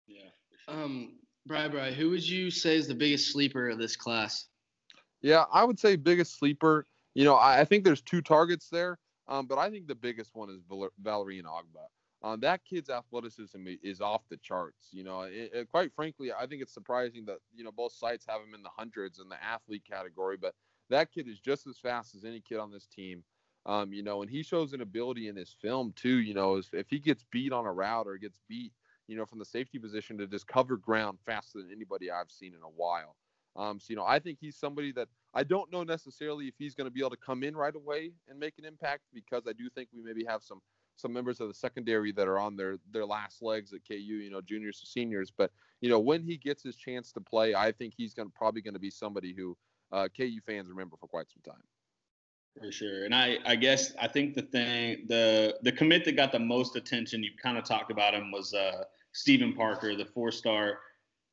Yeah. 0.07 0.29
Um, 0.67 1.15
Bri, 1.45 1.69
Bri, 1.69 1.93
who 1.93 2.09
would 2.11 2.27
you 2.27 2.49
say 2.49 2.77
is 2.77 2.87
the 2.87 2.95
biggest 2.95 3.31
sleeper 3.31 3.69
of 3.69 3.77
this 3.77 3.95
class? 3.95 4.45
Yeah, 5.21 5.45
I 5.51 5.63
would 5.63 5.79
say 5.79 5.95
biggest 5.95 6.39
sleeper. 6.39 6.85
You 7.13 7.25
know, 7.25 7.35
I, 7.35 7.61
I 7.61 7.65
think 7.65 7.83
there's 7.83 8.01
two 8.01 8.21
targets 8.21 8.69
there. 8.69 8.97
Um, 9.27 9.47
but 9.47 9.57
I 9.57 9.69
think 9.69 9.87
the 9.87 9.95
biggest 9.95 10.35
one 10.35 10.49
is 10.49 10.61
Val- 10.69 10.89
Valérien 11.01 11.43
Ogbah. 11.43 11.87
Um, 12.23 12.39
that 12.41 12.63
kid's 12.63 12.89
athleticism 12.89 13.65
is 13.81 13.99
off 13.99 14.21
the 14.29 14.37
charts. 14.37 14.89
You 14.91 15.03
know, 15.03 15.21
it, 15.21 15.51
it, 15.53 15.71
quite 15.71 15.91
frankly, 15.93 16.31
I 16.31 16.45
think 16.45 16.61
it's 16.61 16.73
surprising 16.73 17.25
that 17.25 17.37
you 17.53 17.63
know 17.63 17.71
both 17.71 17.93
sites 17.93 18.25
have 18.29 18.41
him 18.41 18.53
in 18.53 18.61
the 18.61 18.69
hundreds 18.69 19.19
in 19.19 19.27
the 19.27 19.43
athlete 19.43 19.83
category, 19.89 20.37
but 20.37 20.53
that 20.89 21.11
kid 21.11 21.27
is 21.27 21.39
just 21.39 21.65
as 21.65 21.79
fast 21.79 22.13
as 22.15 22.23
any 22.23 22.39
kid 22.41 22.59
on 22.59 22.71
this 22.71 22.85
team. 22.85 23.23
Um, 23.65 23.93
you 23.93 24.03
know, 24.03 24.21
and 24.21 24.29
he 24.29 24.43
shows 24.43 24.73
an 24.73 24.81
ability 24.81 25.27
in 25.27 25.35
his 25.35 25.55
film 25.61 25.93
too. 25.95 26.19
You 26.19 26.33
know, 26.33 26.57
if, 26.57 26.73
if 26.73 26.89
he 26.89 26.99
gets 26.99 27.23
beat 27.31 27.53
on 27.53 27.65
a 27.65 27.71
route 27.71 28.07
or 28.07 28.17
gets 28.17 28.39
beat, 28.47 28.73
you 29.07 29.15
know, 29.15 29.25
from 29.25 29.39
the 29.39 29.45
safety 29.45 29.79
position 29.79 30.17
to 30.17 30.27
just 30.27 30.47
cover 30.47 30.77
ground 30.77 31.19
faster 31.25 31.59
than 31.59 31.71
anybody 31.71 32.11
I've 32.11 32.31
seen 32.31 32.53
in 32.53 32.61
a 32.63 32.69
while. 32.69 33.15
Um, 33.55 33.79
so 33.79 33.87
you 33.89 33.95
know, 33.95 34.05
I 34.05 34.19
think 34.19 34.37
he's 34.39 34.55
somebody 34.55 34.91
that 34.93 35.07
I 35.33 35.43
don't 35.43 35.71
know 35.71 35.83
necessarily 35.83 36.47
if 36.47 36.55
he's 36.57 36.75
going 36.75 36.85
to 36.85 36.91
be 36.91 37.01
able 37.01 37.11
to 37.11 37.17
come 37.17 37.43
in 37.43 37.55
right 37.55 37.75
away 37.75 38.11
and 38.29 38.39
make 38.39 38.57
an 38.57 38.65
impact 38.65 39.01
because 39.13 39.43
I 39.47 39.53
do 39.53 39.69
think 39.69 39.89
we 39.93 40.01
maybe 40.01 40.23
have 40.25 40.43
some 40.43 40.61
some 40.95 41.11
members 41.11 41.39
of 41.41 41.47
the 41.47 41.53
secondary 41.53 42.11
that 42.11 42.27
are 42.27 42.39
on 42.39 42.55
their 42.55 42.77
their 42.91 43.05
last 43.05 43.41
legs 43.41 43.73
at 43.73 43.81
KU, 43.87 43.95
you 43.95 44.29
know, 44.29 44.41
juniors 44.41 44.79
to 44.81 44.87
seniors. 44.87 45.31
But 45.35 45.51
you 45.81 45.89
know, 45.89 45.99
when 45.99 46.23
he 46.23 46.37
gets 46.37 46.63
his 46.63 46.75
chance 46.75 47.11
to 47.13 47.21
play, 47.21 47.55
I 47.55 47.71
think 47.71 47.93
he's 47.95 48.13
going 48.13 48.29
to 48.29 48.33
probably 48.33 48.61
going 48.61 48.75
to 48.75 48.79
be 48.79 48.91
somebody 48.91 49.33
who 49.33 49.57
uh, 49.91 50.07
KU 50.15 50.39
fans 50.45 50.69
remember 50.69 50.95
for 50.97 51.07
quite 51.07 51.27
some 51.29 51.41
time. 51.53 51.63
For 52.59 52.71
sure, 52.71 53.05
and 53.05 53.15
I 53.15 53.37
I 53.45 53.55
guess 53.55 53.93
I 53.99 54.07
think 54.07 54.35
the 54.35 54.41
thing 54.41 55.05
the 55.07 55.57
the 55.61 55.71
commit 55.71 56.03
that 56.05 56.17
got 56.17 56.31
the 56.31 56.39
most 56.39 56.75
attention, 56.75 57.23
you 57.23 57.31
kind 57.41 57.57
of 57.57 57.63
talked 57.63 57.91
about 57.91 58.13
him, 58.13 58.29
was 58.31 58.53
uh, 58.53 58.83
Steven 59.13 59.53
Parker, 59.53 59.95
the 59.95 60.05
four 60.05 60.31
star. 60.31 60.79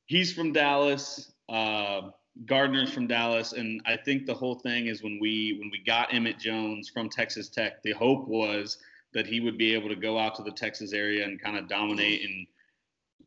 He's 0.06 0.32
from 0.32 0.52
Dallas. 0.52 1.32
Uh, 1.48 2.10
Gardner's 2.46 2.92
from 2.92 3.06
Dallas, 3.06 3.52
and 3.52 3.80
I 3.84 3.96
think 3.96 4.26
the 4.26 4.34
whole 4.34 4.54
thing 4.54 4.86
is 4.86 5.02
when 5.02 5.18
we 5.20 5.56
when 5.58 5.70
we 5.70 5.82
got 5.84 6.14
Emmett 6.14 6.38
Jones 6.38 6.88
from 6.88 7.08
Texas 7.08 7.48
Tech, 7.48 7.82
the 7.82 7.92
hope 7.92 8.28
was 8.28 8.78
that 9.12 9.26
he 9.26 9.40
would 9.40 9.58
be 9.58 9.74
able 9.74 9.88
to 9.88 9.96
go 9.96 10.18
out 10.18 10.34
to 10.36 10.42
the 10.42 10.52
Texas 10.52 10.92
area 10.92 11.24
and 11.24 11.40
kind 11.40 11.56
of 11.56 11.68
dominate 11.68 12.22
and 12.24 12.46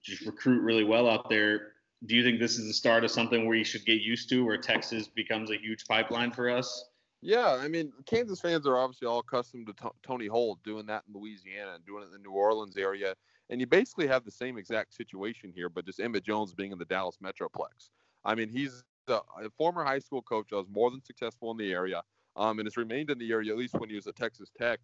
just 0.01 0.25
recruit 0.25 0.61
really 0.61 0.83
well 0.83 1.09
out 1.09 1.29
there. 1.29 1.73
Do 2.05 2.15
you 2.15 2.23
think 2.23 2.39
this 2.39 2.57
is 2.57 2.67
the 2.67 2.73
start 2.73 3.03
of 3.03 3.11
something 3.11 3.45
where 3.45 3.57
you 3.57 3.63
should 3.63 3.85
get 3.85 4.01
used 4.01 4.29
to, 4.29 4.45
where 4.45 4.57
Texas 4.57 5.07
becomes 5.07 5.51
a 5.51 5.57
huge 5.57 5.85
pipeline 5.85 6.31
for 6.31 6.49
us? 6.49 6.85
Yeah, 7.21 7.57
I 7.59 7.67
mean, 7.67 7.91
Kansas 8.07 8.39
fans 8.39 8.65
are 8.65 8.77
obviously 8.77 9.07
all 9.07 9.19
accustomed 9.19 9.67
to 9.67 9.73
t- 9.73 9.89
Tony 10.01 10.27
Hull 10.27 10.57
doing 10.63 10.87
that 10.87 11.03
in 11.07 11.19
Louisiana 11.19 11.73
and 11.75 11.85
doing 11.85 12.01
it 12.01 12.07
in 12.07 12.11
the 12.11 12.17
New 12.17 12.31
Orleans 12.31 12.77
area, 12.77 13.13
and 13.51 13.59
you 13.59 13.67
basically 13.67 14.07
have 14.07 14.23
the 14.23 14.31
same 14.31 14.57
exact 14.57 14.95
situation 14.95 15.51
here, 15.53 15.69
but 15.69 15.85
just 15.85 15.99
Emmett 15.99 16.23
Jones 16.23 16.53
being 16.53 16.71
in 16.71 16.79
the 16.79 16.85
Dallas 16.85 17.19
Metroplex. 17.23 17.89
I 18.23 18.35
mean, 18.35 18.49
he's 18.49 18.83
a, 19.07 19.19
a 19.43 19.49
former 19.57 19.83
high 19.83 19.99
school 19.99 20.21
coach 20.21 20.47
that 20.49 20.57
was 20.57 20.69
more 20.69 20.91
than 20.91 21.03
successful 21.03 21.51
in 21.51 21.57
the 21.57 21.71
area, 21.71 22.01
um, 22.35 22.59
and 22.59 22.65
has 22.65 22.77
remained 22.77 23.09
in 23.09 23.17
the 23.17 23.31
area 23.31 23.51
at 23.51 23.57
least 23.57 23.75
when 23.75 23.89
he 23.89 23.95
was 23.95 24.07
at 24.07 24.15
Texas 24.15 24.49
Tech. 24.57 24.79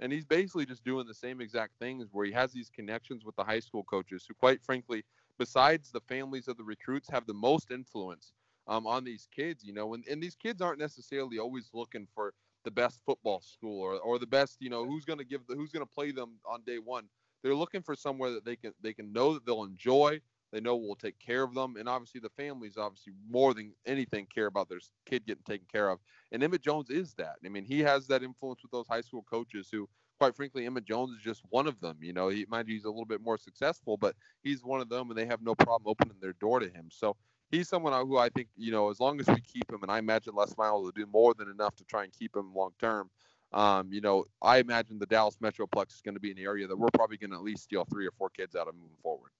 And 0.00 0.12
he's 0.12 0.24
basically 0.24 0.66
just 0.66 0.84
doing 0.84 1.06
the 1.06 1.14
same 1.14 1.40
exact 1.40 1.74
things 1.78 2.08
where 2.12 2.26
he 2.26 2.32
has 2.32 2.52
these 2.52 2.70
connections 2.70 3.24
with 3.24 3.36
the 3.36 3.44
high 3.44 3.60
school 3.60 3.84
coaches 3.84 4.24
who, 4.26 4.34
quite 4.34 4.60
frankly, 4.62 5.04
besides 5.38 5.90
the 5.90 6.00
families 6.00 6.48
of 6.48 6.56
the 6.56 6.64
recruits, 6.64 7.08
have 7.08 7.26
the 7.26 7.34
most 7.34 7.70
influence 7.70 8.32
um, 8.66 8.86
on 8.86 9.04
these 9.04 9.28
kids. 9.34 9.62
You 9.62 9.74
know, 9.74 9.94
and, 9.94 10.04
and 10.08 10.22
these 10.22 10.34
kids 10.34 10.60
aren't 10.60 10.80
necessarily 10.80 11.38
always 11.38 11.70
looking 11.72 12.08
for 12.14 12.34
the 12.64 12.70
best 12.70 13.00
football 13.04 13.40
school 13.40 13.80
or, 13.80 13.94
or 13.98 14.18
the 14.18 14.26
best, 14.26 14.56
you 14.60 14.70
know, 14.70 14.84
who's 14.84 15.04
going 15.04 15.18
to 15.18 15.24
give 15.24 15.46
the, 15.46 15.54
who's 15.54 15.72
going 15.72 15.86
to 15.86 15.94
play 15.94 16.10
them 16.10 16.32
on 16.46 16.62
day 16.64 16.78
one. 16.78 17.04
They're 17.42 17.54
looking 17.54 17.82
for 17.82 17.94
somewhere 17.94 18.30
that 18.30 18.44
they 18.44 18.56
can 18.56 18.72
they 18.80 18.92
can 18.92 19.12
know 19.12 19.34
that 19.34 19.44
they'll 19.44 19.64
enjoy, 19.64 20.20
they 20.52 20.60
know 20.60 20.76
we'll 20.76 20.94
take 20.94 21.18
care 21.18 21.42
of 21.42 21.54
them, 21.54 21.76
and 21.76 21.88
obviously 21.88 22.20
the 22.20 22.28
families 22.30 22.76
obviously 22.76 23.14
more 23.28 23.54
than 23.54 23.72
anything 23.86 24.26
care 24.32 24.46
about 24.46 24.68
their 24.68 24.80
kid 25.06 25.26
getting 25.26 25.44
taken 25.44 25.66
care 25.70 25.88
of. 25.88 25.98
And 26.30 26.42
Emmett 26.42 26.62
Jones 26.62 26.90
is 26.90 27.14
that. 27.14 27.36
I 27.44 27.48
mean, 27.48 27.64
he 27.64 27.80
has 27.80 28.06
that 28.08 28.22
influence 28.22 28.62
with 28.62 28.70
those 28.70 28.86
high 28.86 29.00
school 29.00 29.24
coaches 29.28 29.68
who, 29.72 29.88
quite 30.18 30.36
frankly, 30.36 30.66
Emmett 30.66 30.84
Jones 30.84 31.12
is 31.16 31.22
just 31.22 31.42
one 31.48 31.66
of 31.66 31.80
them. 31.80 31.96
You 32.00 32.12
know, 32.12 32.28
he 32.28 32.40
you, 32.40 32.64
he's 32.66 32.84
a 32.84 32.90
little 32.90 33.06
bit 33.06 33.22
more 33.22 33.38
successful, 33.38 33.96
but 33.96 34.14
he's 34.42 34.62
one 34.62 34.80
of 34.80 34.88
them, 34.88 35.10
and 35.10 35.18
they 35.18 35.26
have 35.26 35.42
no 35.42 35.54
problem 35.54 35.88
opening 35.90 36.16
their 36.20 36.34
door 36.34 36.60
to 36.60 36.68
him. 36.68 36.88
So 36.90 37.16
he's 37.50 37.68
someone 37.68 37.94
who 38.06 38.18
I 38.18 38.28
think, 38.28 38.48
you 38.56 38.72
know, 38.72 38.90
as 38.90 39.00
long 39.00 39.20
as 39.20 39.26
we 39.26 39.40
keep 39.40 39.70
him, 39.70 39.82
and 39.82 39.90
I 39.90 39.98
imagine 39.98 40.34
Les 40.34 40.56
Miles 40.58 40.84
will 40.84 40.92
do 40.92 41.06
more 41.06 41.34
than 41.34 41.48
enough 41.48 41.76
to 41.76 41.84
try 41.84 42.04
and 42.04 42.12
keep 42.12 42.36
him 42.36 42.54
long 42.54 42.72
term. 42.78 43.10
Um, 43.52 43.92
you 43.92 44.00
know, 44.00 44.24
I 44.40 44.58
imagine 44.58 44.98
the 44.98 45.06
Dallas 45.06 45.36
Metroplex 45.42 45.94
is 45.94 46.00
going 46.02 46.14
to 46.14 46.20
be 46.20 46.30
an 46.30 46.38
area 46.38 46.66
that 46.66 46.76
we're 46.76 46.88
probably 46.94 47.18
going 47.18 47.30
to 47.30 47.36
at 47.36 47.42
least 47.42 47.64
steal 47.64 47.84
three 47.84 48.06
or 48.06 48.12
four 48.12 48.30
kids 48.30 48.56
out 48.56 48.66
of 48.66 48.74
moving 48.74 48.96
forward. 49.02 49.30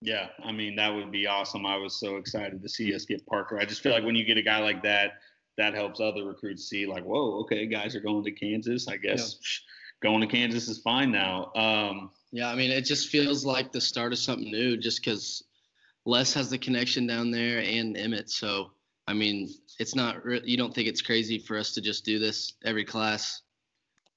Yeah, 0.00 0.28
I 0.42 0.52
mean 0.52 0.76
that 0.76 0.94
would 0.94 1.10
be 1.10 1.26
awesome. 1.26 1.64
I 1.64 1.76
was 1.76 1.98
so 1.98 2.16
excited 2.16 2.62
to 2.62 2.68
see 2.68 2.94
us 2.94 3.04
get 3.04 3.26
Parker. 3.26 3.58
I 3.58 3.64
just 3.64 3.82
feel 3.82 3.92
like 3.92 4.04
when 4.04 4.14
you 4.14 4.24
get 4.24 4.36
a 4.36 4.42
guy 4.42 4.58
like 4.58 4.82
that, 4.82 5.20
that 5.56 5.74
helps 5.74 6.00
other 6.00 6.24
recruits 6.24 6.68
see 6.68 6.86
like, 6.86 7.04
whoa, 7.04 7.40
okay, 7.40 7.66
guys 7.66 7.94
are 7.94 8.00
going 8.00 8.24
to 8.24 8.30
Kansas. 8.30 8.88
I 8.88 8.96
guess 8.96 9.38
yeah. 9.40 10.10
going 10.10 10.20
to 10.20 10.26
Kansas 10.26 10.68
is 10.68 10.78
fine 10.78 11.10
now. 11.10 11.52
Um, 11.54 12.10
yeah, 12.32 12.50
I 12.50 12.54
mean 12.54 12.70
it 12.70 12.82
just 12.82 13.08
feels 13.08 13.44
like 13.44 13.72
the 13.72 13.80
start 13.80 14.12
of 14.12 14.18
something 14.18 14.50
new, 14.50 14.76
just 14.76 15.02
because 15.02 15.42
Les 16.04 16.34
has 16.34 16.50
the 16.50 16.58
connection 16.58 17.06
down 17.06 17.30
there 17.30 17.60
and 17.60 17.96
Emmett. 17.96 18.30
So 18.30 18.72
I 19.06 19.12
mean, 19.12 19.50
it's 19.78 19.94
not. 19.94 20.24
Re- 20.24 20.42
you 20.44 20.56
don't 20.56 20.74
think 20.74 20.88
it's 20.88 21.02
crazy 21.02 21.38
for 21.38 21.58
us 21.58 21.74
to 21.74 21.80
just 21.80 22.04
do 22.04 22.18
this 22.18 22.54
every 22.64 22.84
class 22.84 23.42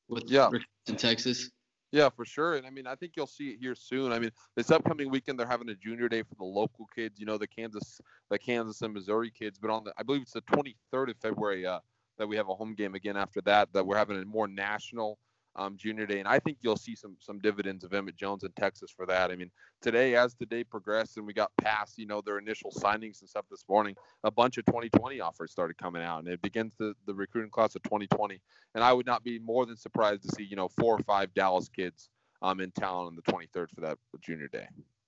with 0.08 0.24
yeah. 0.28 0.50
in 0.88 0.96
Texas? 0.96 1.50
Yeah, 1.92 2.10
for 2.10 2.26
sure. 2.26 2.56
And 2.56 2.68
I 2.68 2.70
mean, 2.70 2.86
I 2.86 2.96
think 2.96 3.14
you'll 3.16 3.28
see 3.28 3.50
it 3.50 3.60
here 3.60 3.76
soon. 3.76 4.12
I 4.12 4.20
mean, 4.20 4.32
this 4.56 4.72
upcoming 4.72 5.10
weekend 5.10 5.40
they're 5.40 5.48
having 5.48 5.70
a 5.70 5.76
junior 5.76 6.10
day 6.10 6.22
for 6.22 6.36
the 6.36 6.44
local 6.44 6.86
kids. 6.94 7.20
You 7.20 7.26
know, 7.26 7.38
the 7.38 7.48
Kansas, 7.48 8.02
the 8.30 8.38
Kansas 8.38 8.82
and 8.82 8.94
Missouri 8.94 9.32
kids. 9.32 9.58
But 9.58 9.72
on 9.72 9.86
the, 9.86 9.94
I 9.98 10.04
believe 10.04 10.24
it's 10.24 10.34
the 10.34 10.42
23rd 10.42 11.12
of 11.12 11.18
February 11.22 11.66
uh, 11.66 11.80
that 12.18 12.28
we 12.28 12.36
have 12.36 12.50
a 12.50 12.56
home 12.56 12.76
game 12.76 12.96
again. 12.96 13.16
After 13.16 13.42
that, 13.42 13.72
that 13.74 13.86
we're 13.86 13.98
having 13.98 14.22
a 14.22 14.26
more 14.26 14.48
national 14.48 15.18
um, 15.58 15.76
junior 15.76 16.06
day, 16.06 16.20
and 16.20 16.28
I 16.28 16.40
think 16.40 16.60
you'll 16.62 16.78
see 16.78 16.96
some 16.96 17.18
some 17.20 17.40
dividends 17.40 17.84
of 17.84 17.94
Emmett 17.94 18.16
Jones 18.16 18.44
in 18.44 18.52
Texas 18.52 18.92
for 18.96 19.06
that. 19.08 19.32
I 19.32 19.36
mean, 19.36 19.52
today 19.82 20.16
as 20.16 20.36
the 20.36 20.46
day 20.46 20.64
progressed 20.64 21.18
and 21.18 21.26
we 21.26 21.34
got 21.34 21.52
past 21.58 21.98
you 21.98 22.06
know 22.06 22.22
their 22.22 22.38
initial 22.38 22.72
signings 22.72 23.22
and 23.22 23.30
stuff 23.30 23.46
this 23.50 23.66
morning, 23.68 23.96
a 24.24 24.32
bunch 24.32 24.58
of 24.58 24.66
2020 24.66 25.20
offers 25.20 25.52
started 25.52 25.78
coming 25.78 26.04
out, 26.04 26.20
and 26.20 26.28
it 26.28 26.42
begins 26.42 26.74
the 26.78 26.94
the 27.06 27.14
recruiting 27.14 27.52
class 27.52 27.76
of 27.76 27.84
2020. 27.84 28.40
And 28.76 28.84
I 28.84 28.94
would 28.94 29.06
not 29.06 29.24
be 29.24 29.40
more 29.40 29.66
than 29.66 29.78
surprised 29.78 30.24
to 30.24 30.36
see 30.36 30.44
you 30.44 30.56
know 30.56 30.68
four 30.68 30.96
or 30.96 31.04
five 31.04 31.34
Dallas 31.34 31.70
kids 31.70 32.10
um, 32.42 32.60
in 32.62 32.72
town 32.72 33.08
on 33.08 33.16
the 33.16 33.24
23rd 33.24 33.70
for 33.74 33.82
that 33.82 33.98
junior 34.22 34.48
day. 34.48 34.68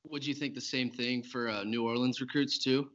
Would 0.09 0.25
you 0.25 0.33
think 0.33 0.55
the 0.55 0.61
same 0.61 0.89
thing 0.89 1.21
for 1.21 1.49
uh, 1.49 1.63
New 1.63 1.85
Orleans 1.85 2.21
recruits 2.21 2.57
too? 2.57 2.89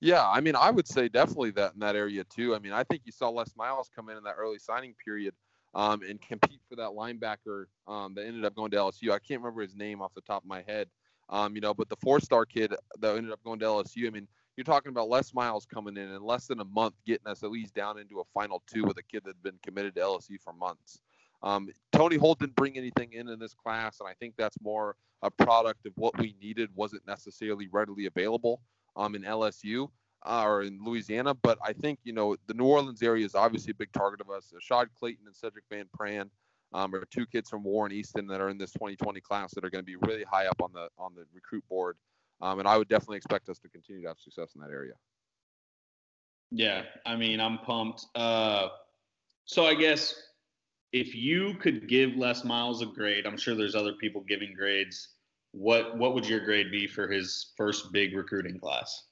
Yeah, 0.00 0.28
I 0.28 0.40
mean, 0.40 0.56
I 0.56 0.70
would 0.70 0.86
say 0.86 1.08
definitely 1.08 1.50
that 1.52 1.74
in 1.74 1.80
that 1.80 1.96
area 1.96 2.24
too. 2.24 2.54
I 2.54 2.58
mean, 2.58 2.72
I 2.72 2.84
think 2.84 3.02
you 3.04 3.12
saw 3.12 3.28
Les 3.30 3.50
Miles 3.56 3.90
come 3.94 4.08
in 4.08 4.16
in 4.16 4.24
that 4.24 4.34
early 4.38 4.58
signing 4.58 4.94
period 5.02 5.34
um, 5.74 6.02
and 6.08 6.20
compete 6.20 6.60
for 6.68 6.76
that 6.76 6.90
linebacker 6.90 7.66
um, 7.86 8.14
that 8.14 8.26
ended 8.26 8.44
up 8.44 8.54
going 8.54 8.70
to 8.70 8.76
LSU. 8.76 9.10
I 9.10 9.18
can't 9.18 9.40
remember 9.40 9.62
his 9.62 9.74
name 9.74 10.00
off 10.00 10.14
the 10.14 10.20
top 10.20 10.42
of 10.42 10.48
my 10.48 10.62
head, 10.66 10.88
um, 11.28 11.54
you 11.54 11.60
know, 11.60 11.74
but 11.74 11.88
the 11.88 11.96
four-star 11.96 12.46
kid 12.46 12.74
that 13.00 13.16
ended 13.16 13.32
up 13.32 13.42
going 13.44 13.58
to 13.60 13.66
LSU. 13.66 14.06
I 14.06 14.10
mean, 14.10 14.28
you're 14.56 14.64
talking 14.64 14.90
about 14.90 15.08
Les 15.08 15.34
Miles 15.34 15.66
coming 15.66 15.96
in 15.96 16.10
in 16.10 16.22
less 16.22 16.46
than 16.46 16.60
a 16.60 16.64
month, 16.64 16.94
getting 17.04 17.26
us 17.26 17.42
at 17.42 17.50
least 17.50 17.74
down 17.74 17.98
into 17.98 18.20
a 18.20 18.24
final 18.32 18.62
two 18.66 18.84
with 18.84 18.98
a 18.98 19.02
kid 19.02 19.22
that 19.24 19.30
had 19.30 19.42
been 19.42 19.58
committed 19.64 19.94
to 19.96 20.00
LSU 20.00 20.40
for 20.40 20.52
months. 20.52 21.00
Um, 21.42 21.68
Tony 21.92 22.16
Hull 22.16 22.34
didn't 22.34 22.56
bring 22.56 22.78
anything 22.78 23.12
in 23.12 23.28
in 23.28 23.38
this 23.38 23.52
class, 23.52 24.00
and 24.00 24.08
I 24.08 24.14
think 24.14 24.34
that's 24.36 24.56
more 24.62 24.96
a 25.22 25.30
product 25.30 25.86
of 25.86 25.92
what 25.96 26.16
we 26.18 26.34
needed 26.40 26.70
wasn't 26.74 27.06
necessarily 27.06 27.68
readily 27.72 28.06
available 28.06 28.60
um, 28.96 29.14
in 29.14 29.22
LSU 29.22 29.88
uh, 30.24 30.44
or 30.44 30.62
in 30.62 30.78
Louisiana. 30.82 31.34
But 31.34 31.58
I 31.64 31.72
think 31.72 31.98
you 32.04 32.12
know 32.12 32.36
the 32.46 32.54
New 32.54 32.64
Orleans 32.64 33.02
area 33.02 33.24
is 33.24 33.34
obviously 33.34 33.72
a 33.72 33.74
big 33.74 33.92
target 33.92 34.20
of 34.20 34.30
us. 34.30 34.52
Shad 34.60 34.88
Clayton 34.98 35.26
and 35.26 35.34
Cedric 35.34 35.64
Van 35.70 35.86
Pran 35.98 36.28
um, 36.72 36.94
are 36.94 37.04
two 37.06 37.26
kids 37.26 37.48
from 37.48 37.62
Warren 37.62 37.92
Easton 37.92 38.26
that 38.26 38.40
are 38.40 38.48
in 38.48 38.58
this 38.58 38.72
2020 38.72 39.20
class 39.20 39.54
that 39.54 39.64
are 39.64 39.70
going 39.70 39.82
to 39.82 39.86
be 39.86 39.96
really 39.96 40.24
high 40.24 40.46
up 40.46 40.60
on 40.62 40.72
the 40.72 40.88
on 40.98 41.14
the 41.14 41.24
recruit 41.34 41.64
board. 41.68 41.96
Um, 42.40 42.58
and 42.58 42.68
I 42.68 42.76
would 42.76 42.88
definitely 42.88 43.18
expect 43.18 43.48
us 43.48 43.58
to 43.60 43.68
continue 43.68 44.02
to 44.02 44.08
have 44.08 44.18
success 44.18 44.54
in 44.54 44.60
that 44.60 44.70
area. 44.70 44.94
Yeah, 46.50 46.82
I 47.06 47.16
mean, 47.16 47.40
I'm 47.40 47.58
pumped. 47.58 48.06
Uh, 48.14 48.68
so 49.44 49.66
I 49.66 49.74
guess 49.74 50.14
if 50.92 51.14
you 51.14 51.54
could 51.54 51.88
give 51.88 52.16
Les 52.16 52.44
Miles 52.44 52.82
a 52.82 52.86
grade, 52.86 53.26
I'm 53.26 53.36
sure 53.36 53.54
there's 53.54 53.74
other 53.74 53.94
people 53.94 54.20
giving 54.22 54.54
grades. 54.54 55.08
What 55.52 55.96
what 55.96 56.14
would 56.14 56.28
your 56.28 56.40
grade 56.40 56.70
be 56.70 56.86
for 56.86 57.08
his 57.08 57.52
first 57.56 57.92
big 57.92 58.16
recruiting 58.16 58.58
class? 58.58 59.04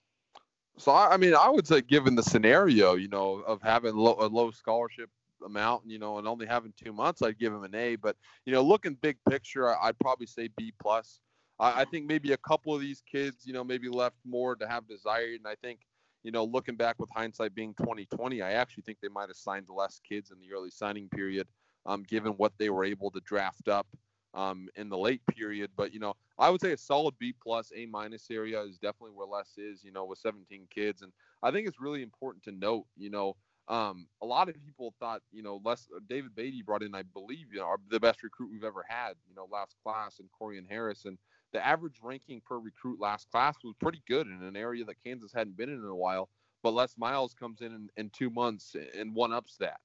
So 0.78 0.92
I, 0.92 1.14
I 1.14 1.16
mean, 1.16 1.34
I 1.34 1.48
would 1.48 1.66
say, 1.66 1.80
given 1.80 2.14
the 2.14 2.22
scenario, 2.22 2.94
you 2.94 3.08
know, 3.08 3.42
of 3.46 3.60
having 3.62 3.94
a 3.94 4.00
low 4.00 4.50
scholarship 4.50 5.10
amount, 5.44 5.82
you 5.86 5.98
know, 5.98 6.18
and 6.18 6.26
only 6.26 6.46
having 6.46 6.72
two 6.82 6.92
months, 6.92 7.22
I'd 7.22 7.38
give 7.38 7.52
him 7.52 7.64
an 7.64 7.74
A. 7.74 7.96
But 7.96 8.16
you 8.46 8.52
know, 8.52 8.62
looking 8.62 8.94
big 8.94 9.18
picture, 9.28 9.76
I'd 9.76 9.98
probably 9.98 10.26
say 10.26 10.48
B 10.56 10.72
plus. 10.80 11.20
I, 11.58 11.82
I 11.82 11.84
think 11.84 12.06
maybe 12.06 12.32
a 12.32 12.38
couple 12.38 12.74
of 12.74 12.80
these 12.80 13.02
kids, 13.10 13.44
you 13.44 13.52
know, 13.52 13.64
maybe 13.64 13.88
left 13.88 14.16
more 14.24 14.56
to 14.56 14.66
have 14.66 14.88
desired, 14.88 15.38
and 15.38 15.46
I 15.46 15.56
think 15.56 15.80
you 16.22 16.30
know, 16.30 16.44
looking 16.44 16.76
back 16.76 16.96
with 17.00 17.10
hindsight 17.10 17.54
being 17.54 17.74
2020, 17.74 18.42
I 18.42 18.52
actually 18.52 18.84
think 18.84 18.98
they 19.02 19.08
might 19.08 19.28
have 19.28 19.36
signed 19.36 19.66
less 19.68 20.00
kids 20.08 20.30
in 20.30 20.38
the 20.38 20.54
early 20.54 20.70
signing 20.70 21.08
period, 21.08 21.48
um, 21.84 22.04
given 22.04 22.32
what 22.34 22.52
they 22.58 22.70
were 22.70 22.84
able 22.84 23.10
to 23.10 23.20
draft 23.20 23.68
up 23.68 23.86
um, 24.34 24.68
in 24.76 24.88
the 24.88 24.98
late 24.98 25.22
period. 25.26 25.70
But 25.76 25.92
you 25.92 26.00
know, 26.00 26.14
I 26.38 26.50
would 26.50 26.60
say 26.60 26.72
a 26.72 26.76
solid 26.76 27.14
B 27.18 27.34
plus, 27.42 27.72
A 27.74 27.86
minus 27.86 28.28
area 28.30 28.60
is 28.62 28.78
definitely 28.78 29.12
where 29.14 29.26
Les 29.26 29.48
is. 29.56 29.84
You 29.84 29.92
know, 29.92 30.04
with 30.04 30.18
17 30.18 30.66
kids, 30.70 31.02
and 31.02 31.12
I 31.42 31.50
think 31.50 31.66
it's 31.66 31.80
really 31.80 32.02
important 32.02 32.44
to 32.44 32.52
note. 32.52 32.86
You 32.96 33.10
know, 33.10 33.36
um, 33.68 34.06
a 34.20 34.26
lot 34.26 34.48
of 34.48 34.56
people 34.64 34.94
thought, 34.98 35.22
you 35.32 35.42
know, 35.42 35.60
Les 35.64 35.86
David 36.08 36.34
Beaty 36.34 36.62
brought 36.62 36.82
in, 36.82 36.94
I 36.94 37.02
believe, 37.02 37.46
you 37.52 37.60
know, 37.60 37.66
our, 37.66 37.78
the 37.90 38.00
best 38.00 38.22
recruit 38.22 38.50
we've 38.50 38.64
ever 38.64 38.84
had. 38.88 39.14
You 39.28 39.34
know, 39.34 39.48
last 39.50 39.76
class, 39.82 40.18
and 40.18 40.28
Corione 40.40 40.68
Harris, 40.68 41.04
and 41.04 41.18
the 41.52 41.64
average 41.64 41.96
ranking 42.02 42.40
per 42.40 42.58
recruit 42.58 43.00
last 43.00 43.30
class 43.30 43.56
was 43.62 43.74
pretty 43.80 44.02
good 44.08 44.26
in 44.26 44.42
an 44.42 44.56
area 44.56 44.84
that 44.84 45.02
Kansas 45.04 45.32
hadn't 45.32 45.56
been 45.56 45.68
in 45.68 45.76
in 45.76 45.84
a 45.84 45.94
while. 45.94 46.28
But 46.62 46.74
Les 46.74 46.94
Miles 46.96 47.34
comes 47.34 47.60
in 47.60 47.72
in, 47.72 47.88
in 47.96 48.10
two 48.10 48.30
months 48.30 48.76
and 48.96 49.14
one 49.14 49.32
ups 49.32 49.56
that. 49.58 49.80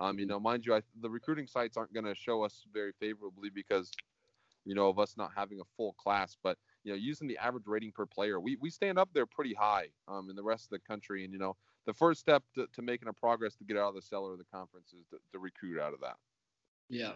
Um, 0.00 0.18
you 0.18 0.26
know, 0.26 0.40
mind 0.40 0.66
you, 0.66 0.74
I, 0.74 0.82
the 1.00 1.10
recruiting 1.10 1.46
sites 1.46 1.76
aren't 1.76 1.92
going 1.92 2.06
to 2.06 2.14
show 2.14 2.42
us 2.42 2.64
very 2.72 2.92
favorably 2.98 3.50
because, 3.50 3.90
you 4.64 4.74
know, 4.74 4.88
of 4.88 4.98
us 4.98 5.14
not 5.16 5.30
having 5.36 5.60
a 5.60 5.64
full 5.76 5.92
class. 5.92 6.36
But 6.42 6.58
you 6.84 6.92
know, 6.92 6.96
using 6.96 7.28
the 7.28 7.38
average 7.38 7.64
rating 7.66 7.92
per 7.92 8.06
player, 8.06 8.40
we 8.40 8.56
we 8.56 8.70
stand 8.70 8.98
up 8.98 9.10
there 9.12 9.26
pretty 9.26 9.54
high 9.54 9.88
um, 10.08 10.30
in 10.30 10.36
the 10.36 10.42
rest 10.42 10.64
of 10.64 10.70
the 10.70 10.80
country. 10.80 11.24
And 11.24 11.32
you 11.32 11.38
know, 11.38 11.56
the 11.86 11.92
first 11.92 12.20
step 12.20 12.42
to, 12.54 12.66
to 12.72 12.82
making 12.82 13.08
a 13.08 13.12
progress 13.12 13.54
to 13.56 13.64
get 13.64 13.76
out 13.76 13.90
of 13.90 13.94
the 13.94 14.02
cellar 14.02 14.32
of 14.32 14.38
the 14.38 14.44
conference 14.44 14.92
is 14.92 15.06
to, 15.10 15.18
to 15.32 15.38
recruit 15.38 15.80
out 15.80 15.92
of 15.92 16.00
that. 16.00 16.16
Yeah. 16.88 17.12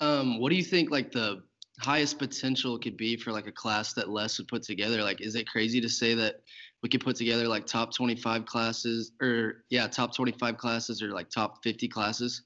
Um, 0.00 0.40
what 0.40 0.50
do 0.50 0.56
you 0.56 0.64
think? 0.64 0.90
Like 0.90 1.12
the 1.12 1.42
highest 1.80 2.18
potential 2.18 2.78
could 2.78 2.96
be 2.96 3.16
for 3.16 3.32
like 3.32 3.46
a 3.46 3.52
class 3.52 3.92
that 3.94 4.08
Les 4.08 4.38
would 4.38 4.48
put 4.48 4.62
together? 4.62 5.02
Like, 5.02 5.20
is 5.20 5.34
it 5.34 5.46
crazy 5.46 5.80
to 5.80 5.88
say 5.88 6.14
that 6.14 6.40
we 6.82 6.88
could 6.88 7.02
put 7.02 7.16
together 7.16 7.48
like 7.48 7.66
top 7.66 7.94
25 7.94 8.46
classes 8.46 9.12
or 9.20 9.64
yeah, 9.70 9.86
top 9.86 10.14
25 10.14 10.56
classes 10.56 11.02
or 11.02 11.10
like 11.10 11.28
top 11.28 11.62
50 11.62 11.88
classes? 11.88 12.42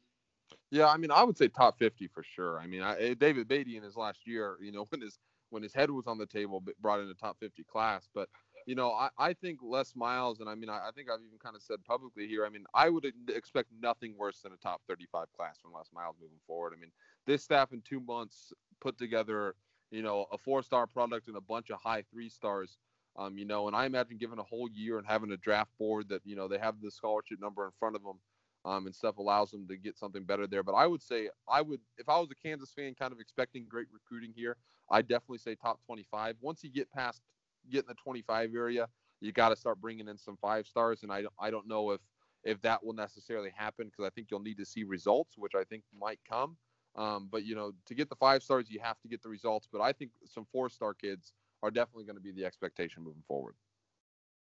Yeah, 0.70 0.86
I 0.86 0.96
mean, 0.96 1.10
I 1.10 1.24
would 1.24 1.36
say 1.36 1.48
top 1.48 1.78
50 1.78 2.08
for 2.08 2.22
sure. 2.22 2.60
I 2.60 2.66
mean, 2.66 2.82
I, 2.82 2.96
eh, 2.98 3.14
David 3.18 3.48
Beaty 3.48 3.76
in 3.76 3.82
his 3.82 3.96
last 3.96 4.20
year, 4.26 4.56
you 4.62 4.72
know, 4.72 4.86
when 4.90 5.00
his 5.00 5.18
when 5.50 5.64
his 5.64 5.74
head 5.74 5.90
was 5.90 6.06
on 6.06 6.16
the 6.16 6.26
table, 6.26 6.62
brought 6.80 7.00
in 7.00 7.08
a 7.08 7.14
top 7.14 7.36
50 7.40 7.64
class. 7.64 8.08
But 8.14 8.28
you 8.66 8.76
know, 8.76 8.92
I, 8.92 9.08
I 9.18 9.32
think 9.32 9.58
Les 9.62 9.96
Miles, 9.96 10.38
and 10.38 10.48
I 10.48 10.54
mean, 10.54 10.70
I, 10.70 10.88
I 10.88 10.90
think 10.94 11.08
I've 11.10 11.20
even 11.26 11.38
kind 11.42 11.56
of 11.56 11.62
said 11.62 11.84
publicly 11.84 12.28
here. 12.28 12.46
I 12.46 12.50
mean, 12.50 12.64
I 12.72 12.88
would 12.88 13.04
expect 13.28 13.68
nothing 13.80 14.14
worse 14.16 14.42
than 14.42 14.52
a 14.52 14.56
top 14.56 14.80
35 14.88 15.26
class 15.36 15.58
from 15.60 15.72
Les 15.72 15.88
Miles 15.92 16.16
moving 16.20 16.38
forward. 16.46 16.72
I 16.76 16.80
mean, 16.80 16.92
this 17.26 17.42
staff 17.42 17.72
in 17.72 17.82
two 17.82 18.00
months 18.00 18.52
put 18.80 18.98
together, 18.98 19.54
you 19.90 20.02
know, 20.02 20.26
a 20.32 20.38
four-star 20.38 20.86
product 20.86 21.28
and 21.28 21.36
a 21.36 21.40
bunch 21.40 21.70
of 21.70 21.78
high 21.80 22.02
three 22.10 22.28
stars. 22.28 22.78
Um, 23.16 23.36
you 23.36 23.44
know, 23.44 23.66
and 23.66 23.76
I 23.76 23.86
imagine 23.86 24.18
given 24.18 24.38
a 24.38 24.44
whole 24.44 24.68
year 24.72 24.98
and 24.98 25.06
having 25.06 25.32
a 25.32 25.36
draft 25.36 25.70
board 25.78 26.08
that 26.10 26.22
you 26.24 26.36
know 26.36 26.48
they 26.48 26.58
have 26.58 26.80
the 26.80 26.90
scholarship 26.90 27.40
number 27.40 27.64
in 27.64 27.72
front 27.78 27.96
of 27.96 28.02
them, 28.02 28.18
um, 28.64 28.86
and 28.86 28.94
stuff 28.94 29.18
allows 29.18 29.50
them 29.50 29.66
to 29.68 29.76
get 29.76 29.98
something 29.98 30.24
better 30.24 30.46
there. 30.46 30.62
But 30.62 30.74
I 30.74 30.86
would 30.86 31.02
say 31.02 31.28
I 31.48 31.60
would, 31.60 31.80
if 31.98 32.08
I 32.08 32.18
was 32.20 32.30
a 32.30 32.34
Kansas 32.36 32.72
fan, 32.72 32.94
kind 32.94 33.12
of 33.12 33.18
expecting 33.20 33.66
great 33.68 33.88
recruiting 33.92 34.32
here, 34.34 34.56
I 34.90 35.02
definitely 35.02 35.38
say 35.38 35.56
top 35.56 35.80
25. 35.86 36.36
Once 36.40 36.62
you 36.62 36.70
get 36.70 36.90
past 36.92 37.22
get 37.70 37.80
in 37.80 37.88
the 37.88 37.94
25 37.94 38.54
area, 38.54 38.88
you 39.20 39.32
got 39.32 39.50
to 39.50 39.56
start 39.56 39.80
bringing 39.80 40.08
in 40.08 40.16
some 40.16 40.38
five 40.40 40.66
stars, 40.66 41.02
and 41.02 41.12
I 41.12 41.24
I 41.38 41.50
don't 41.50 41.68
know 41.68 41.90
if 41.90 42.00
if 42.44 42.60
that 42.62 42.84
will 42.84 42.94
necessarily 42.94 43.50
happen 43.54 43.86
because 43.88 44.06
I 44.06 44.10
think 44.10 44.28
you'll 44.30 44.40
need 44.40 44.58
to 44.58 44.64
see 44.64 44.84
results, 44.84 45.36
which 45.36 45.54
I 45.54 45.64
think 45.64 45.82
might 45.98 46.20
come. 46.28 46.56
Um, 46.96 47.28
but 47.30 47.44
you 47.44 47.54
know, 47.54 47.72
to 47.86 47.94
get 47.94 48.08
the 48.08 48.16
five 48.16 48.42
stars, 48.42 48.66
you 48.68 48.80
have 48.80 49.00
to 49.00 49.08
get 49.08 49.22
the 49.22 49.28
results. 49.28 49.68
But 49.70 49.80
I 49.80 49.92
think 49.92 50.10
some 50.26 50.46
four 50.52 50.68
star 50.68 50.94
kids 50.94 51.32
are 51.62 51.70
definitely 51.70 52.04
going 52.04 52.16
to 52.16 52.22
be 52.22 52.32
the 52.32 52.44
expectation 52.44 53.02
moving 53.02 53.22
forward. 53.26 53.54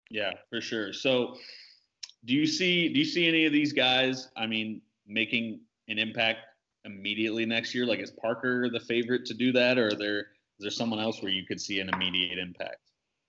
Yeah, 0.09 0.33
for 0.49 0.61
sure. 0.61 0.93
So, 0.93 1.35
do 2.25 2.33
you 2.33 2.47
see 2.47 2.89
do 2.93 2.99
you 2.99 3.05
see 3.05 3.27
any 3.27 3.45
of 3.45 3.53
these 3.53 3.73
guys? 3.73 4.29
I 4.37 4.45
mean, 4.45 4.81
making 5.05 5.61
an 5.87 5.99
impact 5.99 6.39
immediately 6.85 7.45
next 7.45 7.73
year? 7.73 7.85
Like, 7.85 7.99
is 7.99 8.11
Parker 8.11 8.69
the 8.69 8.79
favorite 8.79 9.25
to 9.25 9.33
do 9.33 9.51
that, 9.53 9.77
or 9.77 9.93
there 9.93 10.19
is 10.19 10.25
there 10.59 10.71
someone 10.71 10.99
else 10.99 11.21
where 11.21 11.31
you 11.31 11.45
could 11.45 11.59
see 11.59 11.79
an 11.79 11.89
immediate 11.89 12.37
impact? 12.37 12.81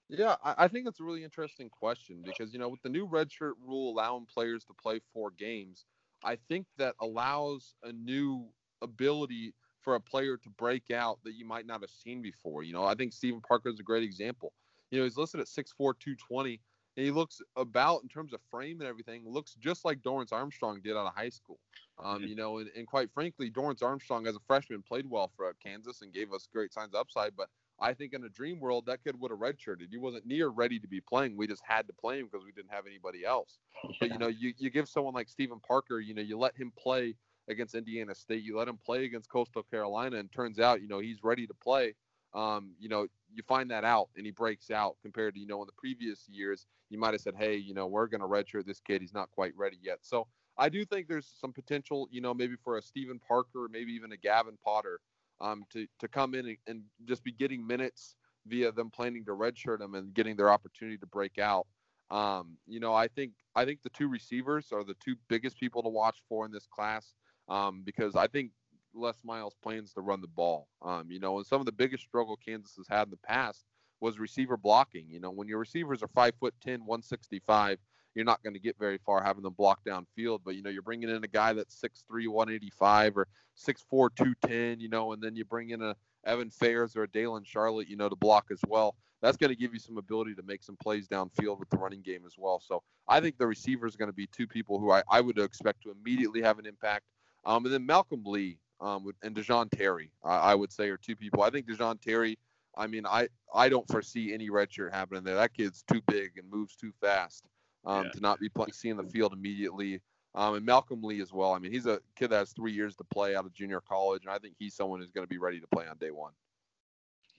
Yeah, 0.08 0.36
I, 0.42 0.54
I 0.58 0.68
think 0.68 0.86
it's 0.86 1.00
a 1.00 1.04
really 1.04 1.24
interesting 1.24 1.68
question 1.68 2.22
because 2.24 2.52
you 2.52 2.58
know 2.58 2.68
with 2.68 2.82
the 2.82 2.88
new 2.88 3.06
redshirt 3.06 3.52
rule 3.66 3.92
allowing 3.92 4.26
players 4.26 4.64
to 4.64 4.74
play 4.74 5.00
four 5.12 5.30
games, 5.30 5.84
I 6.24 6.36
think 6.48 6.66
that 6.78 6.94
allows 7.00 7.74
a 7.82 7.92
new 7.92 8.48
ability 8.82 9.54
for 9.80 9.94
a 9.94 10.00
player 10.00 10.36
to 10.36 10.50
break 10.50 10.90
out 10.90 11.18
that 11.24 11.34
you 11.34 11.44
might 11.44 11.66
not 11.66 11.80
have 11.80 11.90
seen 11.90 12.20
before. 12.20 12.62
You 12.62 12.72
know, 12.72 12.84
I 12.84 12.94
think 12.94 13.12
Stephen 13.12 13.40
Parker 13.40 13.68
is 13.68 13.80
a 13.80 13.84
great 13.84 14.02
example. 14.02 14.52
You 14.90 14.98
know, 14.98 15.04
he's 15.04 15.16
listed 15.16 15.40
at 15.40 15.46
6'4", 15.46 15.66
220, 15.76 16.60
and 16.96 17.06
he 17.06 17.12
looks 17.12 17.40
about 17.56 18.02
in 18.02 18.08
terms 18.08 18.32
of 18.32 18.40
frame 18.50 18.80
and 18.80 18.88
everything, 18.88 19.22
looks 19.26 19.54
just 19.54 19.84
like 19.84 20.02
Dorance 20.02 20.32
Armstrong 20.32 20.80
did 20.82 20.96
out 20.96 21.06
of 21.06 21.14
high 21.14 21.28
school. 21.28 21.58
Um, 22.02 22.22
you 22.22 22.36
know, 22.36 22.58
and, 22.58 22.70
and 22.76 22.86
quite 22.86 23.10
frankly, 23.12 23.50
Dorance 23.50 23.82
Armstrong 23.82 24.26
as 24.26 24.36
a 24.36 24.40
freshman 24.46 24.82
played 24.82 25.08
well 25.08 25.30
for 25.36 25.52
Kansas 25.64 26.02
and 26.02 26.12
gave 26.12 26.32
us 26.32 26.48
great 26.52 26.72
signs 26.72 26.94
of 26.94 27.00
upside. 27.00 27.36
But 27.36 27.48
I 27.80 27.92
think 27.92 28.12
in 28.12 28.24
a 28.24 28.28
dream 28.28 28.60
world, 28.60 28.86
that 28.86 29.02
kid 29.04 29.18
would 29.20 29.30
have 29.30 29.40
redshirted. 29.40 29.88
He 29.90 29.96
wasn't 29.96 30.26
near 30.26 30.48
ready 30.48 30.78
to 30.78 30.88
be 30.88 31.00
playing. 31.00 31.36
We 31.36 31.46
just 31.46 31.62
had 31.64 31.86
to 31.88 31.92
play 31.92 32.18
him 32.18 32.28
because 32.30 32.44
we 32.44 32.52
didn't 32.52 32.72
have 32.72 32.86
anybody 32.86 33.24
else. 33.24 33.58
Yeah. 33.84 33.94
But 34.00 34.10
you 34.10 34.18
know, 34.18 34.28
you, 34.28 34.52
you 34.58 34.70
give 34.70 34.88
someone 34.88 35.14
like 35.14 35.28
Stephen 35.28 35.60
Parker, 35.60 36.00
you 36.00 36.12
know, 36.12 36.22
you 36.22 36.36
let 36.36 36.56
him 36.56 36.72
play 36.76 37.14
against 37.48 37.74
Indiana 37.74 38.14
State. 38.14 38.42
You 38.42 38.56
let 38.56 38.68
him 38.68 38.78
play 38.84 39.04
against 39.04 39.30
Coastal 39.30 39.62
Carolina, 39.62 40.16
and 40.16 40.30
turns 40.30 40.58
out, 40.58 40.80
you 40.80 40.88
know, 40.88 40.98
he's 40.98 41.22
ready 41.22 41.46
to 41.46 41.54
play. 41.54 41.94
Um, 42.34 42.72
you 42.78 42.88
know, 42.88 43.06
you 43.32 43.42
find 43.46 43.70
that 43.70 43.84
out, 43.84 44.08
and 44.16 44.26
he 44.26 44.32
breaks 44.32 44.70
out 44.70 44.96
compared 45.02 45.34
to, 45.34 45.40
you 45.40 45.46
know, 45.46 45.60
in 45.62 45.66
the 45.66 45.72
previous 45.72 46.28
years, 46.28 46.66
you 46.90 46.98
might 46.98 47.12
have 47.12 47.20
said, 47.20 47.34
hey, 47.36 47.56
you 47.56 47.74
know, 47.74 47.86
we're 47.86 48.06
going 48.06 48.20
to 48.20 48.26
redshirt 48.26 48.66
this 48.66 48.80
kid. 48.80 49.00
He's 49.00 49.14
not 49.14 49.30
quite 49.30 49.52
ready 49.56 49.78
yet. 49.82 49.98
So 50.02 50.26
I 50.56 50.68
do 50.68 50.84
think 50.84 51.08
there's 51.08 51.32
some 51.40 51.52
potential, 51.52 52.08
you 52.10 52.20
know, 52.20 52.34
maybe 52.34 52.56
for 52.62 52.76
a 52.76 52.82
Stephen 52.82 53.20
Parker, 53.26 53.68
maybe 53.70 53.92
even 53.92 54.12
a 54.12 54.16
Gavin 54.16 54.58
Potter, 54.64 55.00
um, 55.40 55.64
to 55.72 55.86
to 56.00 56.08
come 56.08 56.34
in 56.34 56.46
and, 56.46 56.56
and 56.66 56.82
just 57.06 57.22
be 57.22 57.32
getting 57.32 57.66
minutes 57.66 58.16
via 58.46 58.72
them 58.72 58.90
planning 58.90 59.24
to 59.24 59.32
redshirt 59.32 59.78
them 59.78 59.94
and 59.94 60.12
getting 60.14 60.36
their 60.36 60.50
opportunity 60.50 60.98
to 60.98 61.06
break 61.06 61.38
out. 61.38 61.66
Um, 62.10 62.56
you 62.66 62.80
know, 62.80 62.94
I 62.94 63.08
think 63.08 63.32
I 63.54 63.64
think 63.64 63.82
the 63.82 63.90
two 63.90 64.08
receivers 64.08 64.72
are 64.72 64.82
the 64.82 64.96
two 65.04 65.14
biggest 65.28 65.58
people 65.58 65.82
to 65.82 65.88
watch 65.88 66.18
for 66.28 66.44
in 66.44 66.52
this 66.52 66.66
class 66.66 67.12
um, 67.48 67.82
because 67.84 68.16
I 68.16 68.26
think 68.26 68.52
Les 68.94 69.16
Miles 69.24 69.54
plans 69.62 69.92
to 69.94 70.00
run 70.00 70.20
the 70.20 70.28
ball. 70.28 70.68
Um, 70.82 71.10
you 71.10 71.20
know, 71.20 71.38
and 71.38 71.46
some 71.46 71.60
of 71.60 71.66
the 71.66 71.72
biggest 71.72 72.04
struggle 72.04 72.36
Kansas 72.36 72.76
has 72.76 72.86
had 72.88 73.04
in 73.04 73.10
the 73.10 73.16
past 73.18 73.64
was 74.00 74.18
receiver 74.18 74.56
blocking. 74.56 75.06
You 75.08 75.20
know, 75.20 75.30
when 75.30 75.48
your 75.48 75.58
receivers 75.58 76.02
are 76.02 76.08
five 76.08 76.34
foot 76.38 76.54
10, 76.62 76.80
165, 76.80 77.78
you're 78.14 78.24
not 78.24 78.42
going 78.42 78.54
to 78.54 78.60
get 78.60 78.78
very 78.78 78.98
far 78.98 79.22
having 79.22 79.42
them 79.42 79.54
block 79.54 79.80
downfield. 79.86 80.40
But 80.44 80.56
you 80.56 80.62
know, 80.62 80.70
you're 80.70 80.82
bringing 80.82 81.08
in 81.08 81.24
a 81.24 81.28
guy 81.28 81.52
that's 81.52 81.80
6'3", 81.80 82.28
185 82.28 83.16
or 83.16 83.28
6'4", 83.56 83.76
210. 83.90 84.80
You 84.80 84.88
know, 84.88 85.12
and 85.12 85.22
then 85.22 85.36
you 85.36 85.44
bring 85.44 85.70
in 85.70 85.82
a 85.82 85.94
Evan 86.24 86.50
Fairs 86.50 86.96
or 86.96 87.04
a 87.04 87.08
Daylon 87.08 87.44
Charlot, 87.44 87.88
you 87.88 87.96
know, 87.96 88.08
to 88.08 88.16
block 88.16 88.46
as 88.50 88.60
well. 88.68 88.96
That's 89.20 89.36
going 89.36 89.50
to 89.50 89.56
give 89.56 89.72
you 89.72 89.80
some 89.80 89.98
ability 89.98 90.34
to 90.34 90.42
make 90.42 90.62
some 90.62 90.76
plays 90.76 91.08
downfield 91.08 91.58
with 91.58 91.68
the 91.70 91.76
running 91.76 92.02
game 92.02 92.22
as 92.24 92.34
well. 92.38 92.60
So 92.64 92.84
I 93.08 93.20
think 93.20 93.36
the 93.36 93.48
receivers 93.48 93.94
are 93.94 93.98
going 93.98 94.10
to 94.10 94.16
be 94.16 94.28
two 94.28 94.46
people 94.46 94.78
who 94.78 94.92
I, 94.92 95.02
I 95.10 95.20
would 95.20 95.38
expect 95.38 95.82
to 95.82 95.90
immediately 95.90 96.40
have 96.42 96.60
an 96.60 96.66
impact 96.66 97.04
Um, 97.44 97.64
and 97.64 97.72
then 97.74 97.86
Malcolm 97.86 98.22
Lee 98.24 98.58
um, 98.80 99.10
and 99.22 99.34
Da'Jon 99.34 99.70
Terry, 99.70 100.10
I, 100.24 100.36
I 100.36 100.54
would 100.54 100.72
say, 100.72 100.88
are 100.88 100.96
two 100.96 101.16
people. 101.16 101.42
I 101.42 101.50
think 101.50 101.66
Da'Jon 101.66 102.00
Terry. 102.00 102.38
I 102.76 102.86
mean, 102.86 103.06
I 103.06 103.28
I 103.52 103.68
don't 103.68 103.88
foresee 103.88 104.32
any 104.32 104.50
redshirt 104.50 104.92
happening 104.92 105.24
there. 105.24 105.34
That 105.34 105.54
kid's 105.54 105.82
too 105.90 106.00
big 106.06 106.38
and 106.38 106.48
moves 106.50 106.76
too 106.76 106.92
fast 107.00 107.44
um, 107.84 108.04
Yeah. 108.04 108.10
to 108.12 108.20
not 108.20 108.38
be 108.40 108.48
playing, 108.48 108.72
seeing 108.72 108.96
the 108.96 109.04
field 109.04 109.32
immediately. 109.32 110.00
Um, 110.34 110.54
and 110.54 110.64
Malcolm 110.64 111.02
Lee 111.02 111.20
as 111.20 111.32
well. 111.32 111.52
I 111.52 111.58
mean, 111.58 111.72
he's 111.72 111.86
a 111.86 112.00
kid 112.14 112.28
that 112.28 112.36
has 112.38 112.52
three 112.52 112.72
years 112.72 112.94
to 112.96 113.04
play 113.04 113.34
out 113.34 113.46
of 113.46 113.52
junior 113.54 113.80
college, 113.80 114.22
and 114.24 114.30
I 114.32 114.38
think 114.38 114.54
he's 114.58 114.74
someone 114.74 115.00
who's 115.00 115.10
going 115.10 115.24
to 115.26 115.28
be 115.28 115.38
ready 115.38 115.58
to 115.58 115.66
play 115.68 115.88
on 115.88 115.96
day 115.96 116.10
one. 116.10 116.32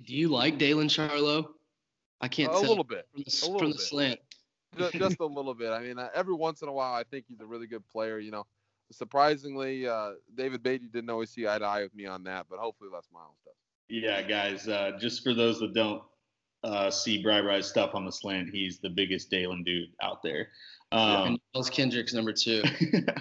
Do 0.05 0.13
you 0.15 0.27
like 0.29 0.57
Daylon 0.57 0.89
Charlot? 0.89 1.45
I 2.19 2.27
can't 2.27 2.51
say 2.53 2.65
a 2.65 2.67
little 2.67 2.83
bit, 2.83 3.07
from 3.13 3.21
the, 3.21 3.25
a 3.25 3.27
s- 3.31 3.43
little 3.43 3.59
from 3.59 3.71
the 3.71 3.77
slant. 3.77 4.19
Ju- 4.77 4.89
just 4.99 5.19
a 5.19 5.25
little 5.25 5.53
bit. 5.53 5.71
I 5.71 5.79
mean, 5.81 5.97
uh, 5.99 6.09
every 6.13 6.33
once 6.33 6.61
in 6.61 6.67
a 6.67 6.73
while, 6.73 6.93
I 6.93 7.03
think 7.03 7.25
he's 7.27 7.39
a 7.39 7.45
really 7.45 7.67
good 7.67 7.87
player. 7.87 8.19
You 8.19 8.31
know, 8.31 8.45
surprisingly, 8.91 9.87
uh, 9.87 10.11
David 10.35 10.63
Beaty 10.63 10.87
didn't 10.87 11.09
always 11.09 11.29
see 11.29 11.47
eye 11.47 11.59
to 11.59 11.65
eye 11.65 11.83
with 11.83 11.95
me 11.95 12.05
on 12.05 12.23
that, 12.23 12.47
but 12.49 12.59
hopefully 12.59 12.89
Les 12.91 13.07
Miles 13.13 13.37
does. 13.45 13.53
Yeah, 13.89 14.21
guys. 14.21 14.67
Uh, 14.67 14.91
just 14.99 15.23
for 15.23 15.33
those 15.33 15.59
that 15.59 15.73
don't 15.73 16.03
uh, 16.63 16.91
see 16.91 17.21
Bri 17.21 17.41
Bri's 17.41 17.67
stuff 17.67 17.95
on 17.95 18.05
the 18.05 18.11
slant, 18.11 18.49
he's 18.49 18.79
the 18.79 18.89
biggest 18.89 19.31
Daylon 19.31 19.65
dude 19.65 19.89
out 20.01 20.21
there. 20.21 20.49
Um, 20.91 21.27
and 21.27 21.39
Miles 21.53 21.69
Kendrick's 21.69 22.13
number 22.13 22.33
two. 22.33 22.63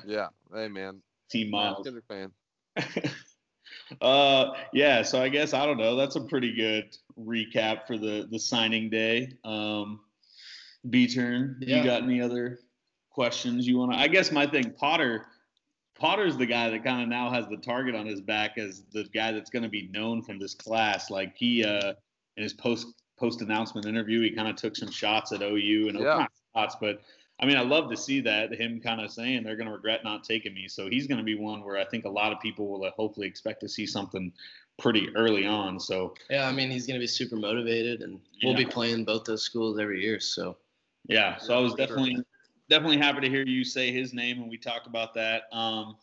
Yeah. 0.06 0.28
Hey, 0.54 0.68
man. 0.68 1.02
Team 1.30 1.50
Miles. 1.50 1.84
Kendrick 1.84 2.04
fan. 2.08 2.32
uh, 4.00 4.52
yeah. 4.72 5.02
So 5.02 5.20
I 5.20 5.28
guess 5.28 5.52
I 5.52 5.66
don't 5.66 5.76
know. 5.76 5.96
That's 5.96 6.16
a 6.16 6.22
pretty 6.22 6.54
good 6.54 6.96
recap 7.18 7.86
for 7.86 7.98
the 7.98 8.26
the 8.30 8.38
signing 8.38 8.88
day. 8.88 9.32
Um, 9.44 10.00
B 10.88 11.12
turn. 11.12 11.58
Yeah. 11.60 11.78
You 11.78 11.84
got 11.84 12.02
any 12.02 12.22
other 12.22 12.60
questions 13.10 13.66
you 13.66 13.78
want 13.78 13.92
to? 13.92 13.98
I 13.98 14.08
guess 14.08 14.32
my 14.32 14.46
thing, 14.46 14.72
Potter. 14.78 15.26
Potter's 15.98 16.36
the 16.36 16.46
guy 16.46 16.70
that 16.70 16.84
kind 16.84 17.02
of 17.02 17.08
now 17.08 17.30
has 17.30 17.46
the 17.48 17.56
target 17.56 17.94
on 17.94 18.06
his 18.06 18.20
back 18.20 18.58
as 18.58 18.84
the 18.92 19.04
guy 19.04 19.32
that's 19.32 19.50
going 19.50 19.62
to 19.62 19.68
be 19.68 19.88
known 19.88 20.22
from 20.22 20.38
this 20.38 20.54
class. 20.54 21.10
Like 21.10 21.36
he, 21.36 21.64
uh, 21.64 21.94
in 22.36 22.42
his 22.42 22.52
post 22.52 22.86
post 23.18 23.42
announcement 23.42 23.86
interview, 23.86 24.20
he 24.22 24.30
kind 24.30 24.48
of 24.48 24.56
took 24.56 24.76
some 24.76 24.90
shots 24.90 25.32
at 25.32 25.42
OU 25.42 25.88
and 25.88 25.98
Yeah. 25.98 26.04
not 26.04 26.32
shots, 26.54 26.76
but 26.80 27.02
I 27.40 27.46
mean, 27.46 27.56
I 27.56 27.62
love 27.62 27.90
to 27.90 27.96
see 27.96 28.20
that 28.22 28.52
him 28.52 28.80
kind 28.80 29.00
of 29.00 29.12
saying 29.12 29.44
they're 29.44 29.56
going 29.56 29.68
to 29.68 29.72
regret 29.72 30.02
not 30.02 30.24
taking 30.24 30.54
me. 30.54 30.66
So 30.66 30.88
he's 30.88 31.06
going 31.06 31.18
to 31.18 31.24
be 31.24 31.36
one 31.36 31.62
where 31.64 31.78
I 31.78 31.84
think 31.84 32.04
a 32.04 32.08
lot 32.08 32.32
of 32.32 32.40
people 32.40 32.68
will 32.68 32.84
uh, 32.84 32.90
hopefully 32.96 33.26
expect 33.28 33.60
to 33.60 33.68
see 33.68 33.86
something 33.86 34.32
pretty 34.78 35.08
early 35.16 35.46
on. 35.46 35.78
So 35.78 36.14
Yeah, 36.30 36.48
I 36.48 36.52
mean 36.52 36.70
he's 36.70 36.86
gonna 36.86 36.98
be 37.00 37.06
super 37.06 37.36
motivated, 37.36 38.02
and 38.02 38.20
we'll 38.42 38.56
be 38.56 38.64
playing 38.64 39.04
both 39.04 39.24
those 39.24 39.42
schools 39.42 39.78
every 39.78 40.02
year. 40.02 40.20
So 40.20 40.56
yeah, 41.08 41.36
so 41.36 41.56
I 41.56 41.60
was 41.60 41.72
for 41.72 41.78
sure. 41.78 41.86
definitely 41.86 42.24
definitely 42.68 42.98
happy 42.98 43.20
to 43.20 43.28
hear 43.28 43.42
you 43.44 43.64
say 43.64 43.92
his 43.92 44.12
name 44.12 44.40
when 44.40 44.48
we 44.48 44.58
talk 44.58 44.86
about 44.86 45.14
that. 45.14 45.42
Um, 45.52 45.96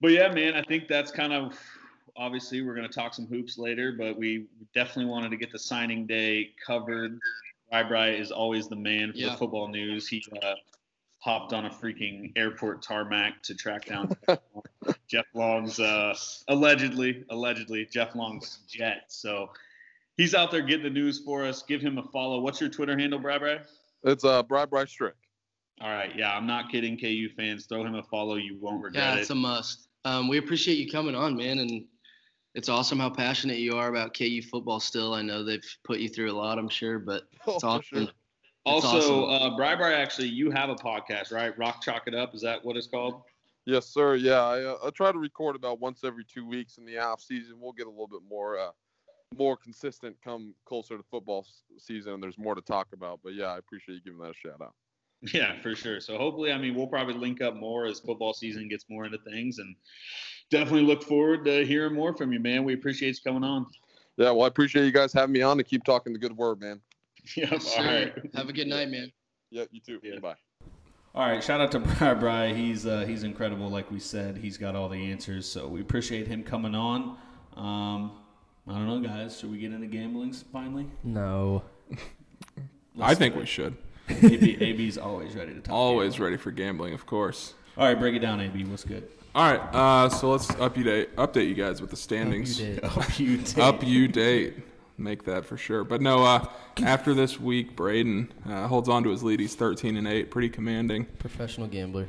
but 0.00 0.10
yeah, 0.10 0.32
man, 0.32 0.54
I 0.54 0.62
think 0.62 0.88
that's 0.88 1.10
kind 1.10 1.32
of 1.32 1.58
obviously 2.16 2.62
we're 2.62 2.74
going 2.74 2.86
to 2.88 2.92
talk 2.92 3.14
some 3.14 3.26
hoops 3.26 3.58
later, 3.58 3.94
but 3.98 4.16
we 4.16 4.46
definitely 4.74 5.06
wanted 5.10 5.30
to 5.30 5.36
get 5.36 5.50
the 5.50 5.58
signing 5.58 6.06
day 6.06 6.50
covered. 6.64 7.18
Bri 7.88 8.16
is 8.16 8.30
always 8.30 8.68
the 8.68 8.76
man 8.76 9.10
for 9.12 9.18
Yeah. 9.18 9.30
the 9.30 9.36
football 9.36 9.66
news. 9.68 10.06
He 10.06 10.22
uh, 10.42 10.54
hopped 11.18 11.52
on 11.52 11.66
a 11.66 11.70
freaking 11.70 12.30
airport 12.36 12.82
tarmac 12.82 13.42
to 13.44 13.54
track 13.54 13.86
down 13.86 14.16
Jeff 15.08 15.24
Long's 15.34 15.80
uh, 15.80 16.14
allegedly 16.48 17.24
allegedly 17.30 17.86
Jeff 17.86 18.14
Long's 18.14 18.60
jet. 18.68 19.04
So 19.08 19.50
he's 20.16 20.34
out 20.36 20.52
there 20.52 20.60
getting 20.62 20.84
the 20.84 20.90
news 20.90 21.22
for 21.24 21.44
us. 21.44 21.62
Give 21.62 21.80
him 21.80 21.98
a 21.98 22.02
follow. 22.04 22.40
What's 22.40 22.60
your 22.60 22.70
Twitter 22.70 22.96
handle, 22.96 23.18
Bry 23.18 23.38
Bri? 23.38 23.56
It's 24.04 24.24
uh, 24.24 24.42
Brad 24.44 24.70
Bryce 24.70 24.90
Strick. 24.90 25.14
All 25.80 25.90
right, 25.90 26.14
yeah, 26.16 26.36
I'm 26.36 26.46
not 26.46 26.70
kidding, 26.70 26.98
KU 26.98 27.28
fans. 27.36 27.66
Throw 27.66 27.84
him 27.84 27.94
a 27.94 28.02
follow. 28.04 28.36
You 28.36 28.56
won't 28.60 28.82
regret 28.82 29.02
yeah, 29.02 29.12
it. 29.12 29.14
Yeah, 29.16 29.20
it's 29.20 29.30
a 29.30 29.34
must. 29.34 29.88
Um, 30.04 30.28
we 30.28 30.38
appreciate 30.38 30.78
you 30.78 30.90
coming 30.90 31.14
on, 31.14 31.36
man, 31.36 31.58
and 31.58 31.84
it's 32.54 32.68
awesome 32.68 32.98
how 32.98 33.10
passionate 33.10 33.58
you 33.58 33.74
are 33.74 33.88
about 33.88 34.16
KU 34.16 34.40
football. 34.42 34.78
Still, 34.78 35.14
I 35.14 35.22
know 35.22 35.42
they've 35.42 35.64
put 35.82 35.98
you 35.98 36.08
through 36.08 36.30
a 36.30 36.36
lot, 36.36 36.58
I'm 36.58 36.68
sure, 36.68 36.98
but 36.98 37.24
Oh, 37.46 37.54
it's 37.54 37.62
for 37.62 37.68
awesome. 37.68 37.82
sure. 37.82 38.02
It's 38.66 38.84
also, 38.84 39.24
awesome. 39.26 39.52
uh, 39.52 39.56
Bri 39.56 39.76
Bri, 39.76 39.92
actually, 39.92 40.28
you 40.28 40.50
have 40.50 40.70
a 40.70 40.74
podcast, 40.74 41.32
right? 41.32 41.56
Rock 41.58 41.82
Chalk 41.82 42.04
It 42.06 42.14
Up. 42.14 42.34
Is 42.34 42.40
that 42.42 42.64
what 42.64 42.76
it's 42.76 42.86
called? 42.86 43.22
Yes, 43.66 43.86
sir. 43.86 44.14
Yeah, 44.14 44.42
I, 44.42 44.62
uh, 44.62 44.76
I 44.84 44.90
try 44.90 45.10
to 45.10 45.18
record 45.18 45.56
about 45.56 45.80
once 45.80 46.04
every 46.04 46.24
two 46.24 46.46
weeks 46.46 46.78
in 46.78 46.84
the 46.84 46.98
off 46.98 47.20
season. 47.20 47.56
We'll 47.60 47.72
get 47.72 47.86
a 47.86 47.90
little 47.90 48.08
bit 48.08 48.20
more 48.28 48.58
uh, 48.58 48.70
more 49.36 49.56
consistent 49.56 50.16
come 50.22 50.54
closer 50.64 50.96
to 50.96 51.02
football 51.10 51.46
season, 51.78 52.14
and 52.14 52.22
there's 52.22 52.38
more 52.38 52.54
to 52.54 52.60
talk 52.62 52.88
about. 52.92 53.20
But 53.22 53.34
yeah, 53.34 53.46
I 53.46 53.58
appreciate 53.58 53.96
you 53.96 54.00
giving 54.02 54.20
that 54.20 54.30
a 54.30 54.34
shout 54.34 54.60
out. 54.62 54.74
Yeah, 55.32 55.60
for 55.62 55.74
sure. 55.74 56.00
So 56.00 56.18
hopefully, 56.18 56.52
I 56.52 56.58
mean, 56.58 56.74
we'll 56.74 56.86
probably 56.86 57.14
link 57.14 57.40
up 57.40 57.56
more 57.56 57.86
as 57.86 58.00
football 58.00 58.34
season 58.34 58.68
gets 58.68 58.84
more 58.90 59.06
into 59.06 59.18
things, 59.18 59.58
and 59.58 59.74
definitely 60.50 60.82
look 60.82 61.02
forward 61.02 61.44
to 61.46 61.64
hearing 61.64 61.94
more 61.94 62.14
from 62.16 62.32
you, 62.32 62.40
man. 62.40 62.64
We 62.64 62.74
appreciate 62.74 63.16
you 63.16 63.32
coming 63.32 63.48
on. 63.48 63.66
Yeah, 64.16 64.30
well, 64.32 64.42
I 64.44 64.48
appreciate 64.48 64.84
you 64.84 64.92
guys 64.92 65.12
having 65.12 65.32
me 65.32 65.42
on 65.42 65.56
to 65.56 65.64
keep 65.64 65.82
talking 65.84 66.12
the 66.12 66.18
good 66.18 66.36
word, 66.36 66.60
man. 66.60 66.80
Yeah, 67.36 67.48
Yes, 67.52 67.64
all 67.76 67.82
sir. 67.82 68.12
right. 68.14 68.34
Have 68.34 68.50
a 68.50 68.52
good 68.52 68.66
night, 68.68 68.90
man. 68.90 69.10
Yeah, 69.50 69.64
you 69.70 69.80
too. 69.80 69.98
Yeah. 70.02 70.18
Bye. 70.18 70.34
All 71.14 71.26
right, 71.26 71.42
shout 71.42 71.60
out 71.60 71.72
to 71.72 71.78
Bri 71.80 72.14
Bri. 72.16 72.54
He's 72.54 72.84
uh, 72.84 73.06
he's 73.06 73.22
incredible. 73.22 73.70
Like 73.70 73.90
we 73.90 73.98
said, 74.00 74.36
he's 74.36 74.58
got 74.58 74.76
all 74.76 74.90
the 74.90 75.10
answers. 75.10 75.46
So 75.48 75.66
we 75.68 75.80
appreciate 75.80 76.26
him 76.28 76.42
coming 76.42 76.74
on. 76.74 77.16
Um, 77.56 78.12
I 78.68 78.72
don't 78.72 78.86
know, 78.88 79.00
guys. 79.00 79.38
Should 79.38 79.50
we 79.52 79.58
get 79.58 79.72
into 79.72 79.86
gambling 79.86 80.32
finally? 80.52 80.86
No. 81.02 81.62
I 83.00 83.14
think 83.14 83.34
we 83.36 83.46
should. 83.46 83.76
AB, 84.08 84.56
AB's 84.60 84.98
always 84.98 85.34
ready 85.34 85.54
to 85.54 85.60
talk. 85.60 85.74
Always 85.74 86.12
gambling. 86.14 86.30
ready 86.32 86.42
for 86.42 86.50
gambling, 86.50 86.94
of 86.94 87.06
course. 87.06 87.54
All 87.76 87.86
right, 87.86 87.98
break 87.98 88.14
it 88.14 88.20
down, 88.20 88.40
AB. 88.40 88.64
What's 88.64 88.84
good? 88.84 89.08
All 89.34 89.50
right, 89.50 89.60
uh, 89.74 90.08
so 90.10 90.30
let's 90.30 90.46
update 90.46 91.06
update 91.16 91.48
you 91.48 91.54
guys 91.54 91.80
with 91.80 91.90
the 91.90 91.96
standings. 91.96 92.60
Up 92.82 93.18
you 93.18 93.36
date. 93.38 93.58
Up 93.58 93.82
you 93.82 94.06
date. 94.08 94.54
Make 94.96 95.24
that 95.24 95.44
for 95.44 95.56
sure. 95.56 95.82
But 95.82 96.00
no, 96.00 96.22
uh, 96.24 96.46
after 96.84 97.14
this 97.14 97.40
week, 97.40 97.74
Braden 97.74 98.32
uh, 98.48 98.68
holds 98.68 98.88
on 98.88 99.02
to 99.02 99.10
his 99.10 99.24
lead. 99.24 99.40
He's 99.40 99.56
13 99.56 99.96
and 99.96 100.06
8, 100.06 100.30
pretty 100.30 100.48
commanding. 100.48 101.06
Professional 101.18 101.66
gambler. 101.66 102.06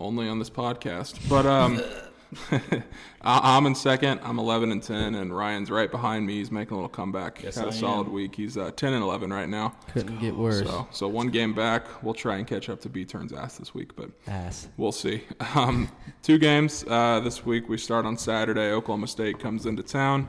Only 0.00 0.28
on 0.28 0.40
this 0.40 0.50
podcast. 0.50 1.28
But 1.28 1.46
um, 1.46 1.78
I- 1.78 2.02
I'm 3.22 3.66
in 3.66 3.74
second. 3.74 4.20
I'm 4.22 4.38
11 4.38 4.72
and 4.72 4.82
10, 4.82 5.14
and 5.14 5.36
Ryan's 5.36 5.70
right 5.70 5.90
behind 5.90 6.26
me. 6.26 6.34
He's 6.34 6.50
making 6.50 6.72
a 6.72 6.76
little 6.76 6.88
comeback. 6.88 7.42
Yes, 7.42 7.56
Had 7.56 7.66
a 7.66 7.68
I 7.68 7.72
solid 7.72 8.06
am. 8.08 8.12
week. 8.12 8.34
He's 8.34 8.56
uh, 8.56 8.70
10 8.72 8.92
and 8.94 9.02
11 9.02 9.32
right 9.32 9.48
now. 9.48 9.74
Couldn't 9.92 10.18
get 10.18 10.36
worse. 10.36 10.66
So, 10.66 10.88
so 10.90 11.08
one 11.08 11.28
game 11.28 11.54
back. 11.54 12.02
We'll 12.02 12.14
try 12.14 12.36
and 12.38 12.46
catch 12.46 12.68
up 12.68 12.80
to 12.82 12.88
B 12.88 13.04
turns 13.04 13.32
ass 13.32 13.58
this 13.58 13.74
week, 13.74 13.94
but 13.96 14.10
Ass. 14.26 14.68
We'll 14.76 14.92
see. 14.92 15.22
Um, 15.54 15.90
two 16.22 16.38
games 16.38 16.82
uh, 16.88 17.20
this 17.20 17.44
week. 17.44 17.68
We 17.68 17.76
start 17.76 18.06
on 18.06 18.16
Saturday. 18.16 18.70
Oklahoma 18.72 19.06
State 19.06 19.38
comes 19.38 19.66
into 19.66 19.82
town, 19.82 20.28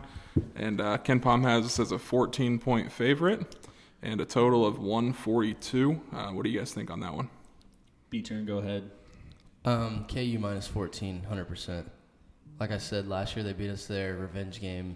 and 0.56 0.82
uh, 0.82 0.98
KenPom 0.98 1.44
has 1.44 1.66
us 1.66 1.80
as 1.80 1.92
a 1.94 1.98
14 2.00 2.60
point 2.60 2.92
favorite 2.92 3.56
and 4.02 4.20
a 4.20 4.26
total 4.26 4.66
of 4.66 4.80
142. 4.80 6.02
Uh, 6.12 6.32
what 6.32 6.44
do 6.44 6.50
you 6.50 6.60
guys 6.60 6.74
think 6.74 6.92
on 6.92 7.00
that 7.00 7.14
one? 7.14 7.30
B 8.10 8.22
turn. 8.22 8.46
Go 8.46 8.58
ahead. 8.58 8.92
Um, 9.66 10.06
KU 10.10 10.38
minus 10.40 10.68
14, 10.68 11.26
100%. 11.30 11.86
Like 12.60 12.72
I 12.72 12.78
said, 12.78 13.08
last 13.08 13.36
year 13.36 13.44
they 13.44 13.54
beat 13.54 13.70
us 13.70 13.86
there, 13.88 14.16
revenge 14.18 14.60
game. 14.62 14.96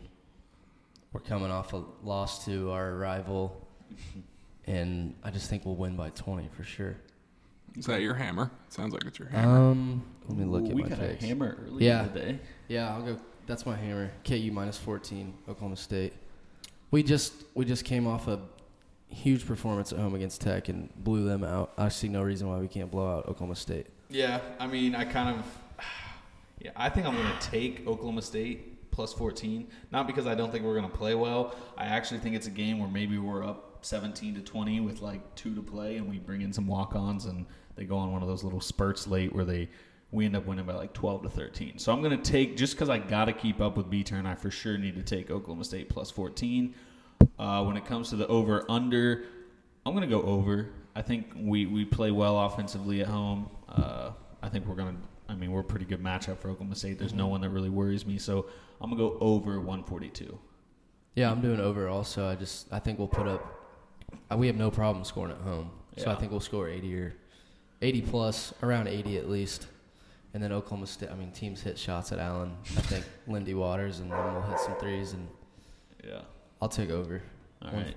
We're 1.14 1.22
coming 1.22 1.52
off 1.52 1.74
a 1.74 1.84
loss 2.04 2.46
to 2.46 2.72
our 2.72 2.96
rival, 2.96 3.66
and 4.68 5.16
I 5.24 5.32
just 5.32 5.50
think 5.50 5.66
we'll 5.66 5.76
win 5.76 5.96
by 5.96 6.10
20 6.10 6.50
for 6.56 6.64
sure. 6.64 6.96
Is 7.78 7.86
that 7.86 8.02
your 8.02 8.14
hammer? 8.16 8.52
Sounds 8.70 8.94
like 8.94 9.06
it's 9.06 9.20
your 9.20 9.30
hammer. 9.30 9.72
Um, 9.72 10.04
let 10.28 10.38
me 10.38 10.46
look 10.46 10.64
Ooh, 10.64 10.70
at 10.70 10.74
we 10.76 10.82
my 10.84 10.90
got 10.90 11.00
picks. 11.00 11.24
a 11.24 11.28
hammer 11.28 11.58
early 11.66 11.86
Yeah. 11.86 12.06
in 12.08 12.14
the 12.14 12.20
day. 12.20 12.40
Yeah, 12.68 12.94
I'll 12.94 13.02
go. 13.04 13.18
That's 13.46 13.66
my 13.66 13.76
hammer. 13.76 14.12
KU 14.26 14.52
minus 14.52 14.78
14, 14.78 15.34
Oklahoma 15.48 15.76
State. 15.78 16.14
We 16.92 17.04
just 17.04 17.34
we 17.54 17.66
just 17.66 17.86
came 17.86 18.06
off 18.08 18.28
a 18.28 18.40
huge 19.10 19.46
performance 19.46 19.94
at 19.94 20.00
home 20.00 20.16
against 20.16 20.42
Tech 20.42 20.70
and 20.70 20.90
blew 21.04 21.24
them 21.24 21.44
out. 21.44 21.72
I 21.78 21.90
see 21.90 22.10
no 22.10 22.24
reason 22.24 22.48
why 22.50 22.58
we 22.58 22.68
can't 22.68 22.92
blow 22.92 23.18
out 23.18 23.28
Oklahoma 23.28 23.56
State. 23.56 23.88
Yeah, 24.10 24.40
I 24.60 24.68
mean, 24.68 24.96
I 24.96 25.06
kind 25.06 25.38
of, 25.38 25.46
yeah, 26.60 26.72
I 26.76 26.90
think 26.90 27.06
I'm 27.06 27.16
going 27.16 27.32
to 27.38 27.50
take 27.50 27.86
Oklahoma 27.88 28.22
State 28.22 28.92
plus 28.92 29.14
14. 29.14 29.68
Not 29.92 30.08
because 30.08 30.26
I 30.26 30.36
don't 30.36 30.52
think 30.52 30.64
we're 30.64 30.78
going 30.80 30.90
to 30.90 30.98
play 30.98 31.16
well. 31.16 31.56
I 31.78 31.86
actually 31.86 32.20
think 32.20 32.36
it's 32.36 32.48
a 32.48 32.52
game 32.52 32.80
where 32.80 32.90
maybe 32.90 33.18
we're 33.18 33.44
up 33.44 33.80
17 33.86 34.36
to 34.36 34.42
20 34.42 34.80
with 34.80 35.02
like 35.02 35.36
two 35.36 35.54
to 35.56 35.62
play, 35.62 35.98
and 35.98 36.10
we 36.10 36.18
bring 36.18 36.42
in 36.42 36.52
some 36.52 36.68
walk-ons, 36.68 37.26
and 37.26 37.46
they 37.76 37.86
go 37.86 37.98
on 37.98 38.12
one 38.12 38.22
of 38.22 38.28
those 38.28 38.44
little 38.44 38.62
spurts 38.62 39.08
late 39.08 39.34
where 39.34 39.46
they 39.46 39.70
we 40.12 40.26
end 40.26 40.36
up 40.36 40.46
winning 40.46 40.66
by 40.66 40.74
like 40.74 40.94
12 40.94 41.24
to 41.24 41.30
13. 41.30 41.78
So 41.80 41.92
I'm 41.92 42.02
going 42.02 42.18
to 42.18 42.32
take 42.32 42.56
just 42.56 42.74
because 42.74 42.90
I 42.90 42.98
got 42.98 43.26
to 43.26 43.34
keep 43.34 43.60
up 43.60 43.76
with 43.76 43.90
B 43.90 44.04
turn. 44.04 44.26
I 44.26 44.36
for 44.36 44.50
sure 44.50 44.78
need 44.78 44.96
to 44.96 45.04
take 45.04 45.30
Oklahoma 45.30 45.66
State 45.66 45.90
plus 45.90 46.10
14. 46.12 46.74
Uh, 47.38 47.64
when 47.66 47.76
it 47.76 47.86
comes 47.86 48.10
to 48.10 48.16
the 48.16 48.26
over 48.28 48.66
under, 48.70 49.26
I'm 49.86 49.94
going 49.94 50.08
to 50.08 50.16
go 50.16 50.22
over. 50.24 50.70
I 50.96 51.02
think 51.02 51.28
we, 51.36 51.66
we 51.66 51.86
play 51.86 52.12
well 52.12 52.40
offensively 52.40 53.02
at 53.02 53.08
home. 53.08 53.50
Uh, 53.70 54.12
I 54.42 54.50
think 54.50 54.66
we're 54.66 54.76
going 54.76 54.96
to, 54.96 55.02
I 55.30 55.36
mean, 55.36 55.52
we're 55.52 55.62
a 55.62 55.64
pretty 55.64 55.86
good 55.86 56.02
matchup 56.02 56.38
for 56.40 56.50
Oklahoma 56.50 56.76
State. 56.76 56.98
There's 57.00 57.14
no 57.14 57.28
one 57.28 57.42
that 57.42 57.50
really 57.50 57.70
worries 57.70 58.06
me. 58.06 58.18
So 58.18 58.46
I'm 58.80 58.90
going 58.90 58.98
to 59.02 59.18
go 59.18 59.18
over 59.26 59.60
142. 59.60 60.38
Yeah, 61.16 61.32
I'm 61.32 61.42
doing 61.42 61.60
over 61.60 61.90
also. 61.90 62.28
I 62.30 62.36
just 62.36 62.72
I 62.72 62.80
think 62.80 63.00
we'll 63.00 63.08
put 63.08 63.28
up. 63.28 63.44
uh, 64.32 64.38
We 64.38 64.48
have 64.48 64.56
no 64.56 64.70
problem 64.70 65.04
scoring 65.04 65.32
at 65.32 65.40
home, 65.42 65.72
so 65.98 66.12
I 66.12 66.16
think 66.16 66.32
we'll 66.32 66.40
score 66.40 66.70
80 66.70 66.96
or 67.00 67.14
80 67.82 68.02
plus, 68.04 68.54
around 68.64 68.88
80 68.88 69.18
at 69.18 69.28
least, 69.30 69.68
And 70.34 70.44
then 70.44 70.52
Oklahoma 70.52 70.86
State. 70.88 71.10
I 71.10 71.16
mean, 71.16 71.32
teams 71.32 71.62
hit 71.62 71.78
shots 71.78 72.12
at 72.12 72.20
Allen. 72.20 72.56
I 72.78 72.82
think 72.82 73.06
Lindy 73.28 73.56
Waters, 73.56 74.00
and 74.00 74.12
then 74.12 74.34
we'll 74.34 74.44
hit 74.44 74.60
some 74.60 74.76
threes, 74.78 75.14
and 75.14 75.28
Yeah. 76.04 76.22
I'll 76.62 76.70
take 76.70 76.92
over. 76.92 77.22
All 77.64 77.72
right. 77.72 77.94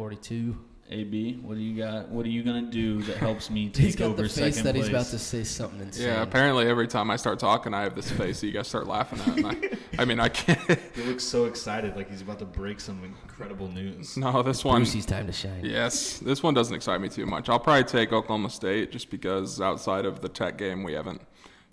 142. 0.90 1.00
AB, 1.00 1.38
what 1.42 1.54
do 1.54 1.60
you 1.60 1.76
got? 1.76 2.08
What 2.08 2.26
are 2.26 2.28
you 2.28 2.42
gonna 2.42 2.62
do 2.62 3.00
that 3.02 3.16
helps 3.16 3.50
me 3.50 3.68
take 3.70 3.86
He's 3.86 3.96
got 3.96 4.06
over 4.10 4.22
the 4.22 4.28
face 4.28 4.56
second 4.56 4.64
that 4.64 4.74
place? 4.74 4.86
he's 4.86 4.88
about 4.88 5.06
to 5.06 5.18
say 5.18 5.44
something 5.44 5.80
insane. 5.80 6.06
Yeah, 6.06 6.22
apparently 6.22 6.66
every 6.66 6.88
time 6.88 7.10
I 7.10 7.16
start 7.16 7.38
talking, 7.38 7.74
I 7.74 7.82
have 7.82 7.94
this 7.94 8.10
face 8.10 8.40
that 8.40 8.46
you 8.46 8.52
guys 8.52 8.68
start 8.68 8.86
laughing 8.86 9.20
at. 9.20 9.36
And 9.36 9.46
I, 9.46 10.02
I 10.02 10.04
mean, 10.04 10.20
I 10.20 10.28
can't. 10.28 10.60
He 10.94 11.02
looks 11.02 11.24
so 11.24 11.46
excited, 11.46 11.96
like 11.96 12.10
he's 12.10 12.20
about 12.20 12.38
to 12.40 12.44
break 12.44 12.80
some 12.80 13.02
incredible 13.04 13.68
news. 13.68 14.16
No, 14.16 14.42
this 14.42 14.64
one. 14.64 14.82
Brucey's 14.82 15.06
time 15.06 15.26
to 15.26 15.32
shine. 15.32 15.64
Yes, 15.64 16.18
this 16.18 16.42
one 16.42 16.52
doesn't 16.52 16.74
excite 16.74 17.00
me 17.00 17.08
too 17.08 17.26
much. 17.26 17.48
I'll 17.48 17.58
probably 17.60 17.84
take 17.84 18.12
Oklahoma 18.12 18.50
State 18.50 18.92
just 18.92 19.10
because 19.10 19.60
outside 19.60 20.04
of 20.04 20.20
the 20.20 20.28
Tech 20.28 20.58
game, 20.58 20.82
we 20.82 20.92
haven't 20.92 21.22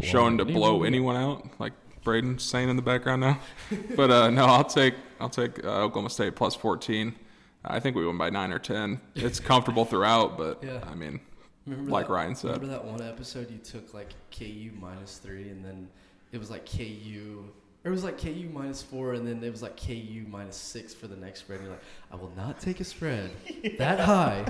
shown 0.02 0.38
to 0.38 0.46
blow 0.46 0.84
anyone 0.84 1.16
out, 1.16 1.60
like 1.60 1.74
Braden's 2.04 2.44
saying 2.44 2.70
in 2.70 2.76
the 2.76 2.82
background 2.82 3.22
now. 3.22 3.40
but 3.96 4.12
uh, 4.12 4.30
no, 4.30 4.46
I'll 4.46 4.64
take 4.64 4.96
I'll 5.20 5.30
take 5.30 5.64
uh, 5.66 5.84
Oklahoma 5.84 6.10
State 6.10 6.36
plus 6.36 6.56
14. 6.56 7.16
I 7.66 7.80
think 7.80 7.96
we 7.96 8.06
won 8.06 8.18
by 8.18 8.30
nine 8.30 8.52
or 8.52 8.60
ten. 8.60 9.02
It's 9.16 9.40
comfortable 9.40 9.86
throughout, 9.86 10.38
but 10.38 10.64
Yeah. 10.64 10.80
I 10.90 10.96
mean, 10.96 11.20
Remember 11.66 11.92
like 11.92 12.08
that, 12.08 12.14
Ryan 12.14 12.36
said, 12.36 12.52
Remember 12.62 12.68
that 12.68 12.86
one 12.86 13.02
episode 13.02 13.52
you 13.52 13.58
took 13.58 13.94
like 13.94 14.14
KU 14.38 14.72
minus 14.80 15.18
three, 15.18 15.50
and 15.50 15.64
then 15.66 15.88
it 16.32 16.38
was 16.38 16.50
like 16.50 16.66
KU. 16.66 17.44
It 17.84 17.90
was 17.90 18.04
like 18.04 18.18
KU 18.20 18.50
minus 18.52 18.82
four, 18.82 19.14
and 19.14 19.26
then 19.26 19.42
it 19.44 19.52
was 19.52 19.62
like 19.62 19.78
KU 19.78 20.26
minus 20.30 20.56
six 20.58 20.94
for 20.94 21.08
the 21.08 21.16
next 21.16 21.42
spread. 21.42 21.60
And 21.60 21.68
you're 21.68 21.76
like, 21.76 21.84
I 22.12 22.16
will 22.16 22.32
not 22.36 22.60
take 22.60 22.80
a 22.80 22.84
spread 22.84 23.32
that 23.78 24.00
high. 24.00 24.46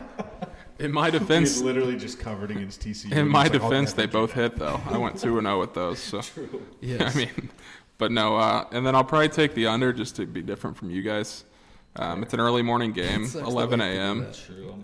in 0.80 0.92
my 0.92 1.10
defense, 1.10 1.60
literally 1.62 1.96
just 1.98 2.20
covered 2.20 2.52
against 2.52 2.82
TCU. 2.82 3.12
In 3.12 3.28
my 3.28 3.46
it's 3.46 3.54
like, 3.54 3.62
defense, 3.62 3.94
they 3.94 4.06
both 4.08 4.34
hit 4.34 4.56
though. 4.58 4.80
I 4.86 4.98
went 4.98 5.20
two 5.20 5.38
and 5.38 5.46
zero 5.46 5.60
with 5.60 5.74
those. 5.74 6.00
So 6.00 6.22
Yes. 6.82 7.16
I 7.16 7.18
mean, 7.18 7.50
but 7.98 8.12
no. 8.12 8.38
Uh, 8.38 8.66
and 8.72 8.86
then 8.86 8.96
I'll 8.96 9.04
probably 9.04 9.30
take 9.30 9.54
the 9.56 9.68
under 9.68 9.92
just 9.94 10.16
to 10.18 10.26
be 10.26 10.42
different 10.42 10.78
from 10.78 10.90
you 10.90 11.02
guys. 11.02 11.44
Um, 12.00 12.22
it's 12.22 12.34
an 12.34 12.40
early 12.40 12.62
morning 12.62 12.92
game, 12.92 13.26
11 13.34 13.46
we 13.56 13.60
have 13.60 13.70
to 13.72 13.78
do 13.78 13.82
a.m. 13.84 14.28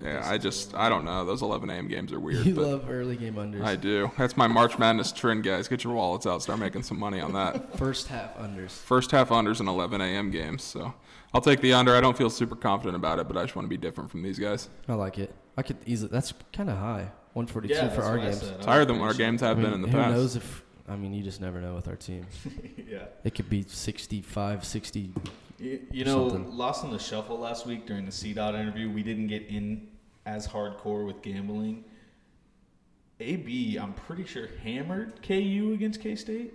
I'm 0.02 0.06
Yeah, 0.06 0.28
I 0.28 0.38
just 0.40 0.74
I 0.74 0.90
don't 0.90 1.06
know. 1.06 1.24
Those 1.26 1.44
11 1.44 1.70
a.m. 1.70 1.88
games 1.88 2.12
are 2.12 2.20
weird. 2.20 2.46
You 2.46 2.56
but 2.56 2.66
love 2.66 2.90
early 2.90 3.16
game 3.16 3.36
unders. 3.36 3.64
I 3.64 3.76
do. 3.76 4.12
That's 4.18 4.36
my 4.36 4.48
March 4.48 4.80
Madness 4.80 5.12
trend, 5.12 5.44
guys. 5.44 5.68
Get 5.68 5.84
your 5.84 5.94
wallets 5.94 6.26
out. 6.26 6.42
Start 6.42 6.60
making 6.60 6.84
some 6.84 6.98
money 7.00 7.20
on 7.22 7.34
that. 7.34 7.78
First 7.78 8.08
half 8.08 8.36
unders. 8.38 8.72
First 8.72 9.12
half 9.12 9.30
unders 9.30 9.60
in 9.60 9.68
11 9.68 10.02
a.m. 10.02 10.32
games. 10.32 10.64
So 10.64 10.94
I'll 11.34 11.42
take 11.42 11.62
the 11.62 11.74
under. 11.74 11.96
I 11.96 12.02
don't 12.02 12.18
feel 12.18 12.32
super 12.32 12.56
confident 12.56 12.96
about 12.96 13.20
it, 13.20 13.28
but 13.28 13.38
I 13.38 13.44
just 13.44 13.56
want 13.56 13.66
to 13.66 13.70
be 13.70 13.78
different 13.78 14.10
from 14.10 14.24
these 14.24 14.40
guys. 14.40 14.70
I 14.88 14.94
like 14.96 15.20
it. 15.20 15.34
I 15.56 15.62
could 15.62 15.78
easily. 15.86 16.10
That's 16.12 16.34
kind 16.52 16.70
of 16.70 16.78
high. 16.78 17.12
142 17.34 17.74
Yeah, 17.74 17.90
for 17.90 18.04
our 18.04 18.18
games. 18.18 18.42
It's 18.44 18.66
higher 18.66 18.86
than 18.86 19.00
what 19.00 19.08
our 19.08 19.14
games 19.14 19.42
have 19.42 19.58
I 19.58 19.62
mean, 19.62 19.66
been 19.66 19.74
in 19.74 19.82
the 19.82 19.88
who 19.88 19.98
past. 19.98 20.14
knows 20.16 20.36
if? 20.36 20.64
I 20.88 20.96
mean, 20.96 21.14
you 21.14 21.24
just 21.24 21.42
never 21.42 21.62
know 21.62 21.76
with 21.76 21.88
our 21.88 21.96
team. 21.96 22.26
yeah. 22.88 23.06
It 23.24 23.34
could 23.36 23.50
be 23.50 23.64
65, 23.68 24.66
60. 24.66 25.14
You, 25.64 25.80
you 25.92 26.04
know, 26.06 26.30
something. 26.30 26.56
lost 26.58 26.84
in 26.84 26.92
the 26.92 27.00
shuffle 27.00 27.40
last 27.40 27.66
week 27.66 27.86
during 27.88 28.06
the 28.06 28.12
C 28.12 28.34
dot 28.34 28.54
interview. 28.56 28.90
We 28.92 29.02
didn't 29.04 29.28
get 29.28 29.48
in 29.48 29.88
as 30.26 30.48
hardcore 30.48 31.06
with 31.06 31.22
gambling. 31.22 31.86
AB, 33.20 33.78
I'm 33.78 33.94
pretty 33.94 34.26
sure 34.26 34.50
hammered 34.64 35.22
KU 35.26 35.72
against 35.74 36.02
K 36.02 36.16
State. 36.16 36.54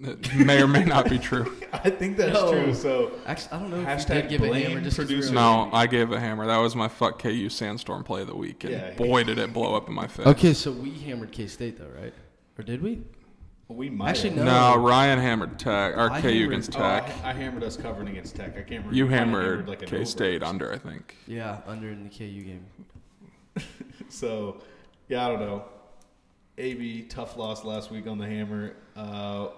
It 0.00 0.34
may 0.34 0.60
or 0.60 0.66
may 0.66 0.84
not 0.84 1.08
be 1.08 1.18
true. 1.18 1.56
I 1.72 1.90
think 1.90 2.16
that's 2.16 2.32
No. 2.32 2.50
true. 2.50 2.74
So 2.74 3.12
Actually, 3.26 3.52
I 3.52 3.58
don't 3.60 3.70
know 3.70 3.80
if 3.80 3.86
Hashtag 3.86 4.14
you 4.16 4.22
did 4.22 4.28
give 4.30 4.42
a 4.42 4.46
blame 4.48 4.66
hammer 4.70 4.80
just 4.80 4.96
'cause 4.96 5.06
we 5.08 5.14
producer. 5.14 5.30
were- 5.34 5.40
No, 5.40 5.70
I 5.72 5.86
gave 5.86 6.10
a 6.10 6.18
hammer. 6.18 6.46
That 6.46 6.58
was 6.58 6.74
my 6.74 6.88
fuck 6.88 7.20
KU 7.20 7.48
Sandstorm 7.48 8.02
play 8.02 8.22
of 8.22 8.26
the 8.26 8.34
week, 8.34 8.64
and 8.64 8.72
Yeah. 8.72 8.94
boy 8.94 9.22
did 9.24 9.38
it 9.38 9.52
blow 9.52 9.74
up 9.76 9.86
in 9.88 9.94
my 9.94 10.06
face. 10.08 10.26
Okay, 10.26 10.52
so 10.54 10.72
we 10.72 10.90
hammered 10.90 11.30
K 11.30 11.46
State 11.46 11.78
though, 11.78 11.90
right? 12.00 12.14
Or 12.58 12.64
did 12.64 12.82
we? 12.82 13.02
We 13.68 13.88
might 13.90 14.10
Actually, 14.10 14.30
have. 14.30 14.44
no. 14.44 14.74
No, 14.76 14.82
Ryan 14.82 15.18
hammered 15.18 15.58
Tech 15.58 15.96
or 15.96 16.10
I 16.10 16.20
KU 16.20 16.28
hammered- 16.28 16.48
against 16.48 16.76
Oh, 16.76 16.78
Tech. 16.80 17.10
I, 17.24 17.30
I 17.30 17.32
hammered 17.32 17.64
us 17.64 17.76
covering 17.76 18.08
against 18.08 18.36
Tech. 18.36 18.50
I 18.52 18.62
can't 18.62 18.84
remember. 18.86 18.94
you 18.94 19.06
I 19.06 19.10
hammered, 19.10 19.68
like 19.68 19.82
an 19.82 19.88
K 19.88 20.04
State 20.04 20.42
over. 20.42 20.50
under, 20.50 20.72
I 20.72 20.78
think. 20.78 21.16
Yeah, 21.26 21.60
under 21.66 21.88
in 21.88 22.04
the 22.04 22.10
KU 22.10 22.42
game. 22.42 22.66
So, 24.08 24.60
yeah, 25.08 25.24
I 25.26 25.28
don't 25.30 25.40
know. 25.40 25.64
AB 26.58 27.02
tough 27.08 27.36
loss 27.36 27.64
last 27.64 27.90
week 27.90 28.06
on 28.06 28.18
the 28.18 28.26
hammer. 28.26 28.74
Uh, 28.96 29.48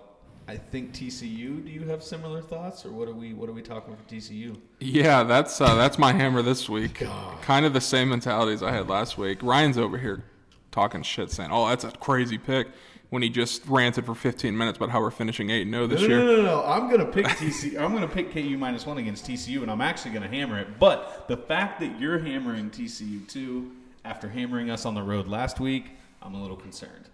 I 0.48 0.56
think 0.56 0.92
TCU. 0.94 1.64
Do 1.64 1.70
you 1.70 1.82
have 1.88 2.02
similar 2.02 2.40
thoughts, 2.40 2.84
or 2.86 2.92
what 2.92 3.08
are 3.08 3.12
we? 3.14 3.34
What 3.34 3.48
are 3.48 3.52
we 3.52 3.60
talking 3.62 3.92
about 3.92 4.06
for 4.08 4.14
TCU? 4.14 4.56
Yeah, 4.80 5.24
that's 5.24 5.60
uh, 5.60 5.74
that's 5.74 5.98
my 5.98 6.12
hammer 6.12 6.40
this 6.42 6.68
week. 6.68 7.04
Kind 7.42 7.66
of 7.66 7.72
the 7.74 7.80
same 7.80 8.08
mentality 8.10 8.52
as 8.52 8.62
I 8.62 8.70
had 8.72 8.88
last 8.88 9.18
week. 9.18 9.42
Ryan's 9.42 9.76
over 9.76 9.98
here 9.98 10.22
talking 10.70 11.02
shit, 11.02 11.30
saying, 11.30 11.50
"Oh, 11.52 11.68
that's 11.68 11.84
a 11.84 11.90
crazy 11.90 12.38
pick." 12.38 12.68
When 13.10 13.22
he 13.22 13.28
just 13.28 13.64
ranted 13.66 14.04
for 14.04 14.14
15 14.16 14.56
minutes 14.56 14.76
about 14.76 14.90
how 14.90 15.00
we're 15.00 15.12
finishing 15.12 15.48
eight 15.50 15.62
and 15.62 15.72
zero 15.72 15.86
this 15.86 16.00
no, 16.00 16.06
year. 16.08 16.18
No, 16.18 16.24
no, 16.24 16.36
no, 16.36 16.42
no. 16.42 16.64
I'm 16.64 16.90
gonna 16.90 17.06
pick 17.06 17.26
TCU. 17.26 17.78
I'm 17.80 17.92
gonna 17.92 18.08
pick 18.08 18.32
KU 18.32 18.58
minus 18.58 18.84
one 18.84 18.98
against 18.98 19.26
TCU, 19.26 19.62
and 19.62 19.70
I'm 19.70 19.80
actually 19.80 20.10
gonna 20.10 20.28
hammer 20.28 20.58
it. 20.58 20.78
But 20.80 21.26
the 21.28 21.36
fact 21.36 21.78
that 21.80 22.00
you're 22.00 22.18
hammering 22.18 22.70
TCU 22.70 23.26
too 23.28 23.72
after 24.04 24.28
hammering 24.28 24.70
us 24.70 24.84
on 24.84 24.94
the 24.94 25.02
road 25.02 25.28
last 25.28 25.60
week, 25.60 25.90
I'm 26.20 26.34
a 26.34 26.40
little 26.42 26.56
concerned. 26.56 27.08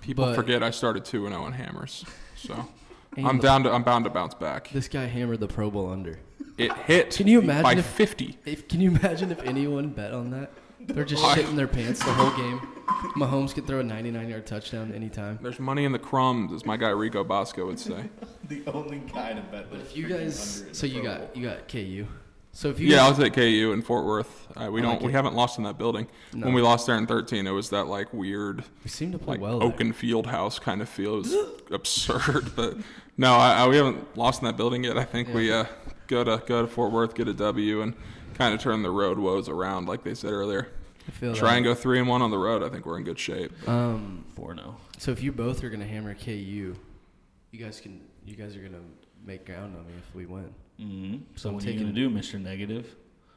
People 0.00 0.24
But- 0.24 0.36
forget 0.36 0.62
I 0.62 0.70
started 0.70 1.04
two 1.04 1.26
and 1.26 1.34
zero 1.34 1.46
in 1.46 1.52
hammers, 1.52 2.04
so 2.34 2.68
I'm 3.18 3.36
the- 3.36 3.42
down 3.42 3.62
to 3.64 3.70
I'm 3.70 3.82
bound 3.82 4.04
to 4.04 4.10
bounce 4.10 4.34
back. 4.34 4.70
This 4.70 4.88
guy 4.88 5.04
hammered 5.04 5.40
the 5.40 5.48
Pro 5.48 5.70
Bowl 5.70 5.90
under. 5.90 6.18
It 6.56 6.72
hit. 6.78 7.14
Can 7.14 7.26
you 7.26 7.40
imagine 7.40 7.62
by 7.62 7.72
if 7.74 7.86
50? 7.86 8.38
If, 8.44 8.68
can 8.68 8.80
you 8.80 8.90
imagine 8.90 9.30
if 9.30 9.42
anyone 9.42 9.88
bet 9.88 10.12
on 10.12 10.30
that? 10.30 10.50
They're 10.86 11.04
just 11.04 11.24
I- 11.24 11.36
shitting 11.38 11.56
their 11.56 11.68
pants 11.68 12.00
the 12.04 12.12
whole 12.12 12.30
game. 12.36 12.60
Mahomes 13.16 13.54
could 13.54 13.66
throw 13.66 13.80
a 13.80 13.84
99-yard 13.84 14.46
touchdown 14.46 14.92
anytime. 14.92 15.38
There's 15.40 15.60
money 15.60 15.84
in 15.84 15.92
the 15.92 15.98
crumbs, 15.98 16.52
as 16.52 16.66
my 16.66 16.76
guy 16.76 16.88
Rico 16.90 17.22
Bosco 17.24 17.66
would 17.66 17.78
say. 17.78 18.04
The 18.48 18.64
only 18.66 18.98
guy 19.14 19.32
to 19.34 19.40
bet. 19.42 19.70
But 19.70 19.78
if 19.78 19.96
you 19.96 20.08
guys, 20.08 20.64
so 20.72 20.84
you 20.84 21.04
got 21.04 21.36
you 21.36 21.46
got 21.46 21.68
KU. 21.68 22.04
So 22.50 22.68
if 22.68 22.80
you 22.80 22.88
Yeah, 22.88 23.06
I 23.06 23.08
was 23.08 23.20
at 23.20 23.32
KU 23.32 23.70
in 23.72 23.80
Fort 23.80 24.04
Worth. 24.04 24.48
Uh, 24.56 24.68
we 24.72 24.80
I 24.80 24.82
don't. 24.82 24.92
like 24.94 25.02
we 25.02 25.10
it. 25.10 25.12
haven't 25.12 25.36
lost 25.36 25.56
in 25.58 25.62
that 25.62 25.78
building. 25.78 26.08
No. 26.32 26.46
When 26.46 26.54
we 26.56 26.60
lost 26.60 26.88
there 26.88 26.96
in 26.98 27.06
13, 27.06 27.46
it 27.46 27.52
was 27.52 27.70
that 27.70 27.84
like 27.86 28.12
weird, 28.12 28.64
we 28.82 28.90
seem 28.90 29.12
to 29.12 29.18
play 29.20 29.34
like 29.34 29.40
well. 29.40 29.60
there. 29.60 29.68
Oaken 29.68 29.92
Field 29.92 30.26
House 30.26 30.58
kind 30.58 30.82
of 30.82 30.88
feel. 30.88 31.14
It 31.14 31.18
was 31.18 31.36
absurd, 31.70 32.56
but 32.56 32.76
no, 33.16 33.34
I, 33.34 33.52
I, 33.62 33.68
we 33.68 33.76
haven't 33.76 34.16
lost 34.16 34.42
in 34.42 34.46
that 34.46 34.56
building 34.56 34.82
yet. 34.82 34.98
I 34.98 35.04
think 35.04 35.32
we 35.32 35.52
uh, 35.52 35.66
go 36.08 36.24
to 36.24 36.42
go 36.44 36.62
to 36.62 36.66
Fort 36.66 36.90
Worth, 36.90 37.14
get 37.14 37.28
a 37.28 37.32
W, 37.34 37.82
and 37.82 37.94
kind 38.40 38.54
of 38.54 38.60
turn 38.60 38.82
the 38.82 38.90
road 38.90 39.18
woes 39.18 39.48
around, 39.50 39.86
like 39.86 40.02
they 40.02 40.14
said 40.14 40.32
earlier. 40.32 40.68
I 41.06 41.10
feel 41.10 41.34
Try 41.34 41.50
that. 41.50 41.56
and 41.58 41.64
go 41.64 41.74
three 41.74 41.98
and 41.98 42.08
one 42.08 42.22
on 42.22 42.30
the 42.30 42.38
road. 42.38 42.62
I 42.62 42.70
think 42.70 42.86
we're 42.86 42.96
in 42.96 43.04
good 43.04 43.18
shape. 43.18 43.52
Um, 43.68 44.24
Four 44.34 44.54
no. 44.54 44.76
so 44.98 45.10
if 45.10 45.22
you 45.22 45.30
both 45.30 45.62
are 45.62 45.68
gonna 45.70 45.86
hammer 45.86 46.14
KU, 46.14 46.30
you 46.30 46.76
guys 47.58 47.80
can. 47.80 48.00
You 48.24 48.36
guys 48.36 48.54
are 48.56 48.60
gonna 48.60 48.82
make 49.24 49.44
ground 49.46 49.76
on 49.76 49.86
me 49.86 49.92
if 49.98 50.14
we 50.14 50.24
win. 50.26 50.54
Mm-hmm. 50.78 51.16
So 51.36 51.48
I'm 51.50 51.54
what 51.56 51.64
are 51.66 51.70
you 51.70 51.80
gonna 51.80 51.92
do, 51.92 52.08
Mister 52.08 52.38
Negative? 52.38 52.94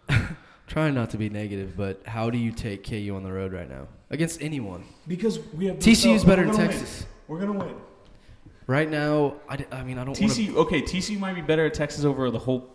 Trying 0.68 0.94
not 0.94 1.10
to 1.12 1.18
be 1.18 1.30
negative, 1.30 1.76
but 1.76 2.02
how 2.06 2.30
do 2.30 2.38
you 2.38 2.52
take 2.52 2.88
KU 2.88 3.14
on 3.16 3.24
the 3.24 3.32
road 3.32 3.52
right 3.54 3.70
now 3.70 3.88
against 4.10 4.42
anyone? 4.42 4.86
Because 5.08 5.40
we 5.54 5.66
have 5.66 5.78
TCU's 5.78 6.24
no- 6.24 6.30
better 6.30 6.46
we're 6.48 6.54
than 6.54 6.68
Texas. 6.70 7.06
win. 7.28 7.40
We're 7.40 7.46
gonna 7.46 7.60
win. 7.66 7.76
Right 8.66 8.90
now, 8.90 9.36
I, 9.50 9.58
d- 9.58 9.66
I 9.74 9.84
mean 9.84 9.98
I 9.98 10.06
don't 10.06 10.18
want 10.20 10.32
TCU. 10.34 10.56
Okay, 10.56 10.82
TCU 10.82 11.20
might 11.20 11.34
be 11.36 11.42
better 11.42 11.66
at 11.66 11.74
Texas 11.74 12.06
over 12.06 12.30
the 12.32 12.40
whole 12.40 12.70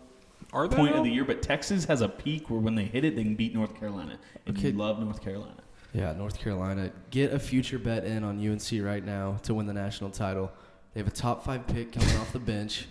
Are 0.53 0.67
they 0.67 0.75
point 0.75 0.93
though? 0.93 0.99
of 0.99 1.03
the 1.05 1.11
year, 1.11 1.25
but 1.25 1.41
Texas 1.41 1.85
has 1.85 2.01
a 2.01 2.09
peak 2.09 2.49
where 2.49 2.59
when 2.59 2.75
they 2.75 2.85
hit 2.85 3.03
it, 3.05 3.15
they 3.15 3.23
can 3.23 3.35
beat 3.35 3.53
North 3.53 3.79
Carolina. 3.79 4.17
And 4.45 4.57
Okay. 4.57 4.69
you 4.69 4.77
love 4.77 4.99
North 4.99 5.21
Carolina. 5.21 5.55
Yeah, 5.93 6.13
North 6.13 6.39
Carolina. 6.39 6.91
Get 7.11 7.33
a 7.33 7.39
future 7.39 7.79
bet 7.79 8.03
in 8.05 8.23
on 8.23 8.39
UNC 8.39 8.81
right 8.81 9.03
now 9.05 9.37
to 9.43 9.53
win 9.53 9.65
the 9.67 9.73
national 9.73 10.09
title. 10.11 10.51
They 10.93 10.99
have 10.99 11.07
a 11.07 11.11
top 11.11 11.43
five 11.45 11.67
pick 11.67 11.91
coming 11.91 12.15
off 12.17 12.31
the 12.33 12.39
bench. 12.39 12.87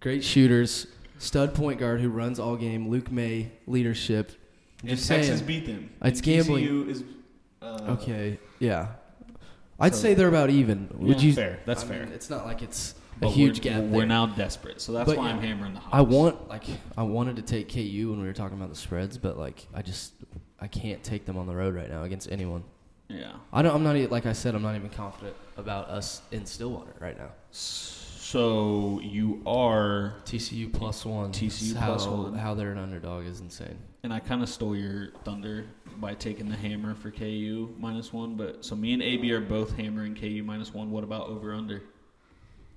Great 0.00 0.24
shooters. 0.24 0.86
Stud 1.18 1.54
point 1.54 1.78
guard 1.80 2.00
who 2.00 2.08
runs 2.10 2.38
all 2.38 2.56
game. 2.56 2.88
Luke 2.88 3.10
Maye, 3.10 3.52
leadership. 3.66 4.32
I'm 4.82 4.90
And 4.90 4.98
Texas 4.98 5.26
saying. 5.38 5.46
beat 5.46 5.66
them. 5.66 5.90
It's 6.02 6.18
And 6.20 6.22
gambling. 6.26 6.64
TCU 6.66 6.88
is 6.90 7.04
uh, 7.62 7.96
Okay, 8.00 8.38
yeah. 8.58 8.88
I'd 9.80 9.94
So- 9.94 10.02
say 10.02 10.14
they're 10.14 10.28
about 10.28 10.50
even. 10.50 10.88
Would 10.98 11.22
Yeah, 11.22 11.28
you? 11.28 11.32
fair. 11.34 11.58
That's 11.64 11.84
I 11.84 11.86
fair. 11.88 12.04
mean, 12.04 12.12
it's 12.12 12.28
not 12.28 12.44
like 12.46 12.60
it's 12.62 12.94
a 13.22 13.28
huge 13.28 13.60
gap. 13.60 13.82
We're 13.82 14.00
there. 14.00 14.06
now 14.06 14.26
desperate, 14.26 14.80
so 14.80 14.92
that's 14.92 15.08
But 15.08 15.18
why 15.18 15.28
yeah, 15.28 15.34
I'm 15.34 15.40
hammering 15.42 15.74
the. 15.74 15.80
I 15.92 16.00
want 16.02 16.48
like 16.48 16.64
I 16.96 17.02
wanted 17.02 17.36
to 17.36 17.42
take 17.42 17.68
KU 17.72 18.10
when 18.10 18.20
we 18.20 18.26
were 18.26 18.32
talking 18.32 18.56
about 18.56 18.70
the 18.70 18.76
spreads, 18.76 19.18
but 19.18 19.38
like 19.38 19.66
I 19.74 19.82
just 19.82 20.12
I 20.60 20.66
can't 20.66 21.02
take 21.02 21.24
them 21.26 21.36
on 21.36 21.46
the 21.46 21.54
road 21.54 21.74
right 21.74 21.90
now 21.90 22.02
against 22.04 22.30
anyone. 22.30 22.64
Yeah. 23.08 23.32
I 23.52 23.62
don't. 23.62 23.74
I'm 23.74 23.82
not 23.82 23.96
even 23.96 24.10
like 24.10 24.26
I 24.26 24.32
said. 24.32 24.54
I'm 24.54 24.62
not 24.62 24.76
even 24.76 24.90
confident 24.90 25.36
about 25.56 25.88
us 25.88 26.22
in 26.32 26.46
Stillwater 26.46 26.94
right 27.00 27.16
now. 27.18 27.30
So 27.50 29.00
you 29.02 29.42
are, 29.46 30.14
TCU 30.24 30.72
plus 30.72 31.04
one. 31.04 31.30
TCU 31.30 31.76
how, 31.76 31.86
plus 31.88 32.06
one. 32.06 32.34
How 32.34 32.54
they're 32.54 32.72
an 32.72 32.78
underdog 32.78 33.26
is 33.26 33.40
insane. 33.40 33.78
and 34.02 34.12
I 34.12 34.18
kind 34.20 34.42
of 34.42 34.48
stole 34.48 34.74
your 34.74 35.10
thunder 35.24 35.66
by 35.98 36.14
taking 36.14 36.48
the 36.48 36.56
hammer 36.56 36.94
for 36.94 37.10
KU 37.10 37.74
minus 37.78 38.12
one. 38.12 38.34
But 38.36 38.64
so 38.64 38.74
me 38.74 38.92
and 38.94 39.02
AB 39.02 39.30
are 39.32 39.40
both 39.40 39.76
hammering 39.76 40.14
KU 40.14 40.42
minus 40.44 40.72
one. 40.74 40.90
What 40.90 41.04
about 41.04 41.28
over 41.28 41.54
under? 41.54 41.82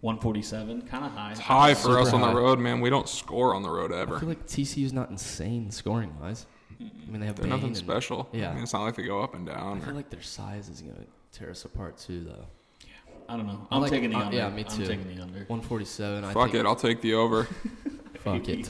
One 0.01 0.19
forty 0.19 0.41
seven, 0.43 0.83
kind 0.83 1.05
of 1.05 1.11
high. 1.11 1.31
It's 1.31 1.39
high 1.39 1.73
for 1.73 1.81
Super 1.89 1.99
us 2.01 2.13
on 2.13 2.19
high. 2.21 2.29
the 2.29 2.35
road, 2.39 2.59
man. 2.59 2.81
We 2.81 2.89
don't 2.91 3.09
score 3.09 3.55
on 3.55 3.63
the 3.63 3.69
road 3.69 3.91
ever. 3.91 4.17
I 4.17 4.19
feel 4.19 4.29
like 4.29 4.45
TCU's 4.45 4.93
not 4.93 5.09
insane 5.09 5.71
scoring 5.71 6.13
wise. 6.21 6.45
I 6.79 6.83
mean, 7.09 7.19
they 7.19 7.25
have 7.25 7.35
They're 7.35 7.43
Bane 7.45 7.49
nothing 7.49 7.67
and- 7.69 7.77
special. 7.77 8.29
Yeah. 8.31 8.51
I 8.51 8.53
mean, 8.53 8.61
it's 8.63 8.73
not 8.73 8.83
like 8.83 8.95
they 8.95 9.03
go 9.03 9.21
up 9.23 9.33
and 9.33 9.47
down. 9.47 9.55
I 9.57 9.59
down. 9.61 9.81
feel 9.81 9.89
Or, 9.89 9.93
like 9.93 10.09
their 10.11 10.21
size 10.21 10.69
is 10.69 10.81
gonna 10.81 11.05
tear 11.31 11.49
us 11.49 11.65
apart 11.65 11.97
too, 11.97 12.23
though. 12.25 12.45
Yeah. 12.85 12.89
I 13.27 13.37
don't 13.37 13.47
know. 13.47 13.67
I 13.71 13.75
I'm 13.75 13.81
like- 13.81 13.89
taking 13.91 14.11
the 14.11 14.17
uh, 14.17 14.25
under. 14.25 14.37
yeah, 14.37 14.49
me 14.49 14.63
too. 14.63 14.83
I'm 14.83 14.87
taking 14.87 15.15
the 15.15 15.21
under. 15.23 15.39
147. 15.47 16.23
I 16.23 16.31
Fuck 16.33 16.43
think, 16.51 16.55
it, 16.55 16.65
I'll 16.67 16.75
take 16.75 17.01
the 17.01 17.15
over. 17.15 17.45
Fuck 18.19 18.47
it. 18.49 18.69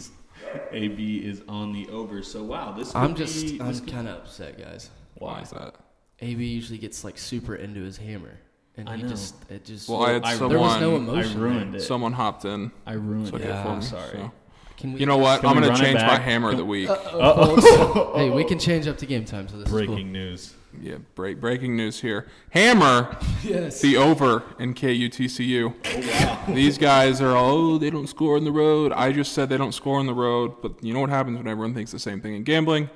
AB 0.71 1.17
is 1.17 1.41
on 1.49 1.73
the 1.73 1.89
over. 1.89 2.23
So 2.23 2.41
wow, 2.43 2.71
this. 2.71 2.95
I'm 2.95 3.15
just, 3.15 3.45
be- 3.45 3.59
I'm 3.59 3.67
this 3.67 3.81
could- 3.81 3.91
kind 3.91 4.07
of 4.07 4.19
upset, 4.19 4.57
guys. 4.57 4.89
Why 5.15 5.41
is 5.41 5.49
that? 5.49 5.75
AB 6.21 6.43
usually 6.45 6.77
gets 6.79 7.03
like 7.03 7.17
super 7.17 7.55
into 7.55 7.81
his 7.81 7.97
hammer, 7.97 8.39
and 8.77 8.87
I 8.89 8.97
he 8.97 9.03
know. 9.03 9.09
just, 9.09 9.35
it 9.49 9.65
just. 9.65 9.89
Well, 9.89 10.03
I 10.03 10.13
had 10.13 10.25
someone. 10.25 10.49
there 10.49 10.59
was 10.59 10.79
no 10.81 10.95
emotion. 10.95 11.37
I 11.39 11.43
ruined 11.43 11.75
it. 11.75 11.81
Someone 11.81 12.13
hopped 12.13 12.45
in. 12.45 12.71
I 12.85 12.93
ruined 12.93 13.27
took 13.27 13.41
it. 13.41 13.45
it 13.45 13.49
Yeah, 13.49 13.67
I'm 13.67 13.81
sorry. 13.81 14.11
so. 14.11 14.31
Can 14.77 14.93
we, 14.93 14.99
You 14.99 15.07
know 15.07 15.17
what? 15.17 15.41
Can 15.41 15.49
I'm 15.49 15.55
we 15.55 15.61
gonna 15.63 15.73
run 15.73 15.81
it 15.81 15.83
change 15.83 15.95
my 16.01 16.07
back? 16.07 16.21
hammer 16.21 16.51
of 16.51 16.57
the 16.57 16.65
week. 16.65 16.87
Uh-oh, 16.89 17.55
folks. 17.59 18.15
hey, 18.15 18.29
we 18.29 18.43
can 18.43 18.59
change 18.59 18.87
up 18.87 18.97
to 18.99 19.05
game 19.07 19.25
time, 19.25 19.47
so 19.47 19.57
this 19.57 19.65
is 19.65 19.71
Breaking 19.71 20.11
news. 20.11 20.53
Yeah, 20.79 20.97
break, 21.15 21.39
breaking 21.41 21.75
news 21.75 21.99
here. 22.01 22.27
Hammer 22.51 23.17
Yes. 23.43 23.81
the 23.81 23.97
over 23.97 24.43
in 24.59 24.75
KUTCU. 24.75 25.73
Oh 25.83 25.99
wow. 26.47 26.53
These 26.53 26.77
guys 26.77 27.19
are 27.21 27.35
all, 27.35 27.73
oh, 27.73 27.77
they 27.79 27.89
don't 27.89 28.05
score 28.05 28.35
on 28.37 28.43
the 28.43 28.51
road. 28.51 28.91
I 28.91 29.11
just 29.11 29.31
said 29.33 29.49
they 29.49 29.57
don't 29.57 29.71
score 29.71 29.97
on 29.97 30.05
the 30.05 30.13
road, 30.13 30.61
but 30.61 30.83
you 30.83 30.93
know 30.93 30.99
what 30.99 31.09
happens 31.09 31.37
when 31.39 31.47
everyone 31.47 31.73
thinks 31.73 31.91
the 31.91 31.97
same 31.97 32.21
thing 32.21 32.35
in 32.35 32.43
gambling? 32.43 32.91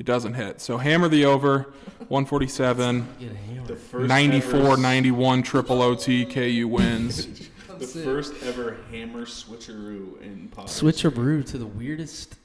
It 0.00 0.06
doesn't 0.06 0.32
hit. 0.32 0.62
So 0.62 0.78
hammer 0.78 1.08
the 1.08 1.26
over, 1.26 1.74
147, 2.08 2.96
is 2.96 3.02
cool. 3.02 3.18
Get 3.20 3.32
a 3.32 3.36
hammer. 3.36 3.66
The 3.66 3.76
first 3.76 4.08
94 4.08 4.76
91 4.78 5.42
triple 5.42 5.82
OT, 5.82 6.24
KU 6.24 6.66
wins. 6.68 7.48
The 7.78 7.86
first 7.86 8.34
ever 8.42 8.76
hammer 8.90 9.24
switcheroo 9.24 10.20
in 10.20 10.48
pod. 10.48 10.66
Switcheroo 10.66 11.46
to 11.46 11.56
the 11.56 11.64
weirdest. 11.66 12.36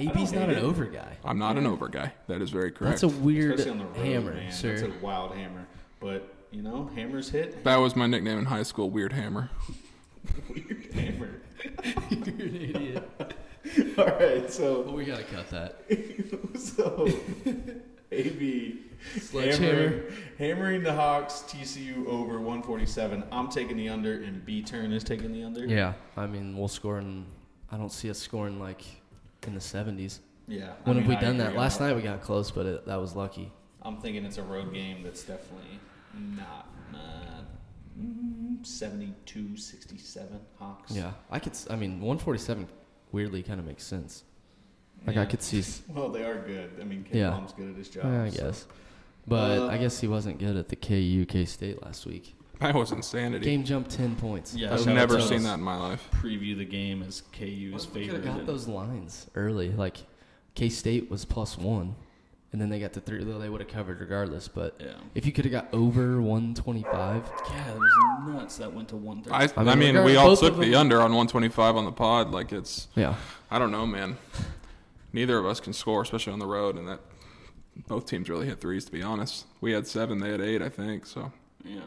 AB's 0.00 0.32
hate 0.32 0.40
not 0.40 0.48
an 0.48 0.56
it. 0.56 0.64
over 0.64 0.86
guy. 0.86 1.16
I'm 1.24 1.38
not 1.38 1.56
an 1.56 1.68
over 1.68 1.88
guy. 1.88 2.12
That 2.26 2.42
is 2.42 2.50
very 2.50 2.72
correct. 2.72 3.00
That's 3.00 3.02
a 3.04 3.08
weird 3.20 3.60
Especially 3.60 3.70
on 3.70 3.78
the 3.78 3.84
road, 3.84 3.96
hammer, 4.06 4.34
man. 4.34 4.50
sir. 4.50 4.76
That's 4.80 4.92
a 4.92 4.98
wild 5.04 5.36
hammer. 5.36 5.68
But 6.00 6.34
you 6.50 6.62
know, 6.62 6.90
hammers 6.96 7.30
hit. 7.30 7.62
that 7.62 7.76
was 7.76 7.94
my 7.94 8.08
nickname 8.08 8.38
in 8.38 8.44
high 8.46 8.64
school, 8.64 8.90
Weird 8.90 9.12
Hammer. 9.12 9.50
Weird 10.48 10.88
hammer. 10.92 11.40
You're 12.10 12.46
an 12.46 12.56
idiot. 12.56 13.25
All 13.98 14.06
right, 14.06 14.50
so 14.50 14.82
we 14.82 15.04
gotta 15.04 15.24
cut 15.24 15.48
that. 15.50 15.80
so 16.58 17.08
AB 18.12 18.80
Sledgehammer. 19.20 19.66
hammering, 19.72 20.02
hammering 20.38 20.82
the 20.82 20.92
Hawks 20.92 21.44
TCU 21.48 22.06
over 22.06 22.34
147. 22.34 23.24
I'm 23.32 23.48
taking 23.48 23.76
the 23.76 23.88
under, 23.88 24.22
and 24.22 24.44
B 24.44 24.62
turn 24.62 24.92
is 24.92 25.02
taking 25.04 25.32
the 25.32 25.44
under. 25.44 25.64
Yeah, 25.66 25.94
I 26.16 26.26
mean, 26.26 26.56
we'll 26.56 26.68
score 26.68 26.98
in. 26.98 27.26
I 27.70 27.76
don't 27.76 27.92
see 27.92 28.10
us 28.10 28.18
scoring 28.18 28.60
like 28.60 28.82
in 29.46 29.54
the 29.54 29.60
70s. 29.60 30.18
Yeah. 30.48 30.72
I 30.84 30.88
When 30.88 30.96
mean, 30.96 31.04
have 31.04 31.08
we 31.08 31.16
I 31.16 31.20
done 31.20 31.38
that? 31.38 31.56
Last 31.56 31.80
night 31.80 31.94
we 31.96 32.02
got 32.02 32.20
close, 32.22 32.50
but 32.50 32.66
it, 32.66 32.86
that 32.86 32.96
was 33.00 33.16
lucky. 33.16 33.50
I'm 33.82 33.96
thinking 33.98 34.24
it's 34.24 34.38
a 34.38 34.42
road 34.42 34.72
game 34.72 35.02
that's 35.02 35.22
definitely 35.22 35.78
not 36.36 36.68
uh, 36.94 37.42
mm, 38.00 38.64
72 38.64 39.56
67 39.56 40.40
Hawks. 40.58 40.92
Yeah, 40.92 41.12
I 41.30 41.38
could. 41.38 41.52
I 41.70 41.76
mean, 41.76 41.92
147 42.00 42.66
weirdly 43.16 43.42
kind 43.42 43.58
of 43.58 43.64
makes 43.66 43.82
sense. 43.84 44.24
Like 45.06 45.16
Yeah. 45.16 45.22
I 45.22 45.26
could 45.26 45.42
see. 45.42 45.60
s- 45.60 45.82
Well, 45.88 46.10
they 46.10 46.22
are 46.24 46.38
good. 46.46 46.70
I 46.80 46.84
mean, 46.84 47.02
Ken 47.04 47.18
Yeah. 47.20 47.30
Palm's 47.30 47.52
good 47.52 47.70
at 47.70 47.76
his 47.76 47.88
job. 47.88 48.04
I 48.06 48.28
so. 48.28 48.42
guess, 48.42 48.66
but 49.26 49.58
Uh, 49.58 49.66
I 49.68 49.78
guess 49.78 50.00
he 50.00 50.06
wasn't 50.08 50.38
good 50.38 50.56
at 50.56 50.68
the 50.68 50.76
KU 50.76 51.24
K 51.26 51.44
State 51.46 51.82
last 51.82 52.04
week. 52.06 52.34
That 52.60 52.74
was 52.74 52.90
insanity. 52.92 53.44
Game 53.44 53.64
jumped 53.64 53.90
10 53.90 54.16
points. 54.16 54.54
Yeah, 54.54 54.72
I've 54.74 54.86
never 54.86 55.20
seen 55.20 55.42
that 55.44 55.54
in 55.54 55.62
my 55.62 55.76
life. 55.76 56.08
Preview 56.12 56.56
the 56.56 56.64
game 56.64 57.02
as 57.02 57.22
KU's 57.32 57.42
We 57.42 57.70
could 57.72 57.80
favorite. 57.92 58.24
have 58.24 58.36
got 58.38 58.46
those 58.46 58.66
lines 58.68 59.26
early. 59.34 59.70
Like 59.72 59.98
K 60.54 60.68
State 60.70 61.10
was 61.10 61.24
plus 61.24 61.56
one, 61.58 61.96
and 62.56 62.62
then 62.62 62.70
they 62.70 62.80
got 62.80 62.94
to 62.94 63.00
three. 63.02 63.22
Though 63.22 63.38
they 63.38 63.50
would 63.50 63.60
have 63.60 63.68
covered 63.68 64.00
regardless. 64.00 64.48
But 64.48 64.76
Yeah. 64.80 64.94
if 65.14 65.26
you 65.26 65.32
could 65.32 65.44
have 65.44 65.52
got 65.52 65.68
over 65.74 66.22
125, 66.22 67.30
Yeah, 67.50 67.70
it 67.74 67.78
was 67.78 67.92
nuts. 68.28 68.56
That 68.56 68.72
went 68.72 68.88
to 68.88 68.96
130. 68.96 69.30
I, 69.58 69.62
I 69.62 69.72
I 69.72 69.74
mean, 69.74 69.94
mean, 69.94 70.04
we 70.04 70.12
regard- 70.12 70.16
all 70.16 70.28
both 70.30 70.40
took 70.40 70.52
of 70.54 70.60
the 70.60 70.70
them- 70.70 70.80
under 70.80 70.96
on 71.02 71.10
125 71.12 71.76
on 71.76 71.84
the 71.84 71.92
pod. 71.92 72.30
Like 72.30 72.52
it's, 72.52 72.88
yeah, 72.96 73.16
I 73.50 73.58
don't 73.58 73.70
know, 73.70 73.84
man. 73.86 74.16
Neither 75.12 75.36
of 75.36 75.44
us 75.44 75.60
can 75.60 75.74
score, 75.74 76.00
especially 76.00 76.32
on 76.32 76.38
the 76.38 76.46
road, 76.46 76.76
and 76.78 76.88
that 76.88 77.00
both 77.86 78.06
teams 78.06 78.30
really 78.30 78.46
hit 78.46 78.58
threes. 78.58 78.86
To 78.86 78.92
be 78.92 79.02
honest, 79.02 79.44
we 79.60 79.72
had 79.72 79.86
seven, 79.86 80.18
they 80.20 80.30
had 80.30 80.40
eight, 80.40 80.62
I 80.62 80.70
think. 80.70 81.04
So 81.04 81.32
Yeah. 81.62 81.80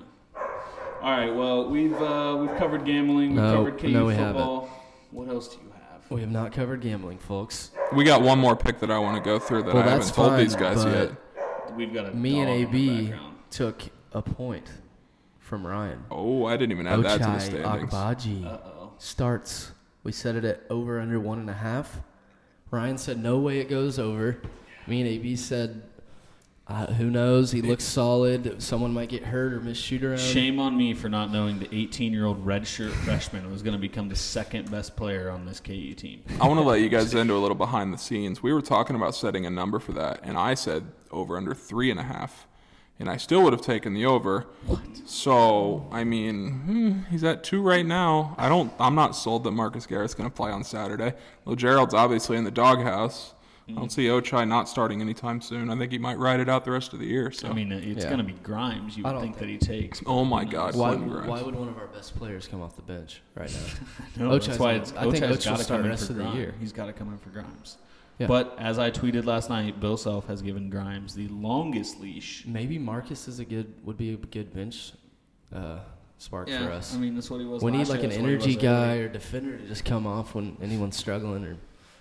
All 1.01 1.09
right. 1.11 1.33
Well, 1.33 1.67
we've 1.67 1.99
uh, 1.99 2.37
we've 2.39 2.55
covered 2.57 2.85
gambling. 2.85 3.29
We've 3.29 3.37
No, 3.41 3.55
covered 3.55 3.79
KU 3.79 3.87
no, 3.89 4.05
we 4.05 4.13
haven't. 4.13 4.33
football. 4.35 4.69
What 5.09 5.29
else 5.29 5.47
do 5.47 5.55
you 5.55 5.61
have? 5.63 5.68
We 6.09 6.21
have 6.21 6.31
not 6.31 6.51
covered 6.51 6.81
gambling, 6.81 7.17
folks. 7.17 7.71
we 7.93 8.03
got 8.03 8.21
one 8.21 8.39
more 8.39 8.55
pick 8.55 8.79
that 8.79 8.91
I 8.91 8.97
want 8.99 9.17
to 9.17 9.27
go 9.27 9.39
through 9.39 9.63
that 9.63 9.73
Well, 9.73 9.83
I 9.87 9.91
haven't 9.91 10.13
told 10.13 10.37
these 10.39 10.55
guys 10.55 10.83
but- 10.83 10.93
yet. 10.93 11.11
We've 11.75 11.93
got 11.93 12.09
a 12.09 12.13
Me 12.13 12.39
and 12.39 12.47
dog 12.49 12.57
in 12.57 12.71
the 12.71 12.91
AB 12.97 13.09
background. 13.11 13.35
took 13.51 13.81
a 14.11 14.21
point 14.23 14.65
from 15.37 15.65
Ryan. 15.65 16.03
Oh, 16.09 16.45
I 16.45 16.57
didn't 16.57 16.71
even 16.71 16.87
add 16.87 17.03
that 17.03 17.13
to 17.13 17.19
the 17.19 17.25
Ochai 17.25 17.41
standings. 17.41 17.93
Agbaji 17.93 18.45
Uh-oh. 18.45 18.91
starts. 18.97 19.71
We 20.03 20.11
set 20.11 20.35
it 20.35 20.43
at 20.45 20.63
over 20.69 20.99
under 20.99 21.19
one 21.19 21.39
and 21.39 21.49
a 21.49 21.53
half. 21.53 22.01
Ryan 22.71 22.97
said 22.97 23.21
no 23.21 23.37
way 23.39 23.59
it 23.59 23.69
goes 23.69 23.99
over. 23.99 24.41
Me 24.87 24.99
and 25.01 25.07
AB 25.09 25.35
said, 25.35 25.83
uh, 26.69 26.85
who 26.93 27.09
knows? 27.09 27.51
He 27.51 27.63
looks 27.63 27.83
solid. 27.83 28.61
Someone 28.61 28.93
might 28.93 29.09
get 29.09 29.23
hurt 29.23 29.53
or 29.53 29.59
miss 29.59 29.77
shoot 29.77 30.03
around. 30.03 30.19
Shame 30.19 30.59
on 30.59 30.77
me 30.77 30.93
for 30.93 31.09
not 31.09 31.31
knowing 31.31 31.57
the 31.57 31.65
18-year-old 31.65 32.45
redshirt 32.45 32.91
freshman 32.91 33.51
was 33.51 33.63
going 33.63 33.73
to 33.73 33.81
become 33.81 34.07
the 34.07 34.15
second 34.15 34.69
best 34.69 34.95
player 34.95 35.31
on 35.31 35.47
this 35.47 35.59
KU 35.59 35.95
team. 35.95 36.21
I 36.39 36.47
want 36.47 36.59
to 36.59 36.63
let 36.63 36.81
you 36.81 36.89
guys 36.89 37.15
into 37.15 37.33
a 37.33 37.39
little 37.39 37.55
behind 37.55 37.91
the 37.91 37.97
scenes. 37.97 38.43
We 38.43 38.53
were 38.53 38.61
talking 38.61 38.95
about 38.95 39.15
setting 39.15 39.47
a 39.47 39.49
number 39.49 39.79
for 39.79 39.93
that, 39.93 40.19
and 40.21 40.37
I 40.37 40.53
said 40.53 40.91
over 41.09 41.37
under 41.37 41.55
three 41.55 41.89
and 41.89 41.99
a 41.99 42.03
half, 42.03 42.47
and 42.99 43.09
I 43.09 43.17
still 43.17 43.41
would 43.43 43.53
have 43.53 43.63
taken 43.63 43.95
the 43.95 44.05
over. 44.05 44.45
What? 44.67 44.79
So 45.05 45.87
I 45.91 46.03
mean, 46.03 46.51
hmm, 46.51 46.91
he's 47.09 47.23
at 47.23 47.43
two 47.43 47.63
right 47.63 47.85
now. 47.85 48.35
I 48.37 48.47
don't. 48.47 48.71
I'm 48.79 48.93
not 48.93 49.15
sold 49.15 49.43
that 49.45 49.51
Marcus 49.51 49.87
Garrett's 49.87 50.13
going 50.13 50.29
to 50.29 50.35
play 50.35 50.51
on 50.51 50.63
Saturday. 50.63 51.13
Well, 51.45 51.55
Gerald's 51.55 51.95
obviously 51.95 52.37
in 52.37 52.43
the 52.43 52.51
doghouse. 52.51 53.33
I 53.75 53.79
don't 53.79 53.91
see 53.91 54.05
Ochai 54.07 54.47
not 54.47 54.67
starting 54.69 55.01
anytime 55.01 55.41
soon. 55.41 55.69
I 55.69 55.77
think 55.77 55.91
he 55.91 55.97
might 55.97 56.17
ride 56.17 56.39
it 56.39 56.49
out 56.49 56.65
the 56.65 56.71
rest 56.71 56.93
of 56.93 56.99
the 56.99 57.05
year. 57.05 57.31
So 57.31 57.47
I 57.49 57.53
mean, 57.53 57.71
it's 57.71 58.03
Yeah. 58.03 58.09
going 58.09 58.17
to 58.19 58.23
be 58.23 58.33
Grimes. 58.43 58.97
You 58.97 59.03
I 59.05 59.07
would 59.07 59.13
don't 59.13 59.21
think 59.23 59.37
that 59.39 59.47
he 59.49 59.57
think- 59.57 59.93
takes. 59.93 60.03
oh 60.05 60.25
my 60.25 60.43
God, 60.45 60.75
Why, 60.75 60.89
Quentin 60.89 61.09
Grimes. 61.09 61.27
why 61.29 61.41
would 61.41 61.55
one 61.55 61.67
of 61.69 61.77
our 61.77 61.87
best 61.87 62.15
players 62.17 62.47
come 62.47 62.61
off 62.61 62.75
the 62.75 62.81
bench 62.81 63.21
right 63.35 63.51
now? 63.51 64.23
No, 64.25 64.29
Ochai's 64.37 64.47
that's 64.47 64.59
why 64.59 64.73
on- 64.75 64.81
it's, 64.81 64.91
I 64.93 65.01
think 65.03 65.15
Ochai's 65.15 65.21
Oach 65.21 65.23
will 65.23 65.51
got 65.51 65.57
to 65.57 65.63
start 65.63 65.67
come 65.67 65.85
in 65.85 65.89
rest 65.89 66.05
for 66.07 66.11
of 66.13 66.17
the 66.17 66.23
Grimes. 66.23 66.37
year. 66.37 66.55
He's 66.59 66.71
got 66.73 66.85
to 66.87 66.93
come 66.93 67.09
in 67.11 67.17
for 67.17 67.29
Grimes. 67.29 67.77
Yeah. 68.17 68.27
But 68.27 68.55
as 68.59 68.77
I 68.79 68.91
tweeted 68.91 69.25
last 69.25 69.49
night, 69.49 69.79
Bill 69.79 69.95
Self 69.95 70.27
has 70.27 70.41
given 70.41 70.69
Grimes 70.69 71.15
the 71.15 71.27
longest 71.29 72.01
leash. 72.01 72.43
Maybe 72.45 72.77
Marcus 72.77 73.27
is 73.29 73.39
a 73.39 73.45
good 73.45 73.73
would 73.85 73.97
be 73.97 74.11
a 74.13 74.17
good 74.17 74.53
bench 74.53 74.91
uh, 75.55 75.79
spark 76.17 76.49
Yeah, 76.49 76.65
for 76.65 76.71
us. 76.73 76.93
I 76.93 76.97
mean 76.99 77.15
that's 77.15 77.29
what 77.29 77.39
he 77.39 77.45
was. 77.45 77.63
we 77.63 77.71
need 77.71 77.77
last 77.77 77.89
like 77.91 78.01
year, 78.01 78.03
an 78.05 78.09
that's 78.09 78.21
what 78.21 78.27
he 78.27 78.33
energy 78.35 78.55
was 78.55 78.63
guy 78.63 78.89
early. 78.95 78.99
or 79.03 79.07
defender 79.07 79.57
to 79.57 79.65
just 79.67 79.85
come 79.85 80.05
off 80.05 80.35
when 80.35 80.57
anyone's 80.61 80.97
struggling 80.97 81.45
or 81.45 81.55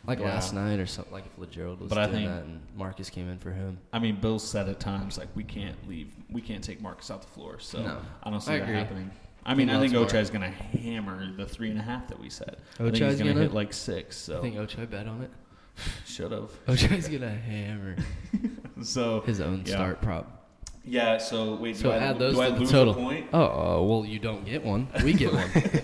like 0.09 0.19
Yeah. 0.19 0.27
last 0.27 0.53
night 0.55 0.81
or 0.81 0.87
something 0.87 1.13
like 1.13 1.27
if 1.27 1.39
Lagerald 1.39 1.81
was 1.81 1.89
But 1.89 1.99
I 1.99 2.07
doing 2.07 2.17
think- 2.25 2.29
that 2.29 2.43
and 2.45 2.61
Marcus 2.77 3.11
came 3.11 3.29
in 3.29 3.39
for 3.39 3.53
him. 3.53 3.79
I 3.93 3.99
mean, 4.01 4.17
Bill 4.21 4.39
said 4.41 4.69
at 4.69 4.81
times 4.81 5.19
like 5.19 5.29
we 5.37 5.45
can't 5.45 5.77
leave, 5.89 6.09
we 6.31 6.41
can't 6.41 6.65
take 6.65 6.81
Marcus 6.81 7.11
off 7.11 7.21
the 7.23 7.29
floor. 7.29 7.61
So 7.61 7.81
No. 7.83 7.99
I 8.25 8.31
don't 8.31 8.41
see 8.41 8.53
I 8.53 8.59
that 8.59 8.65
agree. 8.65 8.75
happening. 8.77 9.11
I 9.47 9.55
mean, 9.55 9.71
I 9.71 9.79
think. 9.81 9.93
Ochai's 9.95 10.29
going 10.31 10.43
to 10.43 10.49
hammer 10.51 11.33
the 11.35 11.47
three 11.47 11.71
and 11.71 11.79
a 11.79 11.83
half 11.83 12.09
that 12.09 12.19
we 12.21 12.29
said. 12.29 12.57
I 12.75 12.83
think 12.85 12.97
Ochai's 12.97 13.13
he's 13.13 13.23
going 13.23 13.37
to 13.37 13.43
hit 13.43 13.55
like 13.55 13.73
six. 13.73 14.17
So 14.17 14.39
I 14.39 14.41
think 14.43 14.57
Ochai 14.57 14.91
bet 14.91 15.07
on 15.07 15.23
it. 15.23 15.31
should 16.07 16.33
have. 16.33 16.51
Ochai's 16.67 17.07
gonna 17.09 17.31
hammer 17.31 17.97
So 18.83 19.21
his 19.21 19.41
own 19.41 19.63
yeah. 19.65 19.75
start 19.75 20.03
prop. 20.03 20.49
Yeah. 20.85 21.19
So 21.19 21.55
wait. 21.57 21.77
So 21.77 21.85
do 21.85 21.91
I, 21.93 21.99
add 21.99 22.19
those 22.19 22.39
I 22.39 22.49
to 22.49 22.55
the 22.55 22.61
lose 22.61 22.71
total. 22.71 22.95
A 22.95 22.97
point? 22.97 23.27
Oh, 23.33 23.43
uh, 23.79 23.83
well, 23.83 24.05
you 24.05 24.19
don't 24.19 24.45
get 24.45 24.65
one. 24.65 24.89
We 25.05 25.13
get 25.13 25.33
one. 25.33 25.51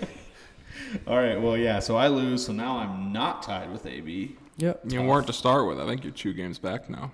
All 1.07 1.17
right. 1.17 1.41
Well, 1.41 1.57
yeah. 1.57 1.79
So 1.81 1.97
I 1.97 2.09
lose. 2.09 2.47
So 2.47 2.53
now 2.53 2.79
I'm 2.79 3.13
not 3.13 3.43
tied 3.43 3.71
with 3.73 3.87
AB. 3.87 4.37
yep. 4.57 4.81
You 4.89 5.03
weren't 5.03 5.27
to 5.29 5.33
start 5.33 5.67
with. 5.67 5.81
I 5.81 5.87
think 5.87 6.03
you're 6.05 6.13
two 6.13 6.33
games 6.33 6.59
back 6.59 6.89
now. 6.91 7.11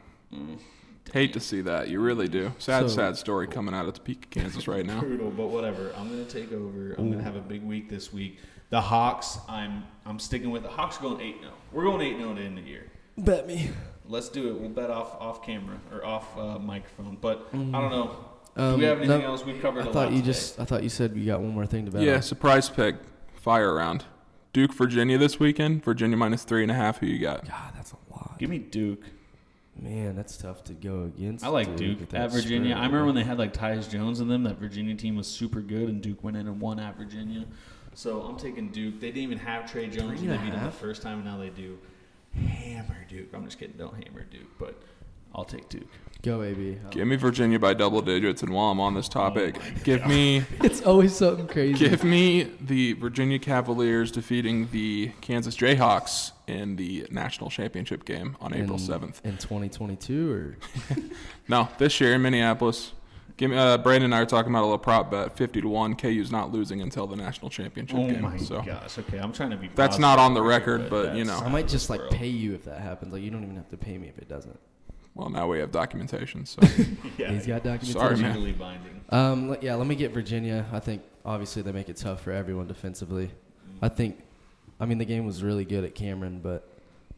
Hate 1.13 1.33
to 1.33 1.41
see 1.41 1.61
that. 1.63 1.89
You 1.89 2.01
really 2.01 2.29
do. 2.29 2.53
Sad, 2.59 2.83
So- 2.89 2.97
sad 2.97 3.17
story 3.17 3.49
coming 3.49 3.75
out 3.75 3.87
of 3.87 3.95
Topeka, 3.95 4.29
Kansas 4.29 4.69
right 4.69 4.87
now. 4.87 5.01
Brutal, 5.01 5.31
but 5.31 5.49
whatever. 5.49 5.93
I'm 5.99 6.09
gonna 6.09 6.25
take 6.25 6.53
over. 6.53 6.95
I'm 6.99 7.11
gonna 7.11 7.23
have 7.25 7.35
a 7.37 7.41
big 7.41 7.63
week 7.65 7.89
this 7.89 8.13
week. 8.13 8.39
The 8.69 8.81
Hawks. 8.81 9.39
I'm 9.49 9.83
I'm 10.07 10.21
sticking 10.21 10.51
with 10.51 10.63
the 10.63 10.69
Hawks. 10.69 10.99
Are 10.99 11.03
going 11.03 11.21
eight 11.21 11.41
0 11.41 11.53
We're 11.73 11.83
going 11.85 12.01
eight 12.03 12.17
0 12.19 12.35
to 12.35 12.41
end 12.41 12.59
the 12.59 12.63
year. 12.63 12.87
Bet 13.19 13.47
me. 13.49 13.71
Let's 14.07 14.29
do 14.29 14.49
it. 14.51 14.61
We'll 14.61 14.71
bet 14.71 14.91
off 14.91 15.21
off 15.21 15.45
camera 15.45 15.81
or 15.93 16.05
off 16.05 16.37
uh, 16.39 16.59
microphone. 16.61 17.17
But 17.21 17.49
I 17.53 17.57
don't 17.57 17.73
know. 17.91 18.17
do 18.57 18.63
Um, 18.63 18.79
we 18.79 18.85
have 18.85 18.99
anything 18.99 19.21
no, 19.23 19.27
else? 19.27 19.45
We've 19.45 19.61
covered. 19.61 19.81
I 19.87 19.91
a 19.91 19.93
thought 19.93 19.95
lot 19.95 20.13
you 20.13 20.19
today. 20.21 20.27
just. 20.27 20.61
I 20.61 20.65
thought 20.65 20.85
you 20.85 20.89
said 20.89 21.17
you 21.17 21.27
got 21.27 21.41
one 21.41 21.51
more 21.55 21.67
thing 21.67 21.87
to 21.87 21.91
bet. 21.91 22.03
Yeah, 22.03 22.17
on. 22.17 22.23
surprise 22.23 22.69
pick. 22.71 22.95
Fire 23.41 23.75
round. 23.75 24.05
Duke, 24.53 24.75
Virginia 24.75 25.17
this 25.17 25.41
weekend. 25.41 25.83
Virginia 25.85 26.17
minus 26.17 26.45
three 26.45 26.63
and 26.63 26.71
a 26.71 26.75
half. 26.75 26.99
Who 26.99 27.07
you 27.07 27.19
got? 27.19 27.47
God, 27.49 27.73
that's 27.75 27.93
a 27.93 27.97
lot. 28.13 28.39
give 28.39 28.51
me 28.51 28.59
Duke. 28.59 29.03
Man, 29.81 30.15
that's 30.15 30.37
tough 30.37 30.63
to 30.65 30.75
go 30.75 31.05
against. 31.05 31.43
I 31.43 31.49
like 31.49 31.75
Duke 31.75 32.01
with 32.01 32.13
at 32.15 32.31
that 32.31 32.33
Virginia. 32.33 32.73
spread. 32.73 32.83
I 32.83 32.87
remember 32.87 33.07
when 33.07 33.15
they 33.15 33.23
had 33.25 33.39
like 33.39 33.55
Tyus 33.55 33.89
Jones 33.91 34.21
in 34.21 34.29
them. 34.29 34.43
That 34.43 34.59
Virginia 34.59 34.95
team 34.95 35.17
was 35.17 35.27
super 35.27 35.61
good, 35.61 35.89
and 35.89 36.03
Duke 36.03 36.23
went 36.23 36.37
in 36.37 36.49
and 36.49 36.61
won 36.61 36.79
at 36.79 36.99
Virginia. 36.99 37.47
So 37.95 38.21
I'm 38.23 38.37
taking 38.37 38.69
Duke. 38.69 39.01
They 39.01 39.07
didn't 39.07 39.23
even 39.23 39.39
have 39.39 39.71
Tre 39.71 39.87
Jones 39.87 39.97
Three 40.21 40.29
when 40.29 40.31
and 40.37 40.41
they 40.41 40.45
beat 40.51 40.55
them 40.55 40.65
the 40.67 40.71
first 40.73 41.01
time, 41.01 41.19
and 41.19 41.25
now 41.25 41.39
they 41.39 41.49
do. 41.49 41.79
Hammer 42.35 43.07
Duke. 43.09 43.29
I'm 43.33 43.45
just 43.47 43.59
kidding. 43.59 43.77
Don't 43.79 43.95
hammer 44.05 44.25
Duke, 44.25 44.51
but 44.59 44.83
I'll 45.35 45.45
take 45.45 45.69
Duke. 45.71 45.89
Go 46.23 46.43
AB. 46.43 46.77
Give 46.91 47.07
me 47.07 47.17
Virginia 47.17 47.59
by 47.59 47.73
double 47.75 48.03
digits, 48.03 48.43
and 48.43 48.53
while 48.53 48.71
I'm 48.71 48.81
on 48.81 48.95
this 48.95 49.09
topic, 49.09 49.57
give 49.85 50.07
me 50.07 50.45
It's 50.63 50.83
always 50.83 51.17
something 51.17 51.47
crazy. 51.47 51.89
give 51.89 52.05
me 52.05 52.51
the 52.61 52.93
Virginia 52.95 53.39
Cavaliers 53.39 54.11
defeating 54.13 54.69
the 54.71 55.13
Kansas 55.23 55.57
Jayhawks 55.57 56.33
in 56.47 56.77
the 56.77 57.07
national 57.11 57.49
championship 57.49 58.05
game 58.05 58.37
on 58.41 58.53
April 58.55 58.77
seventh. 58.79 59.21
in 59.25 59.39
2022 59.39 60.31
or 60.33 60.57
No, 61.49 61.69
this 61.79 62.01
year 62.01 62.15
in 62.15 62.23
Minneapolis. 62.23 62.93
Give 63.39 63.51
me, 63.51 63.57
uh, 63.57 63.79
Brandon 63.79 64.05
and 64.05 64.15
I 64.15 64.19
are 64.21 64.27
talking 64.27 64.53
about 64.53 64.61
a 64.61 64.67
little 64.69 64.77
prop 64.77 65.11
bet, 65.11 65.35
fifty 65.35 65.63
to 65.63 65.69
one. 65.69 65.95
KU's 65.95 66.31
not 66.31 66.53
losing 66.53 66.83
until 66.83 67.07
the 67.07 67.17
national 67.17 67.49
championship 67.51 67.97
Oh 67.99 68.07
game. 68.07 68.21
my 68.21 68.37
so 68.37 68.61
gosh. 68.61 68.99
Okay, 68.99 69.17
I'm 69.17 69.33
trying 69.33 69.49
to 69.51 69.57
be. 69.57 69.71
That's 69.75 69.99
not 69.99 70.19
on 70.19 70.35
the 70.35 70.43
record, 70.43 70.91
but, 70.91 71.17
you 71.17 71.25
know. 71.25 71.39
I 71.39 71.49
might 71.49 71.67
just 71.67 71.89
like 71.89 72.03
pay 72.11 72.27
you 72.29 72.53
if 72.55 72.67
that 72.67 72.81
happens. 72.83 73.15
Like 73.15 73.23
you 73.23 73.31
don't 73.31 73.43
even 73.43 73.57
have 73.57 73.71
to 73.71 73.79
pay 73.79 73.97
me 73.97 74.09
if 74.09 74.19
it 74.19 74.29
doesn't. 74.29 74.61
Well, 75.21 75.29
now 75.29 75.47
we 75.47 75.59
have 75.59 75.71
documentation. 75.71 76.47
So 76.47 76.63
Yeah, 77.19 77.31
He's 77.33 77.47
got 77.47 77.63
documentation. 77.63 77.93
Sorry, 77.93 78.17
man. 78.17 78.33
legally 78.37 78.53
binding. 78.53 79.01
Um, 79.11 79.51
le- 79.51 79.59
yeah, 79.61 79.75
let 79.75 79.87
me 79.87 79.95
get 79.95 80.13
Virginia. 80.13 80.65
I 80.73 80.81
think 80.81 81.03
obviously 81.27 81.61
they 81.61 81.73
make 81.73 81.91
it 81.91 81.97
tough 81.99 82.23
for 82.23 82.33
everyone 82.33 82.67
defensively. 82.67 83.31
I 83.83 83.91
think, 83.91 84.19
I 84.81 84.87
mean, 84.87 84.97
the 84.97 85.05
game 85.05 85.27
was 85.27 85.43
really 85.43 85.67
good 85.67 85.85
at 85.85 85.95
Cameron, 85.95 86.41
but 86.43 86.67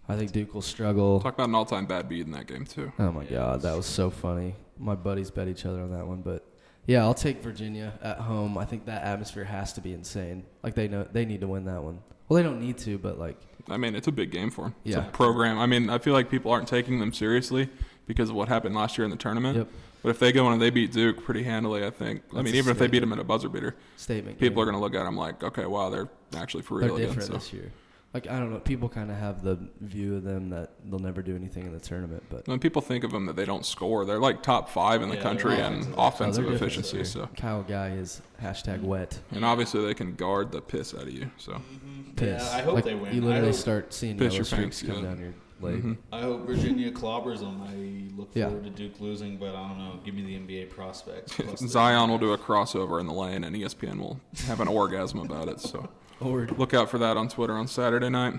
I 0.08 0.16
think 0.16 0.32
Duke 0.32 0.52
will 0.52 0.62
struggle. 0.62 1.20
talk 1.20 1.34
about 1.34 1.48
an 1.48 1.54
all-time 1.54 1.86
bad 1.86 2.08
beat 2.08 2.26
in 2.26 2.32
that 2.32 2.48
game 2.48 2.64
too. 2.64 2.92
Oh 2.98 3.12
my 3.12 3.24
God, 3.24 3.62
that 3.62 3.76
was 3.76 3.86
so 3.86 4.10
funny. 4.10 4.56
My 4.78 4.96
buddies 4.96 5.30
bet 5.30 5.46
each 5.46 5.64
other 5.64 5.80
on 5.80 5.92
that 5.92 6.04
one, 6.04 6.22
but 6.22 6.44
yeah, 6.88 7.02
I'll 7.02 7.14
take 7.14 7.40
Virginia 7.40 7.92
at 8.02 8.18
home. 8.18 8.58
I 8.58 8.64
think 8.64 8.86
that 8.86 9.04
atmosphere 9.04 9.44
has 9.44 9.72
to 9.74 9.80
be 9.80 9.92
insane. 9.92 10.44
Like 10.64 10.74
they 10.74 10.88
know 10.88 11.06
they 11.12 11.24
need 11.24 11.40
to 11.42 11.46
win 11.46 11.66
that 11.66 11.84
one. 11.84 12.00
Well, 12.28 12.36
they 12.36 12.42
don't 12.42 12.60
need 12.60 12.78
to, 12.78 12.98
but 12.98 13.16
like 13.20 13.36
I 13.68 13.76
mean, 13.76 13.94
it's 13.94 14.08
a 14.08 14.12
big 14.12 14.32
game 14.32 14.50
for 14.50 14.62
them. 14.64 14.74
It's 14.84 14.96
Yeah. 14.96 15.06
a 15.06 15.10
program. 15.12 15.60
I 15.60 15.66
mean, 15.66 15.88
I 15.88 15.98
feel 15.98 16.14
like 16.14 16.28
people 16.28 16.50
aren't 16.50 16.66
taking 16.66 16.98
them 16.98 17.12
seriously 17.12 17.68
because 18.06 18.30
of 18.30 18.36
what 18.36 18.48
happened 18.48 18.74
last 18.74 18.98
year 18.98 19.04
in 19.04 19.10
the 19.10 19.16
tournament. 19.16 19.56
Yep. 19.56 19.68
But 20.02 20.08
if 20.10 20.18
they 20.18 20.32
go 20.32 20.46
in 20.48 20.54
and 20.54 20.60
they 20.62 20.70
beat 20.70 20.92
Duke 20.92 21.22
pretty 21.22 21.44
handily, 21.44 21.86
I 21.86 21.90
think. 21.90 22.22
I 22.32 22.42
mean, 22.42 22.54
a 22.54 22.58
even 22.58 22.72
if 22.72 22.78
they 22.78 22.88
beat 22.88 23.00
them 23.00 23.12
in 23.12 23.20
a 23.20 23.24
buzzer 23.24 23.48
beater, 23.48 23.76
statement. 23.96 24.38
people 24.38 24.56
game. 24.56 24.62
are 24.62 24.72
going 24.72 24.74
to 24.74 24.80
look 24.80 24.94
at 24.94 25.04
them 25.04 25.16
like, 25.16 25.42
okay, 25.44 25.66
wow, 25.66 25.90
they're 25.90 26.08
actually 26.36 26.64
for 26.64 26.80
They're 26.80 26.88
real 26.88 27.10
again. 27.10 27.20
So. 27.20 27.34
this 27.34 27.52
year. 27.52 27.72
Like 28.14 28.28
I 28.28 28.38
don't 28.38 28.52
know, 28.52 28.58
people 28.58 28.90
kind 28.90 29.10
of 29.10 29.16
have 29.16 29.42
the 29.42 29.58
view 29.80 30.16
of 30.16 30.22
them 30.22 30.50
that 30.50 30.72
they'll 30.84 30.98
never 30.98 31.22
do 31.22 31.34
anything 31.34 31.64
in 31.64 31.72
the 31.72 31.80
tournament, 31.80 32.22
but 32.28 32.46
When 32.46 32.58
people 32.58 32.82
think 32.82 33.04
of 33.04 33.10
them 33.10 33.24
that 33.24 33.36
they 33.36 33.46
don't 33.46 33.64
score, 33.64 34.04
they're 34.04 34.18
like 34.18 34.42
top 34.42 34.68
five 34.68 35.00
in 35.00 35.08
the 35.08 35.14
Yeah, 35.14 35.22
country 35.22 35.54
oh, 35.54 35.56
they're 35.56 35.66
in 35.66 35.74
offensive. 35.78 35.94
Oh, 35.96 36.06
offensive 36.08 36.44
they're 36.44 36.54
efficiency. 36.54 37.04
So, 37.04 37.30
Kyle 37.38 37.62
Guy 37.62 37.92
is 37.92 38.20
hashtag 38.42 38.80
mm-hmm. 38.80 38.86
wet. 38.86 39.18
and 39.30 39.46
obviously 39.46 39.82
they 39.86 39.94
can 39.94 40.14
guard 40.14 40.52
the 40.52 40.60
piss 40.60 40.92
out 40.92 41.04
of 41.04 41.10
you. 41.10 41.30
So, 41.38 41.52
mm-hmm. 41.52 42.12
Piss. 42.16 42.52
I 42.52 42.60
hope 42.60 42.74
like, 42.74 42.84
they 42.84 42.94
win. 42.94 43.14
You 43.14 43.22
I 43.22 43.24
literally 43.24 43.46
hope- 43.46 43.56
start 43.56 43.94
seeing 43.94 44.18
Piss 44.18 44.34
yellow 44.34 44.44
streaks 44.44 44.82
pants, 44.82 44.82
come 44.82 45.02
yeah. 45.02 45.08
down 45.08 45.20
your 45.20 45.32
leg. 45.62 45.82
Mhm. 45.82 45.96
I 46.12 46.20
hope 46.22 46.46
Virginia 46.46 46.90
clobbers 46.90 47.40
them. 47.40 47.62
I 47.62 48.14
look 48.18 48.30
Yeah. 48.34 48.46
forward 48.48 48.64
to 48.64 48.70
Duke 48.70 49.00
losing, 49.00 49.36
but 49.38 49.54
I 49.54 49.68
don't 49.68 49.78
know. 49.78 50.00
Give 50.04 50.14
me 50.14 50.22
the 50.22 50.34
NBA 50.36 50.66
prospects. 50.70 51.36
Zion 51.58 52.10
will 52.10 52.18
do 52.18 52.32
a 52.32 52.38
crossover 52.38 53.00
in 53.00 53.06
the 53.06 53.12
lane, 53.14 53.44
and 53.44 53.54
ESPN 53.56 53.98
will 53.98 54.20
have 54.46 54.60
an 54.60 54.68
orgasm 54.68 55.20
about 55.20 55.48
it. 55.48 55.60
So, 55.60 55.88
Or 56.20 56.46
look 56.56 56.72
out 56.74 56.88
for 56.88 56.98
that 56.98 57.16
on 57.16 57.28
Twitter 57.28 57.54
on 57.54 57.66
Saturday 57.68 58.08
night. 58.10 58.34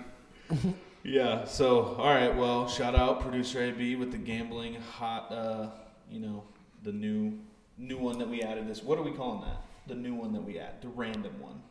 Yeah. 1.05 1.43
So, 1.43 1.95
all 1.97 2.05
right. 2.13 2.33
Well, 2.33 2.65
shout 2.69 2.95
out 2.95 3.19
producer 3.19 3.61
AB 3.61 3.97
with 3.97 4.11
the 4.13 4.17
gambling 4.17 4.75
hot. 4.75 5.29
Uh, 5.29 5.67
you 6.09 6.21
know, 6.21 6.43
the 6.83 6.93
new 6.93 7.39
new 7.77 7.97
one 7.97 8.17
that 8.19 8.29
we 8.29 8.41
added. 8.41 8.69
This. 8.69 8.81
What 8.81 8.97
are 8.97 9.01
we 9.01 9.11
calling 9.11 9.41
that? 9.41 9.57
The 9.87 9.95
new 9.95 10.13
one 10.15 10.31
that 10.31 10.41
we 10.45 10.57
add. 10.59 10.81
The 10.81 10.87
random 10.87 11.33
one. 11.41 11.61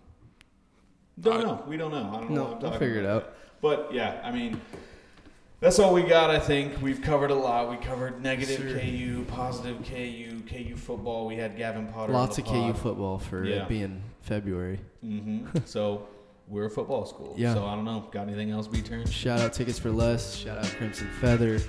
Don't 1.18 1.40
I- 1.40 1.44
know. 1.44 1.64
We 1.66 1.78
don't 1.78 1.92
know. 1.92 2.10
I 2.12 2.20
don't 2.20 2.30
know. 2.30 2.42
What 2.42 2.52
I'm 2.56 2.58
we'll 2.60 2.70
talking 2.72 2.78
figure 2.78 3.00
it 3.00 3.06
out. 3.06 3.32
But 3.62 3.88
yeah, 3.94 4.20
I 4.22 4.30
mean, 4.32 4.60
that's 5.62 5.78
all 5.78 5.94
we 5.94 6.02
got. 6.02 6.28
I 6.28 6.38
think 6.38 6.82
we've 6.82 7.00
covered 7.00 7.30
a 7.30 7.34
lot. 7.34 7.70
We 7.70 7.76
covered 7.78 8.20
negative 8.22 8.58
Sure. 8.70 8.78
KU, 8.78 9.24
positive 9.28 9.78
KU, 9.84 10.42
KU 10.46 10.76
football. 10.76 11.26
We 11.26 11.36
had 11.36 11.56
Gavin 11.56 11.86
Potter. 11.86 12.12
lots 12.12 12.36
of 12.36 12.44
KU 12.44 12.74
football 12.74 13.18
for 13.18 13.44
Yeah. 13.44 13.62
it 13.62 13.68
being 13.68 14.02
February. 14.20 14.80
hmm 15.00 15.46
so 15.64 16.06
we're 16.48 16.66
a 16.66 16.70
football 16.70 17.06
school. 17.06 17.34
Yeah. 17.38 17.54
So 17.54 17.64
I 17.64 17.74
don't 17.74 17.84
know. 17.86 18.06
Got 18.12 18.26
anything 18.28 18.50
else, 18.50 18.66
B 18.68 18.82
turn? 18.82 19.06
Shout 19.06 19.40
out 19.40 19.52
tickets 19.54 19.78
for 19.78 19.90
less. 19.90 20.36
Shout 20.36 20.58
out 20.58 20.66
Crimson 20.76 21.08
Feather. 21.20 21.60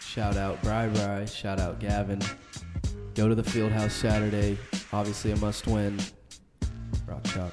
Shout 0.00 0.36
out 0.36 0.62
Bri 0.62 0.88
Bri. 0.88 1.26
Shout 1.26 1.58
out 1.60 1.78
Gavin. 1.80 2.20
Go 3.14 3.28
to 3.28 3.34
the 3.34 3.44
field 3.44 3.72
house 3.72 3.92
Saturday. 3.92 4.56
Obviously 4.92 5.32
a 5.32 5.36
must 5.36 5.66
win. 5.66 5.98
Rock 7.06 7.24
Chalk. 7.24 7.52